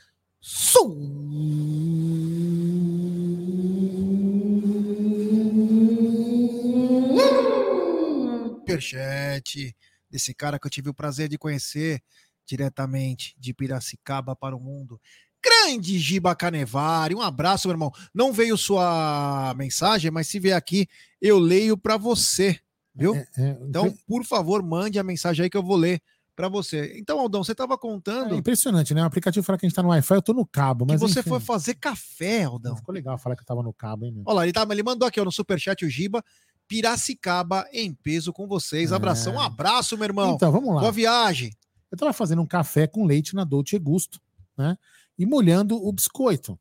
superchat 8.51 9.75
desse 10.11 10.33
cara 10.33 10.59
que 10.59 10.67
eu 10.67 10.71
tive 10.71 10.89
o 10.89 10.93
prazer 10.93 11.29
de 11.29 11.37
conhecer 11.37 12.01
diretamente 12.45 13.33
de 13.39 13.53
Piracicaba 13.53 14.35
para 14.35 14.55
o 14.55 14.59
mundo. 14.59 14.99
Grande 15.43 15.97
Giba 15.97 16.35
Canevari, 16.35 17.15
um 17.15 17.21
abraço, 17.21 17.67
meu 17.67 17.73
irmão. 17.73 17.91
Não 18.13 18.31
veio 18.31 18.57
sua 18.57 19.53
mensagem, 19.57 20.11
mas 20.11 20.27
se 20.27 20.39
vier 20.39 20.55
aqui, 20.55 20.87
eu 21.19 21.39
leio 21.39 21.75
para 21.75 21.97
você, 21.97 22.59
viu? 22.93 23.15
É, 23.15 23.27
é, 23.37 23.57
Então, 23.61 23.91
por 24.07 24.23
favor, 24.23 24.61
mande 24.61 24.99
a 24.99 25.03
mensagem 25.03 25.43
aí 25.43 25.49
que 25.49 25.57
eu 25.57 25.63
vou 25.63 25.77
ler 25.77 25.99
para 26.35 26.47
você. 26.47 26.95
Então, 26.97 27.19
Aldão, 27.19 27.43
você 27.43 27.53
estava 27.53 27.73
é 27.73 27.77
contando 27.77 28.35
impressionante, 28.35 28.93
né? 28.93 29.01
O 29.01 29.05
aplicativo 29.05 29.43
fala 29.43 29.57
que 29.57 29.65
a 29.65 29.69
gente 29.69 29.75
tá 29.75 29.83
no 29.83 29.89
Wi-Fi, 29.89 30.15
eu 30.15 30.21
tô 30.21 30.33
no 30.33 30.45
cabo, 30.45 30.85
que 30.85 30.91
mas 30.93 31.01
você 31.01 31.19
enfim. 31.21 31.29
foi 31.29 31.39
fazer 31.39 31.75
café, 31.75 32.43
Aldão. 32.43 32.75
Ficou 32.75 32.93
legal 32.93 33.17
falar 33.17 33.35
que 33.35 33.41
eu 33.41 33.45
tava 33.45 33.63
no 33.63 33.73
cabo, 33.73 34.05
hein, 34.05 34.11
meu? 34.11 34.23
Olha 34.25 34.35
lá, 34.35 34.43
ele, 34.43 34.53
tá, 34.53 34.65
ele 34.69 34.83
mandou 34.83 35.07
aqui 35.07 35.19
ó, 35.19 35.25
no 35.25 35.31
superchat 35.31 35.83
o 35.85 35.89
Giba, 35.89 36.23
Piracicaba 36.71 37.67
em 37.73 37.93
peso 37.93 38.31
com 38.31 38.47
vocês. 38.47 38.93
É. 38.93 38.95
Abração, 38.95 39.33
um 39.33 39.39
abraço, 39.41 39.97
meu 39.97 40.05
irmão. 40.05 40.35
Então, 40.35 40.49
vamos 40.53 40.73
lá. 40.73 40.79
Boa 40.79 40.91
viagem. 40.93 41.51
Eu 41.91 41.97
tava 41.97 42.13
fazendo 42.13 42.41
um 42.41 42.47
café 42.47 42.87
com 42.87 43.03
leite 43.03 43.35
na 43.35 43.43
Dolce 43.43 43.77
Gusto, 43.77 44.21
né? 44.57 44.77
E 45.19 45.25
molhando 45.25 45.75
o 45.75 45.91
biscoito. 45.91 46.57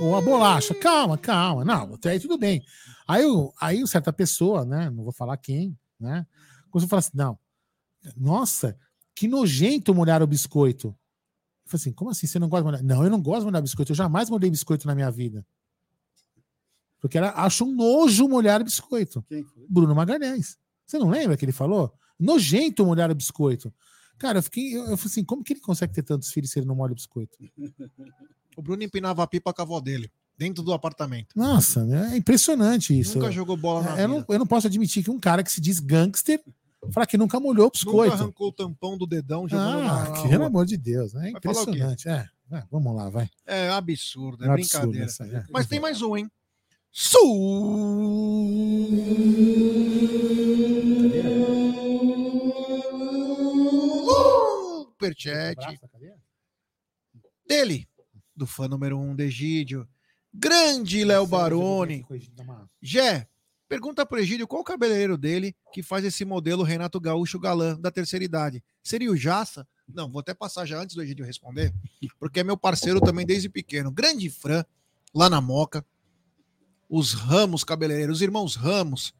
Ou 0.00 0.14
a 0.16 0.22
bolacha. 0.22 0.72
Calma, 0.76 1.18
calma. 1.18 1.64
Não, 1.64 1.94
até 1.94 2.10
aí 2.10 2.20
tudo 2.20 2.38
bem. 2.38 2.62
Aí, 3.04 3.24
eu, 3.24 3.52
aí 3.60 3.84
certa 3.88 4.12
pessoa, 4.12 4.64
né? 4.64 4.88
Não 4.90 5.02
vou 5.02 5.12
falar 5.12 5.36
quem, 5.38 5.76
né? 5.98 6.24
Começou 6.70 6.86
a 6.86 6.90
falar 6.90 7.00
assim: 7.00 7.10
não, 7.12 7.36
nossa, 8.16 8.78
que 9.12 9.26
nojento 9.26 9.92
molhar 9.92 10.22
o 10.22 10.26
biscoito. 10.26 10.86
Eu 11.64 11.70
falei 11.70 11.80
assim: 11.80 11.92
como 11.92 12.10
assim? 12.10 12.28
Você 12.28 12.38
não 12.38 12.48
gosta 12.48 12.62
de 12.62 12.70
molhar? 12.70 12.84
Não, 12.84 13.02
eu 13.02 13.10
não 13.10 13.20
gosto 13.20 13.40
de 13.40 13.46
molhar 13.46 13.60
biscoito. 13.60 13.90
Eu 13.90 13.96
jamais 13.96 14.30
molhei 14.30 14.48
biscoito 14.48 14.86
na 14.86 14.94
minha 14.94 15.10
vida. 15.10 15.44
Porque 17.02 17.18
ela 17.18 17.32
acha 17.36 17.64
um 17.64 17.74
nojo 17.74 18.26
molhar 18.28 18.62
biscoito. 18.64 19.22
Quem 19.28 19.42
foi? 19.44 19.66
Bruno 19.68 19.94
Magalhães. 19.94 20.56
Você 20.86 20.98
não 20.98 21.10
lembra 21.10 21.36
que 21.36 21.44
ele 21.44 21.52
falou? 21.52 21.92
Nojento 22.18 22.86
molhar 22.86 23.10
o 23.10 23.14
biscoito. 23.14 23.70
Cara, 24.18 24.38
eu 24.38 24.42
fiquei. 24.42 24.74
Eu, 24.76 24.82
eu 24.86 24.96
falei 24.96 25.10
assim: 25.10 25.24
como 25.24 25.42
que 25.42 25.52
ele 25.52 25.60
consegue 25.60 25.92
ter 25.92 26.02
tantos 26.04 26.30
filhos 26.30 26.50
se 26.52 26.58
ele 26.60 26.66
não 26.66 26.76
molha 26.76 26.92
o 26.92 26.94
biscoito? 26.94 27.36
O 28.54 28.60
Bruno 28.60 28.82
empinava 28.82 29.22
a 29.22 29.26
pipa 29.26 29.50
com 29.52 29.62
a 29.62 29.64
avó 29.64 29.80
dele, 29.80 30.12
dentro 30.36 30.62
do 30.62 30.74
apartamento. 30.74 31.28
Nossa, 31.34 31.80
é 32.12 32.18
impressionante 32.18 32.96
isso. 32.98 33.18
Nunca 33.18 33.30
jogou 33.32 33.56
bola 33.56 33.82
na 33.82 33.98
É, 33.98 34.04
eu, 34.04 34.08
não, 34.08 34.24
eu 34.28 34.38
não 34.38 34.46
posso 34.46 34.66
admitir 34.66 35.02
que 35.02 35.10
um 35.10 35.18
cara 35.18 35.42
que 35.42 35.50
se 35.50 35.58
diz 35.58 35.78
gangster 35.80 36.38
fala 36.92 37.06
que 37.06 37.16
nunca 37.16 37.40
molhou 37.40 37.64
o 37.64 37.68
Nunca 37.68 37.78
biscoito. 37.78 38.12
arrancou 38.12 38.48
o 38.48 38.52
tampão 38.52 38.98
do 38.98 39.06
dedão 39.06 39.48
jogando 39.48 39.78
Ah, 39.78 40.04
na- 40.04 40.10
na 40.10 40.28
pelo 40.28 40.44
amor 40.44 40.66
de 40.66 40.76
Deus, 40.76 41.14
né? 41.14 41.30
É 41.30 41.40
falar 41.40 41.62
impressionante. 41.62 42.06
É, 42.10 42.28
é, 42.52 42.62
vamos 42.70 42.94
lá, 42.94 43.08
vai. 43.08 43.30
É 43.46 43.70
absurdo, 43.70 44.44
é, 44.44 44.48
É 44.48 44.50
um 44.50 44.52
absurdo 44.52 44.80
brincadeira. 44.90 45.06
essa 45.06 45.24
é. 45.26 45.44
Mas 45.50 45.66
tem 45.66 45.80
mais 45.80 46.02
um, 46.02 46.14
hein? 46.14 46.30
Superchat 55.02 55.80
dele, 57.48 57.88
do 58.36 58.46
fã 58.46 58.68
número 58.68 58.98
um 58.98 59.16
de 59.16 59.24
Egídio. 59.24 59.88
Grande 60.34 61.02
Léo 61.02 61.26
Baroni. 61.26 62.04
Gé, 62.82 63.26
pergunta 63.66 64.04
pro 64.04 64.18
Egídio 64.18 64.46
qual 64.46 64.60
o 64.60 64.64
cabeleireiro 64.64 65.16
dele 65.16 65.56
que 65.72 65.82
faz 65.82 66.04
esse 66.04 66.26
modelo 66.26 66.62
Renato 66.62 67.00
Gaúcho 67.00 67.40
galã 67.40 67.74
da 67.80 67.90
terceira 67.90 68.22
idade. 68.22 68.62
Seria 68.82 69.10
o 69.10 69.16
Jaça? 69.16 69.66
Não, 69.88 70.10
vou 70.10 70.20
até 70.20 70.34
passar 70.34 70.66
já 70.66 70.78
antes 70.78 70.94
do 70.94 71.02
Egídio 71.02 71.24
responder, 71.24 71.72
porque 72.18 72.40
é 72.40 72.44
meu 72.44 72.56
parceiro 72.56 73.00
também 73.00 73.24
desde 73.24 73.48
pequeno. 73.48 73.90
Grande 73.90 74.28
Fran, 74.28 74.62
lá 75.14 75.30
na 75.30 75.40
Moca. 75.40 75.82
Os 76.94 77.14
Ramos 77.14 77.64
cabeleireiros, 77.64 78.16
os 78.16 78.22
irmãos 78.22 78.54
Ramos. 78.54 79.14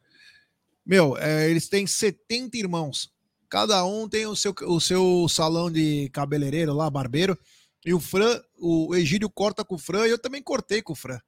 Meu, 0.84 1.16
é, 1.16 1.48
eles 1.48 1.70
têm 1.70 1.86
70 1.86 2.58
irmãos. 2.58 3.10
Cada 3.48 3.82
um 3.86 4.06
tem 4.06 4.26
o 4.26 4.36
seu, 4.36 4.54
o 4.66 4.78
seu 4.78 5.26
salão 5.26 5.70
de 5.70 6.10
cabeleireiro 6.10 6.74
lá, 6.74 6.90
barbeiro. 6.90 7.34
E 7.82 7.94
o 7.94 7.98
Fran, 7.98 8.38
o 8.58 8.94
Egídio 8.94 9.30
corta 9.30 9.64
com 9.64 9.76
o 9.76 9.78
Fran 9.78 10.06
e 10.06 10.10
eu 10.10 10.18
também 10.18 10.42
cortei 10.42 10.82
com 10.82 10.92
o 10.92 10.96
Fran. 10.96 11.18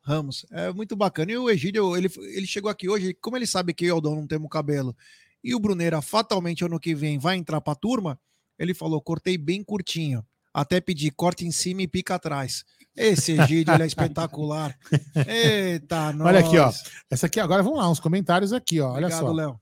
Ramos. 0.00 0.46
É 0.52 0.72
muito 0.72 0.94
bacana. 0.94 1.32
E 1.32 1.36
o 1.36 1.50
Egídio, 1.50 1.96
ele, 1.96 2.08
ele 2.18 2.46
chegou 2.46 2.70
aqui 2.70 2.88
hoje, 2.88 3.12
como 3.14 3.36
ele 3.36 3.46
sabe 3.46 3.74
que 3.74 3.86
eu 3.86 3.94
o 3.94 3.96
Aldão 3.96 4.14
não 4.14 4.28
temos 4.28 4.48
cabelo, 4.48 4.96
e 5.42 5.56
o 5.56 5.58
Bruneira 5.58 6.00
fatalmente 6.00 6.64
ano 6.64 6.78
que 6.78 6.94
vem 6.94 7.18
vai 7.18 7.36
entrar 7.36 7.60
pra 7.60 7.74
turma, 7.74 8.16
ele 8.56 8.74
falou, 8.74 9.02
cortei 9.02 9.36
bem 9.36 9.64
curtinho. 9.64 10.24
Até 10.52 10.80
pedi 10.80 11.10
corte 11.10 11.46
em 11.46 11.52
cima 11.52 11.82
e 11.82 11.88
pica 11.88 12.14
atrás. 12.14 12.64
Esse 12.96 13.32
Egídio, 13.32 13.74
é 13.74 13.86
espetacular. 13.86 14.76
Eita, 15.28 16.12
nós. 16.12 16.26
Olha 16.26 16.40
aqui, 16.40 16.58
ó. 16.58 16.72
Essa 17.08 17.26
aqui 17.26 17.38
agora, 17.38 17.62
vamos 17.62 17.78
lá, 17.78 17.88
uns 17.88 18.00
comentários 18.00 18.52
aqui, 18.52 18.80
ó. 18.80 18.88
Olha 18.88 19.06
Obrigado, 19.06 19.20
só. 19.20 19.32
Léo. 19.32 19.60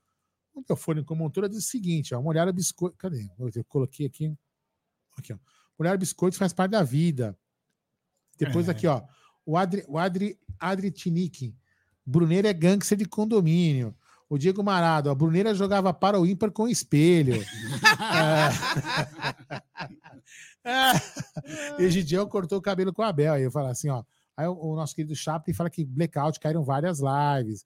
O 0.55 0.59
microfone 0.59 1.03
com 1.03 1.13
montura 1.13 1.47
diz 1.47 1.59
o 1.59 1.61
seguinte, 1.61 2.15
ó. 2.15 2.21
Molhar 2.21 2.51
biscoito. 2.51 2.97
Cadê? 2.97 3.29
Eu 3.37 3.63
coloquei 3.65 4.07
aqui. 4.07 4.33
Aqui, 5.15 5.33
ó. 5.33 5.37
Molhar 5.77 5.93
o 5.95 5.99
biscoito 5.99 6.35
faz 6.35 6.51
parte 6.51 6.71
da 6.71 6.81
vida. 6.81 7.37
Depois 8.39 8.67
É. 8.67 8.71
aqui, 8.71 8.87
ó. 8.87 9.03
O 9.45 9.55
Adri, 9.55 9.85
o 9.87 9.99
Adri, 9.99 10.39
Adri 10.59 10.89
Tinick. 10.89 11.55
Bruneira 12.03 12.49
é 12.49 12.53
gangster 12.53 12.97
de 12.97 13.05
condomínio. 13.05 13.95
O 14.29 14.37
Diego 14.37 14.63
Marado, 14.63 15.09
a 15.09 15.15
Bruneira 15.15 15.53
jogava 15.53 15.93
para 15.93 16.19
o 16.19 16.25
ímpar 16.25 16.51
com 16.51 16.67
espelho. 16.67 17.35
é. 18.01 18.49
Egidião 21.79 22.27
cortou 22.27 22.57
o 22.57 22.61
cabelo 22.61 22.93
com 22.93 23.01
a 23.01 23.07
Abel. 23.07 23.33
Aí 23.33 23.43
eu 23.43 23.51
falo 23.51 23.67
assim, 23.67 23.89
ó. 23.89 24.03
Aí 24.35 24.47
o, 24.47 24.53
o 24.53 24.75
nosso 24.75 24.95
querido 24.95 25.15
Chaplin 25.15 25.53
fala 25.53 25.69
que 25.69 25.83
blackout 25.85 26.39
caíram 26.39 26.63
várias 26.63 26.99
lives. 26.99 27.65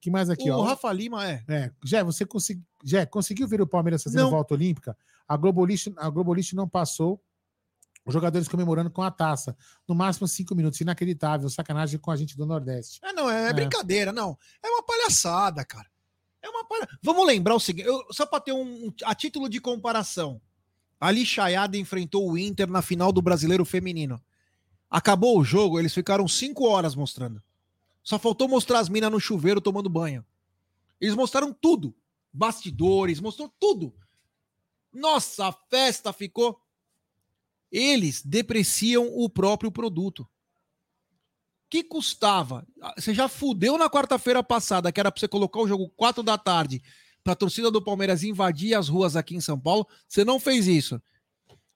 que 0.00 0.10
mais 0.10 0.28
aqui, 0.28 0.50
o 0.50 0.56
ó? 0.58 0.62
Rafa 0.62 0.92
Lima 0.92 1.26
é. 1.26 1.42
É, 1.48 1.70
Jé, 1.84 2.04
você 2.04 2.26
consegui... 2.26 2.62
Jé, 2.84 3.06
conseguiu 3.06 3.48
ver 3.48 3.60
o 3.62 3.66
Palmeiras 3.66 4.02
fazendo 4.02 4.22
Não. 4.24 4.30
volta 4.30 4.54
olímpica? 4.54 4.96
A 5.26 5.36
Globolist, 5.36 5.90
a 5.96 6.10
Globolist 6.10 6.52
não 6.52 6.68
passou. 6.68 7.20
Os 8.06 8.12
jogadores 8.12 8.46
comemorando 8.48 8.90
com 8.90 9.00
a 9.00 9.10
taça. 9.10 9.56
No 9.88 9.94
máximo 9.94 10.28
cinco 10.28 10.54
minutos. 10.54 10.78
Inacreditável. 10.78 11.48
Sacanagem 11.48 11.98
com 11.98 12.10
a 12.10 12.16
gente 12.16 12.36
do 12.36 12.44
Nordeste. 12.44 13.00
É, 13.02 13.14
não, 13.14 13.30
é, 13.30 13.48
É. 13.48 13.52
brincadeira, 13.54 14.12
não. 14.12 14.36
É 14.62 14.68
uma 14.68 14.82
palhaçada, 14.82 15.64
cara. 15.64 15.88
É 16.42 16.48
uma 16.50 16.66
palha... 16.66 16.86
Vamos 17.02 17.26
lembrar 17.26 17.54
o 17.54 17.60
seguinte, 17.60 17.88
eu- 17.88 18.04
só 18.10 18.26
para 18.26 18.40
ter 18.40 18.52
um, 18.52 18.92
a 19.04 19.14
título 19.14 19.48
de 19.48 19.58
comparação. 19.58 20.38
Ali 21.00 21.26
Chayada 21.26 21.76
enfrentou 21.76 22.30
o 22.30 22.38
Inter 22.38 22.68
na 22.68 22.82
final 22.82 23.12
do 23.12 23.20
Brasileiro 23.22 23.64
Feminino. 23.64 24.22
Acabou 24.88 25.38
o 25.38 25.44
jogo, 25.44 25.78
eles 25.78 25.92
ficaram 25.92 26.26
cinco 26.28 26.64
horas 26.64 26.94
mostrando. 26.94 27.42
Só 28.02 28.18
faltou 28.18 28.48
mostrar 28.48 28.80
as 28.80 28.88
minas 28.88 29.10
no 29.10 29.18
chuveiro 29.18 29.60
tomando 29.60 29.88
banho. 29.88 30.24
Eles 31.00 31.14
mostraram 31.14 31.52
tudo. 31.52 31.94
Bastidores, 32.32 33.20
mostrou 33.20 33.52
tudo. 33.58 33.94
Nossa, 34.92 35.48
a 35.48 35.52
festa 35.52 36.12
ficou. 36.12 36.60
Eles 37.70 38.22
depreciam 38.22 39.08
o 39.12 39.28
próprio 39.28 39.72
produto. 39.72 40.28
Que 41.68 41.82
custava? 41.82 42.66
Ah, 42.80 42.94
Você 42.96 43.12
já 43.12 43.28
fudeu 43.28 43.76
na 43.76 43.90
quarta-feira 43.90 44.44
passada, 44.44 44.92
que 44.92 45.00
era 45.00 45.10
pra 45.10 45.18
você 45.18 45.26
colocar 45.26 45.60
o 45.60 45.66
jogo 45.66 45.88
4 45.96 46.22
da 46.22 46.38
tarde 46.38 46.82
pra 47.24 47.34
torcida 47.34 47.70
do 47.70 47.82
Palmeiras 47.82 48.22
invadir 48.22 48.74
as 48.74 48.88
ruas 48.88 49.16
aqui 49.16 49.34
em 49.34 49.40
São 49.40 49.58
Paulo. 49.58 49.88
Você 50.06 50.24
não 50.24 50.38
fez 50.38 50.68
isso. 50.68 51.00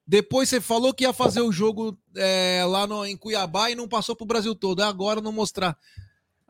Depois 0.06 0.48
você 0.48 0.60
falou 0.60 0.94
que 0.94 1.04
ia 1.04 1.12
fazer 1.12 1.40
o 1.40 1.50
jogo 1.50 1.98
é, 2.14 2.62
lá 2.66 2.86
no, 2.86 3.04
em 3.04 3.16
Cuiabá 3.16 3.70
e 3.70 3.74
não 3.74 3.88
passou 3.88 4.14
pro 4.14 4.26
Brasil 4.26 4.54
todo. 4.54 4.80
Agora 4.82 5.20
não 5.20 5.32
mostrar. 5.32 5.76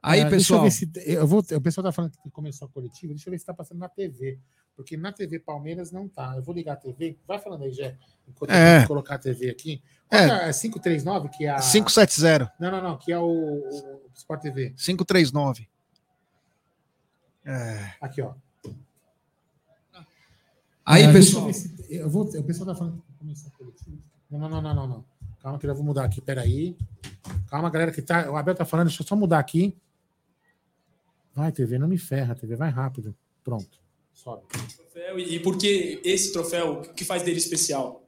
Aí, 0.03 0.21
É, 0.21 0.29
pessoal. 0.29 0.63
Deixa 0.63 0.85
eu 0.85 0.91
ver 0.93 1.01
se. 1.01 1.13
Eu 1.13 1.27
vou, 1.27 1.41
o 1.41 1.61
pessoal 1.61 1.85
tá 1.85 1.93
falando 1.93 2.13
que 2.23 2.31
começou 2.31 2.67
a 2.67 2.71
coletiva. 2.71 3.13
Deixa 3.15 3.29
eu 3.29 3.33
ver 3.33 3.39
se 3.39 3.47
tá 3.47 3.55
passando 3.55 3.79
na 3.79 3.89
TV. 3.89 4.39
Porque 4.77 4.97
na 4.97 5.13
TV 5.13 5.41
Palmeiras 5.41 5.91
não 5.91 6.09
tá. 6.09 6.35
Eu 6.37 6.43
vou 6.43 6.55
ligar 6.55 6.75
a 6.75 6.77
TV. 6.77 7.19
Vai 7.27 7.41
falando 7.41 7.65
aí, 7.65 7.73
Jé. 7.73 7.97
Enquanto 8.29 8.51
É. 8.51 8.77
eu 8.77 8.79
vou 8.81 8.89
colocar 8.89 9.17
a 9.17 9.19
TV 9.19 9.51
aqui. 9.51 9.83
Qual 10.09 10.21
É. 10.23 10.49
É 10.49 10.53
539, 10.53 11.29
que 11.31 11.45
é 11.47 11.51
a. 11.51 11.61
570, 11.61 12.53
Não, 12.61 12.71
não, 12.71 12.81
não. 12.83 12.97
Que 12.97 13.13
é 13.13 13.19
o, 13.19 13.25
o 13.27 14.11
Sport 14.15 14.41
TV. 14.41 14.73
539. 14.77 15.69
É. 17.45 17.95
Aqui, 18.01 18.23
ó. 18.23 18.35
Aí, 20.89 21.03
É, 21.03 21.13
pessoal. 21.13 21.51
eu 21.91 22.09
vou, 22.09 22.25
o 22.25 22.43
pessoal 22.45 22.67
tá 22.69 22.75
falando 22.75 23.03
que. 23.85 24.01
Não, 24.31 24.39
não, 24.39 24.49
não, 24.49 24.63
não, 24.63 24.75
não, 24.75 24.89
não. 24.89 25.05
Calma 25.43 25.59
que 25.59 25.67
eu 25.67 25.69
já 25.69 25.75
vou 25.75 25.85
mudar 25.85 26.05
aqui. 26.05 26.19
Peraí. 26.23 26.75
Calma, 27.51 27.69
galera, 27.69 27.93
que 27.93 28.01
tá. 28.01 28.31
O 28.31 28.37
Abel 28.37 28.55
tá 28.55 28.65
falando, 28.65 28.87
deixa 28.87 29.03
eu 29.03 29.07
só 29.07 29.15
mudar 29.15 29.39
aqui. 29.39 29.77
Vai, 31.35 31.53
TV, 31.53 31.79
não 31.79 31.89
me 31.89 31.99
ferra, 31.99 32.35
TV, 32.35 32.57
vai 32.57 32.71
rápido. 32.71 33.15
Pronto. 33.45 33.79
Troféu, 34.25 35.19
e, 35.19 35.39
por 35.41 35.59
que 35.59 36.01
esse 36.03 36.33
troféu? 36.33 36.81
O 36.81 36.95
que 36.95 37.05
faz 37.05 37.23
dele 37.23 37.37
especial? 37.37 38.03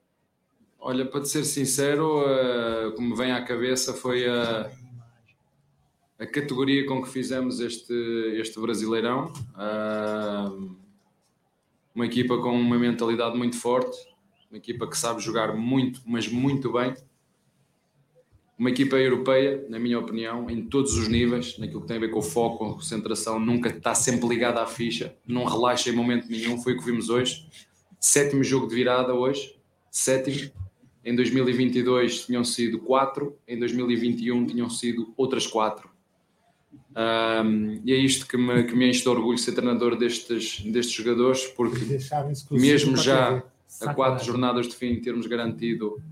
Olha, 0.78 1.04
para 1.04 1.22
ser 1.26 1.44
sincero, 1.44 2.22
uh, 2.22 2.92
como 2.96 3.14
vem 3.14 3.30
à 3.30 3.44
cabeça 3.44 3.92
foi 3.92 4.26
a, 4.26 4.70
a 6.18 6.26
categoria 6.26 6.86
com 6.86 7.02
que 7.02 7.10
fizemos 7.10 7.60
este, 7.60 7.92
este 8.40 8.58
Brasileirão. 8.58 9.32
Uh, 9.54 10.79
uma 11.94 12.06
equipa 12.06 12.38
com 12.38 12.50
uma 12.50 12.78
mentalidade 12.78 13.36
muito 13.36 13.56
forte, 13.56 13.96
uma 14.50 14.58
equipa 14.58 14.88
que 14.88 14.96
sabe 14.96 15.20
jogar 15.20 15.54
muito, 15.54 16.00
mas 16.06 16.28
muito 16.28 16.72
bem. 16.72 16.94
Uma 18.58 18.70
equipa 18.70 18.96
europeia, 18.96 19.64
na 19.68 19.78
minha 19.78 19.98
opinião, 19.98 20.50
em 20.50 20.66
todos 20.66 20.96
os 20.96 21.08
níveis, 21.08 21.56
naquilo 21.58 21.80
que 21.80 21.86
tem 21.86 21.96
a 21.96 22.00
ver 22.00 22.10
com 22.10 22.18
o 22.18 22.22
foco, 22.22 22.58
com 22.58 22.70
a 22.70 22.74
concentração, 22.74 23.40
nunca 23.40 23.70
está 23.70 23.94
sempre 23.94 24.28
ligada 24.28 24.62
à 24.62 24.66
ficha, 24.66 25.16
não 25.26 25.44
relaxa 25.44 25.88
em 25.88 25.92
momento 25.94 26.28
nenhum. 26.28 26.60
Foi 26.60 26.74
o 26.74 26.78
que 26.78 26.84
vimos 26.84 27.08
hoje. 27.08 27.48
Sétimo 27.98 28.44
jogo 28.44 28.66
de 28.66 28.74
virada 28.74 29.14
hoje, 29.14 29.56
sétimo 29.90 30.50
em 31.02 31.14
2022 31.14 32.26
tinham 32.26 32.44
sido 32.44 32.78
quatro, 32.78 33.38
em 33.48 33.58
2021 33.58 34.46
tinham 34.46 34.68
sido 34.68 35.12
outras 35.16 35.46
quatro. 35.46 35.89
Um, 36.72 37.80
e 37.84 37.92
é 37.92 37.96
isto 37.96 38.26
que 38.26 38.36
me, 38.36 38.64
que 38.64 38.74
me 38.74 38.88
enche 38.88 39.02
de 39.02 39.08
orgulho 39.08 39.38
ser 39.38 39.52
treinador 39.52 39.96
destes, 39.96 40.60
destes 40.60 40.94
jogadores, 40.94 41.46
porque 41.46 41.98
mesmo 42.50 42.96
já 42.96 43.42
a 43.80 43.94
quatro 43.94 44.24
jornadas 44.24 44.66
de 44.66 44.74
fim 44.74 45.00
termos 45.00 45.26
garantido 45.26 46.02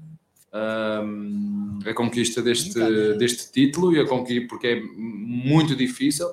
um, 0.53 1.79
a 1.85 1.93
conquista 1.93 2.41
deste, 2.41 2.79
deste 3.19 3.51
título 3.51 3.95
e 3.95 4.01
a 4.01 4.07
conquista 4.07 4.49
porque 4.49 4.67
é 4.69 4.81
muito 4.81 5.75
difícil, 5.75 6.29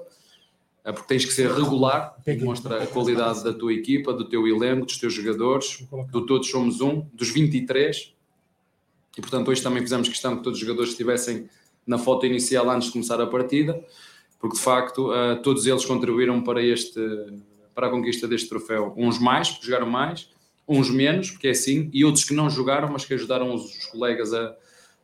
é 0.84 0.92
porque 0.92 1.08
tens 1.08 1.26
que 1.26 1.34
ser 1.34 1.52
regular, 1.52 2.16
mostra 2.44 2.84
a 2.84 2.88
qualidade 2.88 3.44
da 3.44 3.52
tua 3.52 3.74
equipa, 3.74 4.14
do 4.14 4.30
teu 4.30 4.48
elenco, 4.48 4.86
dos 4.86 5.00
teus 5.00 5.14
jogadores, 5.14 5.84
do 6.12 6.26
todos 6.26 6.50
somos 6.50 6.82
um, 6.82 7.04
dos 7.14 7.32
23 7.32 8.14
e 9.18 9.22
portanto 9.22 9.50
hoje 9.50 9.64
também 9.64 9.82
fizemos 9.82 10.08
questão 10.08 10.38
que 10.38 10.44
todos 10.44 10.60
os 10.60 10.66
jogadores 10.66 10.92
estivessem 10.92 11.50
na 11.88 11.98
foto 11.98 12.26
inicial 12.26 12.70
antes 12.70 12.88
de 12.88 12.94
começar 12.94 13.20
a 13.20 13.28
partida, 13.28 13.84
porque 14.40 14.58
de 14.58 14.62
facto 14.62 15.12
uh, 15.12 15.42
todos 15.42 15.66
eles 15.66 15.86
contribuíram 15.86 16.42
para 16.42 16.62
este 16.62 17.00
para 17.74 17.88
a 17.88 17.90
conquista 17.90 18.26
deste 18.26 18.48
troféu. 18.48 18.94
Uns 18.96 19.20
mais, 19.20 19.50
porque 19.50 19.66
jogaram 19.66 19.90
mais, 19.90 20.30
uns 20.66 20.90
menos, 20.90 21.30
porque 21.30 21.50
é 21.50 21.52
assim, 21.52 21.90
e 21.94 22.06
outros 22.06 22.24
que 22.24 22.34
não 22.34 22.50
jogaram, 22.50 22.90
mas 22.90 23.04
que 23.04 23.14
ajudaram 23.14 23.54
os, 23.54 23.66
os 23.66 23.86
colegas 23.88 24.34
a, 24.34 24.56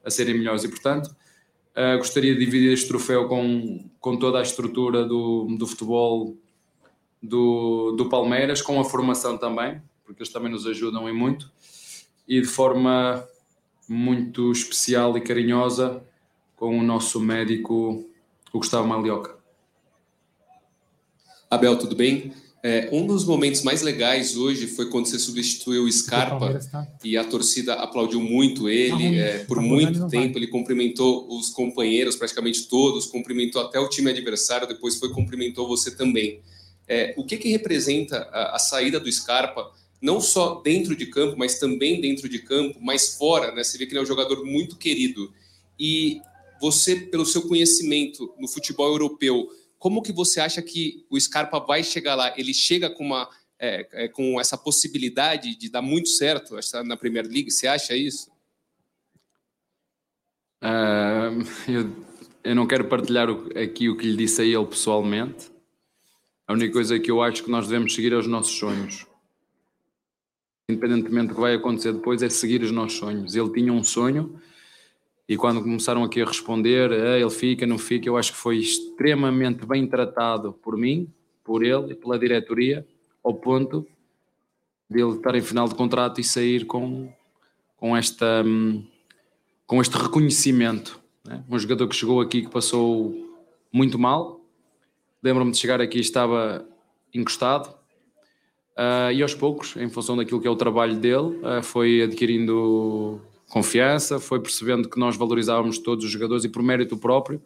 a 0.06 0.10
serem 0.10 0.36
melhores. 0.36 0.64
E 0.64 0.70
portanto, 0.70 1.08
uh, 1.08 1.98
gostaria 1.98 2.34
de 2.34 2.40
dividir 2.40 2.72
este 2.72 2.88
troféu 2.88 3.28
com, 3.28 3.90
com 3.99 4.18
toda 4.18 4.40
a 4.40 4.41
estrutura 4.41 5.03
do, 5.03 5.48
do 5.58 5.68
futebol 5.68 6.38
do, 7.22 7.91
do 7.91 8.08
Palmeiras, 8.10 8.62
com 8.62 8.80
a 8.80 8.86
formação 8.86 9.38
também, 9.38 9.82
porque 10.06 10.24
eles 10.24 10.32
também 10.32 10.52
nos 10.52 10.66
ajudam 10.66 11.08
em 11.08 11.14
muito, 11.14 11.52
e 12.28 12.41
de 12.41 12.48
forma 12.48 13.24
muito 13.88 14.52
especial 14.52 15.18
e 15.18 15.22
carinhosa 15.22 16.02
com 16.56 16.78
o 16.78 16.84
nosso 16.84 17.20
médico, 17.20 18.08
o 18.53 18.60
Gustavo 18.60 18.88
Malioca. 18.88 19.36
Abel, 21.49 21.78
tudo 21.78 21.95
bem? 21.95 22.34
É, 22.64 22.90
um 22.91 23.07
dos 23.07 23.26
momentos 23.26 23.64
mais 23.64 23.82
legais 23.82 24.38
hoje 24.38 24.68
foi 24.68 24.88
quando 24.88 25.07
você 25.07 25.18
substituiu 25.18 25.86
o 25.86 25.91
Scarpa 25.91 26.60
tá? 26.72 26.88
e 27.03 27.18
a 27.18 27.23
torcida 27.23 27.73
aplaudiu 27.73 28.22
muito 28.22 28.69
ele. 28.69 29.18
É, 29.18 29.40
por 29.45 29.60
muito 29.60 30.07
tempo 30.07 30.38
ele 30.38 30.48
cumprimentou 30.48 31.28
os 31.28 31.49
companheiros, 31.49 32.15
praticamente 32.15 32.68
todos, 32.68 33.07
cumprimentou 33.07 33.64
até 33.64 33.80
o 33.80 33.90
time 33.90 34.11
adversário, 34.11 34.68
depois 34.68 34.98
foi 34.99 35.11
cumprimentou 35.11 35.68
você 35.68 35.90
também. 35.90 36.40
É, 36.88 37.15
o 37.18 37.26
que, 37.26 37.38
que 37.38 37.49
representa 37.49 38.30
a, 38.32 38.56
a 38.56 38.60
saída 38.60 38.99
do 38.99 39.11
Scarpa 39.11 39.72
não 39.99 40.19
só 40.19 40.61
dentro 40.61 40.95
de 40.95 41.07
campo, 41.07 41.36
mas 41.38 41.60
também 41.60 41.99
dentro 42.02 42.30
de 42.30 42.40
campo, 42.40 42.80
mas 42.82 43.15
fora, 43.15 43.52
né? 43.53 43.64
Você 43.64 43.78
vê 43.78 43.86
que 43.86 43.91
ele 43.91 43.99
é 43.99 44.03
um 44.03 44.06
jogador 44.06 44.44
muito 44.44 44.76
querido. 44.76 45.32
E 45.80 46.22
você, 46.61 46.95
pelo 46.95 47.25
seu 47.25 47.41
conhecimento 47.47 48.33
no 48.39 48.47
futebol 48.47 48.88
europeu, 48.88 49.49
como 49.79 50.01
que 50.01 50.13
você 50.13 50.39
acha 50.39 50.61
que 50.61 51.05
o 51.09 51.19
Scarpa 51.19 51.59
vai 51.59 51.83
chegar 51.83 52.13
lá? 52.13 52.33
Ele 52.38 52.53
chega 52.53 52.89
com 52.89 53.03
uma 53.03 53.27
é, 53.59 53.88
é, 53.91 54.07
com 54.07 54.39
essa 54.39 54.57
possibilidade 54.57 55.55
de 55.55 55.69
dar 55.69 55.81
muito 55.81 56.09
certo 56.09 56.55
na 56.85 56.95
Premier 56.95 57.25
League? 57.25 57.51
Você 57.51 57.67
acha 57.67 57.95
isso? 57.95 58.29
Uh, 60.63 61.41
eu, 61.67 61.91
eu, 62.43 62.55
não 62.55 62.67
quero 62.67 62.88
partilhar 62.88 63.27
aqui 63.55 63.89
o 63.89 63.97
que 63.97 64.05
lhe 64.05 64.17
disse 64.17 64.41
a 64.41 64.45
ele 64.45 64.65
pessoalmente. 64.65 65.51
A 66.47 66.53
única 66.53 66.73
coisa 66.73 66.99
que 66.99 67.09
eu 67.09 67.21
acho 67.21 67.43
que 67.43 67.49
nós 67.49 67.67
devemos 67.67 67.95
seguir 67.95 68.13
é 68.13 68.17
os 68.17 68.27
nossos 68.27 68.55
sonhos 68.55 69.05
independentemente 70.71 71.27
do 71.27 71.35
que 71.35 71.41
vai 71.41 71.55
acontecer 71.55 71.93
depois, 71.93 72.23
é 72.23 72.29
seguir 72.29 72.63
os 72.63 72.71
nossos 72.71 72.97
sonhos. 72.97 73.35
Ele 73.35 73.51
tinha 73.51 73.73
um 73.73 73.83
sonho 73.83 74.39
e 75.32 75.38
quando 75.38 75.62
começaram 75.62 76.03
aqui 76.03 76.22
a 76.22 76.26
responder, 76.26 76.91
ah, 76.91 77.18
ele 77.18 77.30
fica, 77.30 77.66
não 77.66 77.78
fica, 77.78 78.06
eu 78.06 78.18
acho 78.18 78.34
que 78.34 78.38
foi 78.38 78.58
extremamente 78.58 79.66
bem 79.66 79.88
tratado 79.88 80.52
por 80.52 80.76
mim, 80.76 81.08
por 81.41 81.64
ele 81.64 81.94
e 81.94 81.95
pela 81.95 82.20
diretoria, 82.20 82.86
ao 83.24 83.34
ponto 83.34 83.88
de 84.90 84.99
ele 84.99 85.14
estar 85.14 85.34
em 85.34 85.41
final 85.41 85.70
de 85.70 85.76
contrato 85.76 86.20
e 86.20 86.24
sair 86.26 86.66
com, 86.66 87.10
com, 87.78 87.95
esta, 87.95 88.44
com 89.66 89.80
este 89.80 89.98
reconhecimento. 89.98 90.99
Né? 91.24 91.41
Um 91.49 91.58
jogador 91.58 91.88
que 91.88 91.95
chegou 91.95 92.20
aqui 92.20 92.41
que 92.41 92.49
passou 92.49 93.16
muito 93.72 93.98
mal. 93.98 94.41
Lembro-me 95.24 95.52
de 95.52 95.58
chegar 95.58 95.80
aqui 95.80 96.02
estava 96.02 96.68
encostado, 97.14 97.74
Uh, 98.72 99.12
e 99.12 99.22
aos 99.22 99.36
poucos, 99.36 99.76
em 99.76 99.90
função 99.90 100.16
daquilo 100.16 100.40
que 100.40 100.48
é 100.48 100.49
o 100.49 100.56
trabalho 100.56 100.95
dele, 100.95 101.38
uh, 101.44 101.62
foi 101.62 102.02
adquirindo 102.02 103.22
confiança, 103.52 104.19
foi 104.19 104.40
percebendo 104.40 104.90
que 104.90 104.98
nós 104.98 105.18
valorizávamos 105.18 105.78
todos 105.78 106.06
os 106.06 106.11
jogadores 106.11 106.45
e 106.45 106.49
por 106.49 106.64
mérito 106.64 106.98
próprio. 106.98 107.41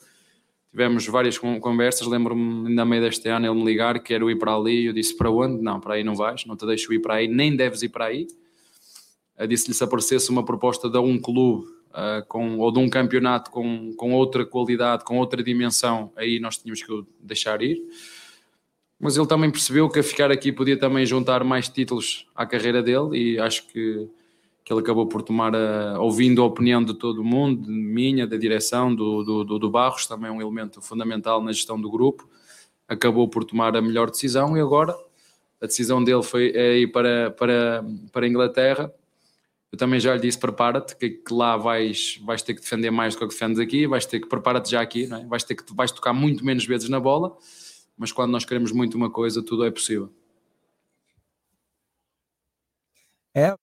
Tivemos 0.70 1.08
várias 1.08 1.38
conversas, 1.38 2.06
lembro-me 2.06 2.74
na 2.74 2.86
meio 2.86 3.02
deste 3.02 3.28
ano 3.30 3.48
ele 3.48 3.56
me 3.56 3.66
ligar, 3.66 3.98
quero 4.00 4.30
ir 4.30 4.38
para 4.38 4.54
ali, 4.54 4.86
eu 4.86 4.94
disse 4.94 5.16
para 5.16 5.32
onde? 5.32 5.62
Não, 5.64 5.80
para 5.80 5.96
aí 5.96 6.04
não 6.04 6.16
vais, 6.16 6.46
não 6.46 6.56
te 6.56 6.66
deixo 6.66 6.94
ir 6.94 7.00
para 7.00 7.16
aí, 7.16 7.28
nem 7.28 7.56
deves 7.56 7.82
ir 7.82 7.90
para 7.90 8.06
aí. 8.06 8.28
Uh, 9.40 9.48
Disse-lhe 9.48 9.74
se 9.74 9.84
aparecesse 9.84 10.30
uma 10.30 10.44
proposta 10.44 10.90
de 10.90 10.98
um 10.98 11.20
clube 11.20 11.66
com, 12.28 12.58
ou 12.60 12.74
de 12.74 12.80
um 12.80 12.90
campeonato 12.90 13.50
com, 13.50 13.94
com 13.96 14.12
outra 14.12 14.46
qualidade, 14.46 15.06
com 15.06 15.18
outra 15.18 15.42
dimensão, 15.42 16.12
aí 16.18 16.42
nós 16.42 16.58
tínhamos 16.58 16.84
que 16.84 17.06
deixar 17.22 17.62
ir 17.62 17.82
mas 19.00 19.18
ele 19.18 19.28
também 19.28 19.52
percebeu 19.52 19.90
que 19.90 20.00
a 20.00 20.04
ficar 20.04 20.32
aqui 20.32 20.52
podia 20.52 20.78
também 20.78 21.06
juntar 21.06 21.44
mais 21.44 21.68
títulos 21.68 22.28
à 22.34 22.46
carreira 22.46 22.82
dele 22.82 23.34
e 23.34 23.40
acho 23.40 23.68
que, 23.68 24.08
que 24.66 24.74
ele 24.74 24.82
acabou 24.82 25.08
por 25.08 25.22
tomar, 25.22 25.56
a, 25.56 25.98
ouvindo 26.02 26.42
a 26.42 26.46
opinião 26.46 26.84
de 26.84 26.94
todo 26.94 27.24
mundo, 27.24 27.70
minha, 27.70 28.28
da 28.28 28.36
direção, 28.36 28.94
do, 28.94 29.46
do, 29.46 29.60
do 29.60 29.70
Barros, 29.70 30.06
também 30.06 30.30
um 30.30 30.42
elemento 30.42 30.82
fundamental 30.82 31.42
na 31.42 31.54
gestão 31.54 31.80
do 31.80 31.90
grupo, 31.90 32.28
acabou 32.88 33.30
por 33.30 33.46
tomar 33.46 33.78
a 33.78 33.82
melhor 33.82 34.10
decisão 34.10 34.58
e 34.58 34.60
agora 34.60 34.94
a 35.62 35.68
decisão 35.68 36.04
dele 36.04 36.24
foi 36.24 36.52
é 36.54 36.80
ir 36.80 36.88
para, 36.88 37.32
para, 37.32 37.86
para 38.12 38.26
a 38.26 38.28
Inglaterra. 38.28 38.94
Eu 39.72 39.78
também 39.78 40.00
já 40.00 40.14
lhe 40.16 40.22
disse: 40.22 40.38
prepara-te, 40.38 40.98
que, 40.98 41.10
que, 41.10 41.34
lá 41.34 41.56
vais, 41.56 42.20
vais 42.26 42.42
ter 42.42 42.56
que 42.56 42.62
defender 42.62 42.92
mais 42.92 43.16
do 43.16 43.20
que 43.20 43.28
defendes 43.28 43.60
aqui, 43.60 43.88
vais 43.88 44.06
ter 44.06 44.20
que 44.20 44.28
prepara-te 44.28 44.72
já 44.72 44.82
aqui, 44.82 45.08
não 45.08 45.18
é? 45.18 45.26
vais 45.26 45.44
ter 45.44 45.56
que 45.56 45.64
vais 45.74 45.92
tocar 45.92 46.12
muito 46.12 46.44
menos 46.44 46.66
vezes 46.66 46.90
na 46.90 47.00
bola 47.00 47.38
mas 47.98 48.12
quando 48.12 48.32
nós 48.32 48.46
queremos 48.46 48.72
muito 48.72 48.96
uma 48.98 49.10
coisa, 49.10 49.44
tudo 49.44 49.66
é 49.66 49.72
possível. 49.72 50.12
É. 53.34 53.56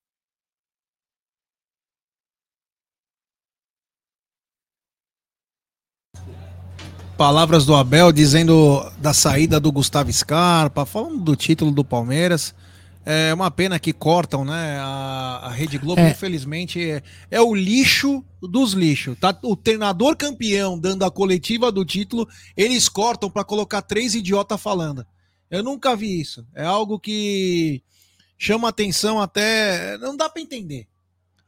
Palavras 7.22 7.64
do 7.64 7.76
Abel 7.76 8.10
dizendo 8.10 8.84
da 8.98 9.14
saída 9.14 9.60
do 9.60 9.70
Gustavo 9.70 10.12
Scarpa, 10.12 10.84
falando 10.84 11.20
do 11.20 11.36
título 11.36 11.70
do 11.70 11.84
Palmeiras. 11.84 12.52
É 13.06 13.32
uma 13.32 13.48
pena 13.48 13.78
que 13.78 13.92
cortam, 13.92 14.44
né? 14.44 14.76
A, 14.80 15.42
a 15.44 15.48
Rede 15.50 15.78
Globo, 15.78 16.00
é. 16.00 16.10
infelizmente, 16.10 16.82
é, 16.82 17.00
é, 17.30 17.40
o 17.40 17.54
lixo 17.54 18.24
dos 18.42 18.72
lixos. 18.72 19.16
Tá 19.20 19.38
o 19.44 19.54
treinador 19.54 20.16
campeão 20.16 20.76
dando 20.76 21.04
a 21.04 21.12
coletiva 21.12 21.70
do 21.70 21.84
título, 21.84 22.28
eles 22.56 22.88
cortam 22.88 23.30
para 23.30 23.44
colocar 23.44 23.82
três 23.82 24.16
idiotas 24.16 24.60
falando. 24.60 25.06
Eu 25.48 25.62
nunca 25.62 25.94
vi 25.94 26.20
isso. 26.20 26.44
É 26.56 26.64
algo 26.64 26.98
que 26.98 27.84
chama 28.36 28.68
atenção 28.68 29.20
até. 29.20 29.96
Não 29.98 30.16
dá 30.16 30.28
para 30.28 30.42
entender. 30.42 30.88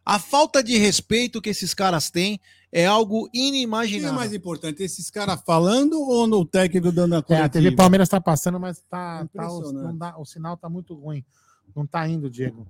A 0.06 0.20
falta 0.20 0.62
de 0.62 0.78
respeito 0.78 1.42
que 1.42 1.50
esses 1.50 1.74
caras 1.74 2.10
têm 2.10 2.38
é 2.76 2.86
algo 2.86 3.30
inimaginável. 3.32 4.08
O 4.08 4.10
que 4.10 4.16
é 4.16 4.18
mais 4.18 4.34
importante, 4.34 4.82
esses 4.82 5.08
caras 5.08 5.40
falando 5.46 6.00
ou 6.00 6.26
no 6.26 6.44
técnico 6.44 6.90
dando 6.90 7.14
a 7.14 7.22
coletiva? 7.22 7.44
É, 7.44 7.46
a 7.46 7.48
TV 7.48 7.70
Palmeiras 7.70 8.06
está 8.06 8.20
passando, 8.20 8.58
mas 8.58 8.80
tá, 8.90 9.24
tá 9.32 9.48
o, 9.48 9.92
dá, 9.92 10.18
o 10.18 10.24
sinal 10.24 10.54
está 10.54 10.68
muito 10.68 10.92
ruim. 10.92 11.24
Não 11.74 11.86
tá 11.86 12.08
indo, 12.08 12.28
Diego. 12.28 12.66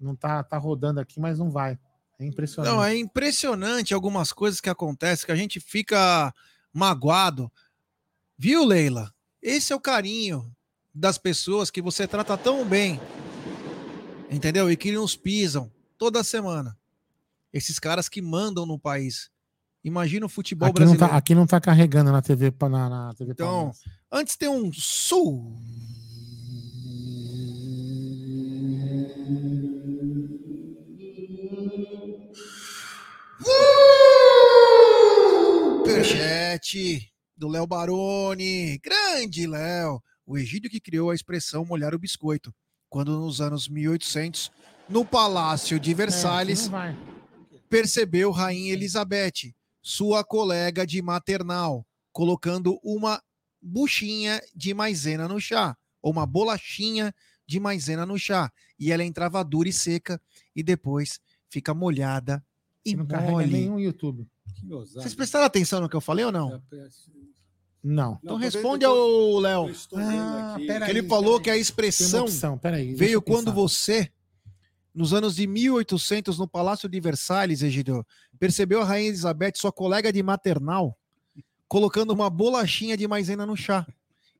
Não 0.00 0.16
tá, 0.16 0.42
tá 0.42 0.58
rodando 0.58 0.98
aqui, 0.98 1.20
mas 1.20 1.38
não 1.38 1.48
vai. 1.48 1.78
É 2.18 2.24
impressionante. 2.26 2.74
Não, 2.74 2.82
é 2.82 2.96
impressionante 2.96 3.94
algumas 3.94 4.32
coisas 4.32 4.60
que 4.60 4.68
acontecem 4.68 5.26
que 5.26 5.32
a 5.32 5.36
gente 5.36 5.60
fica 5.60 6.34
magoado. 6.72 7.50
Viu, 8.36 8.64
Leila? 8.64 9.14
Esse 9.40 9.72
é 9.72 9.76
o 9.76 9.80
carinho. 9.80 10.52
das 10.92 11.18
pessoas 11.18 11.70
que 11.70 11.80
você 11.80 12.06
trata 12.06 12.36
tão 12.36 12.64
bem, 12.64 13.00
entendeu? 14.30 14.70
E 14.70 14.76
que 14.76 14.90
nos 14.90 15.16
pisam 15.16 15.70
toda 15.98 16.24
semana. 16.24 16.76
Esses 17.54 17.78
caras 17.78 18.08
que 18.08 18.20
mandam 18.20 18.66
no 18.66 18.78
país. 18.78 19.30
Imagina 19.84 20.26
o 20.26 20.28
futebol 20.28 20.68
aqui 20.68 20.80
não, 20.80 20.86
brasileiro. 20.86 21.12
tá, 21.12 21.16
aqui 21.16 21.34
não 21.34 21.46
tá 21.46 21.60
carregando 21.60 22.10
na 22.10 22.20
TV, 22.20 22.52
na, 22.62 22.88
na 22.88 23.14
TV 23.14 23.30
Então, 23.32 23.46
Palmeiras. 23.70 23.80
antes 24.10 24.36
tem 24.36 24.48
um 24.48 24.72
sul. 24.72 25.56
Superchat 35.76 37.12
do 37.36 37.48
Léo 37.48 37.66
Baroni. 37.66 38.78
Grande 38.78 39.46
Léo. 39.46 40.00
O 40.26 40.38
Egídio 40.38 40.70
que 40.70 40.80
criou 40.80 41.10
a 41.10 41.14
expressão 41.14 41.64
molhar 41.64 41.94
o 41.94 41.98
biscoito. 41.98 42.54
Quando 42.88 43.18
nos 43.18 43.40
anos 43.40 43.68
1800, 43.68 44.50
no 44.88 45.04
Palácio 45.04 45.78
de 45.80 45.92
Versalhes, 45.92 46.60
É, 46.60 46.64
não 46.64 46.70
vai. 46.70 46.96
Percebeu 47.78 48.30
Rainha 48.30 48.72
Elizabeth, 48.72 49.52
sua 49.82 50.22
colega 50.22 50.86
de 50.86 51.02
maternal, 51.02 51.84
colocando 52.12 52.78
uma 52.84 53.20
buchinha 53.60 54.40
de 54.54 54.72
maisena 54.72 55.26
no 55.26 55.40
chá, 55.40 55.76
ou 56.00 56.12
uma 56.12 56.24
bolachinha 56.24 57.12
de 57.44 57.58
maisena 57.58 58.06
no 58.06 58.16
chá. 58.16 58.48
E 58.78 58.92
ela 58.92 59.02
entrava 59.02 59.42
dura 59.42 59.68
e 59.68 59.72
seca, 59.72 60.20
e 60.54 60.62
depois 60.62 61.18
fica 61.50 61.74
molhada 61.74 62.40
e 62.86 62.94
Não 62.94 63.06
carrega 63.06 63.32
mole. 63.32 63.50
nenhum 63.52 63.80
YouTube. 63.80 64.24
Que 64.54 64.66
gozado. 64.68 65.00
Vocês 65.02 65.14
prestaram 65.16 65.44
atenção 65.46 65.80
no 65.80 65.88
que 65.88 65.96
eu 65.96 66.00
falei 66.00 66.24
ou 66.24 66.30
não? 66.30 66.62
Não. 67.82 68.18
Então 68.18 68.18
Não, 68.18 68.18
tô 68.22 68.36
responde 68.36 68.84
ao 68.84 69.40
Léo. 69.40 69.68
Ah, 69.96 70.54
Que 70.58 70.90
ele 70.90 71.02
falou 71.02 71.40
que 71.40 71.50
a 71.50 71.56
expressão 71.56 72.22
opção, 72.22 72.56
peraí. 72.56 72.84
deixa 72.86 72.98
veio 72.98 73.20
quando 73.20 73.46
pensar. 73.46 73.54
você, 73.56 74.12
nos 74.94 75.12
anos 75.12 75.34
de 75.34 75.46
1800, 75.46 76.38
no 76.38 76.46
Palácio 76.46 76.88
de 76.88 77.00
Versalhes, 77.00 77.62
Egidio, 77.62 78.06
percebeu 78.38 78.80
a 78.80 78.84
Rainha 78.84 79.08
Elizabeth, 79.08 79.54
sua 79.56 79.72
colega 79.72 80.12
de 80.12 80.22
maternal, 80.22 80.96
colocando 81.66 82.12
uma 82.12 82.30
bolachinha 82.30 82.96
de 82.96 83.08
maisena 83.08 83.44
no 83.44 83.56
chá. 83.56 83.86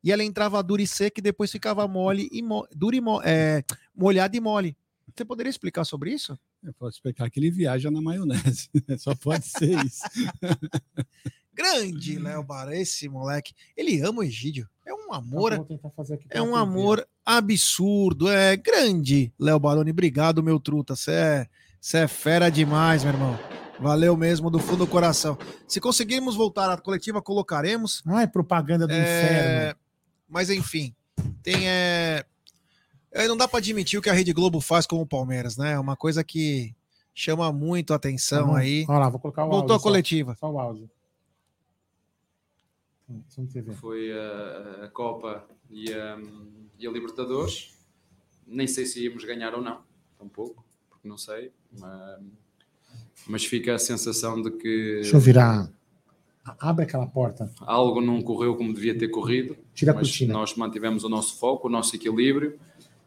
E 0.03 0.13
ela 0.13 0.23
entrava 0.23 0.63
dura 0.63 0.83
e 0.83 0.87
seca 0.87 1.19
e 1.19 1.23
depois 1.23 1.51
ficava 1.51 1.89
mole 1.89 2.29
e 2.31 2.43
mo... 2.43 2.67
dura 2.75 2.95
e 2.95 3.01
mo... 3.01 3.21
é, 3.25 3.65
molhada 3.95 4.37
e 4.37 4.41
mole. 4.41 4.77
Você 5.15 5.25
poderia 5.25 5.51
explicar 5.51 5.85
sobre 5.85 6.13
isso? 6.13 6.39
Eu 6.63 6.73
posso 6.75 6.97
explicar 6.97 7.29
que 7.31 7.41
ele 7.41 7.51
viaja 7.51 7.91
na 7.91 8.01
maionese. 8.01 8.69
Só 8.99 9.15
pode 9.15 9.47
ser 9.47 9.85
isso. 9.85 10.05
Grande 11.55 12.19
Léo 12.19 12.43
Bara, 12.43 12.77
esse 12.77 13.09
moleque. 13.09 13.55
Ele 13.77 14.01
ama 14.01 14.21
o 14.21 14.23
Egídio. 14.25 14.69
É 14.85 14.93
um 14.93 15.13
amor. 15.13 15.67
Fazer 15.97 16.15
aqui 16.15 16.27
É 16.31 16.43
um 16.43 16.55
amor 16.57 17.07
absurdo, 17.25 18.29
é 18.29 18.57
grande. 18.57 19.33
Léo 19.39 19.59
Baroni, 19.59 19.91
obrigado, 19.91 20.43
meu 20.43 20.59
truta. 20.61 20.95
Você 20.97 21.11
é, 21.13 21.47
cê 21.81 21.99
é 21.99 22.09
fera 22.09 22.51
demais, 22.51 23.05
meu 23.05 23.13
irmão. 23.13 23.39
Valeu 23.81 24.17
mesmo, 24.17 24.51
do 24.51 24.59
fundo 24.59 24.79
do 24.85 24.87
coração. 24.87 25.37
Se 25.67 25.81
conseguirmos 25.81 26.37
voltar 26.37 26.71
à 26.71 26.77
coletiva, 26.77 27.21
colocaremos. 27.23 28.03
Ah, 28.07 28.23
é 28.23 28.27
propaganda 28.27 28.87
do 28.87 28.93
É, 28.93 28.99
inferno. 29.01 29.81
Mas 30.29 30.51
enfim, 30.51 30.95
tem. 31.43 31.69
É... 31.69 32.25
é, 33.13 33.27
Não 33.29 33.37
dá 33.37 33.49
para 33.49 33.59
admitir 33.59 33.99
o 33.99 34.03
que 34.03 34.11
a 34.11 34.13
Rede 34.13 34.33
Globo 34.33 34.61
faz 34.61 34.87
com 34.87 35.01
o 35.01 35.07
Palmeiras, 35.07 35.57
né? 35.57 35.73
É 35.73 35.79
uma 35.79 35.97
coisa 35.97 36.23
que 36.23 36.75
chama 37.15 37.53
muito 37.53 37.93
a 37.93 37.97
atenção 37.97 38.49
bom. 38.49 38.57
aí. 38.57 38.85
Olha 38.89 38.99
lá, 38.99 39.09
vou 39.09 39.19
colocar 39.21 39.45
o 39.45 39.49
Voltou 39.49 39.73
áudio. 39.73 39.77
a 39.77 39.81
coletiva. 39.81 40.35
Só, 40.35 40.47
só 40.49 40.53
o 40.53 40.59
áudio. 40.59 40.91
Foi 43.75 44.13
a, 44.13 44.85
a 44.85 44.89
Copa 44.89 45.47
e 45.71 45.93
a, 45.93 46.19
e 46.79 46.87
a 46.87 46.91
Libertadores. 46.91 47.75
Nem 48.47 48.67
sei 48.67 48.87
se 48.87 49.05
íamos 49.05 49.25
ganhar 49.25 49.55
ou 49.55 49.63
não, 49.63 49.81
tampouco, 50.19 50.65
porque 50.91 51.07
não 51.09 51.17
sei. 51.17 51.53
Mas, 51.79 52.21
mas 53.27 53.45
fica 53.45 53.75
a 53.75 53.79
sensação 53.79 54.41
de 54.41 54.51
que 54.51 54.95
Deixa 55.03 55.17
eu 55.17 55.21
virar. 55.21 55.71
Abre 56.61 56.85
aquela 56.85 57.07
porta. 57.07 57.51
algo 57.61 58.03
não 58.03 58.21
correu 58.21 58.55
como 58.55 58.75
devia 58.75 58.97
ter 58.97 59.09
corrido. 59.09 59.57
Tira 59.73 59.93
a 59.93 59.95
cortina. 59.95 60.35
nós 60.35 60.55
mantivemos 60.57 61.03
o 61.03 61.09
nosso 61.09 61.39
foco, 61.39 61.69
o 61.69 61.71
nosso 61.71 61.97
equilíbrio. 61.97 62.59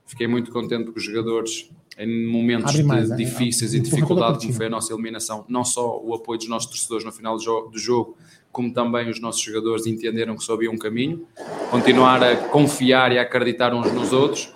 Fiquei 0.08 0.26
muito 0.26 0.52
contente 0.52 0.86
porque 0.86 0.98
os 1.00 1.06
jogadores, 1.06 1.70
em 2.00 2.26
momentos 2.28 2.80
mais, 2.82 3.06
de 3.06 3.12
né? 3.12 3.16
difíceis 3.18 3.74
e 3.74 3.78
Empurra 3.78 3.92
pela 3.92 4.00
dificuldade, 4.00 4.32
cortina. 4.34 4.48
como 4.54 4.58
foi 4.58 4.66
a 4.66 4.70
nossa 4.70 4.92
eliminação, 4.94 5.46
não 5.48 5.64
só 5.64 6.02
o 6.02 6.16
apoio 6.16 6.40
dos 6.40 6.48
nossos 6.48 6.70
torcedores 6.70 7.04
no 7.06 7.12
final 7.12 7.38
do 7.38 7.44
jogo, 7.44 7.70
do 7.70 7.78
jogo, 7.78 8.18
como 8.52 8.74
também 8.74 9.10
os 9.10 9.20
nossos 9.20 9.42
jogadores 9.42 9.86
entenderam 9.86 10.36
que 10.36 10.44
só 10.44 10.54
havia 10.54 10.72
um 10.72 10.78
caminho, 10.78 11.28
continuar 11.70 12.24
a 12.24 12.36
confiar 12.50 13.12
e 13.12 13.20
a 13.20 13.22
acreditar 13.22 13.74
uns 13.74 13.92
nos 13.92 14.12
outros. 14.12 14.54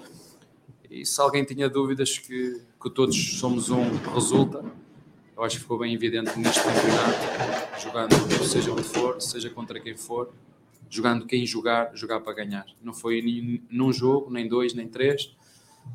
E 0.89 1.05
se 1.05 1.21
alguém 1.21 1.43
tinha 1.43 1.69
dúvidas 1.69 2.17
que, 2.17 2.61
que 2.81 2.89
todos 2.89 3.39
somos 3.39 3.69
um, 3.69 3.89
resulta. 4.13 4.63
Eu 5.37 5.43
acho 5.43 5.55
que 5.55 5.61
ficou 5.61 5.79
bem 5.79 5.93
evidente 5.93 6.37
neste 6.37 6.61
campeonato, 6.61 7.81
jogando 7.81 8.43
seja 8.43 8.71
onde 8.71 8.83
for, 8.83 9.21
seja 9.21 9.49
contra 9.49 9.79
quem 9.79 9.95
for, 9.95 10.31
jogando 10.89 11.25
quem 11.25 11.45
jogar, 11.45 11.95
jogar 11.95 12.19
para 12.19 12.33
ganhar. 12.33 12.65
Não 12.83 12.93
foi 12.93 13.21
nem 13.21 13.63
num 13.69 13.93
jogo, 13.93 14.29
nem 14.29 14.47
dois, 14.47 14.73
nem 14.73 14.87
três. 14.87 15.33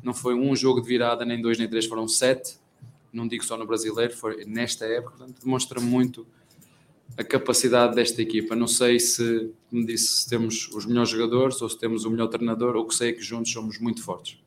Não 0.03 0.13
foi 0.13 0.33
um 0.33 0.55
jogo 0.55 0.81
de 0.81 0.87
virada, 0.87 1.23
nem 1.23 1.41
dois, 1.41 1.57
nem 1.57 1.69
três, 1.69 1.85
foram 1.85 2.07
sete. 2.07 2.57
Não 3.13 3.27
digo 3.27 3.45
só 3.45 3.55
no 3.55 3.65
brasileiro, 3.65 4.15
foi 4.15 4.43
nesta 4.45 4.85
época. 4.85 5.17
Portanto, 5.17 5.39
demonstra 5.41 5.79
muito 5.79 6.25
a 7.15 7.23
capacidade 7.23 7.95
desta 7.95 8.21
equipa. 8.21 8.55
Não 8.55 8.67
sei 8.67 8.99
se, 8.99 9.51
como 9.69 9.85
disse, 9.85 10.07
se 10.07 10.29
temos 10.29 10.69
os 10.73 10.85
melhores 10.85 11.09
jogadores 11.09 11.61
ou 11.61 11.69
se 11.69 11.77
temos 11.77 12.05
o 12.05 12.09
melhor 12.09 12.27
treinador. 12.27 12.75
O 12.75 12.85
que 12.87 12.95
sei 12.95 13.09
é 13.09 13.13
que 13.13 13.21
juntos 13.21 13.51
somos 13.51 13.79
muito 13.79 14.03
fortes. 14.03 14.37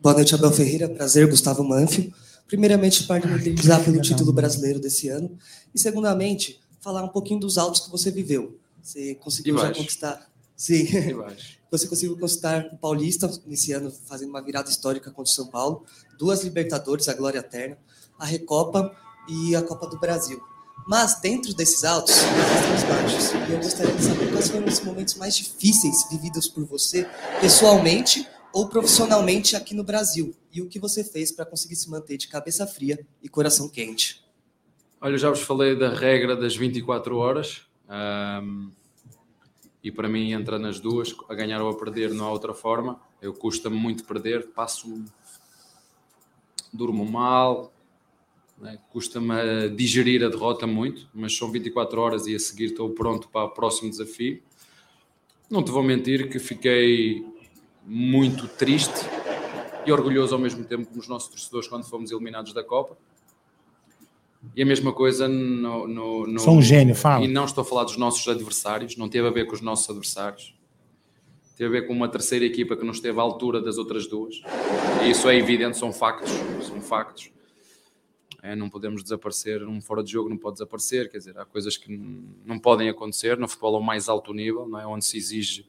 Boa 0.00 0.14
noite, 0.14 0.34
Abel 0.34 0.50
Ferreira. 0.50 0.88
Prazer, 0.88 1.28
Gustavo 1.28 1.62
Manfio. 1.62 2.12
Primeiramente, 2.46 3.04
parabenizar 3.04 3.84
pelo 3.84 4.00
título 4.00 4.32
brasileiro 4.32 4.80
desse 4.80 5.08
ano. 5.08 5.38
E, 5.74 5.78
segundamente, 5.78 6.60
falar 6.80 7.02
um 7.04 7.08
pouquinho 7.08 7.40
dos 7.40 7.56
altos 7.56 7.80
que 7.82 7.90
você 7.90 8.10
viveu. 8.10 8.58
Você 8.82 9.14
conseguiu 9.14 9.56
já 9.58 9.72
conquistar. 9.72 10.28
Sim. 10.56 10.86
Você 11.72 11.88
conseguiu 11.88 12.14
conquistar 12.16 12.68
o 12.70 12.76
Paulista 12.76 13.30
nesse 13.46 13.72
ano, 13.72 13.90
fazendo 13.90 14.28
uma 14.28 14.42
virada 14.42 14.68
histórica 14.68 15.10
contra 15.10 15.30
o 15.30 15.34
São 15.34 15.46
Paulo, 15.46 15.86
duas 16.18 16.44
Libertadores, 16.44 17.08
a 17.08 17.14
Glória 17.14 17.38
Eterna, 17.38 17.78
a 18.18 18.26
Recopa 18.26 18.94
e 19.26 19.56
a 19.56 19.62
Copa 19.62 19.86
do 19.86 19.98
Brasil. 19.98 20.38
Mas 20.86 21.20
dentro 21.20 21.54
desses 21.54 21.84
altos, 21.84 22.14
existem 22.14 22.74
os 22.74 22.82
baixos. 22.84 23.32
E 23.32 23.52
eu 23.52 23.58
gostaria 23.58 23.94
de 23.94 24.02
saber 24.02 24.30
quais 24.32 24.48
foram 24.48 24.66
os 24.66 24.80
momentos 24.80 25.14
mais 25.14 25.36
difíceis 25.36 26.08
vividos 26.10 26.48
por 26.48 26.64
você, 26.64 27.06
pessoalmente 27.40 28.26
ou 28.52 28.68
profissionalmente 28.68 29.56
aqui 29.56 29.74
no 29.74 29.82
Brasil, 29.82 30.34
e 30.52 30.60
o 30.60 30.68
que 30.68 30.78
você 30.78 31.02
fez 31.02 31.32
para 31.32 31.46
conseguir 31.46 31.76
se 31.76 31.88
manter 31.88 32.18
de 32.18 32.28
cabeça 32.28 32.66
fria 32.66 32.98
e 33.22 33.28
coração 33.28 33.68
quente. 33.68 34.22
Olha, 35.00 35.16
já 35.16 35.30
vos 35.30 35.40
falei 35.40 35.74
da 35.76 35.88
regra 35.88 36.36
das 36.36 36.54
24 36.54 37.16
horas. 37.16 37.62
ahm, 37.88 38.70
e 39.82 39.90
para 39.90 40.08
mim 40.08 40.32
entra 40.32 40.60
nas 40.60 40.78
duas, 40.78 41.12
a 41.28 41.34
ganhar 41.34 41.60
ou 41.60 41.68
a 41.68 41.76
perder, 41.76 42.14
não 42.14 42.26
há 42.26 42.30
outra 42.30 42.54
forma. 42.54 43.00
Eu 43.20 43.34
custa-me 43.34 43.76
muito 43.76 44.04
perder, 44.04 44.48
passo, 44.48 45.02
durmo 46.72 47.04
mal, 47.04 47.71
né? 48.60 48.78
custa-me 48.90 49.32
a 49.32 49.68
digerir 49.68 50.24
a 50.24 50.28
derrota 50.28 50.66
muito, 50.66 51.08
mas 51.14 51.36
são 51.36 51.50
24 51.50 52.00
horas 52.00 52.26
e 52.26 52.34
a 52.34 52.38
seguir 52.38 52.66
estou 52.66 52.90
pronto 52.90 53.28
para 53.28 53.44
o 53.46 53.50
próximo 53.50 53.90
desafio. 53.90 54.42
Não 55.50 55.62
te 55.62 55.70
vou 55.70 55.82
mentir 55.82 56.28
que 56.30 56.38
fiquei 56.38 57.24
muito 57.84 58.46
triste 58.48 59.00
e 59.84 59.92
orgulhoso 59.92 60.34
ao 60.34 60.40
mesmo 60.40 60.64
tempo 60.64 60.86
como 60.86 61.00
os 61.00 61.08
nossos 61.08 61.28
torcedores 61.28 61.68
quando 61.68 61.84
fomos 61.84 62.10
eliminados 62.12 62.52
da 62.52 62.62
Copa. 62.62 62.96
E 64.56 64.62
a 64.62 64.66
mesma 64.66 64.92
coisa 64.92 65.28
no, 65.28 65.86
no, 65.86 66.26
no- 66.26 66.40
Sou 66.40 66.56
um 66.56 66.62
gênio, 66.62 66.94
fala. 66.94 67.24
E 67.24 67.28
não 67.28 67.44
estou 67.44 67.62
a 67.62 67.64
falar 67.64 67.84
dos 67.84 67.96
nossos 67.96 68.26
adversários, 68.26 68.96
não 68.96 69.08
teve 69.08 69.26
a 69.28 69.30
ver 69.30 69.46
com 69.46 69.54
os 69.54 69.60
nossos 69.60 69.88
adversários. 69.88 70.54
Teve 71.56 71.76
a 71.78 71.80
ver 71.80 71.86
com 71.86 71.92
uma 71.92 72.08
terceira 72.08 72.44
equipa 72.44 72.76
que 72.76 72.84
não 72.84 72.92
esteve 72.92 73.18
à 73.20 73.22
altura 73.22 73.60
das 73.60 73.78
outras 73.78 74.06
duas. 74.08 74.42
E 75.04 75.10
isso 75.10 75.28
é 75.28 75.36
evidente, 75.36 75.76
são 75.78 75.92
factos. 75.92 76.30
São 76.66 76.80
factos. 76.80 77.30
É, 78.42 78.56
não 78.56 78.68
podemos 78.68 79.04
desaparecer, 79.04 79.62
um 79.62 79.80
fora 79.80 80.02
de 80.02 80.10
jogo 80.10 80.28
não 80.28 80.36
pode 80.36 80.54
desaparecer, 80.54 81.08
quer 81.08 81.18
dizer, 81.18 81.38
há 81.38 81.44
coisas 81.44 81.76
que 81.76 81.96
não 82.44 82.58
podem 82.58 82.88
acontecer 82.88 83.38
no 83.38 83.46
futebol 83.46 83.76
ao 83.76 83.82
mais 83.82 84.08
alto 84.08 84.34
nível, 84.34 84.66
não 84.68 84.80
é? 84.80 84.84
onde 84.86 85.04
se 85.04 85.16
exige 85.16 85.64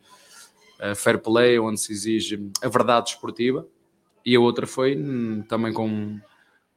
eh, 0.79 0.95
fair 0.95 1.21
play, 1.21 1.59
onde 1.59 1.79
se 1.79 1.91
exige 1.91 2.49
a 2.63 2.67
verdade 2.67 3.11
esportiva. 3.11 3.67
E 4.25 4.35
a 4.35 4.39
outra 4.39 4.65
foi 4.65 4.97
hum, 4.97 5.43
também 5.47 5.71
com 5.71 6.19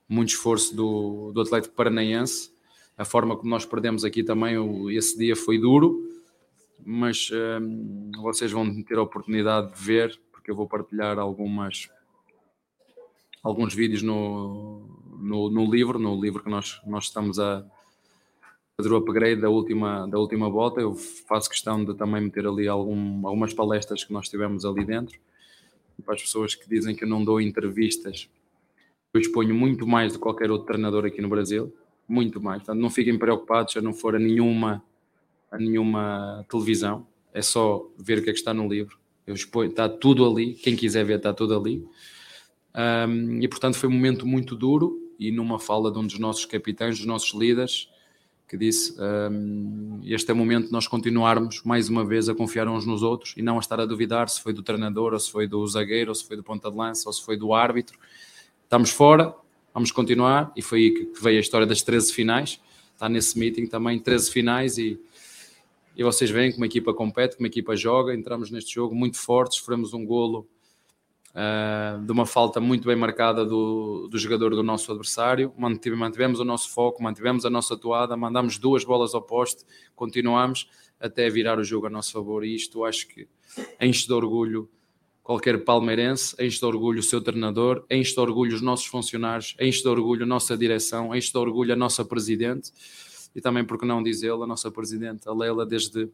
muito 0.07 0.29
esforço 0.29 0.77
do, 0.77 1.33
do 1.33 1.41
Atlético 1.41 1.75
Paranaense. 1.75 2.53
A 2.99 3.05
forma 3.05 3.35
como 3.35 3.49
nós 3.49 3.65
perdemos 3.65 4.05
aqui 4.05 4.23
também, 4.23 4.59
o- 4.59 4.91
esse 4.91 5.17
dia 5.17 5.35
foi 5.35 5.59
duro, 5.59 6.11
mas 6.85 7.31
hum, 7.33 8.11
vocês 8.21 8.53
vão 8.53 8.83
ter 8.83 8.99
a 8.99 9.03
oportunidade 9.03 9.73
de 9.75 9.83
ver, 9.83 10.21
porque 10.31 10.51
eu 10.51 10.55
vou 10.55 10.69
partilhar 10.69 11.19
algumas 11.19 11.89
alguns 13.43 13.73
vídeos 13.75 14.03
no, 14.03 14.89
no, 15.19 15.51
no 15.51 15.71
livro, 15.71 15.99
no 15.99 16.21
livro 16.21 16.43
que 16.43 16.51
nós, 16.51 16.81
nós 16.87 17.05
estamos 17.05 17.39
a, 17.39 17.65
fazer 18.77 18.93
o 18.93 18.97
upgrade 18.97 19.41
da 19.41 19.49
última, 19.49 20.07
da 20.07 20.19
última 20.19 20.51
volta. 20.51 20.81
Eu 20.81 20.95
faço 20.95 21.49
questão 21.49 21.85
de 21.85 21.95
também 21.95 22.21
meter 22.21 22.47
ali 22.47 22.69
algum, 22.69 23.27
algumas 23.27 23.55
palestras 23.55 24.05
que 24.05 24.13
nós 24.13 24.29
tivemos 24.29 24.65
ali 24.65 24.85
dentro. 24.85 25.19
Para 26.05 26.15
as 26.15 26.23
pessoas 26.23 26.55
que 26.55 26.69
dizem 26.69 26.95
que 26.95 27.05
eu 27.05 27.09
não 27.09 27.25
dou 27.25 27.41
entrevistas, 27.41 28.29
eu 29.15 29.21
exponho 29.21 29.55
muito 29.55 29.87
mais 29.87 30.13
do 30.13 30.19
que 30.19 30.23
qualquer 30.23 30.51
outro 30.51 30.67
treinador 30.67 31.07
aqui 31.07 31.23
no 31.23 31.29
Brasil. 31.29 31.75
Muito 32.07 32.41
mais. 32.41 32.59
Portanto, 32.59 32.81
não 32.81 32.91
fiquem 32.91 33.19
preocupados 33.19 33.73
se 33.73 33.79
eu 33.79 33.83
não 33.83 33.95
for 33.95 34.15
a 34.15 34.19
nenhuma, 34.19 34.85
a 35.51 35.57
nenhuma 35.57 36.45
televisão. 36.51 37.07
É 37.33 37.41
só 37.41 37.89
ver 37.99 38.19
o 38.19 38.23
que 38.23 38.31
é 38.31 38.33
que 38.33 38.39
está 38.39 38.53
no 38.53 38.69
livro. 38.69 38.99
Eu 39.27 39.35
exponho, 39.35 39.71
está 39.71 39.89
tudo 39.89 40.31
ali. 40.31 40.53
Quem 40.55 40.77
quiser 40.77 41.05
ver, 41.05 41.17
está 41.17 41.33
tudo 41.33 41.59
ali. 41.59 41.85
Um, 43.09 43.41
e 43.41 43.49
portanto, 43.49 43.77
foi 43.77 43.89
um 43.89 43.93
momento 43.93 44.27
muito 44.27 44.55
duro. 44.55 45.06
E 45.19 45.31
numa 45.31 45.59
fala 45.59 45.91
de 45.91 45.99
um 45.99 46.07
dos 46.07 46.19
nossos 46.19 46.45
capitães, 46.45 46.99
dos 46.99 47.07
nossos 47.07 47.33
líderes, 47.33 47.89
que 48.49 48.57
disse 48.57 48.95
um, 49.01 50.01
este 50.05 50.31
é 50.31 50.35
o 50.35 50.37
momento 50.37 50.67
de 50.67 50.73
nós 50.73 50.87
continuarmos 50.87 51.63
mais 51.65 51.89
uma 51.89 52.05
vez 52.05 52.29
a 52.29 52.35
confiar 52.35 52.69
uns 52.69 52.87
nos 52.87 53.03
outros 53.03 53.35
e 53.37 53.43
não 53.43 53.57
a 53.57 53.61
estar 53.61 53.81
a 53.81 53.87
duvidar 53.87 54.29
se 54.29 54.41
foi 54.41 54.53
do 54.53 54.63
treinador, 54.63 55.13
ou 55.13 55.19
se 55.19 55.31
foi 55.31 55.49
do 55.49 55.67
zagueiro, 55.67 56.11
ou 56.11 56.15
se 56.15 56.25
foi 56.25 56.37
do 56.37 56.45
ponta 56.45 56.71
de 56.71 56.77
lança, 56.77 57.09
ou 57.09 57.13
se 57.13 57.25
foi 57.25 57.37
do 57.37 57.53
árbitro. 57.53 57.99
Estamos 58.63 58.91
fora, 58.91 59.35
vamos 59.75 59.91
continuar 59.91 60.53
e 60.57 60.63
foi 60.63 60.79
aí 60.79 60.91
que 60.93 61.21
veio 61.21 61.39
a 61.39 61.41
história 61.41 61.67
das 61.67 61.83
13 61.83 62.13
finais. 62.13 62.61
Está 62.93 63.09
nesse 63.09 63.39
meeting 63.39 63.67
também 63.67 63.99
13 63.99 64.31
finais 64.31 64.79
e, 64.79 64.99
e 65.97 66.05
vocês 66.05 66.31
veem 66.31 66.53
como 66.53 66.65
a 66.65 66.67
equipa 66.67 66.95
compete, 66.95 67.37
como 67.37 67.47
a 67.47 67.49
equipa 67.49 67.75
joga. 67.75 68.15
Entramos 68.15 68.51
neste 68.51 68.73
jogo 68.75 68.95
muito 68.95 69.17
fortes, 69.19 69.59
sofremos 69.59 69.93
um 69.93 70.05
golo 70.05 70.47
uh, 71.37 72.03
de 72.03 72.11
uma 72.11 72.25
falta 72.25 72.61
muito 72.61 72.89
bem 72.89 72.97
marcada 72.97 73.45
do, 73.45 74.09
do 74.09 74.19
jogador 74.19 74.55
do 74.55 74.63
nosso 74.63 74.91
adversário. 74.91 75.53
Mantive, 75.57 75.95
mantivemos 75.95 76.41
o 76.41 76.45
nosso 76.45 76.71
foco, 76.71 77.03
mantivemos 77.03 77.45
a 77.45 77.51
nossa 77.51 77.77
toada, 77.77 78.17
mandamos 78.17 78.59
duas 78.59 78.83
bolas 78.85 79.15
ao 79.15 79.23
poste, 79.23 79.65
continuamos 79.95 80.69
até 80.99 81.29
virar 81.29 81.59
o 81.59 81.65
jogo 81.65 81.87
a 81.87 81.91
nosso 81.91 82.13
favor. 82.13 82.45
E 82.45 82.55
isto 82.55 82.85
acho 82.85 83.07
que 83.09 83.29
enche 83.81 84.07
de 84.07 84.13
orgulho 84.13 84.69
qualquer 85.23 85.65
palmeirense, 85.65 86.35
enche 86.41 86.59
de 86.59 86.65
orgulho 86.65 87.01
o 87.01 87.03
seu 87.03 87.21
treinador, 87.21 87.85
enche 87.91 88.15
de 88.15 88.21
orgulho 88.21 88.55
os 88.55 88.63
nossos 88.63 88.87
funcionários, 88.87 89.57
enche 89.61 89.83
de 89.83 89.89
orgulho 89.89 90.23
a 90.23 90.27
nossa 90.27 90.57
direção, 90.57 91.15
enche 91.15 91.33
de 91.33 91.39
orgulho 91.39 91.73
a 91.73 91.77
nossa 91.77 92.05
presidente 92.05 92.73
e 93.35 93.41
também, 93.41 93.65
por 93.65 93.79
que 93.79 93.85
não 93.85 94.03
dizê-lo, 94.03 94.45
a 94.45 94.47
nossa 94.47 94.71
presidente, 94.71 95.29
a 95.29 95.35
Leila, 95.35 95.67
desde 95.67 96.09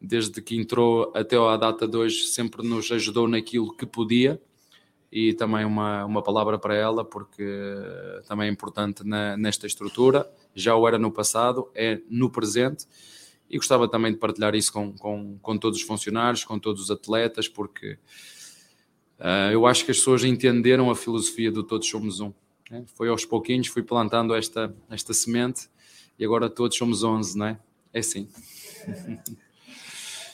desde 0.00 0.40
que 0.40 0.56
entrou 0.56 1.12
até 1.14 1.36
à 1.36 1.56
data 1.56 1.86
de 1.86 1.96
hoje, 1.96 2.24
sempre 2.24 2.66
nos 2.66 2.90
ajudou 2.90 3.28
naquilo 3.28 3.76
que 3.76 3.84
podia 3.84 4.40
e 5.12 5.34
também 5.34 5.64
uma, 5.64 6.04
uma 6.04 6.22
palavra 6.22 6.58
para 6.58 6.74
ela, 6.74 7.04
porque 7.04 7.44
também 8.26 8.48
é 8.48 8.50
importante 8.50 9.04
na, 9.04 9.36
nesta 9.36 9.66
estrutura, 9.66 10.30
já 10.54 10.74
o 10.74 10.86
era 10.86 10.98
no 10.98 11.10
passado, 11.10 11.68
é 11.74 12.00
no 12.08 12.30
presente 12.30 12.86
e 13.48 13.56
gostava 13.56 13.88
também 13.88 14.12
de 14.12 14.18
partilhar 14.18 14.54
isso 14.54 14.72
com, 14.72 14.92
com, 14.92 15.36
com 15.42 15.58
todos 15.58 15.80
os 15.80 15.84
funcionários, 15.84 16.44
com 16.44 16.58
todos 16.58 16.84
os 16.84 16.90
atletas, 16.90 17.48
porque 17.48 17.98
uh, 19.18 19.50
eu 19.52 19.66
acho 19.66 19.84
que 19.84 19.90
as 19.90 19.98
pessoas 19.98 20.22
entenderam 20.22 20.88
a 20.88 20.94
filosofia 20.94 21.50
do 21.50 21.64
Todos 21.64 21.88
Somos 21.88 22.20
Um. 22.20 22.32
Né? 22.70 22.84
Foi 22.94 23.08
aos 23.08 23.24
pouquinhos, 23.24 23.66
fui 23.66 23.82
plantando 23.82 24.34
esta, 24.34 24.72
esta 24.88 25.12
semente 25.12 25.68
e 26.16 26.24
agora 26.24 26.48
todos 26.48 26.76
somos 26.76 27.02
11, 27.02 27.36
não 27.36 27.46
é? 27.46 27.58
É 27.92 27.98
assim. 27.98 28.28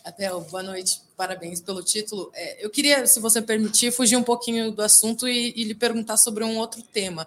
Abel, 0.06 0.40
boa 0.42 0.62
noite, 0.62 1.02
parabéns 1.16 1.60
pelo 1.60 1.82
título. 1.82 2.30
É, 2.32 2.64
eu 2.64 2.70
queria, 2.70 3.04
se 3.08 3.18
você 3.18 3.42
permitir, 3.42 3.90
fugir 3.90 4.14
um 4.14 4.22
pouquinho 4.22 4.70
do 4.70 4.80
assunto 4.80 5.26
e, 5.26 5.52
e, 5.56 5.64
lhe 5.64 5.74
perguntar 5.74 6.16
sobre 6.16 6.44
um 6.44 6.58
outro 6.58 6.80
tema. 6.80 7.26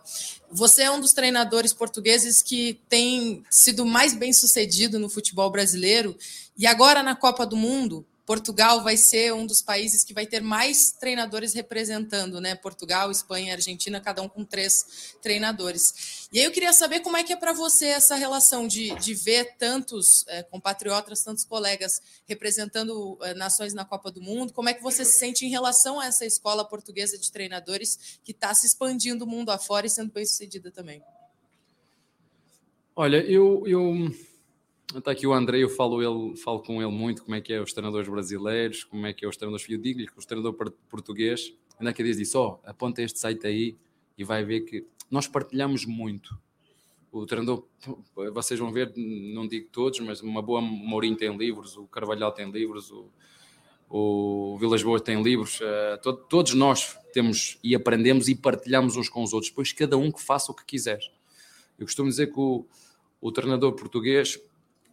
Você 0.49 0.83
é 0.83 0.89
um 0.89 1.01
dos 1.01 1.11
treinadores 1.11 1.73
portugueses 1.73 2.41
que 2.41 2.79
tem 2.87 3.43
sido 3.49 3.85
mais 3.85 4.13
bem 4.13 4.31
sucedido 4.31 4.97
no 4.97 5.09
futebol 5.09 5.51
brasileiro 5.51 6.15
e 6.57 6.65
agora 6.65 7.03
na 7.03 7.17
Copa 7.17 7.45
do 7.45 7.57
Mundo 7.57 8.05
Portugal 8.29 8.83
vai 8.83 8.95
ser 8.95 9.33
um 9.33 9.43
dos 9.43 9.59
países 9.59 10.03
que 10.03 10.13
vai 10.13 10.27
ter 10.27 10.39
mais 10.39 10.91
treinadores 10.91 11.51
representando, 11.51 12.39
né? 12.39 12.53
Portugal, 12.53 13.09
Espanha, 13.09 13.55
Argentina, 13.55 13.99
cada 13.99 14.21
um 14.21 14.29
com 14.29 14.45
três 14.45 15.15
treinadores. 15.19 16.27
E 16.31 16.37
aí 16.37 16.45
eu 16.45 16.51
queria 16.51 16.71
saber 16.71 16.99
como 16.99 17.17
é 17.17 17.23
que 17.23 17.33
é 17.33 17.35
para 17.35 17.53
você 17.53 17.87
essa 17.87 18.13
relação 18.13 18.67
de, 18.67 18.93
de 18.99 19.15
ver 19.15 19.57
tantos 19.57 20.27
é, 20.27 20.43
compatriotas, 20.43 21.23
tantos 21.23 21.43
colegas 21.43 22.03
representando 22.27 23.17
é, 23.23 23.33
nações 23.33 23.73
na 23.73 23.83
Copa 23.83 24.11
do 24.11 24.21
Mundo. 24.21 24.53
Como 24.53 24.69
é 24.69 24.75
que 24.75 24.83
você 24.83 25.03
se 25.03 25.17
sente 25.17 25.43
em 25.43 25.49
relação 25.49 25.99
a 25.99 26.05
essa 26.05 26.23
escola 26.23 26.63
portuguesa 26.63 27.17
de 27.17 27.31
treinadores 27.31 28.19
que 28.23 28.31
está 28.31 28.53
se 28.53 28.67
expandindo 28.67 29.25
o 29.25 29.27
mundo 29.27 29.49
afora 29.49 29.87
e 29.87 29.89
sendo 29.89 30.13
bem 30.13 30.23
sucedida 30.27 30.69
também? 30.69 31.01
Olha, 32.95 33.17
eu, 33.23 33.63
eu 33.65 34.13
Está 34.95 35.11
aqui 35.11 35.27
o 35.27 35.33
André, 35.33 35.59
eu 35.59 35.69
falo, 35.69 36.01
ele, 36.01 36.35
falo 36.35 36.63
com 36.63 36.81
ele 36.81 36.91
muito 36.91 37.23
como 37.23 37.35
é 37.35 37.41
que 37.41 37.53
é 37.53 37.61
os 37.61 37.71
treinadores 37.71 38.09
brasileiros, 38.09 38.83
como 38.83 39.05
é 39.05 39.13
que 39.13 39.23
é 39.23 39.27
os 39.27 39.37
treinadores, 39.37 39.69
eu 39.69 39.77
digo-lhe 39.77 40.07
que 40.07 40.17
o 40.17 40.25
treinador 40.25 40.55
português, 40.89 41.53
ainda 41.79 41.93
que 41.93 42.01
diz 42.01 42.17
isso, 42.17 42.39
ó, 42.39 42.59
oh, 42.63 42.67
aponta 42.67 43.03
este 43.03 43.19
site 43.19 43.45
aí 43.45 43.77
e 44.17 44.23
vai 44.23 44.43
ver 44.43 44.61
que 44.61 44.87
nós 45.09 45.27
partilhamos 45.27 45.85
muito. 45.85 46.35
O 47.11 47.23
treinador, 47.27 47.67
vocês 48.33 48.59
vão 48.59 48.71
ver, 48.71 48.91
não 48.95 49.47
digo 49.47 49.69
todos, 49.71 49.99
mas 49.99 50.21
uma 50.21 50.41
boa 50.41 50.59
Mourinho 50.59 51.15
tem 51.15 51.37
livros, 51.37 51.77
o 51.77 51.85
Carvalhal 51.85 52.31
tem 52.31 52.49
livros, 52.49 52.89
o, 52.91 53.11
o 53.87 54.57
Vilas 54.59 54.81
Boas 54.81 55.03
tem 55.03 55.21
livros, 55.21 55.59
uh, 55.61 56.01
to, 56.01 56.13
todos 56.13 56.55
nós 56.55 56.97
temos 57.13 57.59
e 57.63 57.75
aprendemos 57.75 58.27
e 58.27 58.33
partilhamos 58.33 58.97
uns 58.97 59.07
com 59.07 59.21
os 59.21 59.33
outros, 59.33 59.51
depois 59.51 59.71
cada 59.71 59.97
um 59.97 60.11
que 60.11 60.21
faça 60.21 60.51
o 60.51 60.55
que 60.55 60.65
quiser. 60.65 60.99
Eu 61.77 61.85
costumo 61.85 62.09
dizer 62.09 62.33
que 62.33 62.39
o, 62.39 62.65
o 63.21 63.31
treinador 63.31 63.73
português 63.73 64.39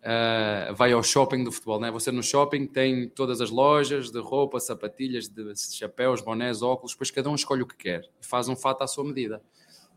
uh, 0.06 0.74
vai 0.74 0.92
ao 0.92 1.02
shopping 1.02 1.42
do 1.42 1.50
futebol, 1.50 1.80
né? 1.80 1.90
Você 1.90 2.12
no 2.12 2.22
shopping 2.22 2.66
tem 2.66 3.08
todas 3.08 3.40
as 3.40 3.50
lojas 3.50 4.10
de 4.10 4.20
roupa, 4.20 4.60
sapatilhas, 4.60 5.28
de 5.28 5.52
chapéus, 5.74 6.20
bonés, 6.20 6.62
óculos, 6.62 6.92
depois 6.92 7.10
cada 7.10 7.28
um 7.28 7.34
escolhe 7.34 7.62
o 7.62 7.66
que 7.66 7.76
quer 7.76 8.08
e 8.22 8.26
faz 8.26 8.48
um 8.48 8.54
fato 8.54 8.82
à 8.82 8.86
sua 8.86 9.04
medida. 9.04 9.42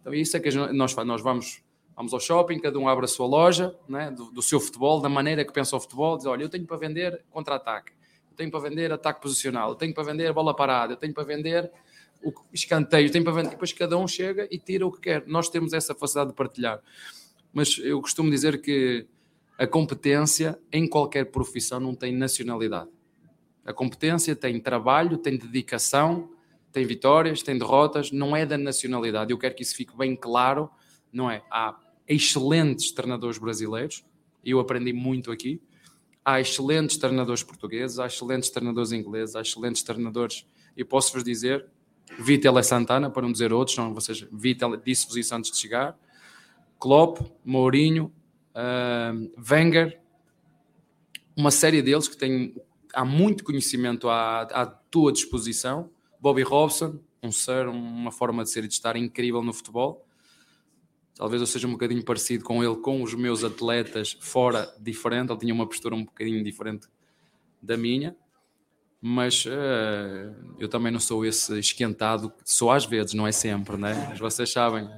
Então 0.02 0.14
isso 0.14 0.36
é 0.36 0.40
que 0.40 0.50
nós, 0.52 0.96
nós 0.96 1.22
vamos, 1.22 1.62
vamos 1.96 2.14
ao 2.14 2.20
shopping, 2.20 2.60
cada 2.60 2.80
um 2.80 2.88
abre 2.88 3.06
a 3.06 3.08
sua 3.08 3.28
loja 3.28 3.78
né, 3.88 4.10
do, 4.10 4.32
do 4.32 4.42
seu 4.42 4.60
futebol, 4.60 5.00
da 5.00 5.10
maneira 5.10 5.46
que 5.46 5.54
pensa 5.54 5.76
o 5.76 5.80
futebol, 5.80 6.18
diz, 6.18 6.26
olha, 6.26 6.44
eu 6.44 6.50
tenho 6.50 6.66
para 6.66 6.78
vender 6.78 7.24
contra-ataque, 7.30 7.92
eu 8.32 8.36
tenho 8.36 8.50
para 8.50 8.60
vender 8.62 8.92
ataque 8.92 9.22
posicional, 9.22 9.70
eu 9.70 9.76
tenho 9.76 9.94
para 9.94 10.04
vender 10.04 10.34
bola 10.34 10.56
parada, 10.56 10.94
eu 10.94 10.98
tenho 10.98 11.14
para 11.14 11.24
vender 11.24 11.72
o 12.24 12.34
escanteio, 12.52 13.12
tenho 13.12 13.24
para 13.24 13.34
vender, 13.34 13.50
depois 13.52 13.72
cada 13.72 13.98
um 13.98 14.08
chega 14.08 14.48
e 14.50 14.58
tira 14.58 14.86
o 14.86 14.92
que 14.92 15.00
quer. 15.00 15.24
Nós 15.28 15.50
temos 15.50 15.72
essa 15.72 15.96
facilidade 15.96 16.32
de 16.32 16.36
partilhar. 16.36 16.82
Mas 17.54 17.78
eu 17.80 18.02
costumo 18.02 18.30
dizer 18.30 18.62
que 18.62 19.08
a 19.60 19.68
competência 19.68 20.58
em 20.72 20.88
qualquer 20.88 21.26
profissão 21.26 21.82
não 21.82 21.94
tem 21.94 22.16
nacionalidade. 22.16 22.90
A 23.66 23.74
competência 23.74 24.34
tem 24.34 24.58
trabalho, 24.58 25.18
tem 25.18 25.38
dedicação, 25.38 26.32
tem 26.72 26.86
vitórias, 26.86 27.44
tem 27.44 27.58
derrotas, 27.58 28.10
não 28.10 28.34
é 28.34 28.46
da 28.46 28.58
nacionalidade. 28.58 29.34
Eu 29.34 29.38
quero 29.38 29.54
que 29.54 29.62
isso 29.62 29.76
fique 29.76 29.98
bem 29.98 30.16
claro, 30.16 30.70
não 31.12 31.30
é? 31.30 31.44
Há 31.52 31.78
excelentes 32.08 32.90
treinadores 32.94 33.38
brasileiros, 33.38 34.06
eu 34.46 34.62
aprendi 34.62 34.94
muito 34.94 35.30
aqui. 35.30 35.62
Há 36.24 36.40
excelentes 36.40 36.96
treinadores 36.96 37.44
portugueses, 37.44 38.00
há 38.00 38.06
excelentes 38.06 38.50
treinadores 38.50 38.94
ingleses, 38.94 39.36
há 39.36 39.42
excelentes 39.42 39.84
treinadores, 39.84 40.46
e 40.78 40.86
posso-vos 40.86 41.22
dizer, 41.22 41.66
Vitel 42.18 42.58
é 42.58 42.64
Santana, 42.64 43.10
para 43.10 43.24
não 43.24 43.32
dizer 43.34 43.52
outros, 43.52 43.76
não, 43.76 43.94
vocês, 43.94 44.26
Vitel 44.32 44.78
disse-vos 44.78 45.18
isso 45.18 45.36
antes 45.36 45.52
de 45.52 45.58
chegar, 45.58 46.00
Klopp, 46.80 47.20
Mourinho, 47.44 48.10
uh, 48.56 49.52
Wenger, 49.52 50.00
uma 51.36 51.52
série 51.52 51.82
deles 51.82 52.08
que 52.08 52.18
tem, 52.18 52.56
há 52.94 53.06
muito 53.06 53.44
conhecimento 53.44 54.10
à, 54.10 54.42
à 54.42 54.66
tua 54.66 55.12
disposição. 55.12 55.90
Bobby 56.20 56.44
Robson, 56.44 57.00
um 57.24 57.32
ser, 57.32 57.68
uma 57.68 58.12
forma 58.12 58.44
de 58.44 58.50
ser 58.50 58.64
e 58.64 58.68
de 58.68 58.74
estar 58.74 58.96
incrível 58.96 59.42
no 59.42 59.54
futebol. 59.54 60.06
Talvez 61.16 61.42
eu 61.42 61.48
seja 61.48 61.68
um 61.68 61.72
bocadinho 61.72 62.04
parecido 62.04 62.44
com 62.46 62.64
ele, 62.64 62.78
com 62.78 63.04
os 63.04 63.14
meus 63.14 63.44
atletas, 63.44 64.18
fora 64.22 64.74
diferente. 64.80 65.32
Ele 65.32 65.40
tinha 65.40 65.54
uma 65.54 65.68
postura 65.68 65.96
um 65.96 66.06
bocadinho 66.06 66.42
diferente 66.44 66.88
da 67.62 67.76
minha, 67.76 68.16
mas 69.02 69.46
uh, 69.46 70.56
eu 70.58 70.70
também 70.70 70.92
não 70.92 71.00
sou 71.00 71.26
esse 71.26 71.58
esquentado, 71.60 72.32
sou 72.46 72.72
às 72.72 72.86
vezes, 72.86 73.14
não 73.14 73.28
é 73.28 73.32
sempre, 73.34 73.76
né? 73.76 74.08
Mas 74.10 74.20
vocês 74.20 74.50
sabem, 74.50 74.90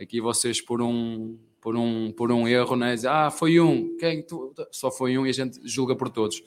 aqui 0.00 0.20
vocês 0.20 0.60
por 0.60 0.80
um 0.80 1.38
por 1.62 1.76
um, 1.76 2.10
por 2.12 2.32
um 2.32 2.46
erro, 2.46 2.74
né? 2.74 2.94
Dizer, 2.94 3.08
ah, 3.08 3.30
foi 3.30 3.60
um, 3.60 3.96
quem 3.96 4.20
tu? 4.20 4.52
só 4.72 4.90
foi 4.90 5.16
um 5.16 5.24
e 5.24 5.30
a 5.30 5.32
gente 5.32 5.60
julga 5.62 5.94
por 5.94 6.10
todos. 6.10 6.42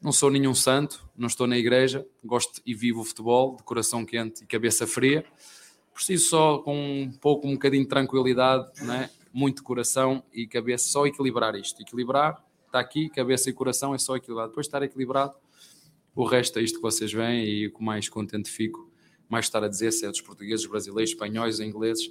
Não 0.00 0.12
sou 0.12 0.30
nenhum 0.30 0.54
santo, 0.54 1.08
não 1.16 1.26
estou 1.26 1.46
na 1.46 1.56
igreja, 1.56 2.06
gosto 2.22 2.60
e 2.66 2.74
vivo 2.74 3.00
o 3.00 3.04
futebol 3.04 3.56
de 3.56 3.62
coração 3.62 4.04
quente 4.04 4.44
e 4.44 4.46
cabeça 4.46 4.86
fria. 4.86 5.24
Preciso 5.94 6.28
só 6.28 6.58
com 6.58 7.02
um 7.02 7.12
pouco, 7.12 7.48
um 7.48 7.54
bocadinho 7.54 7.84
de 7.84 7.88
tranquilidade, 7.88 8.84
né? 8.84 9.08
muito 9.32 9.62
coração 9.62 10.22
e 10.32 10.46
cabeça, 10.46 10.90
só 10.90 11.06
equilibrar 11.06 11.54
isto. 11.54 11.80
Equilibrar, 11.80 12.44
está 12.66 12.78
aqui, 12.78 13.08
cabeça 13.08 13.48
e 13.48 13.54
coração 13.54 13.94
é 13.94 13.98
só 13.98 14.16
equilibrar. 14.16 14.48
Depois 14.48 14.66
de 14.66 14.68
estar 14.68 14.82
equilibrado, 14.82 15.34
o 16.14 16.24
resto 16.24 16.58
é 16.58 16.62
isto 16.62 16.76
que 16.76 16.82
vocês 16.82 17.10
veem 17.10 17.46
e 17.46 17.66
o 17.68 17.72
que 17.72 17.82
mais 17.82 18.06
contente 18.06 18.50
fico, 18.50 18.90
mais 19.30 19.46
estar 19.46 19.64
a 19.64 19.68
dizer, 19.68 19.92
se 19.92 20.04
é 20.04 20.10
dos 20.10 20.20
portugueses, 20.20 20.66
brasileiros, 20.66 21.12
espanhóis, 21.12 21.58
ingleses, 21.58 22.10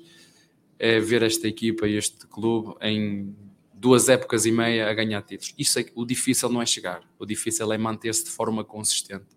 é 0.84 1.00
ver 1.00 1.22
esta 1.22 1.48
equipa 1.48 1.88
e 1.88 1.96
este 1.96 2.26
clube 2.26 2.74
em 2.82 3.36
duas 3.72 4.10
épocas 4.10 4.48
e 4.48 4.52
meia 4.52 4.90
a 4.90 4.94
ganhar 4.96 5.22
títulos. 5.22 5.54
Isso 5.56 5.78
é, 5.78 5.86
o 5.94 6.04
difícil 6.04 6.50
não 6.50 6.60
é 6.60 6.66
chegar, 6.66 7.04
o 7.20 7.26
difícil 7.26 7.72
é 7.72 7.78
manter-se 7.78 8.24
de 8.24 8.32
forma 8.32 8.64
consistente. 8.64 9.28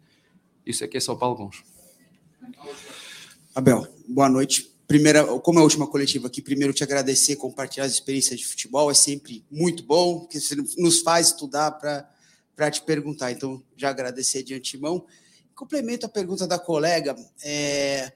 Isso 0.65 0.83
é 0.83 0.89
que 0.89 0.97
é 0.97 1.01
só 1.01 1.15
para 1.15 1.29
alguns. 1.29 1.63
Abel, 3.55 3.87
boa 4.09 4.31
noite. 4.31 4.73
Primeira, 4.87 5.23
como 5.41 5.59
é 5.59 5.61
a 5.61 5.65
última 5.65 5.87
coletiva 5.87 6.29
aqui, 6.29 6.41
primeiro 6.41 6.73
te 6.73 6.83
agradecer, 6.83 7.37
compartilhar 7.37 7.85
as 7.85 7.93
experiências 7.93 8.41
de 8.41 8.47
futebol, 8.47 8.91
é 8.91 8.95
sempre 8.95 9.45
muito 9.51 9.83
bom, 9.83 10.21
porque 10.21 10.41
você 10.41 10.57
nos 10.79 11.01
faz 11.03 11.27
estudar 11.27 11.73
para 11.73 12.71
te 12.71 12.81
perguntar. 12.81 13.33
Então, 13.33 13.63
já 13.77 13.91
agradecer 13.91 14.43
de 14.43 14.55
antemão. 14.55 15.05
Complemento 15.55 16.07
a 16.07 16.09
pergunta 16.09 16.47
da 16.47 16.59
colega. 16.59 17.15
É, 17.43 18.15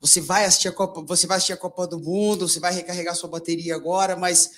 você 0.00 0.20
vai 0.20 0.44
assistir 0.44 0.68
a 0.68 0.72
Copa, 0.72 1.02
você 1.02 1.26
vai 1.26 1.36
assistir 1.36 1.52
a 1.52 1.56
Copa 1.56 1.86
do 1.86 1.98
Mundo, 1.98 2.48
você 2.48 2.60
vai 2.60 2.72
recarregar 2.72 3.14
sua 3.16 3.28
bateria 3.28 3.74
agora, 3.74 4.16
mas 4.16 4.52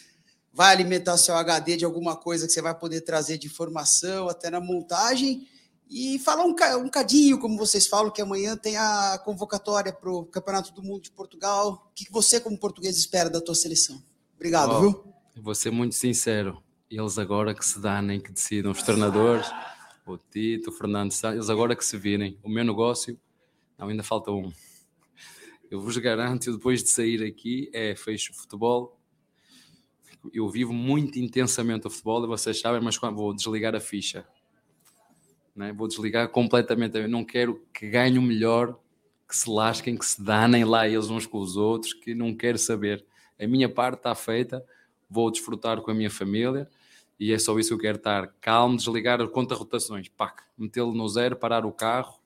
vai 0.52 0.72
alimentar 0.72 1.16
seu 1.16 1.34
HD 1.34 1.78
de 1.78 1.84
alguma 1.84 2.16
coisa 2.16 2.46
que 2.46 2.52
você 2.52 2.60
vai 2.60 2.74
poder 2.74 3.00
trazer 3.02 3.38
de 3.38 3.46
informação 3.46 4.28
até 4.28 4.50
na 4.50 4.60
montagem 4.60 5.46
e 5.88 6.18
falar 6.20 6.44
um, 6.44 6.54
um 6.84 6.88
cadinho, 6.88 7.38
como 7.38 7.56
vocês 7.56 7.86
falam, 7.86 8.12
que 8.12 8.22
amanhã 8.22 8.56
tem 8.56 8.76
a 8.76 9.20
convocatória 9.24 9.92
para 9.92 10.10
o 10.10 10.24
Campeonato 10.24 10.72
do 10.72 10.82
Mundo 10.82 11.02
de 11.02 11.10
Portugal. 11.10 11.90
O 11.90 11.94
que 11.94 12.10
você, 12.12 12.38
como 12.38 12.56
português, 12.56 12.96
espera 12.96 13.28
da 13.28 13.40
tua 13.40 13.56
seleção? 13.56 14.00
Obrigado, 14.36 14.72
oh, 14.72 14.80
viu? 14.80 15.04
Vou 15.42 15.54
ser 15.54 15.70
muito 15.72 15.96
sincero. 15.96 16.62
Eles 16.88 17.18
agora 17.18 17.54
que 17.54 17.66
se 17.66 17.80
danem, 17.80 18.20
que 18.20 18.30
decidam, 18.30 18.70
os 18.70 18.82
treinadores, 18.82 19.46
o 20.06 20.16
Tito, 20.16 20.70
o 20.70 20.72
Fernando, 20.72 21.12
eles 21.32 21.50
agora 21.50 21.74
que 21.74 21.84
se 21.84 21.96
virem. 21.96 22.38
O 22.42 22.48
meu 22.48 22.64
negócio, 22.64 23.18
não, 23.76 23.88
ainda 23.88 24.02
falta 24.02 24.30
um 24.30 24.50
eu 25.70 25.80
vos 25.80 25.96
garanto, 25.98 26.52
depois 26.52 26.82
de 26.82 26.88
sair 26.90 27.22
aqui, 27.22 27.70
é 27.72 27.94
fecho 27.94 28.34
futebol. 28.34 28.98
Eu 30.34 30.48
vivo 30.48 30.72
muito 30.72 31.18
intensamente 31.18 31.86
o 31.86 31.90
futebol, 31.90 32.26
vocês 32.26 32.60
sabem, 32.60 32.80
mas 32.82 32.96
vou 32.96 33.32
desligar 33.32 33.76
a 33.76 33.80
ficha. 33.80 34.26
Né? 35.54 35.72
Vou 35.72 35.86
desligar 35.86 36.28
completamente. 36.28 36.98
Eu 36.98 37.08
não 37.08 37.24
quero 37.24 37.64
que 37.72 37.88
ganhe 37.88 38.18
o 38.18 38.22
melhor, 38.22 38.76
que 39.28 39.36
se 39.36 39.48
lasquem, 39.48 39.96
que 39.96 40.04
se 40.04 40.20
danem 40.20 40.64
lá 40.64 40.88
eles 40.88 41.08
uns 41.08 41.24
com 41.24 41.38
os 41.38 41.56
outros, 41.56 41.94
que 41.94 42.16
não 42.16 42.34
quero 42.34 42.58
saber. 42.58 43.04
A 43.38 43.46
minha 43.46 43.68
parte 43.68 43.98
está 43.98 44.14
feita, 44.14 44.64
vou 45.08 45.30
desfrutar 45.30 45.80
com 45.80 45.90
a 45.90 45.94
minha 45.94 46.10
família 46.10 46.68
e 47.18 47.32
é 47.32 47.38
só 47.38 47.56
isso 47.58 47.68
que 47.68 47.74
eu 47.74 47.78
quero 47.78 47.96
estar 47.96 48.34
calmo, 48.40 48.76
desligar 48.76 49.26
conta 49.28 49.54
rotações, 49.54 50.08
pac, 50.08 50.42
metê-lo 50.58 50.92
no 50.92 51.08
zero, 51.08 51.36
parar 51.36 51.64
o 51.64 51.72
carro 51.72 52.19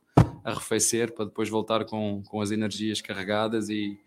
arrefecer 0.45 1.13
para 1.13 1.25
depois 1.25 1.49
voltar 1.49 1.87
com, 1.87 2.23
com 2.29 2.41
as 2.41 2.51
energias 2.51 3.01
carregadas 3.01 3.71
e 3.71 3.99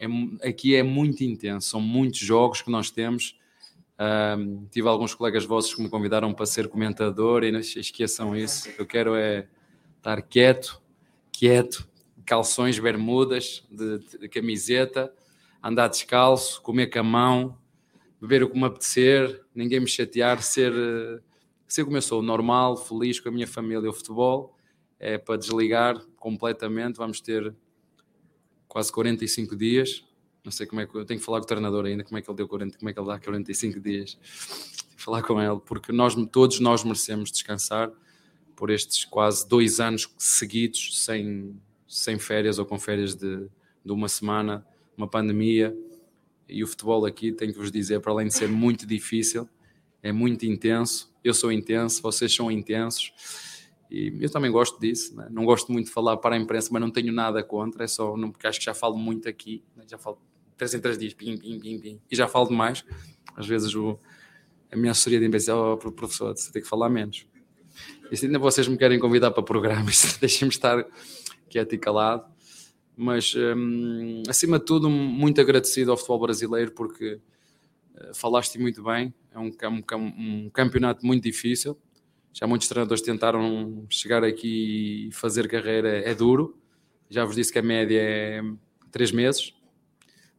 é, 0.00 0.48
aqui 0.48 0.74
é 0.74 0.82
muito 0.82 1.22
intenso, 1.22 1.68
são 1.68 1.80
muitos 1.80 2.18
jogos 2.18 2.62
que 2.62 2.70
nós 2.70 2.90
temos. 2.90 3.36
Tive 4.70 4.88
alguns 4.88 5.12
colegas 5.12 5.44
vossos 5.44 5.74
que 5.74 5.82
me 5.82 5.88
convidaram 5.88 6.32
para 6.32 6.46
ser 6.46 6.68
comentador 6.68 7.42
e 7.42 7.50
não 7.50 7.58
esqueçam 7.58 8.34
isso. 8.36 8.70
Eu 8.78 8.86
quero 8.86 9.16
é 9.16 9.48
estar 9.96 10.22
quieto, 10.22 10.80
quieto, 11.32 11.86
calções, 12.24 12.78
bermudas, 12.78 13.66
de, 13.68 13.98
de 14.20 14.28
camiseta, 14.28 15.12
andar 15.60 15.88
descalço, 15.88 16.62
comer 16.62 16.86
com 16.86 17.00
a 17.00 17.02
mão, 17.02 17.58
beber 18.20 18.44
o 18.44 18.50
que 18.50 18.56
me 18.56 18.66
apetecer, 18.66 19.42
ninguém 19.52 19.80
me 19.80 19.88
chatear, 19.88 20.42
ser, 20.42 20.72
ser 21.66 21.84
como 21.84 21.96
eu 21.96 22.02
sou, 22.02 22.22
normal, 22.22 22.76
feliz 22.76 23.18
com 23.18 23.28
a 23.28 23.32
minha 23.32 23.48
família, 23.48 23.90
o 23.90 23.92
futebol 23.92 24.57
é 24.98 25.16
para 25.16 25.36
desligar 25.36 25.98
completamente. 26.16 26.96
Vamos 26.96 27.20
ter 27.20 27.54
quase 28.66 28.92
45 28.92 29.56
dias. 29.56 30.04
Não 30.44 30.52
sei 30.52 30.66
como 30.66 30.80
é 30.80 30.86
que 30.86 30.94
eu 30.94 31.04
tenho 31.04 31.20
que 31.20 31.26
falar 31.26 31.38
com 31.38 31.44
o 31.44 31.48
treinador 31.48 31.84
ainda, 31.84 32.04
como 32.04 32.18
é 32.18 32.22
que 32.22 32.30
ele 32.30 32.36
deu 32.36 32.48
40, 32.48 32.78
como 32.78 32.88
é 32.88 32.92
que 32.92 32.98
ele 32.98 33.06
dá 33.06 33.18
45 33.18 33.80
dias. 33.80 34.14
Tenho 34.14 34.96
que 34.96 35.02
falar 35.02 35.22
com 35.22 35.40
ele, 35.40 35.60
porque 35.64 35.92
nós 35.92 36.14
todos 36.30 36.60
nós 36.60 36.84
merecemos 36.84 37.30
descansar 37.30 37.90
por 38.56 38.70
estes 38.70 39.04
quase 39.04 39.48
dois 39.48 39.78
anos 39.78 40.12
seguidos 40.18 41.04
sem, 41.04 41.60
sem 41.86 42.18
férias 42.18 42.58
ou 42.58 42.66
com 42.66 42.78
férias 42.78 43.14
de, 43.14 43.48
de 43.84 43.92
uma 43.92 44.08
semana, 44.08 44.66
uma 44.96 45.06
pandemia. 45.06 45.76
E 46.48 46.64
o 46.64 46.66
futebol 46.66 47.04
aqui, 47.04 47.30
tenho 47.30 47.52
que 47.52 47.58
vos 47.58 47.70
dizer, 47.70 48.00
para 48.00 48.10
além 48.10 48.28
de 48.28 48.34
ser 48.34 48.48
muito 48.48 48.86
difícil, 48.86 49.48
é 50.02 50.10
muito 50.12 50.46
intenso. 50.46 51.14
Eu 51.22 51.34
sou 51.34 51.52
intenso, 51.52 52.00
vocês 52.00 52.34
são 52.34 52.50
intensos 52.50 53.12
e 53.90 54.12
eu 54.20 54.30
também 54.30 54.50
gosto 54.50 54.78
disso, 54.78 55.16
né? 55.16 55.28
não 55.30 55.44
gosto 55.44 55.72
muito 55.72 55.86
de 55.86 55.92
falar 55.92 56.16
para 56.18 56.34
a 56.34 56.38
imprensa, 56.38 56.68
mas 56.72 56.80
não 56.82 56.90
tenho 56.90 57.12
nada 57.12 57.42
contra, 57.42 57.84
é 57.84 57.86
só 57.86 58.16
não, 58.16 58.30
porque 58.30 58.46
acho 58.46 58.58
que 58.58 58.66
já 58.66 58.74
falo 58.74 58.96
muito 58.96 59.28
aqui, 59.28 59.62
né? 59.76 59.84
já 59.88 59.96
falo 59.96 60.18
três 60.56 60.74
em 60.74 60.80
três 60.80 60.98
dias, 60.98 61.14
pim, 61.14 61.36
pim, 61.38 61.58
pim, 61.58 61.78
pim, 61.78 62.00
e 62.10 62.16
já 62.16 62.28
falo 62.28 62.48
demais. 62.48 62.84
Às 63.34 63.46
vezes 63.46 63.74
o, 63.74 63.98
a 64.70 64.76
minha 64.76 64.90
assessoria 64.90 65.18
de 65.18 65.26
imprensa, 65.26 65.56
oh, 65.56 65.76
professor, 65.76 66.36
você 66.36 66.52
tem 66.52 66.60
que 66.60 66.68
falar 66.68 66.88
menos. 66.88 67.26
E 68.10 68.16
se 68.16 68.26
ainda 68.26 68.38
vocês 68.38 68.66
me 68.66 68.76
querem 68.76 68.98
convidar 68.98 69.30
para 69.30 69.42
programas, 69.42 70.16
deixem-me 70.20 70.52
estar 70.52 70.84
quieto 71.48 71.74
e 71.74 71.78
calado. 71.78 72.24
Mas, 72.96 73.32
hum, 73.36 74.22
acima 74.28 74.58
de 74.58 74.64
tudo, 74.64 74.90
muito 74.90 75.40
agradecido 75.40 75.92
ao 75.92 75.96
futebol 75.96 76.18
brasileiro, 76.18 76.72
porque 76.72 77.20
uh, 77.94 78.14
falaste 78.14 78.58
muito 78.58 78.82
bem, 78.82 79.14
é 79.32 79.38
um, 79.38 79.52
um, 79.62 80.44
um 80.46 80.50
campeonato 80.50 81.06
muito 81.06 81.22
difícil, 81.22 81.78
já 82.38 82.46
muitos 82.46 82.68
treinadores 82.68 83.02
tentaram 83.02 83.84
chegar 83.90 84.22
aqui 84.22 85.08
e 85.08 85.12
fazer 85.12 85.48
carreira, 85.48 85.88
é 85.88 86.14
duro. 86.14 86.56
Já 87.10 87.24
vos 87.24 87.34
disse 87.34 87.52
que 87.52 87.58
a 87.58 87.62
média 87.62 88.00
é 88.00 88.40
três 88.92 89.10
meses, 89.10 89.52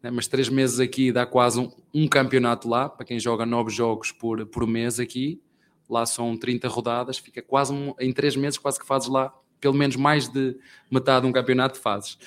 né? 0.02 0.10
mas 0.10 0.26
três 0.26 0.48
meses 0.48 0.80
aqui 0.80 1.12
dá 1.12 1.26
quase 1.26 1.60
um, 1.60 1.70
um, 1.94 2.08
campeonato 2.08 2.70
lá, 2.70 2.88
para 2.88 3.06
quem 3.06 3.20
joga 3.20 3.46
nove 3.46 3.70
jogos 3.70 4.14
por, 4.14 4.46
por 4.46 4.66
mês 4.66 4.98
aqui. 4.98 5.42
Lá 5.90 6.06
são 6.06 6.38
30 6.38 6.70
rodadas, 6.70 7.18
fica 7.18 7.42
quase 7.42 7.74
um, 7.74 7.94
em 8.00 8.14
três 8.14 8.34
meses, 8.34 8.58
quase 8.58 8.80
que 8.80 8.86
fazes 8.86 9.10
lá 9.10 9.38
pelo 9.60 9.74
menos 9.74 9.98
mais 9.98 10.30
de 10.30 10.58
metade 10.90 11.24
de 11.24 11.28
um 11.28 11.34
campeonato 11.34 11.78
fazes. 11.78 12.18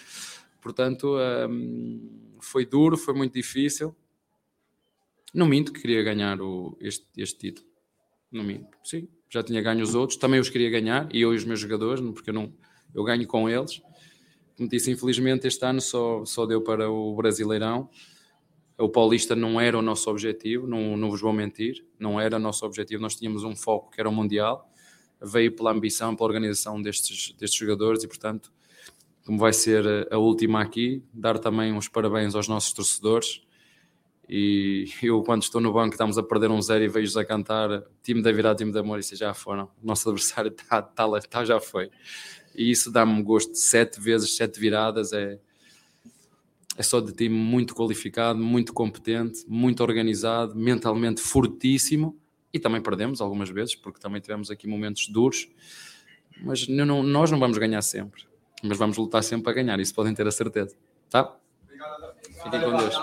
Portanto, 0.60 1.16
hum, 1.48 2.36
foi 2.40 2.66
duro, 2.66 2.98
foi 2.98 3.14
muito 3.14 3.32
difícil. 3.32 3.96
Não 5.32 5.46
minto 5.46 5.72
que 5.72 5.80
queria 5.80 6.02
ganhar 6.02 6.42
o, 6.42 6.76
este, 6.78 7.06
este 7.16 7.38
título. 7.38 7.66
Não 8.30 8.44
minto, 8.44 8.68
sim 8.84 9.08
já 9.32 9.42
tinha 9.42 9.62
ganho 9.62 9.82
os 9.82 9.94
outros, 9.94 10.18
também 10.18 10.38
os 10.38 10.50
queria 10.50 10.68
ganhar, 10.68 11.08
e 11.10 11.22
eu 11.22 11.32
e 11.32 11.36
os 11.36 11.44
meus 11.44 11.58
jogadores, 11.58 12.04
porque 12.10 12.28
eu, 12.28 12.34
não, 12.34 12.52
eu 12.94 13.02
ganho 13.02 13.26
com 13.26 13.48
eles. 13.48 13.80
Como 14.54 14.68
disse, 14.68 14.90
infelizmente 14.90 15.46
este 15.46 15.64
ano 15.64 15.80
só, 15.80 16.22
só 16.26 16.44
deu 16.44 16.60
para 16.60 16.90
o 16.90 17.16
Brasileirão. 17.16 17.88
O 18.76 18.90
Paulista 18.90 19.34
não 19.34 19.58
era 19.58 19.78
o 19.78 19.80
nosso 19.80 20.10
objetivo, 20.10 20.66
não, 20.66 20.98
não 20.98 21.08
vos 21.08 21.22
vou 21.22 21.32
mentir, 21.32 21.82
não 21.98 22.20
era 22.20 22.36
o 22.36 22.38
nosso 22.38 22.66
objetivo. 22.66 23.00
Nós 23.00 23.16
tínhamos 23.16 23.42
um 23.42 23.56
foco 23.56 23.90
que 23.90 23.98
era 23.98 24.08
o 24.08 24.12
Mundial, 24.12 24.70
veio 25.22 25.56
pela 25.56 25.70
ambição, 25.70 26.14
pela 26.14 26.28
organização 26.28 26.82
destes, 26.82 27.32
destes 27.38 27.58
jogadores 27.58 28.04
e, 28.04 28.08
portanto, 28.08 28.52
como 29.24 29.38
vai 29.38 29.54
ser 29.54 30.12
a 30.12 30.18
última 30.18 30.60
aqui, 30.60 31.02
dar 31.10 31.38
também 31.38 31.72
uns 31.72 31.88
parabéns 31.88 32.34
aos 32.34 32.48
nossos 32.48 32.72
torcedores 32.74 33.40
e 34.28 34.86
eu, 35.02 35.22
quando 35.22 35.42
estou 35.42 35.60
no 35.60 35.72
banco, 35.72 35.94
estamos 35.94 36.16
a 36.16 36.22
perder 36.22 36.50
um 36.50 36.60
zero 36.62 36.84
e 36.84 36.88
vejo-os 36.88 37.16
a 37.16 37.24
cantar 37.24 37.82
time 38.02 38.22
da 38.22 38.30
virada, 38.32 38.56
time 38.56 38.76
amor, 38.78 38.98
isso 38.98 39.16
já 39.16 39.34
foram. 39.34 39.68
Nosso 39.82 40.08
adversário 40.08 40.48
está, 40.56 40.78
está, 40.78 41.18
está, 41.18 41.44
já 41.44 41.60
foi. 41.60 41.90
E 42.54 42.70
isso 42.70 42.90
dá-me 42.90 43.22
gosto. 43.22 43.54
Sete 43.54 44.00
vezes, 44.00 44.36
sete 44.36 44.60
viradas 44.60 45.12
é, 45.12 45.38
é 46.76 46.82
só 46.82 47.00
de 47.00 47.12
time 47.12 47.34
muito 47.34 47.74
qualificado, 47.74 48.38
muito 48.38 48.72
competente, 48.72 49.44
muito 49.48 49.82
organizado, 49.82 50.54
mentalmente 50.54 51.20
fortíssimo. 51.20 52.18
E 52.52 52.58
também 52.58 52.82
perdemos 52.82 53.20
algumas 53.20 53.48
vezes, 53.48 53.74
porque 53.74 53.98
também 53.98 54.20
tivemos 54.20 54.50
aqui 54.50 54.66
momentos 54.66 55.08
duros. 55.08 55.48
Mas 56.42 56.68
não, 56.68 57.02
nós 57.02 57.30
não 57.30 57.38
vamos 57.38 57.58
ganhar 57.58 57.82
sempre. 57.82 58.24
Mas 58.62 58.78
vamos 58.78 58.96
lutar 58.96 59.22
sempre 59.24 59.44
para 59.44 59.54
ganhar, 59.54 59.80
isso 59.80 59.94
podem 59.94 60.14
ter 60.14 60.26
a 60.26 60.30
certeza. 60.30 60.76
Tá? 61.10 61.36
Fiquem 62.44 62.60
com 62.60 62.76
Deus. 62.76 62.94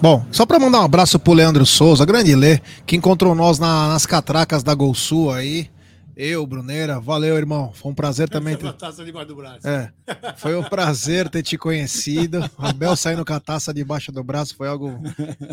Bom, 0.00 0.26
só 0.32 0.44
para 0.44 0.58
mandar 0.58 0.80
um 0.80 0.84
abraço 0.84 1.20
pro 1.20 1.32
Leandro 1.32 1.64
Souza, 1.64 2.04
grande 2.04 2.34
Lê, 2.34 2.58
que 2.84 2.96
encontrou 2.96 3.32
nós 3.32 3.60
na, 3.60 3.90
nas 3.90 4.04
catracas 4.04 4.64
da 4.64 4.74
Gol 4.74 4.92
Sul 4.92 5.30
aí. 5.30 5.70
Eu, 6.16 6.44
Bruneira, 6.44 6.98
valeu, 6.98 7.36
irmão. 7.36 7.72
Foi 7.72 7.92
um 7.92 7.94
prazer 7.94 8.28
também. 8.28 8.56
Ter... 8.56 8.72
taça 8.72 9.04
debaixo 9.04 9.28
do 9.28 9.36
braço. 9.36 9.66
É, 9.66 9.92
foi 10.36 10.56
um 10.56 10.64
prazer 10.64 11.28
ter 11.28 11.44
te 11.44 11.56
conhecido. 11.56 12.40
Abel 12.58 12.96
saindo 12.96 13.24
com 13.24 13.32
a 13.32 13.38
taça 13.38 13.72
debaixo 13.72 14.10
do 14.10 14.22
braço 14.24 14.56
foi 14.56 14.66
algo 14.66 15.00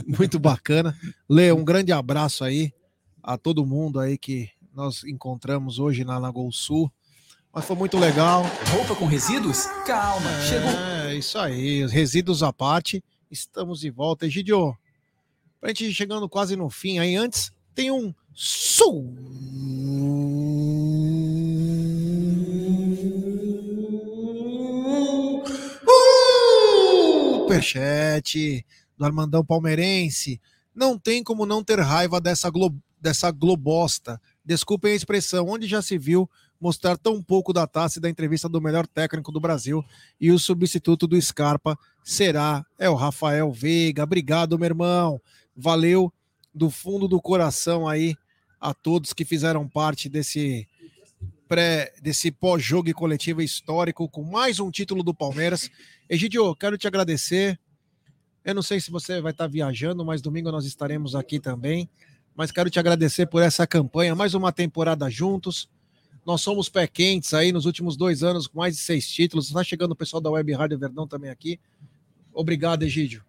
muito 0.08 0.40
bacana. 0.40 0.98
Lê, 1.30 1.52
um 1.52 1.64
grande 1.64 1.92
abraço 1.92 2.44
aí 2.44 2.74
a 3.22 3.38
todo 3.38 3.64
mundo 3.64 4.00
aí 4.00 4.18
que 4.18 4.50
nós 4.74 5.04
encontramos 5.04 5.78
hoje 5.78 6.04
lá 6.04 6.20
na 6.20 6.32
Gol 6.32 6.52
Sul. 6.52 6.92
Mas 7.54 7.64
foi 7.64 7.76
muito 7.76 7.98
legal. 7.98 8.44
Roupa 8.72 8.96
com 8.96 9.06
resíduos? 9.06 9.68
Calma, 9.86 10.32
é, 10.32 10.46
chegou. 10.46 10.72
É, 10.72 11.16
isso 11.16 11.38
aí, 11.38 11.86
resíduos 11.86 12.42
à 12.42 12.52
parte. 12.52 13.04
Estamos 13.30 13.80
de 13.80 13.92
volta. 13.92 14.26
Egidio, 14.26 14.76
pra 15.62 15.70
gente 15.70 15.86
ir 15.86 15.94
chegando 15.94 16.28
quase 16.28 16.56
no 16.56 16.70
fim 16.70 16.98
aí, 16.98 17.16
antes 17.16 17.52
tem 17.76 17.92
um 17.92 18.14
sul. 18.34 19.16
Superchat 27.60 28.66
do 28.98 29.06
Armandão 29.06 29.46
Palmeirense. 29.46 30.42
Não 30.74 30.98
tem 30.98 31.24
como 31.24 31.46
não 31.46 31.64
ter 31.64 31.80
raiva 31.80 32.20
dessa, 32.20 32.50
glo 32.50 32.74
dessa 33.00 33.32
globosta. 33.32 34.20
Desculpem 34.44 34.94
a 34.94 34.96
expressão, 34.96 35.48
onde 35.48 35.68
já 35.68 35.82
se 35.82 35.98
viu 35.98 36.30
mostrar 36.60 36.98
tão 36.98 37.22
pouco 37.24 37.54
da 37.54 37.66
taça 37.66 38.00
e 38.00 38.02
da 38.02 38.10
entrevista 38.10 38.50
do 38.50 38.62
melhor 38.62 38.86
técnico 38.86 39.32
do 39.32 39.40
Brasil 39.40 39.84
e 40.20 40.32
o 40.32 40.40
substituto 40.40 41.08
do 41.08 41.20
Scarpa 41.22 41.78
será 42.04 42.66
é 42.78 42.90
o 42.90 42.96
Rafael 42.96 43.52
Veiga. 43.52 44.04
Obrigado, 44.04 44.58
meu 44.60 44.66
irmão. 44.66 45.22
Valeu 45.56 46.12
do 46.54 46.70
fundo 46.70 47.08
do 47.08 47.22
coração 47.22 47.88
aí 47.88 48.16
a 48.60 48.74
todos 48.74 49.14
que 49.14 49.24
fizeram 49.24 49.68
parte 49.68 50.10
desse 50.10 50.68
pré 51.48 51.94
desse 52.02 52.30
pós-jogo 52.30 52.94
coletivo 52.94 53.42
histórico 53.42 54.08
com 54.08 54.24
mais 54.24 54.60
um 54.60 54.70
título 54.70 55.02
do 55.02 55.14
Palmeiras. 55.14 55.72
Egidio, 56.08 56.56
quero 56.56 56.78
te 56.78 56.88
agradecer. 56.88 57.60
Eu 58.44 58.54
não 58.54 58.62
sei 58.62 58.80
se 58.80 58.92
você 58.92 59.22
vai 59.22 59.32
estar 59.32 59.48
viajando, 59.48 60.06
mas 60.06 60.22
domingo 60.22 60.52
nós 60.52 60.66
estaremos 60.66 61.16
aqui 61.16 61.40
também. 61.40 61.90
Mas 62.36 62.52
quero 62.52 62.70
te 62.70 62.80
agradecer 62.80 63.26
por 63.26 63.42
essa 63.42 63.66
campanha, 63.66 64.16
mais 64.16 64.34
uma 64.34 64.52
temporada 64.52 65.10
juntos. 65.10 65.70
Nós 66.30 66.42
somos 66.42 66.70
pé 66.70 66.86
quentes 66.86 67.34
aí 67.34 67.52
nos 67.52 67.66
últimos 67.66 67.98
dois 67.98 68.22
anos, 68.22 68.46
com 68.46 68.60
mais 68.60 68.76
de 68.76 68.82
seis 68.84 69.10
títulos. 69.10 69.48
Está 69.48 69.64
chegando 69.64 69.94
o 69.94 69.96
pessoal 69.96 70.22
da 70.22 70.30
Web 70.30 70.54
Rádio 70.54 70.78
Verdão 70.78 71.08
também 71.08 71.32
aqui. 71.32 71.60
Obrigado, 72.32 72.84
Egídio. 72.84 73.24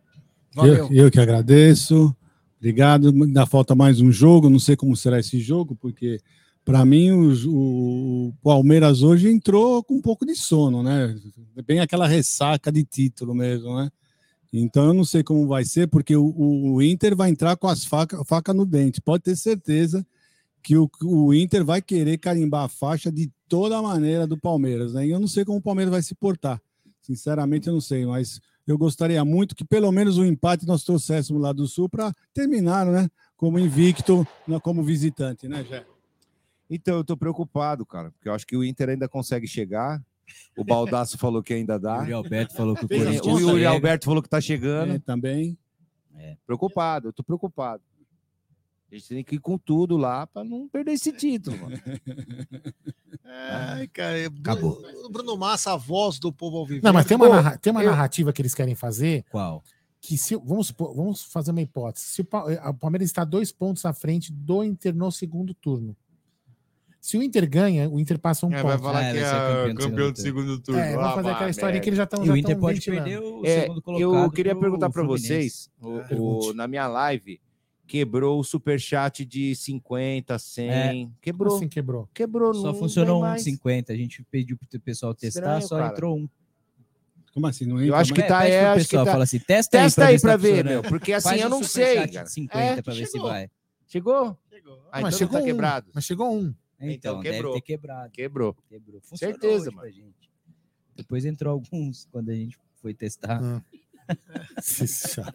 Valeu. 0.55 0.87
Eu, 0.91 1.05
eu 1.05 1.11
que 1.11 1.19
agradeço. 1.19 2.15
Obrigado. 2.59 3.09
Ainda 3.09 3.47
falta 3.47 3.75
mais 3.75 4.03
um 4.03 4.13
jogo. 4.13 4.51
Não 4.51 4.59
sei 4.59 4.77
como 4.77 4.95
será 4.95 5.19
esse 5.19 5.41
jogo, 5.41 5.75
porque 5.75 6.21
para 6.63 6.85
mim 6.85 7.11
o, 7.11 8.29
o, 8.29 8.35
Palmeiras 8.43 9.03
hoje 9.03 9.31
entrou 9.31 9.83
com 9.83 9.95
um 9.95 10.03
pouco 10.03 10.27
de 10.27 10.35
sono, 10.35 10.83
né? 10.83 11.19
Bem 11.67 11.81
aquela 11.81 12.07
ressaca 12.07 12.71
de 12.71 12.85
título 12.85 13.35
mesmo, 13.35 13.77
né? 13.77 13.91
Então 14.53 14.89
eu 14.89 14.93
não 14.93 15.07
sei 15.07 15.23
como 15.23 15.49
vai 15.49 15.65
ser, 15.65 15.89
porque 15.89 16.15
o, 16.15 16.35
o 16.37 16.83
Inter 16.83 17.17
vai 17.17 17.31
entrar 17.31 17.57
com 17.57 17.67
as 17.67 17.83
facas 17.83 18.21
faca 18.27 18.53
no 18.53 18.67
dente. 18.67 19.01
Pode 19.01 19.23
ter 19.23 19.37
certeza 19.37 20.07
que 20.63 20.77
o, 20.77 20.91
o 21.03 21.35
Inter 21.35 21.65
vai 21.65 21.81
querer 21.81 22.19
carimbar 22.19 22.65
a 22.65 22.69
faixa 22.69 23.11
de 23.11 23.31
toda 23.49 23.81
maneira 23.83 24.27
do 24.27 24.39
Palmeiras, 24.39 24.95
né? 24.95 25.07
E 25.07 25.11
eu 25.11 25.21
não 25.21 25.29
sei 25.29 25.45
como 25.45 25.59
o 25.59 25.63
Palmeiras 25.63 25.91
vai 25.91 26.03
se 26.03 26.15
portar. 26.15 26.61
Sinceramente, 27.01 27.67
eu 27.67 27.75
não 27.75 27.81
sei, 27.81 28.07
mas 28.07 28.41
eu 28.67 28.79
gostaria 28.79 29.25
muito 29.25 29.57
que 29.57 29.65
pelo 29.65 29.91
menos 29.91 30.19
o 30.19 30.23
um 30.23 30.25
empate 30.25 30.67
nós 30.67 30.85
trouxéssemos 30.85 31.43
lá 31.43 31.53
do 31.53 31.67
Sul 31.67 31.89
para 31.89 32.15
terminar, 32.33 32.87
né? 32.87 33.11
Como 33.37 33.59
invicto, 33.59 34.27
né, 34.47 34.61
como 34.61 34.83
visitante, 34.83 35.49
né, 35.49 35.65
Jé? 35.65 35.85
Então, 36.69 36.99
eu 36.99 37.05
tô 37.05 37.17
preocupado, 37.17 37.85
cara, 37.85 38.13
porque 38.13 38.29
eu 38.29 38.35
acho 38.35 38.47
que 38.47 38.57
o 38.57 38.63
Inter 38.63 38.91
ainda 38.91 39.09
consegue 39.09 39.49
chegar. 39.49 40.01
O 40.57 40.63
Baldaço 40.63 41.17
falou 41.19 41.43
que 41.43 41.53
ainda 41.53 41.79
dá. 41.79 41.99
O 41.99 42.03
Yuri 42.03 42.13
Alberto 42.13 42.55
falou 42.55 42.77
que 42.77 42.85
o 42.85 42.89
Corinthians. 42.89 43.27
O 43.27 43.41
Yuri 43.41 43.67
Alberto 43.67 44.05
falou 44.05 44.23
que 44.23 44.29
tá 44.29 44.41
chegando. 44.41 44.93
É, 44.93 44.99
também. 45.01 45.59
É. 46.15 46.37
Preocupado, 46.47 47.09
eu 47.09 47.13
tô 47.13 47.25
preocupado. 47.25 47.83
A 48.91 48.95
gente 48.97 49.09
tem 49.09 49.25
que 49.25 49.37
ir 49.37 49.39
com 49.39 49.57
tudo 49.57 49.97
lá 49.97 50.27
para 50.27 50.43
não 50.43 50.69
perder 50.69 50.93
esse 50.93 51.13
título. 51.13 51.57
Mano. 51.59 51.77
Ai, 53.25 53.87
cara, 53.87 54.27
Acabou. 54.27 54.83
Bruno 55.11 55.37
Massa, 55.37 55.73
a 55.73 55.77
voz 55.77 56.19
do 56.19 56.33
povo 56.33 56.59
ao 56.59 56.67
vivo. 56.67 56.85
Não, 56.85 56.93
mas 56.93 57.07
tem 57.07 57.17
uma, 57.17 57.29
narra 57.29 57.57
tem 57.57 57.71
uma 57.71 57.85
eu... 57.85 57.91
narrativa 57.91 58.33
que 58.33 58.43
eles 58.43 58.55
querem 58.55 58.75
fazer. 58.75 59.25
Qual? 59.31 59.63
Que 60.01 60.19
se 60.19 60.35
vamos, 60.35 60.75
vamos 60.77 61.23
fazer 61.23 61.53
uma 61.53 61.61
hipótese. 61.61 62.07
Se 62.07 62.23
o 62.23 62.25
Palmeiras 62.75 63.09
está 63.09 63.23
dois 63.23 63.53
pontos 63.53 63.85
à 63.85 63.93
frente 63.93 64.33
do 64.33 64.65
Inter 64.65 64.95
no 64.95 65.13
segundo 65.13 65.55
turno. 65.55 65.97
Se 67.01 67.17
o 67.17 67.23
Inter 67.23 67.49
ganha, 67.49 67.89
o 67.89 67.99
Inter 67.99 68.19
passa 68.19 68.45
um 68.45 68.53
é, 68.53 68.61
ponto. 68.61 68.69
Vai 68.69 68.79
falar 68.79 69.05
é, 69.05 69.13
que 69.13 69.19
é 69.19 69.23
campeão, 69.23 69.75
campeão 69.75 70.13
do 70.13 70.21
segundo 70.21 70.61
turno. 70.61 70.81
É, 70.81 70.97
vamos 70.97 71.15
fazer 71.15 71.31
aquela 71.31 71.51
história 71.51 71.81
que 71.81 71.89
eles 71.89 71.97
já 71.97 72.05
estão. 72.05 72.23
o 72.23 72.37
Inter 72.37 72.59
pode 72.59 72.81
perder 72.81 73.21
o 73.21 73.47
é, 73.47 73.63
segundo 73.63 73.83
colocado. 73.83 74.25
Eu 74.25 74.31
queria 74.31 74.57
perguntar 74.57 74.91
para 74.91 75.03
vocês, 75.05 75.71
o, 75.81 76.49
o, 76.49 76.55
na 76.55 76.67
minha 76.67 76.87
live, 76.89 77.41
quebrou 77.91 78.39
o 78.39 78.45
superchat 78.45 79.25
de 79.25 79.53
50, 79.57 80.39
100. 80.39 80.71
É. 80.71 81.09
Quebrou. 81.21 81.57
Assim 81.57 81.69
quebrou? 81.69 82.09
Quebrou. 82.15 82.55
Só 82.55 82.73
funcionou 82.73 83.25
um 83.25 83.35
de 83.35 83.43
50. 83.43 83.93
A 83.93 83.97
gente 83.97 84.23
pediu 84.31 84.57
pro 84.57 84.81
pessoal 84.81 85.13
testar, 85.13 85.59
Estranho, 85.59 85.63
só 85.63 85.77
cara. 85.77 85.93
entrou 85.93 86.17
um. 86.17 86.29
Como 87.35 87.49
assim? 87.49 87.67
Não 87.67 87.81
eu 87.81 87.97
acho 87.97 88.15
que 88.15 88.23
tá. 88.23 88.47
É, 88.47 88.67
acho 88.67 88.85
pessoal, 88.85 89.03
que 89.03 89.07
tá... 89.07 89.13
fala 89.13 89.25
assim, 89.25 89.41
testa, 89.41 89.79
testa 89.79 90.07
aí 90.07 90.21
pra, 90.21 90.37
ver, 90.37 90.65
meu. 90.65 90.83
Porque 90.83 91.13
assim 91.13 91.41
eu 91.41 91.49
não 91.49 91.65
sei. 91.65 92.07
Cara. 92.07 92.27
50 92.27 92.59
é, 92.59 92.83
pra 92.83 92.95
ver 92.95 93.07
se 93.07 93.19
vai. 93.19 93.51
Chegou? 93.89 94.39
Chegou. 94.49 94.87
Ah, 94.93 95.01
mas 95.01 95.17
então 95.17 95.19
chegou 95.19 95.41
tá 95.41 95.45
quebrado. 95.45 95.87
Um, 95.89 95.93
mas 95.93 96.05
chegou 96.05 96.33
um. 96.33 96.55
Então, 96.81 96.91
então 96.91 97.21
quebrou. 97.21 97.53
deve 97.55 97.61
ter 97.61 97.73
quebrado. 97.73 98.11
Quebrou. 98.13 98.57
Quebrou. 98.69 99.01
Funcionou 99.01 99.35
Certeza, 99.35 99.71
mano. 99.73 99.93
Depois 100.95 101.25
entrou 101.25 101.53
alguns 101.53 102.07
quando 102.13 102.31
a 102.31 102.35
gente 102.35 102.57
foi 102.81 102.95
testar. 102.95 103.41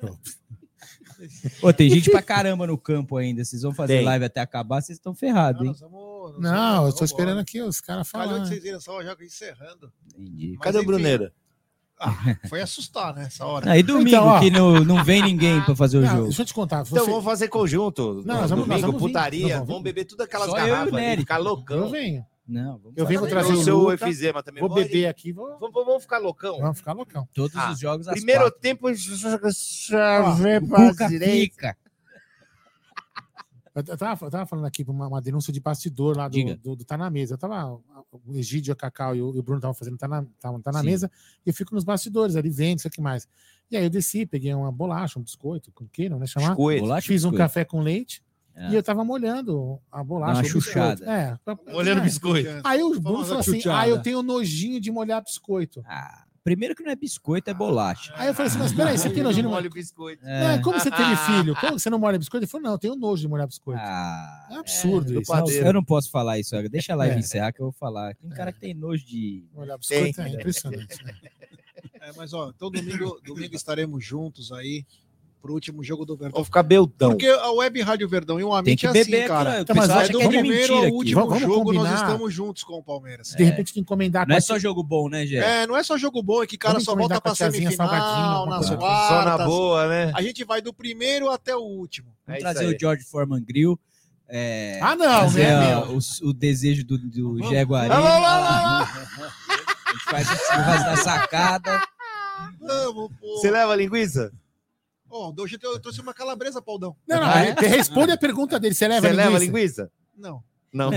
Hum. 0.03 0.55
Ô, 1.61 1.73
tem 1.73 1.89
gente 1.89 2.09
pra 2.09 2.21
caramba 2.23 2.67
no 2.67 2.77
campo 2.77 3.17
ainda. 3.17 3.43
Vocês 3.43 3.61
vão 3.61 3.73
fazer 3.73 3.97
tem. 3.97 4.05
live 4.05 4.25
até 4.25 4.41
acabar, 4.41 4.81
vocês 4.81 4.97
estão 4.97 5.13
ferrados, 5.13 5.65
hein? 5.65 5.75
Vamos, 5.79 6.39
não, 6.39 6.87
eu 6.87 6.93
tô 6.93 7.05
esperando 7.05 7.39
aqui 7.39 7.61
os 7.61 7.79
caras 7.79 8.07
falarem. 8.07 8.33
Cadê 8.33 8.47
vocês 8.47 8.63
viram 8.63 8.81
só 8.81 9.03
já 9.03 9.15
encerrando? 9.19 9.91
Entendi. 10.17 10.57
Cadê 10.59 10.79
o 10.79 10.85
Bruneira? 10.85 11.33
Ah, 11.97 12.35
foi 12.49 12.61
assustar, 12.61 13.15
né? 13.15 13.25
Essa 13.27 13.45
hora. 13.45 13.71
Ah, 13.71 13.77
e 13.77 13.83
domingo, 13.83 14.09
então, 14.09 14.39
que 14.41 14.49
não, 14.51 14.83
não 14.83 15.03
vem 15.03 15.21
ninguém 15.21 15.61
pra 15.61 15.75
fazer 15.75 15.97
o 15.97 16.01
não, 16.01 16.09
jogo. 16.09 16.23
Deixa 16.25 16.41
eu 16.41 16.45
te 16.45 16.53
contar. 16.53 16.83
Você... 16.83 16.93
Então 16.93 17.05
vamos 17.05 17.23
fazer 17.23 17.47
conjunto. 17.47 18.21
Não, 18.25 18.41
nós 18.41 18.49
vamos, 18.49 18.65
domingo, 18.65 18.67
nós 18.67 18.81
vamos 18.81 19.01
putaria. 19.01 19.55
Vamos, 19.55 19.67
vamos 19.67 19.83
beber 19.83 20.03
tudo 20.03 20.21
aquelas 20.21 20.49
Só 20.49 20.55
garrafas. 20.55 21.15
Ficar 21.17 21.37
loucão. 21.37 21.77
Eu 21.77 21.89
venho. 21.89 22.25
Não, 22.47 22.79
eu 22.95 23.07
venho 23.07 23.27
trazer 23.27 23.53
o 23.53 23.63
seu 23.63 23.79
Luca, 23.79 23.93
efizema 23.95 24.43
também. 24.43 24.61
Vou 24.61 24.73
beber 24.73 25.07
aqui. 25.07 25.31
Vou... 25.31 25.57
Vamos, 25.59 25.73
vamos 25.73 26.03
ficar 26.03 26.19
loucão. 26.19 26.59
Vamos 26.59 26.77
ficar 26.77 26.93
loucão. 26.93 27.27
Todos 27.33 27.55
ah, 27.57 27.71
os 27.71 27.79
jogos. 27.79 28.07
Primeiro 28.07 28.51
tempo, 28.51 28.87
chave 28.95 30.61
pra 30.61 31.07
direita. 31.07 31.75
Eu 33.75 33.97
tava, 33.97 34.25
eu 34.25 34.31
tava 34.31 34.45
falando 34.45 34.65
aqui 34.65 34.85
uma, 34.87 35.05
uma 35.05 35.21
denúncia 35.21 35.51
de 35.51 35.59
bastidor 35.59 36.15
lá 36.15 36.29
do, 36.29 36.55
do, 36.55 36.75
do, 36.77 36.85
Tá 36.85 36.97
na 36.97 37.09
Mesa. 37.09 37.33
Eu 37.33 37.37
tava, 37.37 37.73
o 38.11 38.33
Egídio, 38.33 38.71
a 38.71 38.75
Cacau 38.75 39.13
e 39.13 39.21
o, 39.21 39.35
e 39.35 39.39
o 39.39 39.43
Bruno 39.43 39.57
estavam 39.57 39.73
fazendo 39.73 39.97
Tá 39.97 40.07
na, 40.07 40.23
tá, 40.39 40.59
tá 40.59 40.71
na 40.71 40.81
Mesa 40.81 41.11
e 41.45 41.49
eu 41.49 41.53
fico 41.53 41.75
nos 41.75 41.83
bastidores 41.83 42.37
ali, 42.37 42.49
vendo 42.49 42.79
isso 42.79 42.87
aqui 42.87 43.01
mais. 43.01 43.27
E 43.69 43.75
aí 43.75 43.83
eu 43.83 43.89
desci, 43.89 44.25
peguei 44.25 44.53
uma 44.53 44.71
bolacha, 44.71 45.19
um 45.19 45.23
biscoito, 45.23 45.73
com 45.73 45.85
que 45.87 46.07
não 46.07 46.19
né? 46.19 46.25
Chamar? 46.25 46.49
Biscoito. 46.49 46.85
Fiz 47.01 47.07
biscoito. 47.07 47.35
um 47.35 47.37
café 47.37 47.65
com 47.65 47.81
leite. 47.81 48.23
É. 48.55 48.69
E 48.69 48.75
eu 48.75 48.81
tava 48.81 49.03
molhando 49.03 49.79
a 49.91 50.03
bolacha. 50.03 50.39
Uma 50.39 50.43
chuchada. 50.43 51.05
É. 51.05 51.37
Molhando 51.71 51.99
é. 51.99 52.03
biscoito. 52.03 52.49
Aí 52.63 52.81
o 52.81 52.99
Bruno 52.99 53.25
falou 53.25 53.39
assim: 53.39 53.61
ah, 53.69 53.87
eu 53.87 54.01
tenho 54.01 54.23
nojinho 54.23 54.79
de 54.79 54.91
molhar 54.91 55.21
biscoito. 55.21 55.83
Ah. 55.85 56.23
Primeiro 56.41 56.75
que 56.75 56.83
não 56.83 56.91
é 56.91 56.95
biscoito, 56.95 57.49
é 57.49 57.55
bolacha. 57.55 58.13
Aí 58.15 58.27
eu 58.27 58.33
falei 58.35 58.51
assim, 58.51 58.59
mas 58.59 58.71
peraí, 58.71 58.95
você 58.95 59.09
tem 59.09 59.23
nojo 59.23 59.41
de 59.41 59.47
molhar 59.47 59.67
biscoito? 59.67 60.23
É. 60.23 60.59
como 60.59 60.79
você 60.79 60.91
teve 60.91 61.15
filho? 61.25 61.55
Como 61.59 61.79
você 61.79 61.89
não 61.89 61.97
molha 61.97 62.19
biscoito? 62.19 62.43
Ele 62.43 62.51
falou, 62.51 62.65
não, 62.65 62.73
eu 62.73 62.77
tenho 62.77 62.95
nojo 62.95 63.19
de 63.23 63.27
molhar 63.27 63.47
biscoito. 63.47 63.81
Ah, 63.83 64.47
é 64.51 64.55
absurdo 64.57 65.17
é, 65.17 65.21
isso. 65.21 65.33
Não, 65.33 65.47
eu 65.49 65.73
não 65.73 65.83
posso 65.83 66.11
falar 66.11 66.37
isso, 66.37 66.55
deixa 66.69 66.93
a 66.93 66.97
live 66.97 67.15
é. 67.15 67.17
encerrar 67.17 67.51
que 67.51 67.59
eu 67.59 67.65
vou 67.65 67.73
falar. 67.73 68.13
Tem 68.13 68.29
cara 68.29 68.53
que 68.53 68.59
tem 68.59 68.75
nojo 68.75 69.03
de... 69.03 69.43
Molhar 69.55 69.79
biscoito 69.79 70.21
é 70.21 70.29
impressionante. 70.29 71.03
É, 71.99 72.11
mas 72.15 72.31
ó, 72.31 72.51
então 72.55 72.69
domingo, 72.69 73.19
domingo 73.25 73.55
estaremos 73.55 74.05
juntos 74.05 74.51
aí 74.51 74.85
pro 75.45 75.53
último 75.53 75.83
jogo 75.83 76.05
do 76.05 76.17
Verdão. 76.17 76.37
Vou 76.37 76.43
ficar 76.43 76.63
beldão. 76.63 77.11
Porque 77.11 77.27
a 77.27 77.51
Web 77.51 77.79
Rádio 77.81 78.09
Verdão 78.09 78.39
e 78.39 78.43
o 78.43 78.51
Amit 78.51 78.83
é 78.83 78.89
assim, 78.89 79.27
cara. 79.27 79.61
Então, 79.61 79.75
mas 79.75 79.89
é 79.91 80.09
do 80.09 80.17
primeiro 80.27 80.73
ao 80.73 80.85
último 80.85 81.21
vamos, 81.21 81.39
vamos 81.39 81.41
jogo, 81.41 81.65
combinar. 81.65 81.91
nós 81.91 82.01
estamos 82.01 82.33
juntos 82.33 82.63
com 82.63 82.73
o 82.73 82.83
Palmeiras. 82.83 83.29
De 83.29 83.43
repente 83.43 83.67
tem 83.67 83.73
que 83.75 83.79
encomendar. 83.81 84.27
Não 84.27 84.35
é 84.35 84.41
só 84.41 84.57
jogo 84.57 84.81
bom, 84.81 85.07
né, 85.07 85.23
Gê? 85.27 85.37
É, 85.37 85.67
não 85.67 85.77
é 85.77 85.83
só 85.83 85.99
jogo 85.99 86.23
bom, 86.23 86.41
é 86.41 86.47
que 86.47 86.57
cara 86.57 86.79
só 86.79 86.95
volta 86.95 87.21
pra 87.21 87.35
semifinal, 87.35 88.47
nas 88.47 88.69
quartas. 88.71 89.07
Só 89.07 89.23
na 89.23 89.45
boa, 89.45 89.87
né? 89.87 90.11
A 90.15 90.21
gente 90.23 90.43
vai 90.43 90.61
do 90.61 90.73
primeiro 90.73 91.29
até 91.29 91.55
o 91.55 91.61
último. 91.61 92.11
Vamos 92.25 92.39
é 92.39 92.41
trazer 92.41 92.65
o 92.65 92.79
George 92.79 93.03
Foreman 93.03 93.43
Grill. 93.43 93.79
É, 94.27 94.79
ah, 94.81 94.95
não, 94.95 95.29
né? 95.31 95.77
O, 95.77 95.99
o, 96.29 96.33
desejo 96.33 96.83
do, 96.83 96.97
do 96.97 97.37
Jaguari. 97.53 97.91
a 97.93 98.87
gente 99.91 100.03
faz 100.05 100.27
o 100.27 100.35
churras 100.35 100.83
da 100.83 100.97
sacada. 100.97 101.83
Vamos, 102.59 103.11
pô. 103.21 103.37
Você 103.37 103.51
leva 103.51 103.75
linguiça? 103.75 104.31
Ó, 105.15 105.33
oh, 105.33 105.41
hoje 105.41 105.57
eu 105.63 105.79
trouxe 105.79 106.01
uma 106.01 106.13
calabresa, 106.13 106.61
Paudão. 106.61 106.93
Não, 107.07 107.21
não, 107.21 107.25
ah, 107.25 107.41
é? 107.41 107.53
responde 107.67 108.11
a 108.11 108.17
pergunta 108.17 108.59
dele. 108.59 108.75
Você 108.75 108.85
leva 108.85 109.07
Você 109.07 109.13
linguiça? 109.13 109.29
leva 109.29 109.45
linguiça? 109.45 109.91
Não. 110.17 110.43
Não. 110.73 110.91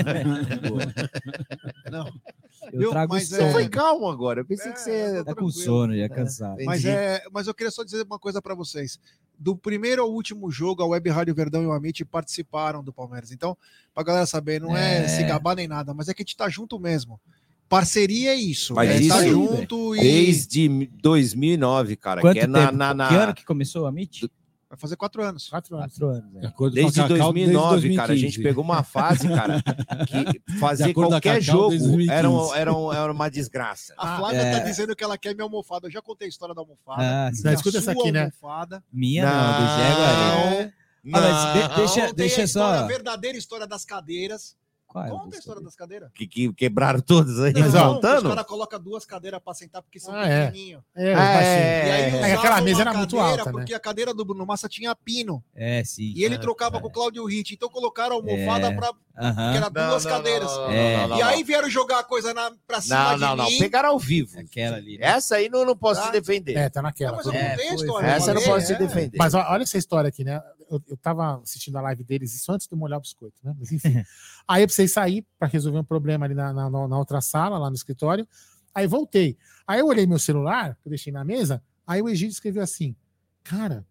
não. 1.89 2.11
Eu 2.73 2.91
trago 2.91 3.15
mas 3.15 3.29
sono. 3.29 3.43
Você 3.43 3.53
foi 3.53 3.69
calmo 3.69 4.09
agora. 4.11 4.41
Eu 4.41 4.45
pensei 4.45 4.73
é, 4.73 4.75
que 4.75 4.81
você 4.81 5.25
tá 5.25 5.35
com 5.37 5.49
sono, 5.49 5.97
já 5.97 6.09
cansado. 6.09 6.59
Mas, 6.65 6.85
é, 6.85 7.23
mas 7.33 7.47
eu 7.47 7.55
queria 7.55 7.71
só 7.71 7.85
dizer 7.85 8.03
uma 8.03 8.19
coisa 8.19 8.43
para 8.43 8.55
vocês. 8.55 8.99
Do 9.39 9.57
primeiro 9.57 10.03
ao 10.03 10.11
último 10.11 10.51
jogo, 10.51 10.83
a 10.83 10.87
Web 10.87 11.09
Rádio 11.09 11.35
Verdão 11.35 11.63
e 11.63 11.67
o 11.67 11.73
Amit 11.73 12.05
participaram 12.05 12.83
do 12.83 12.93
Palmeiras. 12.93 13.31
Então, 13.31 13.57
pra 13.95 14.03
galera 14.03 14.27
saber, 14.27 14.61
não 14.61 14.77
é, 14.77 15.05
é 15.05 15.09
se 15.09 15.23
gabar 15.23 15.55
nem 15.55 15.69
nada, 15.69 15.95
mas 15.95 16.09
é 16.09 16.15
que 16.15 16.23
a 16.23 16.25
gente 16.25 16.37
tá 16.37 16.49
junto 16.49 16.81
mesmo. 16.81 17.21
Parceria 17.69 18.31
é 18.31 18.37
isso. 18.37 18.75
Mas 18.75 18.91
é 18.91 18.97
isso 18.99 19.09
tá 19.09 19.27
junto 19.29 19.95
e... 19.97 20.01
Desde 20.01 20.69
2009, 21.03 21.97
cara. 21.97 22.21
Quanto 22.21 22.35
que 22.35 22.41
é 22.41 22.47
na, 22.47 22.73
na, 22.73 22.95
na, 22.95 23.09
Que 23.09 23.15
ano 23.15 23.35
que 23.35 23.45
começou 23.45 23.87
a 23.87 23.91
MIT? 23.91 24.31
Vai 24.71 24.79
fazer 24.79 24.97
quatro 24.97 25.23
anos. 25.23 25.49
Quatro 25.49 25.77
anos. 25.77 25.93
Quatro 25.93 26.09
anos, 26.09 26.41
De 26.43 26.53
com 26.53 26.67
a 26.67 26.71
Desde 26.71 27.01
Cacau, 27.01 27.17
2009, 27.33 27.81
desde 27.81 27.97
cara, 27.97 28.13
a 28.13 28.17
gente 28.17 28.23
2015. 28.37 28.43
pegou 28.43 28.63
uma 28.65 28.83
fase, 28.83 29.27
cara, 29.29 29.63
que 30.07 30.25
De 30.53 30.59
fazer 30.59 30.93
qualquer 30.93 31.41
Cacau, 31.41 31.41
jogo 31.43 31.71
desde 31.71 31.87
2015. 31.89 32.19
era, 32.19 32.31
um- 32.31 32.55
era, 32.55 32.75
um- 32.77 32.93
era 32.93 33.13
uma 33.13 33.31
desgraça. 33.31 33.95
A 33.97 34.19
Flávia 34.19 34.39
é. 34.43 34.59
tá 34.59 34.65
dizendo 34.65 34.95
que 34.95 35.03
ela 35.03 35.17
quer 35.17 35.35
minha 35.35 35.45
almofada. 35.45 35.87
Eu 35.87 35.91
já 35.91 36.03
contei 36.03 36.27
a 36.27 36.29
história 36.29 36.55
da 36.55 36.61
almofada. 36.61 37.03
Ah, 37.03 37.31
sim. 37.33 37.49
a 37.49 37.53
Escuta 37.55 37.79
essa 37.79 37.93
aqui, 37.93 38.13
né? 38.13 38.21
almofada. 38.25 38.85
Minha 38.93 39.25
não, 39.25 39.53
do 39.53 39.67
Jaguar. 39.69 40.73
Não, 41.05 41.15
Ah, 41.15 41.21
mas 41.21 41.53
de- 41.63 41.69
não. 41.69 41.77
deixa, 41.77 42.13
deixa 42.13 42.41
a 42.43 42.45
história, 42.45 42.79
só. 42.81 42.85
a 42.85 42.87
verdadeira 42.87 43.39
história 43.39 43.67
das 43.67 43.87
cadeiras. 43.87 44.55
Qual 44.89 45.05
é 45.05 45.11
Conta 45.11 45.35
a 45.35 45.37
a 45.37 45.39
história 45.39 45.63
das 45.63 45.77
cadeiras. 45.77 46.11
que, 46.15 46.27
que 46.27 46.51
quebraram 46.55 47.01
todos 47.01 47.39
aí, 47.41 47.53
Mas, 47.53 47.75
ó, 47.75 47.89
Os 47.89 47.95
montando. 47.97 48.29
caras 48.31 48.47
colocam 48.47 48.81
duas 48.81 49.05
cadeiras 49.05 49.39
pra 49.45 49.53
sentar 49.53 49.83
porque 49.83 50.01
são 50.01 50.15
Ah, 50.15 50.27
é. 50.27 50.47
pequenininhos. 50.47 50.83
É, 50.97 51.13
É. 51.13 51.13
E 51.13 51.91
aí 51.91 52.03
É, 52.03 52.09
usava 52.09 52.27
é, 52.29 52.35
aquela 52.35 52.61
mesa 52.63 52.81
era 52.81 52.95
muito 52.95 53.17
cadeira, 53.17 53.39
alta, 53.43 53.53
né? 53.53 53.59
Porque 53.59 53.75
a 53.75 53.81
cadeira 53.81 54.15
do 54.15 54.25
Bruno 54.25 54.47
Massa 54.47 54.67
tinha 54.67 54.97
pino. 54.97 55.45
É, 55.55 55.85
sim. 55.85 56.15
E 56.17 56.25
ele 56.25 56.37
Ah, 56.37 56.39
trocava 56.41 56.81
com 56.81 56.89
o 56.89 56.91
Claudio 56.91 57.23
Ritt. 57.27 57.53
Então 57.55 57.69
colocaram 57.69 58.13
a 58.13 58.19
almofada 58.19 58.69
É. 58.69 58.75
pra. 58.75 58.91
Aham. 59.21 59.51
Que 59.51 59.57
era 59.59 59.69
duas 59.69 60.05
não, 60.05 60.11
cadeiras. 60.11 60.51
não, 60.51 60.57
não, 60.63 60.71
É. 60.73 60.97
não, 60.97 61.09
não, 61.09 61.19
e 61.19 61.23
aí 61.23 61.43
vieram 61.43 61.69
jogar 61.69 61.99
a 61.99 62.05
coisa 62.05 62.33
na, 62.33 62.51
pra 62.67 62.81
cima 62.81 62.97
Não, 62.97 63.15
de 63.15 63.21
não, 63.21 63.37
não. 63.37 63.45
mim. 63.47 63.59
Pegaram 63.59 63.89
ao 63.91 63.99
vivo. 63.99 64.39
Aquela 64.41 64.77
ali. 64.77 64.97
né? 64.97 65.07
Essa 65.07 65.37
aí 65.37 65.49
não, 65.51 65.65
não 65.67 65.77
posso 65.77 66.01
Tá. 66.01 66.07
se 66.07 66.13
defender. 66.13 66.57
É, 66.57 66.71
tá 66.71 66.81
naquela. 66.81 67.17
mas 67.17 67.27
eu 67.27 67.33
É, 67.33 67.51
contei 67.51 67.67
a 67.67 67.69
foi, 67.69 67.77
história. 67.77 68.07
Essa 68.07 68.31
eu 68.31 68.35
não 68.37 68.43
posso 68.43 68.67
se 68.67 68.73
é. 68.73 68.79
defender. 68.79 69.19
Mas 69.19 69.35
olha 69.35 69.63
essa 69.65 69.77
história 69.77 70.09
aqui, 70.09 70.25
né? 70.25 70.41
Eu, 70.71 70.83
eu 70.89 70.97
tava 70.97 71.41
assistindo 71.43 71.77
a 71.77 71.81
live 71.83 72.05
deles, 72.05 72.35
isso 72.35 72.51
antes 72.53 72.67
de 72.67 72.73
eu 72.75 72.79
molhar 72.79 72.99
o 72.99 73.03
biscoito, 73.03 73.37
né? 73.43 73.55
Mas 73.59 73.73
enfim. 73.73 74.03
aí 74.47 74.63
eu 74.63 74.67
precisei 74.67 74.89
sair 74.89 75.27
para 75.39 75.49
resolver 75.49 75.79
um 75.79 75.85
problema 75.85 76.27
ali 76.27 76.35
na, 76.35 76.53
na, 76.53 76.69
na 76.71 76.99
outra 76.99 77.21
sala, 77.21 77.59
lá 77.59 77.69
no 77.71 77.77
escritório. 77.77 78.27
Aí 78.75 78.87
voltei. 78.87 79.37
Aí 79.67 79.81
eu 79.81 79.87
olhei 79.87 80.07
meu 80.07 80.19
celular, 80.19 80.75
que 80.81 80.87
eu 80.87 80.91
deixei 80.91 81.13
na 81.13 81.25
mesa, 81.25 81.63
aí 81.87 82.01
o 82.03 82.09
Egídio 82.09 82.33
escreveu 82.33 82.63
assim: 82.63 82.95
Cara, 83.43 83.85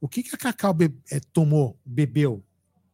o 0.00 0.08
que, 0.08 0.22
que 0.22 0.34
a 0.34 0.38
Cacau 0.38 0.72
be- 0.72 0.94
eh, 1.10 1.20
tomou, 1.32 1.78
bebeu? 1.84 2.42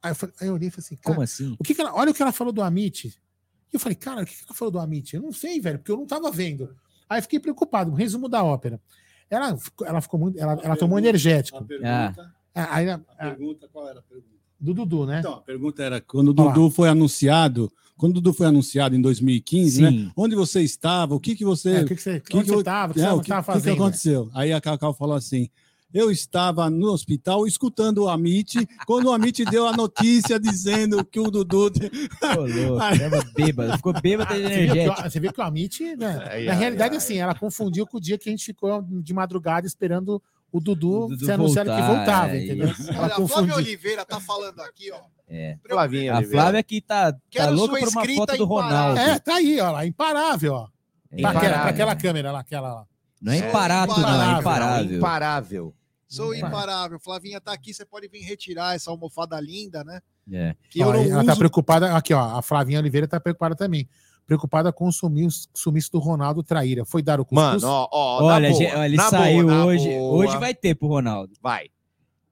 Aí 0.02 0.10
eu, 0.10 0.14
falei- 0.14 0.34
aí 0.40 0.48
eu 0.48 0.54
olhei 0.54 0.68
e 0.68 0.70
falei 0.70 0.84
assim: 0.84 0.96
Cara, 0.96 1.14
Como 1.14 1.22
assim? 1.22 1.56
o 1.58 1.62
que, 1.64 1.74
que 1.74 1.80
ela, 1.80 1.94
olha 1.94 2.10
o 2.10 2.14
que 2.14 2.22
ela 2.22 2.32
falou 2.32 2.52
do 2.52 2.62
Amit. 2.62 3.08
E 3.08 3.76
eu 3.76 3.80
falei, 3.80 3.96
cara, 3.96 4.22
o 4.22 4.26
que, 4.26 4.34
que 4.36 4.44
ela 4.44 4.54
falou 4.54 4.70
do 4.72 4.78
Amit? 4.78 5.14
Eu 5.16 5.22
não 5.22 5.32
sei, 5.32 5.60
velho, 5.60 5.78
porque 5.78 5.90
eu 5.92 5.96
não 5.96 6.06
tava 6.06 6.30
vendo. 6.30 6.74
Aí 7.08 7.18
eu 7.18 7.22
fiquei 7.22 7.38
preocupado. 7.40 7.92
Resumo 7.94 8.28
da 8.28 8.42
ópera. 8.42 8.80
Ela, 9.28 9.56
ficou- 9.56 9.86
ela 9.86 10.00
ficou 10.00 10.18
muito. 10.20 10.38
Ela, 10.38 10.52
ela 10.62 10.76
tomou 10.76 10.98
energético. 10.98 11.58
A 11.58 11.62
pergunta, 11.62 11.88
Ah, 12.22 12.34
Aí, 12.56 12.88
a 12.90 12.98
pergunta, 12.98 13.68
qual 13.72 13.88
era 13.88 14.00
a 14.00 14.02
pergunta? 14.02 14.36
do 14.58 14.72
Dudu, 14.72 15.06
né? 15.06 15.18
Então, 15.20 15.34
a 15.34 15.40
pergunta 15.40 15.82
era, 15.82 16.00
quando 16.00 16.28
o. 16.30 16.32
Dudu 16.32 16.70
foi 16.70 16.88
anunciado, 16.88 17.70
quando 17.96 18.12
o 18.12 18.14
Dudu 18.20 18.32
foi 18.32 18.46
anunciado 18.46 18.96
em 18.96 19.00
2015, 19.00 19.70
Sim. 19.76 19.82
né? 19.82 20.12
Onde 20.16 20.34
você 20.34 20.62
estava? 20.62 21.14
O 21.14 21.20
que 21.20 21.36
que 21.36 21.44
você... 21.44 21.70
É, 21.70 21.82
o 21.82 21.86
que, 21.86 21.94
que 21.94 22.02
você, 22.02 22.20
que 22.20 22.36
onde 22.36 22.44
que 22.46 22.50
você 22.50 22.58
eu- 22.60 22.64
tava? 22.64 22.92
O 22.92 22.94
que 22.94 23.00
é, 23.00 23.04
você 23.04 23.12
o 23.12 23.22
tava 23.22 23.40
que, 23.42 23.52
fazendo? 23.52 23.74
aconteceu? 23.74 24.30
Aí 24.34 24.52
a 24.52 24.60
Cacau 24.60 24.94
falou 24.94 25.14
assim, 25.14 25.50
eu 25.92 26.10
estava 26.10 26.68
no 26.70 26.88
hospital 26.88 27.46
escutando 27.46 28.04
o 28.04 28.08
Amit, 28.08 28.66
quando 28.86 29.06
o 29.06 29.12
Amit 29.12 29.44
deu 29.44 29.66
a 29.66 29.72
notícia 29.76 30.40
dizendo 30.40 31.04
que 31.04 31.20
o 31.20 31.30
Dudu... 31.30 31.66
Ô, 32.36 32.40
louco, 32.40 32.78
tava 32.78 33.24
bêbado. 33.34 33.76
Ficou 33.76 33.92
bêbado 34.00 34.32
que, 34.34 34.40
energético. 34.40 35.02
você 35.10 35.20
viu 35.20 35.32
que 35.32 35.40
o 35.40 35.44
Amit, 35.44 35.96
né? 35.96 36.26
Ai, 36.30 36.44
na 36.44 36.52
ai, 36.52 36.58
realidade, 36.58 36.92
ai. 36.92 36.96
assim, 36.96 37.18
ela 37.18 37.34
confundiu 37.34 37.86
com 37.86 37.98
o 37.98 38.00
dia 38.00 38.16
que 38.16 38.28
a 38.28 38.32
gente 38.32 38.44
ficou 38.44 38.82
de 38.82 39.12
madrugada 39.12 39.66
esperando 39.66 40.20
o 40.52 40.60
Dudu, 40.60 41.04
O 41.04 41.08
Dudu 41.08 41.24
ser 41.26 41.32
anunciado 41.32 41.70
que 41.70 41.76
voltar, 41.82 41.94
voltava, 41.96 42.36
é, 42.36 42.44
entendeu? 42.44 42.68
isso. 42.68 42.90
Olha, 42.90 43.14
a 43.24 43.28
Flávia. 43.28 43.54
Oliveira 43.56 44.04
tá 44.04 44.20
falando 44.20 44.60
aqui, 44.60 44.90
ó. 44.92 45.00
É. 45.28 45.58
Flavinha 45.68 46.12
A 46.14 46.16
Oliveira. 46.18 46.42
Flávia 46.42 46.60
aqui 46.60 46.80
tá, 46.80 47.12
tá 47.12 47.18
Quero 47.30 47.52
louca 47.52 47.72
sua 47.72 47.80
por 47.80 47.88
uma 47.88 48.00
escrita 48.02 48.20
foto 48.20 48.36
do 48.38 48.44
imparável. 48.44 48.78
Ronaldo. 48.94 49.00
É, 49.00 49.18
tá 49.18 49.34
aí, 49.34 49.60
ó, 49.60 49.70
lá, 49.72 49.86
imparável, 49.86 50.52
ó. 50.54 50.66
Pra 50.66 50.70
aquela, 51.16 51.30
Imparável. 51.30 51.60
pra 51.60 51.70
aquela 51.70 51.96
câmera 51.96 52.32
lá, 52.32 52.40
aquela 52.40 52.74
lá. 52.74 52.86
Não 53.20 53.32
é 53.32 53.38
É, 53.38 53.48
imparato, 53.48 53.88
não, 53.90 53.96
é 53.96 54.00
imparável. 54.00 54.40
imparável. 54.40 54.96
Imparável. 54.98 55.74
Sou 56.08 56.34
Imparável. 56.34 56.48
imparável. 56.60 57.00
Flavinha 57.00 57.40
tá 57.40 57.52
aqui, 57.52 57.74
você 57.74 57.84
pode 57.84 58.06
vir 58.08 58.20
retirar 58.20 58.74
essa 58.76 58.90
almofada 58.90 59.40
linda, 59.40 59.82
né? 59.82 60.00
É. 60.32 60.54
Que 60.70 60.80
eu 60.80 60.88
Ó, 60.88 60.92
não 60.92 61.00
ela 61.00 61.18
uso. 61.18 61.26
tá 61.26 61.36
preocupada, 61.36 61.96
aqui, 61.96 62.14
ó, 62.14 62.38
a 62.38 62.42
Flavinha 62.42 62.78
Oliveira 62.78 63.08
tá 63.08 63.18
preocupada 63.18 63.56
também. 63.56 63.88
Preocupada 64.26 64.72
com 64.72 64.88
o 64.88 64.92
sumiço, 64.92 65.48
sumiço 65.54 65.92
do 65.92 65.98
Ronaldo 66.00 66.42
traíra. 66.42 66.84
Foi 66.84 67.00
dar 67.02 67.20
o 67.20 67.24
cuscuz? 67.24 67.62
Mano, 67.62 67.66
ó, 67.68 67.88
ó, 67.92 68.24
Olha, 68.24 68.48
na 68.48 68.54
boa, 68.54 68.60
gente, 68.64 68.76
ele 68.76 68.96
na 68.96 69.08
saiu 69.10 69.44
boa, 69.46 69.54
na 69.56 69.64
hoje. 69.66 69.88
boa. 69.88 70.14
Hoje 70.26 70.36
vai 70.38 70.52
ter 70.54 70.74
pro 70.74 70.88
Ronaldo. 70.88 71.32
Vai. 71.40 71.68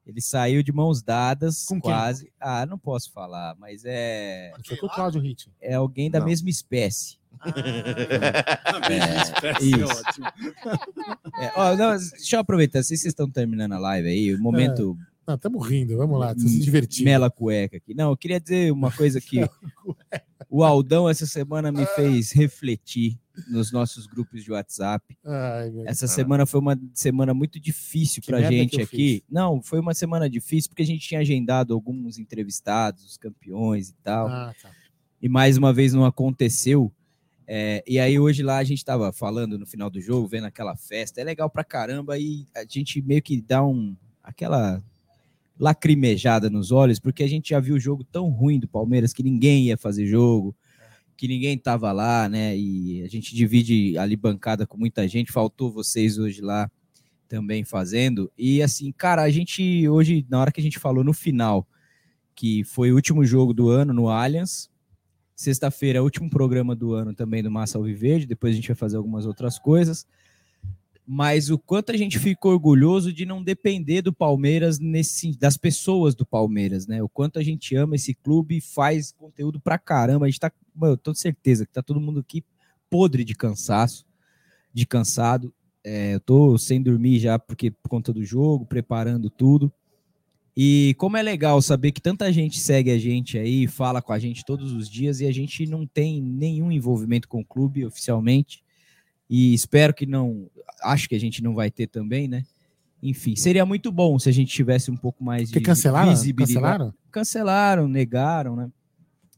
Ele 0.06 0.20
saiu 0.20 0.62
de 0.62 0.70
mãos 0.72 1.02
dadas, 1.02 1.64
Com 1.64 1.80
quem? 1.80 1.90
quase. 1.90 2.30
Ah, 2.38 2.66
não 2.66 2.76
posso 2.76 3.10
falar, 3.12 3.54
mas 3.58 3.84
é, 3.86 4.52
Foi 4.66 4.76
com 4.76 4.86
o 4.86 4.90
Cláudio 4.90 5.20
Ritt. 5.20 5.50
é 5.60 5.74
alguém 5.74 6.10
da 6.10 6.18
Não. 6.18 6.26
mesma 6.26 6.50
espécie. 6.50 7.16
É, 8.90 9.64
isso. 9.64 9.84
ótimo. 9.84 10.26
É, 11.36 11.50
ó, 11.56 11.74
não, 11.76 11.96
deixa 11.96 12.36
eu 12.36 12.40
aproveitar, 12.40 12.80
se 12.82 12.88
vocês 12.90 13.06
estão 13.06 13.28
terminando 13.28 13.72
a 13.72 13.78
live 13.78 14.08
aí, 14.08 14.32
o 14.34 14.38
momento 14.40 14.96
Não, 15.26 15.34
estamos 15.34 15.66
rindo, 15.68 15.96
vamos 15.96 16.18
lá, 16.20 16.32
se 16.32 16.60
divertindo. 16.60 17.04
mela 17.06 17.28
cueca 17.28 17.76
aqui. 17.78 17.92
Não, 17.92 18.10
eu 18.10 18.16
queria 18.16 18.38
dizer 18.38 18.72
uma 18.72 18.92
coisa 18.92 19.20
que 19.20 19.40
o 20.56 20.62
Aldão 20.62 21.08
essa 21.08 21.26
semana 21.26 21.72
me 21.72 21.84
fez 21.84 22.30
refletir 22.30 23.18
nos 23.50 23.72
nossos 23.72 24.06
grupos 24.06 24.44
de 24.44 24.52
WhatsApp. 24.52 25.18
Ai, 25.24 25.72
Essa 25.86 26.04
Ah. 26.04 26.08
semana 26.08 26.46
foi 26.46 26.60
uma 26.60 26.80
semana 26.94 27.34
muito 27.34 27.58
difícil 27.58 28.22
Que 28.22 28.28
pra 28.28 28.40
gente 28.42 28.80
aqui. 28.80 28.96
fiz? 28.96 29.22
Não, 29.28 29.60
foi 29.60 29.80
uma 29.80 29.92
semana 29.94 30.30
difícil 30.30 30.70
porque 30.70 30.82
a 30.84 30.86
gente 30.86 31.06
tinha 31.08 31.18
agendado 31.20 31.74
alguns 31.74 32.18
entrevistados, 32.20 33.04
os 33.04 33.16
campeões 33.16 33.88
e 33.88 33.94
tal. 34.04 34.28
Ah, 34.28 34.54
tá. 34.62 34.70
E 35.20 35.28
mais 35.28 35.56
uma 35.56 35.72
vez 35.72 35.92
não 35.92 36.04
aconteceu. 36.04 36.92
É, 37.48 37.82
e 37.86 37.98
aí 37.98 38.16
hoje 38.18 38.42
lá 38.44 38.58
a 38.58 38.64
gente 38.64 38.84
tava 38.84 39.12
falando 39.12 39.58
no 39.58 39.66
final 39.66 39.90
do 39.90 40.00
jogo, 40.00 40.28
vendo 40.28 40.44
aquela 40.46 40.76
festa. 40.76 41.20
É 41.20 41.24
legal 41.24 41.50
pra 41.50 41.64
caramba 41.64 42.16
e 42.16 42.46
a 42.54 42.64
gente 42.64 43.02
meio 43.02 43.20
que 43.20 43.40
dá 43.42 43.64
um 43.66 43.96
aquela 44.22 44.80
lacrimejada 45.58 46.50
nos 46.50 46.72
olhos, 46.72 46.98
porque 46.98 47.22
a 47.22 47.28
gente 47.28 47.50
já 47.50 47.60
viu 47.60 47.76
o 47.76 47.80
jogo 47.80 48.04
tão 48.04 48.28
ruim 48.28 48.58
do 48.58 48.68
Palmeiras 48.68 49.12
que 49.12 49.22
ninguém 49.22 49.66
ia 49.66 49.76
fazer 49.76 50.06
jogo, 50.06 50.54
que 51.16 51.28
ninguém 51.28 51.56
tava 51.56 51.92
lá, 51.92 52.28
né? 52.28 52.56
E 52.56 53.02
a 53.02 53.08
gente 53.08 53.34
divide 53.34 53.96
ali 53.98 54.16
bancada 54.16 54.66
com 54.66 54.76
muita 54.76 55.06
gente. 55.06 55.32
Faltou 55.32 55.70
vocês 55.70 56.18
hoje 56.18 56.40
lá 56.40 56.70
também 57.28 57.64
fazendo. 57.64 58.30
E 58.36 58.62
assim, 58.62 58.92
cara, 58.92 59.22
a 59.22 59.30
gente 59.30 59.88
hoje, 59.88 60.26
na 60.28 60.40
hora 60.40 60.52
que 60.52 60.60
a 60.60 60.64
gente 60.64 60.78
falou 60.78 61.04
no 61.04 61.12
final, 61.12 61.66
que 62.34 62.64
foi 62.64 62.90
o 62.90 62.96
último 62.96 63.24
jogo 63.24 63.54
do 63.54 63.68
ano 63.68 63.92
no 63.92 64.08
Allianz, 64.08 64.68
Sexta-feira, 65.36 66.00
último 66.00 66.30
programa 66.30 66.76
do 66.76 66.94
ano 66.94 67.12
também 67.12 67.42
do 67.42 67.50
Massa 67.50 67.76
Alviverde. 67.76 68.24
Depois 68.24 68.52
a 68.52 68.56
gente 68.56 68.68
vai 68.68 68.76
fazer 68.76 68.96
algumas 68.96 69.26
outras 69.26 69.58
coisas. 69.58 70.06
Mas 71.06 71.50
o 71.50 71.58
quanto 71.58 71.92
a 71.92 71.96
gente 71.96 72.18
fica 72.18 72.48
orgulhoso 72.48 73.12
de 73.12 73.26
não 73.26 73.42
depender 73.42 74.00
do 74.00 74.12
Palmeiras, 74.12 74.78
nesse, 74.78 75.36
das 75.36 75.56
pessoas 75.56 76.14
do 76.14 76.24
Palmeiras, 76.24 76.86
né? 76.86 77.02
O 77.02 77.08
quanto 77.08 77.38
a 77.38 77.42
gente 77.42 77.76
ama 77.76 77.96
esse 77.96 78.14
clube 78.14 78.56
e 78.56 78.60
faz 78.60 79.12
conteúdo 79.12 79.60
pra 79.60 79.78
caramba. 79.78 80.24
A 80.24 80.28
gente 80.28 80.40
tá, 80.40 80.50
mano, 80.74 80.94
eu 80.94 80.96
tô 80.96 81.14
certeza 81.14 81.66
que 81.66 81.72
tá 81.72 81.82
todo 81.82 82.00
mundo 82.00 82.20
aqui 82.20 82.42
podre 82.88 83.22
de 83.22 83.34
cansaço, 83.34 84.06
de 84.72 84.86
cansado. 84.86 85.52
É, 85.82 86.14
eu 86.14 86.20
tô 86.20 86.56
sem 86.56 86.82
dormir 86.82 87.18
já 87.18 87.38
porque 87.38 87.70
por 87.70 87.90
conta 87.90 88.10
do 88.10 88.24
jogo, 88.24 88.64
preparando 88.64 89.28
tudo. 89.28 89.70
E 90.56 90.94
como 90.96 91.18
é 91.18 91.22
legal 91.22 91.60
saber 91.60 91.92
que 91.92 92.00
tanta 92.00 92.32
gente 92.32 92.58
segue 92.58 92.90
a 92.90 92.98
gente 92.98 93.36
aí, 93.36 93.66
fala 93.66 94.00
com 94.00 94.12
a 94.12 94.18
gente 94.18 94.44
todos 94.44 94.72
os 94.72 94.88
dias 94.88 95.20
e 95.20 95.26
a 95.26 95.32
gente 95.32 95.66
não 95.66 95.86
tem 95.86 96.22
nenhum 96.22 96.72
envolvimento 96.72 97.28
com 97.28 97.40
o 97.40 97.44
clube 97.44 97.84
oficialmente. 97.84 98.63
E 99.28 99.54
espero 99.54 99.94
que 99.94 100.06
não. 100.06 100.48
Acho 100.82 101.08
que 101.08 101.14
a 101.14 101.20
gente 101.20 101.42
não 101.42 101.54
vai 101.54 101.70
ter 101.70 101.86
também, 101.86 102.28
né? 102.28 102.44
Enfim, 103.02 103.36
seria 103.36 103.66
muito 103.66 103.92
bom 103.92 104.18
se 104.18 104.28
a 104.28 104.32
gente 104.32 104.52
tivesse 104.52 104.90
um 104.90 104.96
pouco 104.96 105.22
mais 105.22 105.48
de 105.48 105.54
Que 105.54 105.60
cancelaram? 105.60 106.10
visibilidade. 106.10 106.54
Cancelaram? 106.54 106.94
Cancelaram, 107.10 107.88
negaram, 107.88 108.56
né? 108.56 108.70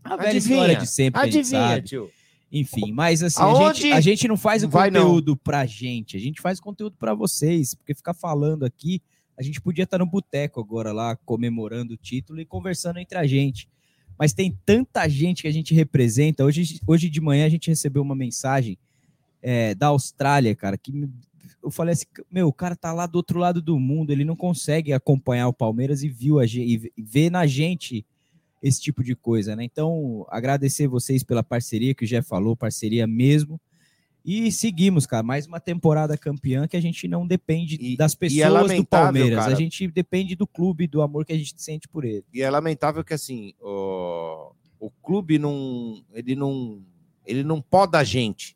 A 0.05 0.17
velha 0.17 0.31
Adivinha, 0.31 0.55
história 0.57 0.77
de 0.77 0.87
sempre 0.87 1.21
que 1.21 1.27
a 1.27 1.31
gente 1.31 1.39
Adivinha, 1.41 1.69
sabe. 1.69 1.83
tio. 1.83 2.11
Enfim, 2.53 2.93
mas 2.93 3.25
assim, 3.25 3.43
a 3.43 3.73
gente, 3.73 3.93
a 3.93 4.01
gente 4.01 4.29
não 4.29 4.37
faz 4.37 4.63
o 4.63 4.67
Não 4.67 4.71
vai, 4.71 4.89
não. 4.89 5.01
conteúdo 5.03 5.37
pra 5.37 5.67
gente, 5.67 6.17
a 6.17 6.21
gente 6.21 6.41
faz 6.41 6.61
conteúdo 6.61 6.97
pra 6.97 7.13
vocês, 7.13 7.75
porque 7.75 7.93
ficar 7.93 8.15
falando 8.15 8.65
aqui, 8.65 9.03
a 9.37 9.43
gente 9.43 9.61
podia 9.61 9.83
estar 9.83 9.99
no 9.99 10.07
boteco 10.07 10.61
agora 10.61 10.93
lá, 10.93 11.17
comemorando 11.17 11.95
o 11.95 11.97
título 11.97 12.41
e 12.41 12.47
conversando 12.47 13.01
entre 13.01 13.19
a 13.19 13.27
gente. 13.27 13.69
Mas 14.17 14.33
tem 14.33 14.57
tanta 14.65 15.09
gente 15.09 15.43
que 15.43 15.49
a 15.49 15.53
gente 15.53 15.75
representa. 15.75 16.45
Hoje, 16.45 16.81
hoje 16.87 17.11
de 17.11 17.21
manhã 17.21 17.45
a 17.45 17.49
gente 17.51 17.69
recebeu 17.69 18.01
uma 18.01 18.15
mensagem 18.15 18.79
é, 19.43 19.75
da 19.75 19.89
Austrália, 19.89 20.55
cara, 20.55 20.77
que 20.77 21.09
eu 21.63 21.71
falei 21.71 21.93
assim, 21.95 22.07
meu, 22.31 22.49
o 22.49 22.53
cara 22.53 22.77
tá 22.77 22.93
lá 22.93 23.07
do 23.07 23.17
outro 23.17 23.39
lado 23.39 23.61
do 23.61 23.79
mundo, 23.79 24.13
ele 24.13 24.25
não 24.25 24.37
consegue 24.37 24.93
acompanhar 24.93 25.49
o 25.49 25.53
Palmeiras 25.53 26.03
e 26.03 26.09
viu 26.09 26.39
a 26.39 26.47
gente, 26.47 26.93
e 26.97 27.03
vê 27.03 27.29
na 27.29 27.47
gente 27.47 28.07
esse 28.63 28.81
tipo 28.81 29.03
de 29.03 29.15
coisa, 29.15 29.55
né? 29.55 29.65
Então, 29.65 30.27
agradecer 30.29 30.87
vocês 30.89 31.23
pela 31.23 31.43
parceria 31.43 31.95
que 31.95 32.05
o 32.05 32.07
Jeff 32.07 32.29
falou, 32.29 32.57
parceria 32.57 33.07
mesmo. 33.07 33.61
E 34.25 34.51
seguimos, 34.51 35.07
cara, 35.07 35.23
mais 35.23 35.47
uma 35.47 35.61
temporada 35.61 36.19
campeã 36.19 36.67
que 36.67 36.77
a 36.77 36.81
gente 36.81 37.07
não 37.07 37.25
depende 37.25 37.79
E- 37.81 37.97
das 37.97 38.15
é 38.15 38.17
pessoas 38.17 38.49
do 38.49 38.53
lamentável, 38.55 39.05
Palmeiras, 39.05 39.39
cara. 39.39 39.53
a 39.53 39.57
gente 39.57 39.87
depende 39.87 40.35
do 40.35 40.49
clube, 40.49 40.89
do 40.89 41.01
amor 41.01 41.25
que 41.25 41.33
a 41.33 41.39
gente 41.39 41.55
sente 41.63 41.87
por 41.87 42.05
ele. 42.05 42.25
E 42.35 42.43
é 42.43 42.51
lamentável 42.51 43.05
que 43.05 43.15
assim, 43.15 43.55
o, 43.61 44.51
o 44.81 44.91
clube 44.91 45.39
não, 45.39 46.03
ele 46.13 46.35
não, 46.35 46.83
ele 47.25 47.45
não 47.45 47.63
poda 47.63 47.99
a 47.99 48.05
gente. 48.05 48.56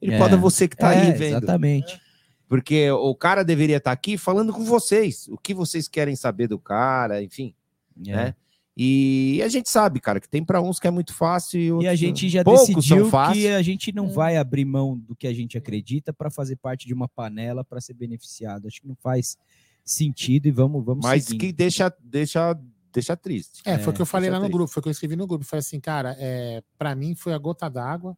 Ele 0.00 0.14
É. 0.14 0.18
poda 0.18 0.36
você 0.36 0.66
que 0.68 0.76
tá 0.76 0.94
É, 0.94 1.02
aí 1.06 1.12
vendo. 1.12 1.36
Exatamente. 1.38 2.00
Porque 2.48 2.90
o 2.90 3.14
cara 3.14 3.44
deveria 3.44 3.76
estar 3.76 3.92
aqui 3.92 4.18
falando 4.18 4.52
com 4.52 4.64
vocês, 4.64 5.28
o 5.28 5.36
que 5.38 5.54
vocês 5.54 5.86
querem 5.86 6.16
saber 6.16 6.48
do 6.48 6.58
cara, 6.58 7.22
enfim, 7.22 7.54
É. 8.06 8.12
né? 8.16 8.34
E 8.76 9.42
a 9.44 9.48
gente 9.48 9.68
sabe, 9.68 10.00
cara, 10.00 10.18
que 10.20 10.28
tem 10.28 10.42
para 10.42 10.60
uns 10.62 10.78
que 10.80 10.86
é 10.86 10.90
muito 10.90 11.12
fácil 11.12 11.60
e, 11.60 11.64
E 11.66 11.72
outros 11.72 11.90
a 11.90 11.94
gente 11.94 12.28
já 12.30 12.42
poucos 12.42 12.66
decidiu 12.68 13.02
são 13.02 13.10
fáceis. 13.10 13.38
que 13.44 13.48
a 13.48 13.60
gente 13.62 13.92
não 13.92 14.08
vai 14.08 14.36
abrir 14.38 14.64
mão 14.64 14.96
do 14.96 15.14
que 15.14 15.26
a 15.26 15.34
gente 15.34 15.58
acredita 15.58 16.12
para 16.14 16.30
fazer 16.30 16.56
parte 16.56 16.86
de 16.86 16.94
uma 16.94 17.06
panela 17.08 17.62
para 17.62 17.80
ser 17.80 17.92
beneficiado. 17.94 18.66
Acho 18.66 18.80
que 18.80 18.88
não 18.88 18.96
faz 18.96 19.36
sentido 19.84 20.46
e 20.46 20.50
vamos 20.50 20.84
vamos 20.84 21.04
Mas 21.04 21.24
seguindo. 21.24 21.40
que 21.40 21.52
deixa, 21.52 21.92
deixa, 22.02 22.58
deixa 22.92 23.16
triste. 23.16 23.60
É, 23.66 23.76
foi 23.78 23.92
o 23.92 23.96
que 23.96 24.00
eu 24.02 24.06
falei 24.06 24.30
deixa 24.30 24.38
lá 24.38 24.38
no 24.38 24.46
triste. 24.46 24.56
grupo, 24.56 24.72
foi 24.72 24.80
o 24.80 24.82
que 24.84 24.88
eu 24.88 24.92
escrevi 24.92 25.16
no 25.16 25.26
grupo. 25.26 25.44
Falei 25.44 25.60
assim, 25.60 25.80
cara, 25.80 26.16
é, 26.18 26.62
para 26.78 26.94
mim 26.94 27.14
foi 27.14 27.34
a 27.34 27.38
gota 27.38 27.68
d'água, 27.68 28.16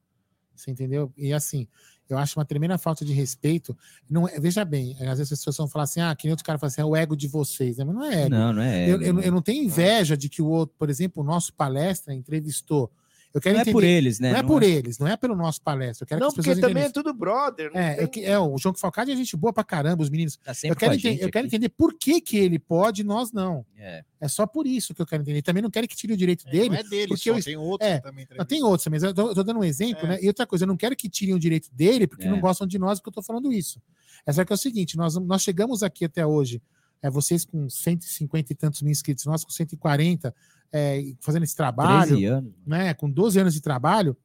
você 0.63 0.71
entendeu? 0.71 1.13
E 1.17 1.33
assim, 1.33 1.67
eu 2.09 2.19
acho 2.19 2.39
uma 2.39 2.45
tremenda 2.45 2.77
falta 2.79 3.05
de 3.05 3.13
respeito. 3.13 3.77
Não, 4.09 4.29
é- 4.29 4.39
veja 4.39 4.65
bem, 4.65 4.93
às 5.01 5.19
vezes 5.19 5.33
as 5.33 5.39
pessoas 5.39 5.57
vão 5.57 5.69
falar 5.69 5.85
assim, 5.85 6.01
ah, 6.01 6.15
que 6.15 6.27
nem 6.27 6.33
outro 6.33 6.45
cara 6.45 6.59
fala 6.59 6.69
assim, 6.69 6.81
é 6.81 6.85
o 6.85 6.95
ego 6.97 7.17
de 7.17 7.27
vocês, 7.29 7.79
mas 7.79 7.87
não 7.95 8.05
é 8.05 8.23
ego. 8.23 8.31
Não, 8.31 8.53
não 8.53 8.63
é 8.63 8.89
Eu, 8.91 8.95
ego, 8.97 9.05
eu, 9.05 9.13
não. 9.15 9.23
eu 9.23 9.33
não 9.33 9.43
tenho 9.43 9.65
inveja 9.65 10.17
de 10.17 10.29
que 10.29 10.43
o 10.43 10.47
outro, 10.47 10.75
por 10.79 10.91
exemplo, 10.91 11.23
o 11.23 11.27
nosso 11.27 11.53
palestra 11.55 12.13
entrevistou. 12.15 12.91
Eu 13.35 13.41
quero 13.41 13.55
Não 13.55 13.61
é 13.61 13.63
entender, 13.63 13.73
por 13.73 13.83
eles, 13.85 14.21
né? 14.21 14.31
Não 14.33 14.39
é 14.39 14.43
Não 14.43 14.49
por 14.49 14.63
é- 14.63 14.67
eles, 14.67 14.99
não 14.99 15.09
é 15.09 15.17
pelo 15.17 15.35
nosso 15.35 15.63
palestra. 15.63 16.05
Eu 16.05 16.07
quero 16.09 16.21
Não, 16.21 16.27
que 16.29 16.31
as 16.33 16.35
porque 16.35 16.51
pessoas 16.51 16.61
também 16.61 16.83
entendam 16.83 17.01
é 17.01 17.03
tudo 17.05 17.15
brother. 17.19 17.71
é, 17.75 17.95
tem- 17.95 18.07
que- 18.09 18.25
é, 18.25 18.39
o 18.39 18.59
João 18.59 18.75
Falcade 18.75 19.11
é 19.11 19.17
gente 19.17 19.35
boa 19.37 19.53
pra 19.53 19.65
caramba, 19.65 20.03
os 20.03 20.11
meninos. 20.11 20.37
Tá 20.37 20.53
eu 20.65 20.77
quero, 20.77 20.79
com 20.79 20.85
a 20.85 20.95
enten- 20.97 21.13
gente 21.13 21.23
eu 21.23 21.31
quero 21.31 21.47
entender 21.47 21.69
por 21.71 21.95
que, 21.99 22.21
que 22.21 22.37
ele 22.37 22.59
pode 22.59 23.01
e 23.01 23.05
nós 23.05 23.33
não. 23.33 23.65
É. 23.79 24.05
É 24.21 24.29
só 24.29 24.47
por 24.47 24.67
isso 24.67 24.95
que 24.95 25.01
eu 25.01 25.07
quero 25.07 25.23
entender. 25.23 25.41
Também 25.43 25.63
não 25.63 25.71
quero 25.71 25.89
que 25.89 25.97
tire 25.97 26.13
o 26.13 26.17
direito 26.17 26.45
dele. 26.45 26.69
não 26.69 26.77
é 26.77 26.83
dele 26.83 27.09
porque 27.09 27.31
só, 27.31 27.37
eu, 27.39 27.43
tem 27.43 27.57
outros 27.57 27.91
é, 27.91 27.97
que 27.97 28.03
também 28.03 28.27
não, 28.37 28.45
tem 28.45 28.63
outros, 28.63 28.87
mas 28.89 29.03
eu 29.03 29.15
tô, 29.15 29.29
eu 29.29 29.35
tô 29.35 29.43
dando 29.43 29.61
um 29.61 29.65
exemplo, 29.65 30.07
né? 30.07 30.19
E 30.21 30.27
outra 30.29 30.47
coisa, 30.47 30.65
eu 30.65 30.69
não 30.69 30.77
quero 30.77 30.95
que 30.95 31.09
tirem 31.09 31.35
o 31.35 31.39
direito 31.39 31.69
dele 31.73 32.07
porque 32.07 32.27
É. 32.27 32.31
não 32.31 32.39
gostam 32.39 32.67
de 32.67 32.79
nós 32.79 32.99
porque 33.01 33.09
eu 33.09 33.15
tô 33.15 33.23
falando 33.23 33.53
isso. 33.53 33.81
É 34.27 34.33
só 34.33 34.45
que 34.45 34.53
é 34.53 34.55
o 34.55 34.59
seguinte, 34.59 34.97
nós, 34.97 35.17
nós 35.17 35.43
chegamos 35.43 35.83
aqui 35.83 36.05
até 36.05 36.25
hoje, 36.27 36.63
é, 37.03 37.11
vocês 37.11 37.45
com 37.45 37.69
150 37.69 38.53
e 38.53 38.57
tantos 38.57 38.81
mil 38.83 38.93
inscritos, 38.93 39.27
nós 39.27 39.45
com 39.45 39.51
140, 39.51 40.35
é, 40.73 41.13
fazendo 41.21 41.43
esse 41.43 41.57
trabalho, 41.57 42.09
13 42.09 42.25
anos. 42.25 42.53
né? 42.67 42.95
Com 42.95 43.11
12 43.11 43.41
anos 43.41 43.55
de 43.55 43.61
trabalho, 43.61 44.17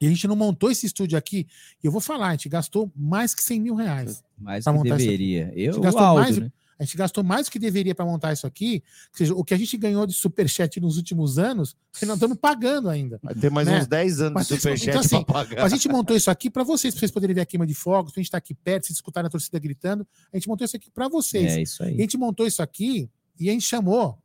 e 0.00 0.06
a 0.06 0.10
gente 0.10 0.28
não 0.28 0.36
montou 0.36 0.70
esse 0.70 0.86
estúdio 0.86 1.16
aqui, 1.16 1.46
e 1.82 1.86
eu 1.86 1.90
vou 1.90 2.00
falar, 2.00 2.28
a 2.28 2.30
gente 2.32 2.48
gastou 2.48 2.92
mais 2.94 3.34
que 3.34 3.42
100 3.42 3.60
mil 3.60 3.74
reais. 3.74 4.22
Mais 4.38 4.64
que 4.64 4.88
deveria. 5.06 5.52
Eu, 5.56 5.80
gastou 5.80 6.02
Aldo, 6.02 6.20
mais, 6.20 6.38
né? 6.38 6.52
A 6.78 6.84
gente 6.84 6.96
gastou 6.96 7.22
mais 7.22 7.46
do 7.46 7.52
que 7.52 7.58
deveria 7.58 7.94
para 7.94 8.04
montar 8.04 8.32
isso 8.32 8.46
aqui. 8.46 8.82
Ou 9.10 9.18
seja, 9.18 9.34
o 9.34 9.44
que 9.44 9.54
a 9.54 9.56
gente 9.56 9.76
ganhou 9.76 10.06
de 10.06 10.12
superchat 10.12 10.80
nos 10.80 10.96
últimos 10.96 11.38
anos, 11.38 11.76
nós 11.92 12.08
não 12.08 12.14
estamos 12.14 12.36
pagando 12.38 12.88
ainda. 12.88 13.18
Vai 13.22 13.34
ter 13.34 13.50
mais 13.50 13.66
né? 13.66 13.80
uns 13.80 13.86
10 13.86 14.20
anos 14.20 14.34
Mas, 14.34 14.48
de 14.48 14.56
superchat 14.56 14.88
então, 14.88 15.00
assim, 15.00 15.24
pra 15.24 15.34
pagar. 15.34 15.64
A 15.64 15.68
gente 15.68 15.88
montou 15.88 16.16
isso 16.16 16.30
aqui 16.30 16.50
para 16.50 16.64
vocês, 16.64 16.94
para 16.94 17.00
vocês 17.00 17.10
poderem 17.10 17.34
ver 17.34 17.42
a 17.42 17.46
queima 17.46 17.66
de 17.66 17.74
fogos, 17.74 18.12
para 18.12 18.20
a 18.20 18.22
gente 18.22 18.28
estar 18.28 18.38
aqui 18.38 18.54
perto, 18.54 18.86
vocês 18.86 18.96
escutarem 18.96 19.26
a 19.26 19.30
torcida 19.30 19.58
gritando. 19.58 20.06
A 20.32 20.36
gente 20.36 20.48
montou 20.48 20.64
isso 20.64 20.76
aqui 20.76 20.90
para 20.90 21.08
vocês. 21.08 21.52
É 21.52 21.62
isso 21.62 21.82
aí. 21.82 21.94
E 21.94 21.98
a 21.98 22.00
gente 22.02 22.16
montou 22.16 22.46
isso 22.46 22.62
aqui 22.62 23.08
e 23.38 23.48
a 23.48 23.52
gente 23.52 23.66
chamou 23.66 24.18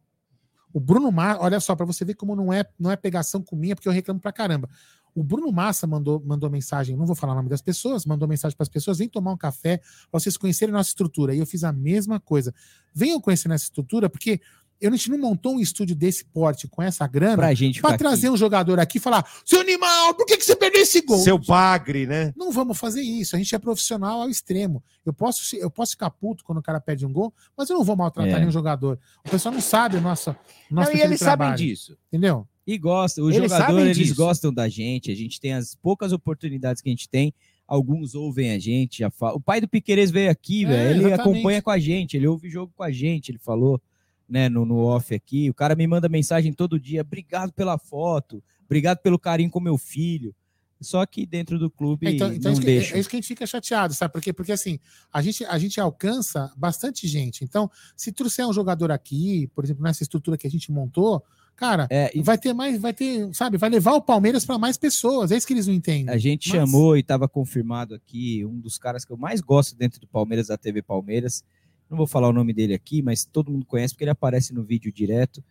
o 0.73 0.80
Bruno 0.80 1.11
Massa. 1.11 1.41
Olha 1.41 1.59
só, 1.59 1.76
para 1.76 1.85
você 1.85 2.05
ver 2.05 2.13
como 2.15 2.35
não 2.35 2.51
é, 2.53 2.63
não 2.80 2.91
é 2.91 2.95
pegação 2.95 3.41
com 3.41 3.55
minha, 3.55 3.76
porque 3.76 3.88
eu 3.88 3.93
reclamo 3.93 4.19
pra 4.19 4.31
caramba. 4.31 4.69
O 5.15 5.23
Bruno 5.23 5.52
Massa 5.52 5.86
mandou, 5.88 6.22
mandou 6.26 6.49
mensagem, 6.49 6.95
não 6.95 7.06
vou 7.06 7.15
falar 7.15 7.34
o 7.34 7.36
nome 7.38 7.49
das 7.49 7.61
pessoas, 7.61 8.06
mandou 8.06 8.27
mensagem 8.27 8.56
para 8.56 8.64
as 8.64 8.69
pessoas: 8.69 8.98
vem 8.98 9.10
tomar 9.10 9.31
um 9.34 9.38
café 9.38 9.77
para 10.10 10.19
vocês 10.19 10.38
conhecerem 10.38 10.73
a 10.73 10.77
nossa 10.77 10.90
estrutura. 10.90 11.34
E 11.36 11.40
eu 11.40 11.45
fiz 11.45 11.64
a 11.64 11.72
mesma 11.73 12.19
coisa. 12.19 12.53
Venham 12.94 13.19
conhecer 13.19 13.48
nossa 13.48 13.64
estrutura, 13.65 14.10
porque 14.10 14.40
eu, 14.81 14.90
a 14.94 14.95
gente 14.95 15.11
não 15.11 15.18
montou 15.18 15.56
um 15.56 15.60
estúdio 15.60 15.94
desse 15.94 16.23
porte 16.23 16.65
com 16.65 16.81
essa 16.81 17.06
grana 17.06 17.36
Pra 17.36 17.53
gente 17.53 17.81
para 17.81 17.98
trazer 17.98 18.30
um 18.30 18.38
jogador 18.38 18.80
aqui 18.80 18.98
e 18.98 19.02
falar: 19.02 19.30
seu 19.44 19.60
animal, 19.60 20.14
por 20.14 20.26
que, 20.26 20.38
que 20.38 20.45
você 20.45 20.56
perdeu 20.56 20.81
esse 20.81 21.02
gol? 21.02 21.18
Seu 21.19 21.38
bagre, 21.38 22.07
né? 22.07 22.31
Não 22.38 22.49
vamos 22.52 22.77
fazer 22.77 23.02
isso. 23.02 23.36
A 23.36 23.40
gente 23.40 23.53
é 23.53 23.60
profissional 23.60 24.22
ao 24.22 24.30
extremo. 24.30 24.81
Eu 25.06 25.11
posso, 25.14 25.44
se- 25.44 25.57
eu 25.57 25.69
posso 25.69 25.91
ficar 25.91 26.10
puto 26.11 26.44
quando 26.45 26.60
o 26.60 26.61
cara 26.64 26.80
perde 26.80 27.06
um 27.06 27.11
gol, 27.11 27.34
mas 27.57 27.69
eu 27.69 27.76
não 27.77 27.84
vou 27.84 27.95
maltratar 27.98 28.36
É. 28.36 28.40
nenhum 28.40 28.52
jogador. 28.52 28.98
O 29.26 29.30
pessoal 29.30 29.53
não 29.53 29.60
sabe 29.61 29.98
o 29.98 30.02
nosso, 30.02 30.30
o 30.30 30.73
nosso 30.73 30.91
Não, 30.91 30.98
e 30.98 31.02
eles 31.02 31.19
sabem 31.19 31.53
disso. 31.56 31.98
Entendeu? 32.07 32.48
E 32.69 32.77
gostam, 32.77 33.25
os 33.25 33.35
Eles 33.35 33.51
jogadores 33.51 33.97
eles 33.97 34.11
gostam 34.11 34.53
da 34.53 34.69
gente, 34.69 35.09
a 35.09 35.15
gente 35.15 35.39
tem 35.41 35.53
as 35.53 35.73
poucas 35.73 36.11
oportunidades 36.11 36.83
que 36.83 36.89
a 36.89 36.91
gente 36.91 37.09
tem, 37.09 37.33
alguns 37.67 38.13
ouvem 38.13 38.51
a 38.51 38.59
gente, 38.59 38.99
já 38.99 39.09
fala. 39.09 39.35
O 39.35 39.41
pai 39.41 39.59
do 39.59 39.67
Piqueires 39.67 40.11
veio 40.11 40.29
aqui, 40.29 40.65
É, 40.65 40.67
velho, 40.67 40.89
ele 40.89 41.07
exatamente. 41.07 41.35
acompanha 41.37 41.61
com 41.63 41.71
a 41.71 41.79
gente, 41.79 42.15
ele 42.15 42.27
ouve 42.27 42.47
jogo 42.47 42.71
com 42.75 42.83
a 42.83 42.91
gente, 42.91 43.31
ele 43.31 43.39
falou, 43.39 43.81
né, 44.29 44.47
no, 44.49 44.65
no 44.65 44.77
off 44.83 45.15
aqui, 45.15 45.49
o 45.49 45.53
cara 45.55 45.75
me 45.75 45.87
manda 45.87 46.07
mensagem 46.07 46.53
todo 46.53 46.79
dia, 46.79 47.01
obrigado 47.01 47.51
pela 47.51 47.79
foto, 47.79 48.43
obrigado 48.65 48.99
pelo 48.99 49.17
carinho 49.17 49.49
com 49.49 49.59
meu 49.59 49.75
filho. 49.75 50.35
Só 50.79 51.03
que 51.07 51.25
dentro 51.25 51.57
do 51.57 51.71
clube 51.71 52.07
É, 52.07 52.11
então, 52.11 52.31
então 52.31 52.51
é, 52.51 52.53
não 52.53 52.53
isso 52.53 52.61
que, 52.61 52.65
deixa. 52.67 52.95
é 52.95 52.99
isso 52.99 53.09
que 53.09 53.15
a 53.15 53.19
gente 53.19 53.27
fica 53.27 53.47
chateado, 53.47 53.95
sabe? 53.95 54.13
Porque, 54.13 54.31
porque 54.31 54.51
assim, 54.51 54.79
a 55.11 55.23
gente, 55.23 55.43
a 55.43 55.57
gente 55.57 55.81
alcança 55.81 56.53
bastante 56.55 57.07
gente. 57.07 57.43
Então, 57.43 57.69
se 57.97 58.11
trouxer 58.11 58.47
um 58.47 58.53
jogador 58.53 58.91
aqui, 58.91 59.47
por 59.55 59.63
exemplo, 59.65 59.83
nessa 59.83 60.03
estrutura 60.03 60.37
que 60.37 60.47
a 60.47 60.49
gente 60.49 60.71
montou, 60.71 61.21
cara, 61.60 61.88
É, 61.90 62.10
e 62.18 62.22
vai 62.22 62.38
ter 62.38 62.53
mais, 62.53 62.80
vai 62.80 62.94
ter, 62.94 63.30
sabe, 63.34 63.57
vai 63.57 63.69
levar 63.69 63.94
o 63.94 64.02
Palmeiras 64.02 64.45
para 64.45 64.57
mais 64.57 64.77
pessoas. 64.77 65.31
É 65.31 65.36
isso 65.38 65.45
que 65.45 65.53
eles 65.53 65.68
não 65.68 65.73
entendem. 65.73 66.14
A 66.14 66.18
gente 66.18 66.48
Mas- 66.49 66.57
chamou 66.57 66.95
e 66.95 67.02
estava 67.02 67.27
confirmado 67.27 67.94
aqui 67.94 68.45
um 68.45 68.57
dos 68.60 68.77
caras 68.77 69.03
que 69.03 69.11
eu 69.11 69.18
mais 69.18 69.41
gosto 69.41 69.76
dentro 69.76 69.99
do 69.99 70.07
Palmeiras, 70.07 70.48
da 70.48 70.57
TV 70.57 70.81
Palmeiras. 70.81 71.44
Não 71.90 71.98
vou 71.98 72.07
falar 72.07 72.30
o 72.30 72.34
nome 72.34 72.53
dele 72.53 72.73
aqui, 72.73 73.02
mas 73.02 73.26
todo 73.26 73.52
mundo 73.52 73.65
conhece 73.65 73.94
porque 73.94 74.03
ele 74.06 74.11
aparece 74.11 74.53
no 74.53 74.64
vídeo 74.64 74.91
direto. 74.94 75.44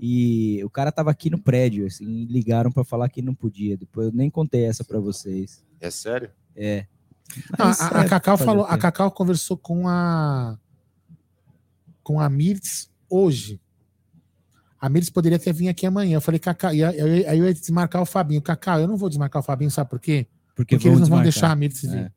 E 0.00 0.60
o 0.64 0.70
cara 0.70 0.90
tava 0.90 1.10
aqui 1.12 1.30
no 1.30 1.38
prédio, 1.38 1.86
assim, 1.86 2.04
e 2.04 2.24
ligaram 2.26 2.72
para 2.72 2.82
falar 2.82 3.08
que 3.08 3.22
não 3.22 3.34
podia. 3.34 3.76
Depois 3.76 4.08
eu 4.08 4.12
nem 4.12 4.28
contei 4.28 4.64
essa 4.64 4.82
para 4.82 4.98
vocês. 4.98 5.62
É 5.80 5.90
sério? 5.90 6.30
É. 6.56 6.86
A, 7.56 7.66
Mas 7.66 7.80
a- 7.80 7.84
é, 7.84 8.00
a 8.00 8.08
Cacau 8.08 8.36
falou, 8.36 8.64
a 8.64 8.76
Cacau 8.76 9.10
conversou 9.12 9.56
com 9.56 9.86
a 9.86 10.58
com 12.02 12.18
a 12.20 12.28
Mirtz 12.28 12.90
hoje. 13.08 13.60
A 14.82 14.88
Mirtz 14.88 15.10
poderia 15.10 15.38
ter 15.38 15.52
vindo 15.52 15.68
aqui 15.68 15.86
amanhã. 15.86 16.16
Eu 16.16 16.20
falei, 16.20 16.40
Cacau, 16.40 16.74
e 16.74 16.82
aí 16.82 16.98
eu, 16.98 17.06
eu 17.06 17.44
ia 17.46 17.54
desmarcar 17.54 18.02
o 18.02 18.04
Fabinho. 18.04 18.42
Cacau, 18.42 18.80
eu 18.80 18.88
não 18.88 18.96
vou 18.96 19.08
desmarcar 19.08 19.40
o 19.40 19.44
Fabinho, 19.44 19.70
sabe 19.70 19.88
por 19.88 20.00
quê? 20.00 20.26
Porque, 20.56 20.74
eles 20.74 20.84
não 20.84 20.92
vão 20.92 21.00
desmarcar. 21.02 21.22
deixar 21.22 21.50
a 21.52 21.54
Mirtz 21.54 21.82
vir. 21.82 21.98
É. 21.98 22.12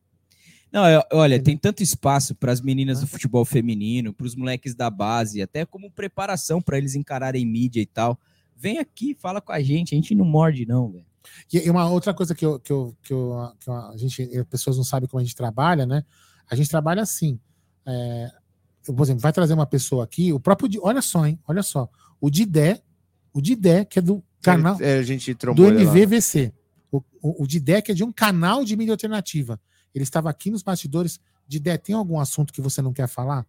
Não, 0.72 0.84
é- 0.84 1.08
olha, 1.14 1.40
tem 1.40 1.56
tanto 1.56 1.84
espaço 1.84 2.34
para 2.34 2.52
as 2.52 2.62
meninas 2.62 3.02
do 3.02 3.06
futebol 3.06 3.46
feminino, 3.46 4.12
para 4.12 4.26
os 4.26 4.36
moleques 4.36 4.74
da 4.74 4.90
base, 4.90 5.44
até 5.44 5.64
como 5.64 5.92
preparação 5.92 6.60
para 6.60 6.80
eles 6.80 6.96
encararem 6.96 7.46
mídia 7.46 7.82
e 7.82 7.86
tal. 7.86 8.20
Vem 8.58 8.80
aqui, 8.80 9.14
fala 9.14 9.40
com 9.40 9.52
a 9.52 9.62
gente, 9.62 9.94
a 9.94 9.98
gente 9.98 10.16
não 10.16 10.26
morde, 10.26 10.66
não, 10.66 10.92
velho. 10.92 11.06
E 11.54 11.70
uma 11.70 11.88
outra 11.88 12.16
coisa 12.16 12.34
que, 12.34 12.44
eu, 12.44 12.60
que, 12.60 12.74
eu, 12.74 12.98
que, 13.04 13.14
eu, 13.14 13.52
que 13.60 13.70
a 13.70 13.94
gente, 13.96 14.24
as 14.24 14.48
pessoas 14.48 14.76
não 14.76 14.84
sabem 14.84 15.08
como 15.08 15.22
a 15.22 15.24
gente 15.24 15.36
trabalha, 15.36 15.86
né? 15.86 16.04
A 16.50 16.56
gente 16.56 16.68
trabalha 16.68 17.04
assim. 17.04 17.40
É, 17.86 18.32
eu, 18.88 18.94
por 18.96 19.04
exemplo, 19.04 19.22
vai 19.22 19.32
trazer 19.32 19.54
uma 19.54 19.68
pessoa 19.68 20.04
aqui, 20.04 20.34
o 20.34 20.40
próprio. 20.40 20.68
Olha 20.82 21.02
só, 21.02 21.28
hein? 21.28 21.40
Olha 21.48 21.62
só. 21.62 21.88
O 22.20 22.30
Didé, 22.30 22.82
o 23.34 23.42
Didé, 23.42 23.86
que 23.86 24.00
é 24.00 24.02
do 24.02 24.24
canal. 24.42 24.78
É, 24.82 24.98
a 24.98 25.04
gente 25.04 25.34
do 25.34 25.64
lá. 25.64 25.82
MVVC. 25.82 26.54
O, 26.92 26.98
o, 27.22 27.44
o 27.44 27.48
Didé, 27.48 27.82
que 27.82 27.92
é 27.92 27.96
de 27.96 28.04
um 28.04 28.12
canal 28.12 28.64
de 28.64 28.76
mídia 28.76 28.94
alternativa. 28.94 29.60
Ele 29.94 30.04
estava 30.04 30.30
aqui 30.30 30.50
nos 30.50 30.64
bastidores. 30.64 31.20
Didé, 31.48 31.78
tem 31.78 31.96
algum 31.96 32.20
assunto 32.20 32.52
que 32.52 32.62
você 32.62 32.82
não 32.82 32.94
quer 32.94 33.08
falar? 33.08 33.46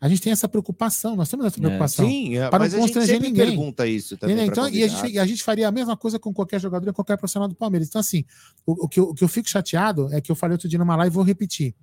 A 0.00 0.08
gente 0.08 0.20
tem 0.20 0.30
essa 0.30 0.48
preocupação, 0.48 1.16
nós 1.16 1.28
temos 1.28 1.46
essa 1.46 1.58
preocupação. 1.58 2.06
Sim, 2.06 2.36
é, 2.36 2.50
para 2.50 2.58
mas 2.58 2.72
não 2.72 2.80
a 2.80 2.86
gente 2.86 2.94
constranger 2.94 3.20
ninguém. 3.20 3.46
pergunta 3.46 3.86
isso 3.86 4.16
também 4.16 4.44
Então, 4.44 4.68
e 4.68 4.84
a 4.84 4.88
gente, 4.88 5.18
a 5.18 5.26
gente 5.26 5.42
faria 5.42 5.66
a 5.66 5.72
mesma 5.72 5.96
coisa 5.96 6.18
com 6.18 6.34
qualquer 6.34 6.60
jogador 6.60 6.88
e 6.88 6.92
qualquer 6.92 7.16
profissional 7.16 7.48
do 7.48 7.54
Palmeiras. 7.54 7.88
Então, 7.88 8.00
assim, 8.00 8.24
o, 8.66 8.84
o 8.84 8.88
que 8.88 9.00
eu, 9.00 9.04
o 9.04 9.14
que 9.14 9.24
eu 9.24 9.28
fico 9.28 9.48
chateado 9.48 10.12
é 10.12 10.20
que 10.20 10.30
eu 10.30 10.36
falei 10.36 10.52
outro 10.52 10.68
dia 10.68 10.78
numa 10.78 10.94
live 10.96 11.12
e 11.12 11.14
vou 11.14 11.24
repetir. 11.24 11.74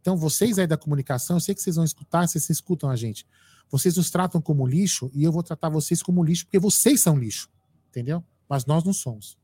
Então, 0.00 0.16
vocês 0.16 0.58
aí 0.58 0.66
da 0.66 0.76
comunicação, 0.76 1.36
eu 1.36 1.40
sei 1.40 1.54
que 1.54 1.62
vocês 1.62 1.76
vão 1.76 1.84
escutar, 1.84 2.28
vocês 2.28 2.48
escutam 2.50 2.90
a 2.90 2.96
gente. 2.96 3.26
Vocês 3.70 3.96
nos 3.96 4.10
tratam 4.10 4.40
como 4.40 4.66
lixo 4.66 5.10
e 5.14 5.22
eu 5.24 5.32
vou 5.32 5.42
tratar 5.42 5.68
vocês 5.68 6.02
como 6.02 6.22
lixo 6.24 6.44
porque 6.46 6.58
vocês 6.58 7.00
são 7.00 7.16
lixo. 7.16 7.48
Entendeu? 7.90 8.22
Mas 8.48 8.64
nós 8.66 8.82
não 8.84 8.92
somos. 8.92 9.36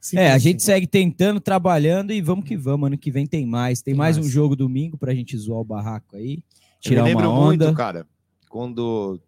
Simples 0.00 0.28
É, 0.28 0.32
a 0.32 0.38
gente 0.38 0.62
segue 0.62 0.86
tentando, 0.86 1.40
trabalhando 1.40 2.12
e 2.12 2.20
vamos 2.20 2.44
que 2.44 2.56
vamos. 2.56 2.86
Ano 2.86 2.98
que 2.98 3.10
vem 3.10 3.26
tem 3.26 3.46
mais. 3.46 3.80
Tem, 3.82 3.92
Tem 3.92 3.98
mais, 3.98 4.16
um 4.16 4.20
mais. 4.20 4.32
jogo 4.32 4.54
domingo 4.54 4.96
pra 4.98 5.14
gente 5.14 5.36
zoar 5.36 5.60
o 5.60 5.64
barraco 5.64 6.16
aí. 6.16 6.34
Eu 6.36 6.42
Tirar 6.90 7.04
me 7.04 7.14
uma 7.14 7.22
lembro 7.22 7.30
onda. 7.30 7.64
muito, 7.66 7.76
cara, 7.76 8.06
quando 8.50 9.18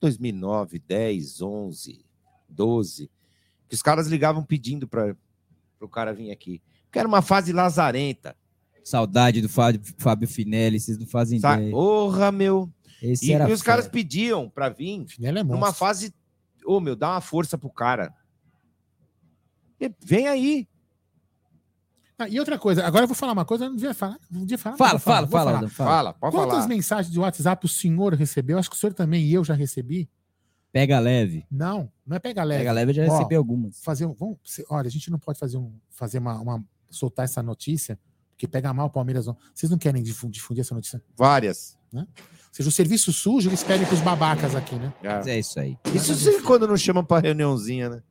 2009, 0.00 0.78
10, 0.80 1.40
11, 1.40 2.04
12, 2.48 3.10
que 3.68 3.74
os 3.74 3.82
caras 3.82 4.08
ligavam 4.08 4.42
pedindo 4.42 4.86
para 4.88 5.16
o 5.80 5.88
cara 5.88 6.12
vir 6.12 6.30
aqui. 6.32 6.60
Que 6.90 6.98
era 6.98 7.06
uma 7.08 7.22
fase 7.22 7.52
lazarenta. 7.52 8.36
Saudade 8.84 9.40
do 9.40 9.48
Fábio, 9.48 9.80
Fábio 9.98 10.28
Finelli, 10.28 10.78
vocês 10.78 10.98
não 10.98 11.06
fazem 11.06 11.38
Sabe? 11.40 11.62
ideia. 11.62 11.72
Porra, 11.72 12.30
meu. 12.30 12.70
Esse 13.02 13.30
E, 13.30 13.34
e 13.34 13.52
os 13.52 13.62
caras 13.62 13.86
pediam 13.88 14.48
para 14.48 14.68
vir 14.68 15.06
Finelli 15.06 15.40
é 15.40 15.44
numa 15.44 15.72
fase. 15.72 16.14
Ô, 16.64 16.80
meu, 16.80 16.96
dá 16.96 17.10
uma 17.12 17.20
força 17.20 17.56
pro 17.58 17.70
cara. 17.70 18.12
E 19.80 19.92
Vem 20.04 20.26
aí. 20.26 20.68
Ah, 22.18 22.28
e 22.28 22.38
outra 22.40 22.58
coisa, 22.58 22.82
agora 22.86 23.04
eu 23.04 23.08
vou 23.08 23.14
falar 23.14 23.32
uma 23.32 23.44
coisa, 23.44 23.64
eu 23.66 23.68
não 23.68 23.76
devia 23.76 23.92
falar. 23.92 24.18
Não 24.30 24.40
devia 24.40 24.56
falar 24.56 24.76
Fala, 24.78 24.98
falar, 24.98 25.26
fala, 25.26 25.28
fala, 25.28 25.50
falar. 25.52 25.68
Fala. 25.68 25.90
Fala, 25.90 26.12
pode 26.14 26.34
Quantas 26.34 26.54
falar. 26.56 26.68
mensagens 26.68 27.12
de 27.12 27.20
WhatsApp 27.20 27.66
o 27.66 27.68
senhor 27.68 28.14
recebeu? 28.14 28.58
Acho 28.58 28.70
que 28.70 28.76
o 28.76 28.78
senhor 28.78 28.94
também 28.94 29.22
e 29.22 29.34
eu 29.34 29.44
já 29.44 29.52
recebi. 29.52 30.08
Pega 30.72 30.98
leve. 30.98 31.46
Não, 31.50 31.92
não 32.06 32.16
é 32.16 32.18
pega 32.18 32.42
leve. 32.42 32.60
Pega 32.60 32.72
leve, 32.72 32.90
eu 32.92 32.94
já 32.94 33.06
Ó, 33.12 33.16
recebi 33.18 33.34
algumas. 33.34 33.78
Fazer 33.80 34.06
um, 34.06 34.14
vamos, 34.14 34.38
olha, 34.70 34.86
a 34.86 34.90
gente 34.90 35.10
não 35.10 35.18
pode 35.18 35.38
fazer 35.38 35.58
um, 35.58 35.78
fazer 35.90 36.18
uma, 36.18 36.40
uma- 36.40 36.64
soltar 36.90 37.24
essa 37.26 37.42
notícia, 37.42 37.98
Porque 38.30 38.48
pega 38.48 38.72
mal 38.72 38.86
o 38.86 38.90
Palmeiras. 38.90 39.26
Não. 39.26 39.36
Vocês 39.54 39.70
não 39.70 39.76
querem 39.78 40.02
difundir, 40.02 40.40
difundir 40.40 40.62
essa 40.62 40.74
notícia? 40.74 41.02
Várias. 41.16 41.78
Né? 41.92 42.06
Ou 42.56 42.64
seja, 42.64 42.68
o 42.68 42.72
serviço 42.72 43.12
sujo, 43.12 43.48
eles 43.50 43.62
pedem 43.62 43.86
pros 43.86 44.00
babacas 44.00 44.54
aqui, 44.54 44.76
né? 44.76 44.92
Mas 45.02 45.26
é 45.26 45.38
isso 45.38 45.60
aí. 45.60 45.76
Isso 45.94 46.14
sim, 46.14 46.40
quando 46.42 46.66
não 46.66 46.76
chamam 46.76 47.04
pra 47.04 47.18
reuniãozinha, 47.18 47.90
né? 47.90 48.02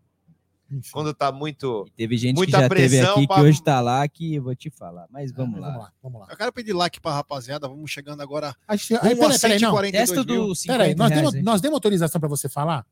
Quando 0.92 1.14
tá 1.14 1.32
muito. 1.32 1.86
Teve 1.96 2.18
gente 2.18 2.36
muita 2.36 2.58
que 2.58 2.64
já 2.64 2.70
teve 2.70 2.90
pressão 2.90 3.14
aqui 3.18 3.28
pra- 3.28 3.36
que 3.36 3.42
hoje 3.44 3.64
tá 3.64 3.80
lá 3.82 4.08
que 4.08 4.36
eu 4.36 4.44
vou 4.44 4.56
te 4.56 4.70
falar. 4.72 5.06
Mas 5.12 5.32
vamos 5.32 5.60
lá. 5.60 5.68
Vamos 5.68 5.84
lá, 5.84 5.92
vamos 6.02 6.22
lá. 6.22 6.28
Eu 6.32 6.36
quero 6.38 6.52
pedir 6.52 6.74
like 6.74 7.00
pra 7.00 7.14
rapaziada. 7.14 7.68
Vamos 7.68 7.90
chegando 7.92 8.22
agora. 8.22 8.56
A 8.68 8.76
gente, 8.76 8.94
rumo 8.96 9.06
aí, 9.08 9.16
peraí, 9.16 9.40
peraí, 9.40 9.60
não. 9.60 9.72
142 9.72 10.26
mil. 10.26 10.56
Peraí, 10.66 10.96
nós 10.96 11.10
demos, 11.12 11.34
nós 11.44 11.62
demos 11.62 11.76
autorização 11.76 12.20
pra 12.20 12.28
você 12.30 12.50
falar? 12.50 12.84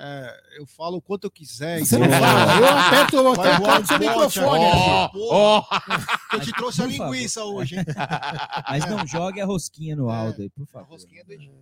É, 0.00 0.40
eu 0.60 0.64
falo 0.66 0.98
o 0.98 1.02
quanto 1.02 1.24
eu 1.24 1.30
quiser. 1.30 1.80
Você 1.80 1.96
então- 1.96 2.06
não 2.08 2.18
fala, 2.20 2.56
eu 2.60 2.68
aperto 2.68 3.18
o 3.18 3.22
botão 3.24 3.80
do 3.82 3.86
seu 3.88 3.98
microfone 3.98 4.64
aqui. 4.64 5.12
Pô, 5.12 5.64
Eu 6.34 6.40
te 6.40 6.52
trouxe 6.52 6.82
a 6.82 6.84
por 6.84 6.92
favor. 6.94 7.12
linguiça 7.14 7.44
hoje, 7.44 7.76
hein? 7.76 7.84
Mas 8.70 8.86
não 8.88 9.04
jogue 9.04 9.40
a 9.40 9.44
rosquinha 9.44 9.96
no 9.96 10.08
Aldo 10.08 10.42
aí, 10.42 10.50
por 10.50 10.66
favor. 10.68 10.90
Rosquinha 10.90 11.24
do 11.24 11.32
Egito. 11.32 11.52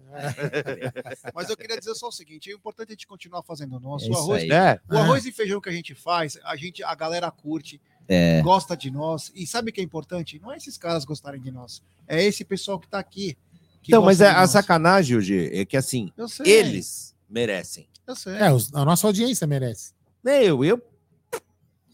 Mas 1.35 1.49
eu 1.49 1.57
queria 1.57 1.79
dizer 1.79 1.95
só 1.95 2.09
o 2.09 2.13
seguinte: 2.13 2.51
é 2.51 2.55
importante 2.55 2.89
a 2.89 2.93
gente 2.93 3.07
continuar 3.07 3.43
fazendo 3.43 3.77
o 3.77 3.81
nosso. 3.81 4.07
É 4.07 4.11
o 4.11 4.17
arroz, 4.17 4.43
aí. 4.43 4.51
É. 4.51 4.81
o 4.91 4.97
arroz 4.99 5.25
e 5.25 5.33
feijão 5.33 5.61
que 5.61 5.69
a 5.69 5.73
gente 5.73 5.95
faz, 5.95 6.39
a 6.45 6.57
gente, 6.57 6.83
a 6.85 6.95
galera 6.95 7.31
curte, 7.31 7.81
É. 8.09 8.43
gosta 8.43 8.77
de 8.77 8.91
nós. 8.91 9.33
E 9.35 9.47
sabe 9.47 9.71
o 9.71 9.73
que 9.73 9.81
é 9.81 9.85
importante? 9.85 10.39
Não 10.41 10.53
é 10.53 10.57
esses 10.57 10.77
caras 10.77 11.05
gostarem 11.05 11.41
de 11.41 11.51
nós, 11.51 11.83
é 12.07 12.23
esse 12.23 12.45
pessoal 12.45 12.79
que 12.79 12.89
tá 12.89 12.99
aqui. 12.99 13.37
que 13.83 13.93
Então, 13.93 14.03
mas 14.05 14.21
é, 14.21 14.29
a 14.29 14.41
nós. 14.41 14.51
sacanagem, 14.51 15.17
hoje 15.17 15.51
é 15.59 15.65
que 15.65 15.77
assim, 15.77 16.13
eles 16.45 17.15
merecem. 17.31 17.89
Eu 18.07 18.15
sei. 18.17 18.35
É, 18.37 18.53
os- 18.53 18.73
a 18.75 18.85
nossa 18.85 19.07
audiência 19.07 19.47
merece. 19.47 19.93
Eu, 20.25 20.65
eu 20.65 20.83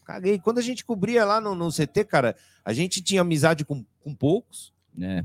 caguei. 0.05 0.39
Quando 0.39 0.59
a 0.59 0.63
gente 0.63 0.85
cobria 0.85 1.25
lá 1.25 1.41
no, 1.41 1.55
no 1.55 1.71
CT, 1.71 2.05
cara, 2.05 2.37
a 2.65 2.73
gente 2.73 3.01
tinha 3.03 3.21
amizade 3.21 3.65
com, 3.65 3.85
com 4.01 4.15
poucos. 4.15 4.73
É. 5.01 5.25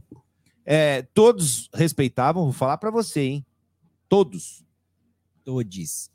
É, 0.65 1.01
todos 1.13 1.69
respeitavam, 1.73 2.43
vou 2.43 2.53
falar 2.53 2.77
pra 2.77 2.91
você, 2.91 3.21
hein? 3.21 3.45
Todos. 4.09 4.63
Todos. 5.43 6.11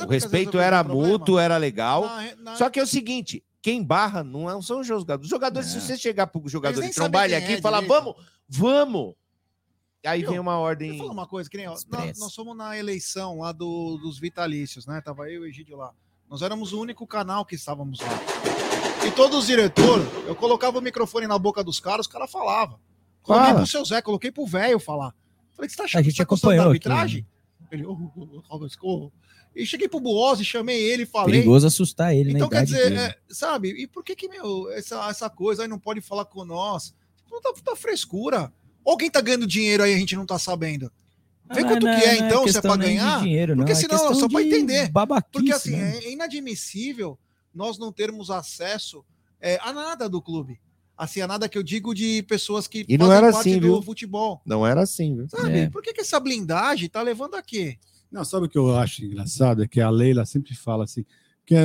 O 0.00 0.06
respeito 0.10 0.58
era 0.58 0.82
mútuo, 0.82 1.38
era 1.38 1.56
legal. 1.56 2.02
Na- 2.04 2.36
na- 2.36 2.56
Só 2.56 2.68
que 2.68 2.78
é 2.78 2.82
o 2.82 2.86
seguinte, 2.86 3.42
quem 3.62 3.82
barra 3.82 4.22
não 4.24 4.50
é- 4.50 4.60
são 4.62 4.80
os 4.80 4.86
jogadores. 4.86 5.24
Os 5.26 5.30
jogadores, 5.30 5.68
se 5.70 5.80
você 5.80 5.96
chegar 5.96 6.26
pro 6.26 6.46
jogador 6.48 6.80
de 6.82 6.92
trombar 6.92 7.24
ele 7.26 7.34
aqui 7.36 7.46
quem 7.46 7.54
e 7.56 7.58
é 7.58 7.62
falar, 7.62 7.80
direito. 7.80 8.02
vamos, 8.04 8.16
vamos. 8.48 9.14
Aí 10.04 10.24
vem 10.24 10.38
uma 10.38 10.58
ordem. 10.58 10.88
Deixa 10.90 11.02
eu 11.02 11.08
falar 11.08 11.20
uma 11.20 11.26
coisa, 11.26 11.50
que 11.50 11.56
nem, 11.56 11.66
nós, 11.66 11.84
nós 12.18 12.32
somos 12.32 12.56
na 12.56 12.78
eleição 12.78 13.40
lá 13.40 13.52
do- 13.52 13.98
dos 13.98 14.18
vitalícios, 14.18 14.86
né? 14.86 15.00
Tava 15.00 15.28
eu 15.30 15.42
e 15.42 15.46
o 15.46 15.46
Egídio 15.46 15.76
lá. 15.76 15.92
Nós 16.28 16.42
éramos 16.42 16.72
o 16.72 16.80
único 16.80 17.06
canal 17.06 17.44
que 17.44 17.54
estávamos 17.54 18.00
lá. 18.00 18.08
E 19.06 19.10
todos 19.12 19.38
os 19.38 19.46
diretores, 19.46 20.06
eu 20.26 20.34
colocava 20.34 20.78
o 20.78 20.82
microfone 20.82 21.26
na 21.26 21.38
boca 21.38 21.62
dos 21.62 21.78
caras, 21.80 22.06
os 22.06 22.12
caras 22.12 22.30
falavam. 22.30 22.78
Coloquei 23.22 23.46
Fala. 23.48 23.58
pro 23.60 23.66
seu 23.66 23.84
Zé, 23.84 24.02
coloquei 24.02 24.30
pro 24.30 24.46
velho 24.46 24.78
falar. 24.78 25.14
Falei, 25.54 25.68
você 25.68 25.76
tá 25.76 25.84
achando 25.84 26.00
A 26.00 26.02
gente 26.02 26.16
tá 26.16 26.22
da 26.22 26.24
acompanhou 26.24 26.60
aqui, 26.62 26.68
arbitragem? 26.68 27.26
Ele, 27.70 27.84
oh, 27.84 28.10
oh, 28.48 28.68
oh. 28.82 29.12
E 29.54 29.64
cheguei 29.64 29.88
pro 29.88 29.98
Buozzi, 30.00 30.44
chamei 30.44 30.80
ele, 30.80 31.06
falei. 31.06 31.36
Perigoso 31.36 31.66
assustar 31.66 32.14
ele 32.14 32.32
Então, 32.32 32.48
na 32.48 32.56
quer 32.58 32.64
dizer, 32.64 32.92
é, 32.92 33.16
sabe, 33.28 33.70
e 33.70 33.86
por 33.86 34.04
que 34.04 34.14
que, 34.14 34.28
meu, 34.28 34.70
essa, 34.72 35.08
essa 35.08 35.30
coisa 35.30 35.62
aí 35.62 35.68
não 35.68 35.78
pode 35.78 36.00
falar 36.00 36.26
com 36.26 36.44
nós? 36.44 36.94
Não 37.30 37.40
tá, 37.40 37.52
tá 37.64 37.74
frescura. 37.74 38.52
Ou 38.86 38.96
quem 38.96 39.10
tá 39.10 39.20
ganhando 39.20 39.48
dinheiro 39.48 39.82
aí 39.82 39.92
a 39.92 39.98
gente 39.98 40.14
não 40.14 40.24
tá 40.24 40.38
sabendo. 40.38 40.92
Vê 41.52 41.62
Não, 41.62 41.68
quanto 41.70 41.86
não, 41.86 41.98
que 41.98 42.04
é, 42.04 42.16
não 42.16 42.24
é 42.24 42.28
então, 42.28 42.48
se 42.48 42.56
é 42.56 42.60
pra 42.60 42.76
ganhar. 42.76 43.20
dinheiro, 43.20 43.56
porque 43.56 43.72
não, 43.72 43.78
é 43.78 43.82
senão, 43.82 43.98
questão 43.98 44.14
só 44.14 44.28
pra 44.28 44.40
de 44.40 44.46
entender. 44.46 44.92
Porque 45.32 45.52
assim, 45.52 45.76
né? 45.76 45.98
é 45.98 46.12
inadmissível 46.12 47.18
nós 47.52 47.78
não 47.78 47.90
termos 47.90 48.30
acesso 48.30 49.04
é, 49.40 49.58
a 49.60 49.72
nada 49.72 50.08
do 50.08 50.22
clube. 50.22 50.60
Assim, 50.96 51.20
a 51.20 51.26
nada 51.26 51.48
que 51.48 51.58
eu 51.58 51.64
digo 51.64 51.92
de 51.94 52.22
pessoas 52.22 52.68
que 52.68 52.86
E 52.88 52.96
não 52.96 53.12
era 53.12 53.28
assim, 53.28 53.58
do 53.58 53.74
viu? 53.74 53.82
futebol. 53.82 54.40
Não 54.46 54.64
era 54.64 54.82
assim, 54.82 55.16
viu? 55.16 55.28
Sabe? 55.28 55.68
Por 55.68 55.82
que, 55.82 55.92
que 55.92 56.00
essa 56.00 56.20
blindagem 56.20 56.88
tá 56.88 57.02
levando 57.02 57.34
a 57.34 57.42
quê? 57.42 57.78
Não, 58.10 58.24
sabe 58.24 58.46
o 58.46 58.48
que 58.48 58.56
eu 58.56 58.74
acho 58.76 59.04
engraçado? 59.04 59.64
É 59.64 59.68
que 59.68 59.80
a 59.80 59.90
Leila 59.90 60.24
sempre 60.24 60.54
fala 60.54 60.84
assim. 60.84 61.04
Que 61.46 61.54
é, 61.54 61.62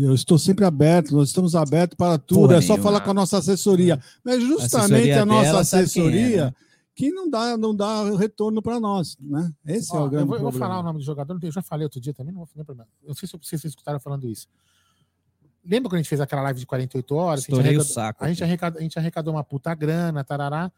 eu 0.00 0.12
estou 0.12 0.36
sempre 0.38 0.64
aberto, 0.64 1.14
nós 1.14 1.28
estamos 1.28 1.54
abertos 1.54 1.96
para 1.96 2.18
tudo, 2.18 2.40
Porra 2.48 2.56
é 2.56 2.60
só 2.60 2.72
nenhuma. 2.74 2.82
falar 2.82 3.00
com 3.04 3.10
a 3.12 3.14
nossa 3.14 3.38
assessoria. 3.38 3.98
Mas 4.24 4.42
justamente 4.42 5.12
assessoria 5.12 5.22
a 5.22 5.24
nossa 5.26 5.42
dela 5.44 5.58
é, 5.58 5.60
assessoria 5.60 6.44
né? 6.46 6.54
que 6.96 7.10
não 7.12 7.30
dá, 7.30 7.56
não 7.56 7.72
dá 7.76 8.10
retorno 8.16 8.60
para 8.60 8.80
nós, 8.80 9.16
né? 9.20 9.52
Esse 9.64 9.94
é 9.94 9.98
Ó, 9.98 10.06
o 10.06 10.10
grande 10.10 10.24
eu, 10.24 10.26
vou, 10.26 10.36
eu 10.36 10.42
vou 10.42 10.50
problema. 10.50 10.66
falar 10.74 10.80
o 10.80 10.82
nome 10.82 10.98
do 10.98 11.04
jogador, 11.04 11.38
eu 11.40 11.52
já 11.52 11.62
falei 11.62 11.84
outro 11.84 12.00
dia 12.00 12.12
também, 12.12 12.32
não 12.32 12.40
vou 12.40 12.46
fazer 12.48 12.64
problema. 12.64 12.88
Eu 13.00 13.08
não 13.08 13.14
sei 13.14 13.28
se 13.28 13.38
vocês 13.40 13.64
escutaram 13.64 14.00
falando 14.00 14.26
isso. 14.28 14.48
Lembra 15.64 15.88
quando 15.90 15.94
a 15.94 15.98
gente 15.98 16.08
fez 16.08 16.20
aquela 16.20 16.42
live 16.42 16.58
de 16.60 16.66
48 16.66 17.14
horas? 17.14 17.46
que 17.46 17.52
a 17.52 17.54
gente 17.54 17.60
Estourei 17.66 17.76
o 17.76 17.80
arrecadou- 17.80 17.94
saco 17.94 18.24
A 18.24 18.28
gente, 18.28 18.42
arrecadou, 18.44 18.78
a 18.80 18.82
gente 18.82 18.98
arrecadou 18.98 19.34
uma 19.34 19.44
puta 19.44 19.74
grana, 19.74 20.24
tarará. 20.24 20.72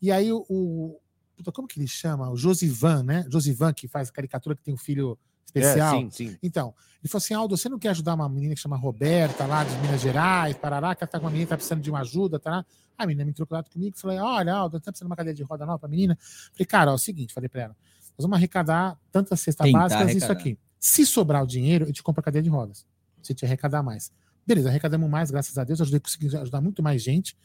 E 0.00 0.12
aí 0.12 0.30
o. 0.32 0.44
o- 0.48 1.00
puta, 1.36 1.50
como 1.50 1.66
que 1.66 1.80
ele 1.80 1.88
chama? 1.88 2.30
O 2.30 2.36
Josivan, 2.36 3.02
né? 3.02 3.26
Josivan, 3.28 3.72
que 3.72 3.88
faz 3.88 4.10
caricatura, 4.10 4.54
que 4.54 4.62
tem 4.62 4.74
um 4.74 4.78
filho 4.78 5.18
especial. 5.46 5.96
É, 5.96 6.00
sim, 6.02 6.10
sim. 6.10 6.36
Então, 6.42 6.72
ele 7.04 7.10
falou 7.10 7.18
assim: 7.18 7.34
Aldo, 7.34 7.54
você 7.54 7.68
não 7.68 7.78
quer 7.78 7.90
ajudar 7.90 8.14
uma 8.14 8.26
menina 8.30 8.54
que 8.54 8.60
chama 8.60 8.78
Roberta, 8.78 9.44
lá 9.44 9.62
de 9.62 9.76
Minas 9.76 10.00
Gerais, 10.00 10.56
Parará, 10.56 10.94
que 10.94 11.06
tá 11.06 11.18
com 11.18 11.26
uma 11.26 11.30
menina 11.30 11.44
que 11.44 11.50
tá 11.50 11.56
precisando 11.56 11.82
de 11.82 11.90
uma 11.90 12.00
ajuda, 12.00 12.40
tá? 12.40 12.64
A 12.96 13.06
menina 13.06 13.26
me 13.26 13.30
entrou 13.30 13.46
contato 13.46 13.70
comigo 13.70 13.94
e 13.94 14.00
falou: 14.00 14.16
Olha, 14.16 14.54
Aldo, 14.54 14.80
tá 14.80 14.90
precisando 14.90 15.08
de 15.08 15.10
uma 15.10 15.16
cadeira 15.16 15.36
de 15.36 15.42
roda 15.42 15.66
nova 15.66 15.80
pra 15.80 15.88
menina. 15.88 16.16
Falei, 16.52 16.64
cara, 16.64 16.90
ó, 16.90 16.94
é 16.94 16.96
o 16.96 16.98
seguinte, 16.98 17.34
falei 17.34 17.50
pra 17.50 17.62
ela: 17.62 17.76
nós 18.16 18.22
vamos 18.24 18.36
arrecadar 18.36 18.98
tantas 19.12 19.38
cestas 19.40 19.66
Tentar 19.66 19.80
básicas, 19.80 20.08
isso 20.14 20.24
arrecadar. 20.24 20.40
aqui. 20.40 20.58
Se 20.80 21.04
sobrar 21.04 21.42
o 21.42 21.46
dinheiro, 21.46 21.84
eu 21.84 21.92
te 21.92 22.02
compro 22.02 22.20
a 22.20 22.24
cadeira 22.24 22.42
de 22.42 22.48
rodas. 22.48 22.86
Se 23.22 23.34
te 23.34 23.44
arrecadar 23.44 23.82
mais. 23.82 24.10
Beleza, 24.46 24.70
arrecadamos 24.70 25.08
mais, 25.08 25.30
graças 25.30 25.58
a 25.58 25.64
Deus, 25.64 25.80
eu 25.80 25.84
ajudei, 25.84 26.00
consegui 26.00 26.34
ajudar 26.34 26.62
muito 26.62 26.82
mais 26.82 27.02
gente. 27.02 27.36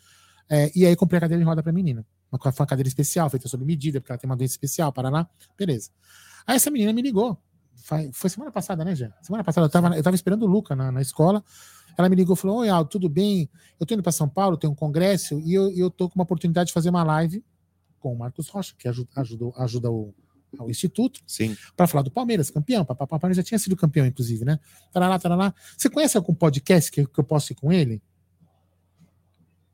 É, 0.49 0.71
e 0.73 0.85
aí 0.85 0.95
comprei 0.95 1.17
a 1.17 1.21
cadeira 1.21 1.43
de 1.43 1.47
roda 1.47 1.61
pra 1.61 1.73
menina. 1.73 2.05
Uma, 2.31 2.39
foi 2.39 2.63
uma 2.63 2.67
cadeira 2.67 2.87
especial, 2.87 3.29
feita 3.29 3.47
sob 3.49 3.65
medida, 3.65 3.99
porque 3.99 4.11
ela 4.11 4.19
tem 4.19 4.29
uma 4.29 4.37
doença 4.37 4.53
especial, 4.53 4.91
Paraná. 4.93 5.27
Beleza. 5.57 5.89
Aí 6.47 6.55
essa 6.55 6.71
menina 6.71 6.93
me 6.93 7.01
ligou. 7.01 7.37
Foi, 7.89 8.11
foi 8.13 8.29
semana 8.29 8.51
passada, 8.51 8.85
né, 8.85 8.93
Jean? 8.93 9.11
Semana 9.19 9.43
passada 9.43 9.65
eu 9.65 9.69
tava, 9.71 9.97
eu 9.97 10.03
tava 10.03 10.15
esperando 10.15 10.43
o 10.43 10.45
Luca 10.45 10.75
na, 10.75 10.91
na 10.91 11.01
escola. 11.01 11.43
Ela 11.97 12.07
me 12.07 12.15
ligou 12.15 12.35
e 12.35 12.37
falou: 12.37 12.57
Oi, 12.57 12.69
Aldo, 12.69 12.87
tudo 12.87 13.09
bem? 13.09 13.49
Eu 13.79 13.85
tô 13.85 13.95
indo 13.95 14.03
para 14.03 14.11
São 14.11 14.29
Paulo, 14.29 14.57
tem 14.57 14.69
um 14.69 14.75
congresso, 14.75 15.39
e 15.39 15.55
eu, 15.55 15.71
eu 15.75 15.89
tô 15.89 16.07
com 16.07 16.13
uma 16.19 16.23
oportunidade 16.23 16.67
de 16.67 16.73
fazer 16.73 16.91
uma 16.91 17.03
live 17.03 17.43
com 17.99 18.13
o 18.13 18.17
Marcos 18.17 18.47
Rocha, 18.47 18.75
que 18.77 18.87
ajuda, 18.87 19.09
ajuda, 19.15 19.45
ajuda 19.57 19.91
o, 19.91 20.13
o 20.59 20.69
Instituto, 20.69 21.19
para 21.75 21.87
falar 21.87 22.03
do 22.03 22.11
Palmeiras, 22.11 22.51
campeão. 22.51 22.83
O 22.87 23.07
Palmeiras 23.07 23.37
já 23.37 23.43
tinha 23.43 23.57
sido 23.57 23.75
campeão, 23.75 24.05
inclusive, 24.05 24.45
né? 24.45 24.59
Tarará, 24.91 25.17
tarará. 25.17 25.51
Você 25.75 25.89
conhece 25.89 26.15
algum 26.15 26.35
podcast 26.35 26.91
que, 26.91 27.07
que 27.07 27.19
eu 27.19 27.23
posso 27.23 27.53
ir 27.53 27.55
com 27.55 27.73
ele? 27.73 28.03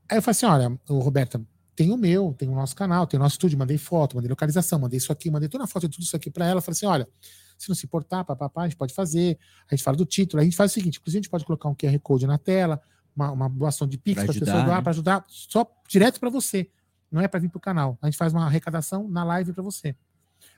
Aí 0.10 0.18
eu 0.18 0.22
falei 0.22 0.32
assim: 0.32 0.46
olha, 0.46 0.80
o 0.88 1.00
Roberta, 1.00 1.46
tem 1.76 1.92
o 1.92 1.98
meu, 1.98 2.34
tem 2.38 2.48
o 2.48 2.56
nosso 2.56 2.78
canal, 2.78 3.06
tem 3.06 3.20
o 3.20 3.24
nosso 3.24 3.34
estúdio, 3.34 3.60
mandei 3.60 3.78
foto, 3.78 4.16
mandei 4.16 4.30
localização, 4.30 4.80
mandei 4.80 5.00
isso 5.00 5.12
aqui, 5.12 5.30
mandei 5.30 5.50
toda 5.50 5.66
a 5.66 5.68
foto 5.68 5.90
de 5.90 5.98
tudo 5.98 6.04
isso 6.06 6.16
aqui 6.16 6.32
para 6.32 6.48
ela. 6.48 6.62
Falei 6.62 6.76
assim: 6.76 6.86
olha, 6.86 7.10
se 7.58 7.70
não 7.70 7.76
se 7.76 7.86
importar, 7.86 8.24
papapá, 8.24 8.64
a 8.64 8.68
gente 8.68 8.78
pode 8.78 8.94
fazer. 8.94 9.38
A 9.70 9.76
gente 9.76 9.84
fala 9.84 9.98
do 9.98 10.06
título, 10.06 10.42
a 10.42 10.44
gente 10.44 10.56
faz 10.56 10.72
o 10.72 10.74
seguinte: 10.74 11.00
inclusive 11.00 11.20
a 11.20 11.22
gente 11.22 11.30
pode 11.30 11.46
colocar 11.46 11.70
um 11.70 11.76
QR 11.76 11.98
Code 12.00 12.28
na 12.28 12.38
tela, 12.38 12.82
uma, 13.16 13.32
uma 13.32 13.50
doação 13.50 13.88
de 13.88 13.98
Pix 13.98 14.22
para 14.22 14.32
as 14.32 14.40
pessoas 14.40 14.64
doar, 14.64 14.78
né? 14.78 14.82
para 14.82 14.90
ajudar, 14.92 15.26
só 15.28 15.70
direto 15.88 16.20
para 16.20 16.30
você. 16.30 16.70
Não 17.12 17.22
é 17.22 17.28
para 17.28 17.40
vir 17.40 17.50
para 17.50 17.58
o 17.58 17.62
canal. 17.62 17.98
A 18.02 18.08
gente 18.08 18.18
faz 18.18 18.34
uma 18.34 18.46
arrecadação 18.46 19.08
na 19.08 19.24
live 19.24 19.54
para 19.54 19.64
você. 19.64 19.96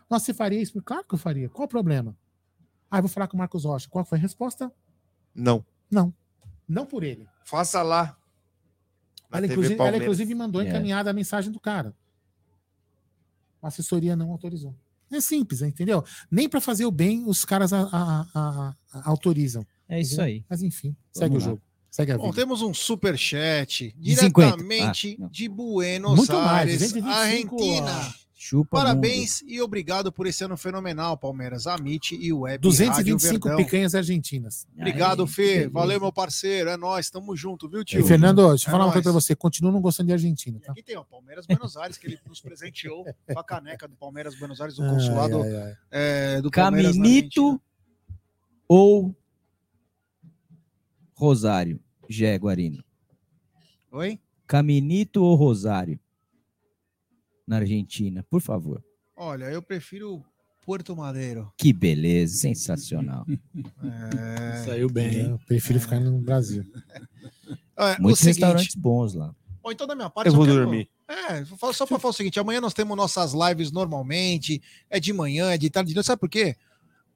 Nossa, 0.10 0.26
você 0.26 0.34
faria 0.34 0.62
isso? 0.62 0.82
Claro 0.82 1.04
que 1.08 1.14
eu 1.14 1.20
faria. 1.20 1.50
Qual 1.50 1.66
o 1.66 1.70
problema? 1.70 2.16
Ah, 2.90 2.98
eu 2.98 3.04
vou 3.04 3.10
falar 3.10 3.28
com 3.28 3.36
o 3.36 3.38
Marcos 3.38 3.66
Rocha. 3.66 3.88
Qual 3.90 4.04
foi 4.06 4.18
a 4.18 4.22
resposta? 4.22 4.72
Não. 5.36 5.64
Não. 5.92 6.14
Não 6.68 6.86
por 6.86 7.04
ele. 7.04 7.28
Faça 7.44 7.82
lá. 7.84 8.18
Ela 9.32 9.46
inclusive, 9.46 9.76
ela, 9.80 9.98
inclusive, 9.98 10.34
mandou 10.34 10.62
encaminhada 10.62 11.10
a 11.10 11.14
mensagem 11.14 11.52
do 11.52 11.60
cara. 11.60 11.94
A 13.62 13.68
assessoria 13.68 14.16
não 14.16 14.32
autorizou. 14.32 14.74
É 15.12 15.22
simples, 15.22 15.62
entendeu? 15.62 16.04
Nem 16.30 16.50
para 16.50 16.60
fazer 16.62 16.86
o 16.86 16.92
bem 16.92 17.24
os 17.28 17.46
caras 17.46 17.72
a- 17.74 17.82
a- 17.92 18.28
a- 18.34 18.76
a- 18.94 19.10
autorizam. 19.10 19.66
É 19.88 20.02
isso 20.02 20.16
entendeu? 20.16 20.26
aí. 20.26 20.46
Mas 20.50 20.62
enfim, 20.62 20.96
segue 21.14 21.30
Vamos 21.30 21.44
o 21.44 21.46
lá. 21.48 21.52
jogo. 21.54 21.62
Segue 21.90 22.12
a 22.12 22.18
Bom, 22.18 22.26
vida. 22.26 22.36
temos 22.36 22.62
um 22.62 22.74
super 22.74 23.18
chat 23.18 23.96
De 23.98 24.16
50. 24.16 24.58
diretamente 24.58 25.18
Ah, 25.22 25.28
de 25.32 25.48
Buenos 25.50 26.16
Muito 26.18 26.34
mais, 26.34 26.48
Aires, 26.70 26.80
225, 26.92 27.56
Argentina. 27.64 28.14
Chupa 28.40 28.78
Parabéns 28.78 29.42
e 29.48 29.60
obrigado 29.60 30.12
por 30.12 30.28
esse 30.28 30.44
ano 30.44 30.56
fenomenal, 30.56 31.18
Palmeiras, 31.18 31.66
Amit 31.66 32.14
e 32.16 32.32
Web 32.32 32.60
225 32.62 33.48
Rádio 33.50 33.66
picanhas 33.66 33.96
argentinas. 33.96 34.68
Obrigado, 34.78 35.24
Aí, 35.24 35.28
Fê. 35.28 35.68
Valeu, 35.68 36.00
meu 36.00 36.14
parceiro. 36.14 36.70
É 36.70 36.78
nóis, 36.78 37.10
tamo 37.10 37.36
junto, 37.36 37.68
viu, 37.68 37.84
tio? 37.84 38.00
E, 38.00 38.04
Fernando, 38.04 38.48
deixa 38.50 38.68
eu 38.68 38.70
É 38.70 38.72
falar 38.72 38.84
uma 38.86 38.92
nóis. 38.92 38.94
coisa 38.94 39.04
pra 39.12 39.12
você. 39.20 39.36
Continua 39.36 39.72
não 39.72 39.82
gostando 39.82 40.08
de 40.08 40.14
Argentina, 40.14 40.60
tá? 40.64 40.72
Aqui 40.72 40.84
tem 40.84 40.96
o 40.96 41.04
Palmeiras 41.04 41.48
Buenos 41.48 41.76
Aires, 41.76 41.98
que 41.98 42.06
ele 42.06 42.20
nos 42.28 42.40
presenteou 42.40 43.06
com 43.26 43.40
a 43.40 43.44
caneca 43.44 43.88
do 43.88 43.96
Palmeiras 43.96 44.38
Buenos 44.38 44.62
Aires, 44.62 44.76
do 44.76 44.84
Ai, 44.84 44.90
consulado 44.92 45.42
ai, 45.42 45.56
ai. 45.56 45.76
é, 45.90 46.40
do 46.42 46.52
Palmeiras 46.52 46.96
Caminito 46.96 47.60
ou 48.68 49.16
Rosário, 51.16 51.80
Gé 52.08 52.38
Guarino? 52.38 52.84
Oi? 53.92 54.20
Caminito 54.46 55.24
ou 55.24 55.34
Rosário? 55.36 56.00
Na 57.48 57.58
Argentina, 57.58 58.26
por 58.30 58.42
favor. 58.42 58.84
Olha, 59.16 59.46
eu 59.46 59.62
prefiro 59.62 60.24
Porto 60.66 60.96
Madeiro. 60.96 61.52
Que 61.58 61.72
beleza, 61.72 62.36
sensacional. 62.38 63.26
É... 63.84 64.64
Saiu 64.66 64.90
bem. 64.90 65.30
Eu 65.30 65.40
prefiro 65.48 65.80
ficar 65.80 66.00
no 66.00 66.20
Brasil. 66.20 66.64
É, 67.80 67.96
Muitos 68.00 68.22
seguinte- 68.22 68.38
restaurantes 68.42 68.76
bons 68.76 69.14
lá. 69.14 69.36
Bom, 69.62 69.72
então 69.72 69.86
da 69.86 69.94
minha 69.96 70.10
parte. 70.10 70.28
Eu 70.30 70.34
vou 70.34 70.46
quero- 70.46 70.58
dormir. 70.62 70.90
É, 71.08 71.44
vou 71.44 71.56
falar- 71.60 71.74
só 71.74 71.86
para 71.86 72.00
falar 72.00 72.10
o 72.10 72.14
seguinte: 72.14 72.40
amanhã 72.40 72.60
nós 72.60 72.74
temos 72.74 72.98
nossas 72.98 73.34
lives 73.34 73.72
normalmente, 73.72 74.60
é 74.90 75.00
de 75.00 75.14
manhã, 75.14 75.52
é 75.52 75.60
de 75.60 75.70
tarde, 75.70 75.90
de 75.90 75.94
noite. 75.96 76.08
Sabe 76.08 76.20
por 76.20 76.28
quê? 76.28 76.56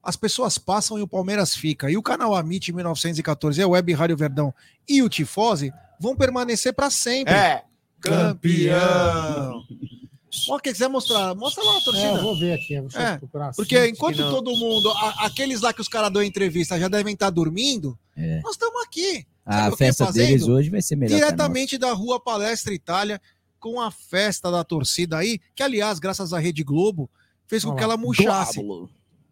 As 0.00 0.14
pessoas 0.14 0.58
passam 0.58 0.96
e 0.96 1.02
o 1.02 1.08
Palmeiras 1.08 1.56
fica. 1.56 1.90
E 1.90 1.96
o 1.96 2.02
canal 2.02 2.32
Amit 2.32 2.72
1914, 2.72 3.60
a 3.60 3.66
Web 3.66 3.92
Rádio 3.92 4.16
Verdão 4.16 4.54
e 4.88 5.02
o 5.02 5.08
Tifose 5.08 5.72
vão 5.98 6.14
permanecer 6.16 6.72
para 6.72 6.90
sempre. 6.90 7.34
É, 7.34 7.64
campeão. 8.00 9.64
Ó, 10.48 10.58
quem 10.58 10.72
quiser 10.72 10.88
mostrar, 10.88 11.34
mostra 11.34 11.62
lá 11.62 11.76
a 11.76 11.80
torcida. 11.82 12.06
É, 12.06 12.10
eu 12.16 12.22
vou 12.22 12.38
ver 12.38 12.54
aqui. 12.54 12.74
Eu 12.74 12.88
É, 12.94 13.18
procurar 13.18 13.52
Porque 13.54 13.76
assuntos 13.76 13.96
enquanto 13.98 14.16
todo 14.30 14.56
mundo, 14.56 14.90
a- 14.90 15.26
aqueles 15.26 15.60
lá 15.60 15.72
que 15.72 15.80
os 15.80 15.88
caras 15.88 16.10
dão 16.10 16.22
entrevista 16.22 16.78
já 16.80 16.88
devem 16.88 17.12
estar 17.14 17.30
dormindo, 17.30 17.98
nós 18.42 18.52
estamos 18.52 18.82
aqui. 18.82 19.26
A 19.44 19.52
Sabe 19.52 19.68
o 19.68 19.70
que 19.72 19.76
festa 19.78 20.06
fazendo? 20.06 20.26
deles 20.26 20.48
hoje 20.48 20.70
vai 20.70 20.80
ser 20.80 20.96
melhor. 20.96 21.16
a 21.16 21.18
Diretamente 21.18 21.76
da 21.76 21.92
Rua 21.92 22.18
Palestra 22.22 22.72
Itália, 22.72 23.20
com 23.58 23.80
a 23.80 23.90
festa 23.90 24.50
da 24.50 24.64
torcida 24.64 25.18
aí, 25.18 25.38
que 25.54 25.62
aliás, 25.62 25.98
graças 25.98 26.32
à 26.32 26.38
Rede 26.38 26.62
Globo, 26.64 27.10
fez 27.46 27.64
com 27.64 27.74
que 27.74 27.82
ela 27.82 27.96
murchasse. 27.96 28.60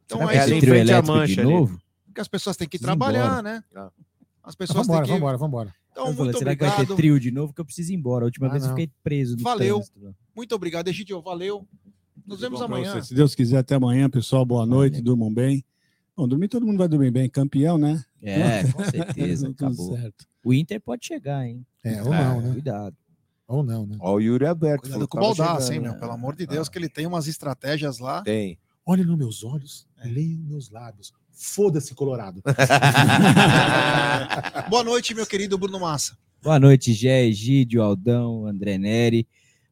Então 0.06 0.18
Será 0.18 0.34
é 0.34 0.38
isso. 0.38 0.48
ter 0.48 0.60
trio 0.60 0.74
elétrico 0.74 1.26
de 1.26 1.42
novo? 1.42 1.80
Porque 2.06 2.20
as 2.20 2.28
pessoas 2.28 2.56
têm 2.56 2.68
que 2.68 2.78
trabalhar, 2.78 3.42
né? 3.42 3.62
Ah. 3.74 3.88
As 4.42 4.54
pessoas 4.54 4.86
Vambora, 4.86 5.04
têm 5.06 5.14
que. 5.14 5.20
vambora, 5.20 5.38
vambora. 5.38 5.74
Então, 5.92 6.06
Eu 6.06 6.12
falei, 6.14 6.24
muito 6.32 6.38
será 6.38 6.54
que 6.56 6.60
vai 6.62 6.70
ter 6.70 6.74
obrigado. 6.82 6.96
trio 6.96 7.20
de 7.20 7.30
novo? 7.30 7.52
Que 7.52 7.60
eu 7.60 7.64
preciso 7.64 7.92
ir 7.92 7.96
embora. 7.96 8.24
A 8.24 8.26
última 8.26 8.46
Ah, 8.46 8.50
vez 8.50 8.62
eu 8.62 8.68
não. 8.70 8.76
fiquei 8.76 8.92
preso 9.02 9.36
no 9.36 9.42
Valeu. 9.42 9.76
trânsito. 9.76 10.16
Muito 10.36 10.54
obrigado, 10.54 10.88
Egidio. 10.88 11.20
Valeu. 11.20 11.66
Nos 12.26 12.40
vemos 12.40 12.60
amanhã. 12.62 13.00
Se 13.02 13.14
Deus 13.14 13.34
quiser, 13.34 13.58
até 13.58 13.74
amanhã, 13.74 14.08
pessoal. 14.08 14.44
Boa 14.44 14.64
noite, 14.66 15.00
durmam 15.00 15.32
bem. 15.32 15.64
Bom, 16.16 16.28
dormir 16.28 16.48
todo 16.48 16.66
mundo 16.66 16.78
vai 16.78 16.88
dormir 16.88 17.10
bem. 17.10 17.28
Campeão, 17.28 17.76
né? 17.78 18.02
É, 18.22 18.64
com 18.72 18.84
certeza. 18.84 19.48
Acabou. 19.50 19.96
certo. 19.96 20.26
O 20.44 20.54
Inter 20.54 20.80
pode 20.80 21.06
chegar, 21.06 21.46
hein? 21.46 21.64
É, 21.82 22.02
ou 22.02 22.10
não, 22.10 22.40
né? 22.40 22.52
Cuidado. 22.52 22.96
Ou 23.48 23.62
não, 23.64 23.84
né? 23.86 23.96
Ó, 23.98 24.14
o 24.14 24.20
Yuri 24.20 24.46
Alberto. 24.46 24.82
Cuidado 24.82 24.92
falou 24.92 25.08
com 25.08 25.18
o 25.18 25.20
Baldassi, 25.20 25.74
hein, 25.74 25.80
meu? 25.80 25.94
Pelo 25.98 26.12
amor 26.12 26.36
de 26.36 26.46
Deus, 26.46 26.68
que 26.68 26.78
ele 26.78 26.88
tem 26.88 27.06
umas 27.06 27.26
estratégias 27.26 27.98
lá. 27.98 28.22
Tem. 28.22 28.58
Olhe 28.86 29.04
nos 29.04 29.16
meus 29.18 29.42
olhos, 29.44 29.86
leia 30.04 30.36
nos 30.36 30.46
meus 30.48 30.70
lábios. 30.70 31.12
Foda-se, 31.50 31.94
Colorado. 31.94 32.42
Boa 34.68 34.84
noite, 34.84 35.14
meu 35.14 35.26
querido 35.26 35.56
Bruno 35.56 35.80
Massa. 35.80 36.16
Boa 36.42 36.58
noite, 36.60 36.92
Gé, 36.92 37.24
Egídio, 37.24 37.82
Aldão, 37.82 38.46
André 38.46 38.76
Neri. 38.76 39.26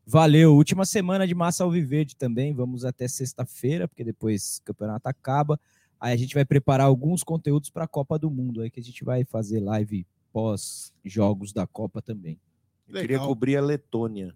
Valeu. 0.06 0.54
Última 0.56 0.86
semana 0.86 1.26
de 1.26 1.34
Massa 1.34 1.64
Alviverde 1.64 2.16
também. 2.16 2.54
Vamos 2.54 2.84
até 2.86 3.06
sexta-feira, 3.06 3.86
porque 3.86 4.02
depois 4.02 4.58
o 4.58 4.62
campeonato 4.64 5.06
acaba. 5.08 5.60
Aí 6.00 6.14
a 6.14 6.16
gente 6.16 6.34
vai 6.34 6.44
preparar 6.44 6.86
alguns 6.86 7.22
conteúdos 7.22 7.68
para 7.68 7.84
a 7.84 7.88
Copa 7.88 8.18
do 8.18 8.30
Mundo, 8.30 8.62
aí 8.62 8.70
que 8.70 8.80
a 8.80 8.82
gente 8.82 9.04
vai 9.04 9.24
fazer 9.24 9.60
live 9.60 10.06
pós 10.32 10.92
jogos 11.04 11.52
da 11.52 11.66
Copa 11.66 12.00
também. 12.00 12.40
Eu 12.88 13.00
queria 13.00 13.18
cobrir 13.18 13.56
a 13.56 13.60
Letônia. 13.60 14.32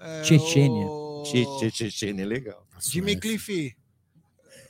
É, 0.00 0.24
Chechênia. 0.24 0.86
o- 0.86 1.22
Che- 1.24 1.46
che- 1.60 1.70
Chechênia, 1.70 2.26
legal. 2.26 2.66
Jimmy 2.80 3.14
Cliff, 3.16 3.76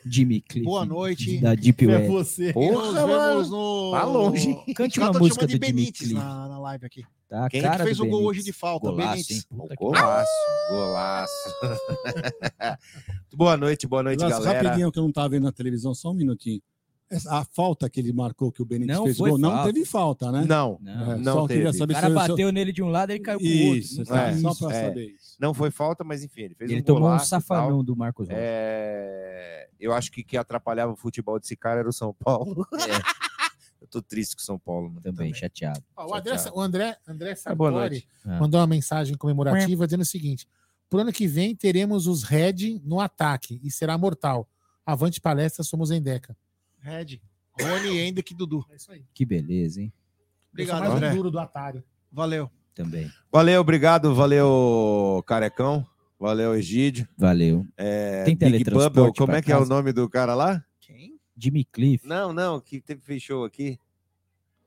Jimmy 0.05 0.41
Cliff. 0.41 0.65
boa 0.65 0.85
noite. 0.85 1.39
Da 1.39 1.55
Deep 1.55 1.85
É 1.85 1.89
Web. 1.89 2.09
você. 2.09 2.53
Porra, 2.53 2.93
mano. 2.93 3.07
vemos 3.07 3.51
no. 3.51 3.91
Tá 3.93 4.05
longe. 4.05 4.57
Cante 4.75 4.99
uma 5.01 5.13
tão 5.13 5.21
música 5.21 5.41
do 5.43 5.47
de 5.47 5.53
Jimmy 5.55 5.67
Benítez 5.67 5.99
Cliff. 6.09 6.15
na, 6.15 6.49
na 6.49 6.59
live 6.59 6.87
aqui. 6.87 7.05
Tá? 7.29 7.49
Quem 7.49 7.63
cara 7.63 7.79
que 7.79 7.85
fez 7.85 7.99
o 8.01 8.07
gol 8.07 8.25
hoje 8.25 8.43
de 8.43 8.53
falta, 8.53 8.89
Golaço, 8.91 9.09
Benítez. 9.13 9.37
hein? 9.39 9.43
Puta 9.59 9.77
que 9.77 9.83
Golaço, 9.85 10.31
golaço. 10.71 11.33
boa 13.35 13.57
noite, 13.57 13.87
boa 13.87 14.03
noite, 14.03 14.21
Nossa, 14.21 14.39
galera. 14.41 14.63
rapidinho 14.63 14.93
que 14.93 14.99
eu 14.99 15.03
não 15.03 15.09
estava 15.11 15.29
vendo 15.31 15.45
na 15.45 15.53
televisão, 15.53 15.95
só 15.95 16.11
um 16.11 16.15
minutinho. 16.15 16.61
Essa- 17.11 17.31
A 17.41 17.45
falta 17.45 17.91
que 17.91 18.01
ele 18.01 18.11
marcou, 18.13 18.51
que 18.51 18.63
o 18.63 18.65
Benítez 18.65 18.97
Não 18.97 19.05
fez 19.05 19.19
gol, 19.19 19.37
não 19.37 19.51
falta. 19.51 19.73
teve 19.73 19.85
falta, 19.85 20.33
né? 20.33 20.45
Não, 20.49 20.79
Não, 20.81 21.13
É, 21.13 21.17
não 21.19 21.47
teve. 21.47 21.69
O 21.69 21.89
cara 21.89 22.09
bateu 22.11 22.51
nele 22.51 22.73
de 22.73 22.83
um 22.83 22.89
lado 22.89 23.11
e 23.11 23.15
ele 23.17 23.21
caiu 23.23 23.39
pro 23.39 23.47
Isso, 23.47 23.99
outro. 24.01 24.15
tá, 24.15 24.29
É, 24.29 24.37
só 24.37 24.51
isso, 24.51 24.67
para 24.67 24.77
é. 24.77 24.85
saber 24.89 25.07
isso. 25.11 25.37
Não 25.39 25.53
foi 25.53 25.71
falta, 25.71 26.03
mas 26.05 26.23
enfim, 26.25 26.43
ele 26.43 26.55
fez 26.55 26.71
Ele 26.71 26.81
um 26.81 26.85
tomou 26.85 27.03
um 27.03 27.05
golaço 27.05 27.27
e 27.27 27.29
safanão 27.29 27.85
do 27.85 27.95
Marcos 27.95 28.29
Rocha. 28.29 28.41
É, 28.41 29.62
Eu 29.83 29.93
acho 29.93 30.13
que 30.13 30.23
quem 30.23 30.39
atrapalhava 30.39 30.93
o 30.93 30.97
futebol 30.97 31.41
desse 31.41 31.57
cara 31.57 31.81
era 31.81 31.89
o 31.89 31.93
São 31.93 32.15
Paulo. 32.15 32.67
Eu 33.81 33.89
tô 33.89 34.01
triste 34.01 34.37
com 34.37 34.41
o 34.41 34.45
São 34.45 34.57
Paulo. 34.57 34.89
mano, 34.89 35.03
Também, 35.03 35.35
chateado. 35.35 35.83
Ó, 35.97 36.07
o 36.13 36.15
André, 36.15 36.39
Chateado. 36.39 36.57
o 36.57 36.61
André, 36.61 36.97
André 37.07 37.35
Sartori 37.35 37.75
noite. 37.75 38.09
Ah. 38.25 38.39
mandou 38.39 38.61
uma 38.61 38.67
mensagem 38.67 39.17
comemorativa 39.17 39.85
dizendo 39.85 40.03
o 40.03 40.07
seguinte: 40.07 40.47
pro 40.89 41.01
ano 41.01 41.13
que 41.13 41.27
vem 41.27 41.57
teremos 41.57 42.07
os 42.07 42.23
Red 42.23 42.81
no 42.85 43.01
ataque 43.01 43.61
e 43.61 43.71
será 43.73 43.99
mortal. 43.99 44.49
Avante 44.87 45.21
palestra, 45.21 45.65
somos 45.65 45.91
em 45.91 46.01
Deca. 46.01 46.37
Red, 46.79 47.21
Rony, 47.61 47.99
Hendrick 47.99 48.33
e 48.33 48.37
Dudu. 48.37 48.65
É 48.71 48.77
isso 48.77 48.93
aí. 48.93 49.05
Que 49.13 49.25
beleza, 49.25 49.83
hein? 49.83 49.93
Obrigado, 50.53 50.81
mais 50.81 50.93
André. 50.95 51.11
um 51.11 51.17
duro 51.17 51.31
do 51.31 51.41
Atari. 51.41 51.83
Valeu. 52.11 52.49
Também. 52.75 53.11
Valeu, 53.31 53.61
obrigado, 53.61 54.15
valeu, 54.15 55.23
Carecão. 55.27 55.87
Valeu, 56.23 56.55
Egídio. 56.55 57.09
Valeu. 57.19 57.67
É, 57.77 58.23
Tem 58.23 58.37
teletransporte 58.37 58.95
Bubble, 58.95 59.13
como 59.19 59.33
é 59.33 59.43
que 59.43 59.51
é 59.51 59.57
o 59.57 59.59
casa? 59.59 59.75
nome 59.75 59.93
do 59.93 60.09
cara 60.09 60.37
lá? 60.37 60.65
Quem? 60.81 61.19
Jimmy 61.37 61.65
Cliff. 61.65 62.07
Não, 62.07 62.33
não, 62.33 62.61
que 62.61 62.81
teve 62.81 63.01
fechou 63.01 63.45
aqui. 63.45 63.77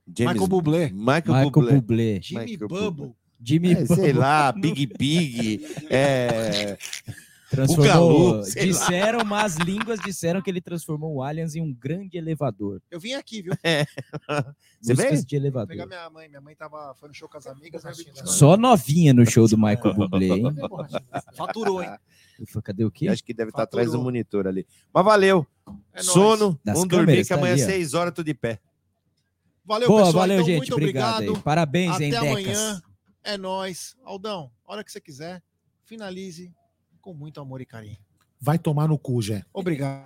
Michael 0.05 0.47
Bublé. 0.47 0.89
Michael, 0.89 1.23
Michael 1.27 1.49
Bublé. 1.51 1.73
Bublé. 1.75 2.19
Jimmy 2.21 2.45
Michael 2.45 2.67
Bubble. 2.67 3.11
Jimmy 3.41 3.71
É, 3.71 3.85
sei 3.85 3.95
Bubble. 3.95 4.13
lá, 4.13 4.51
Big 4.51 4.85
Big. 4.97 5.65
É, 5.89 6.77
Transformou. 7.49 7.85
Bugalu, 8.31 8.43
sei 8.43 8.61
lá. 8.65 8.67
disseram, 8.71 9.23
mas 9.25 9.55
línguas 9.57 9.99
disseram 9.99 10.41
que 10.41 10.49
ele 10.49 10.59
transformou 10.59 11.13
o 11.15 11.21
Allianz 11.23 11.55
em 11.55 11.61
um 11.61 11.71
grande 11.71 12.17
elevador. 12.17 12.81
Eu 12.89 12.99
vim 12.99 13.13
aqui, 13.13 13.41
viu? 13.43 13.53
Você 14.81 14.93
Músicas 14.93 14.97
veio? 14.97 15.21
de 15.21 15.25
Pegar 15.27 15.37
elevador. 15.43 15.87
minha 15.87 16.09
mãe. 16.09 16.27
Minha 16.27 16.41
mãe 16.41 16.55
tava, 16.55 16.93
foi 16.95 17.07
no 17.09 17.13
show 17.15 17.29
com 17.29 17.37
as 17.37 17.45
amigas. 17.45 17.83
eu 17.85 17.91
buscar. 17.91 18.25
Só 18.25 18.57
novinha 18.57 19.13
no 19.13 19.25
show 19.25 19.47
do 19.47 19.57
Michael 19.57 19.93
Bublé, 19.93 20.25
hein? 20.25 20.43
Faturou, 21.35 21.83
hein? 21.83 21.89
Eu 22.39 22.47
falei, 22.47 22.63
Cadê 22.63 22.83
o 22.83 22.91
quê? 22.91 23.07
Acho 23.07 23.23
que 23.23 23.33
deve 23.33 23.49
estar 23.51 23.61
Faturou. 23.61 23.83
atrás 23.83 23.97
do 23.97 24.03
monitor 24.03 24.47
ali. 24.47 24.65
Mas 24.93 25.05
valeu. 25.05 25.45
É. 25.93 26.01
Sono. 26.01 26.59
Das 26.63 26.73
Vamos 26.75 26.89
dormir 26.89 27.21
que 27.23 27.29
tá 27.29 27.35
amanhã 27.35 27.53
às 27.55 27.61
ó. 27.61 27.65
6 27.65 27.93
horas 27.93 28.13
tô 28.13 28.23
de 28.23 28.33
pé. 28.33 28.59
Valeu, 29.63 29.87
Boa, 29.87 30.05
pessoal. 30.05 30.21
valeu, 30.21 30.35
então, 30.37 30.45
gente. 30.47 30.57
Muito 30.57 30.73
obrigado. 30.73 31.13
obrigado. 31.15 31.37
aí. 31.37 31.43
Parabéns, 31.43 31.99
hein, 31.99 32.13
Até 32.15 32.21
Decas. 32.35 32.57
amanhã. 32.57 32.81
É 33.23 33.37
nóis. 33.37 33.95
Aldão, 34.03 34.51
a 34.67 34.73
hora 34.73 34.83
que 34.83 34.91
você 34.91 34.99
quiser, 35.01 35.41
finalize 35.85 36.51
com 37.05 37.13
muito 37.13 37.39
amor 37.39 37.61
e 37.61 37.65
carinho. 37.67 37.97
Vai 38.41 38.57
tomar 38.57 38.87
no 38.87 38.97
cu, 38.97 39.21
Jé. 39.21 39.45
Obrigado. 39.53 40.03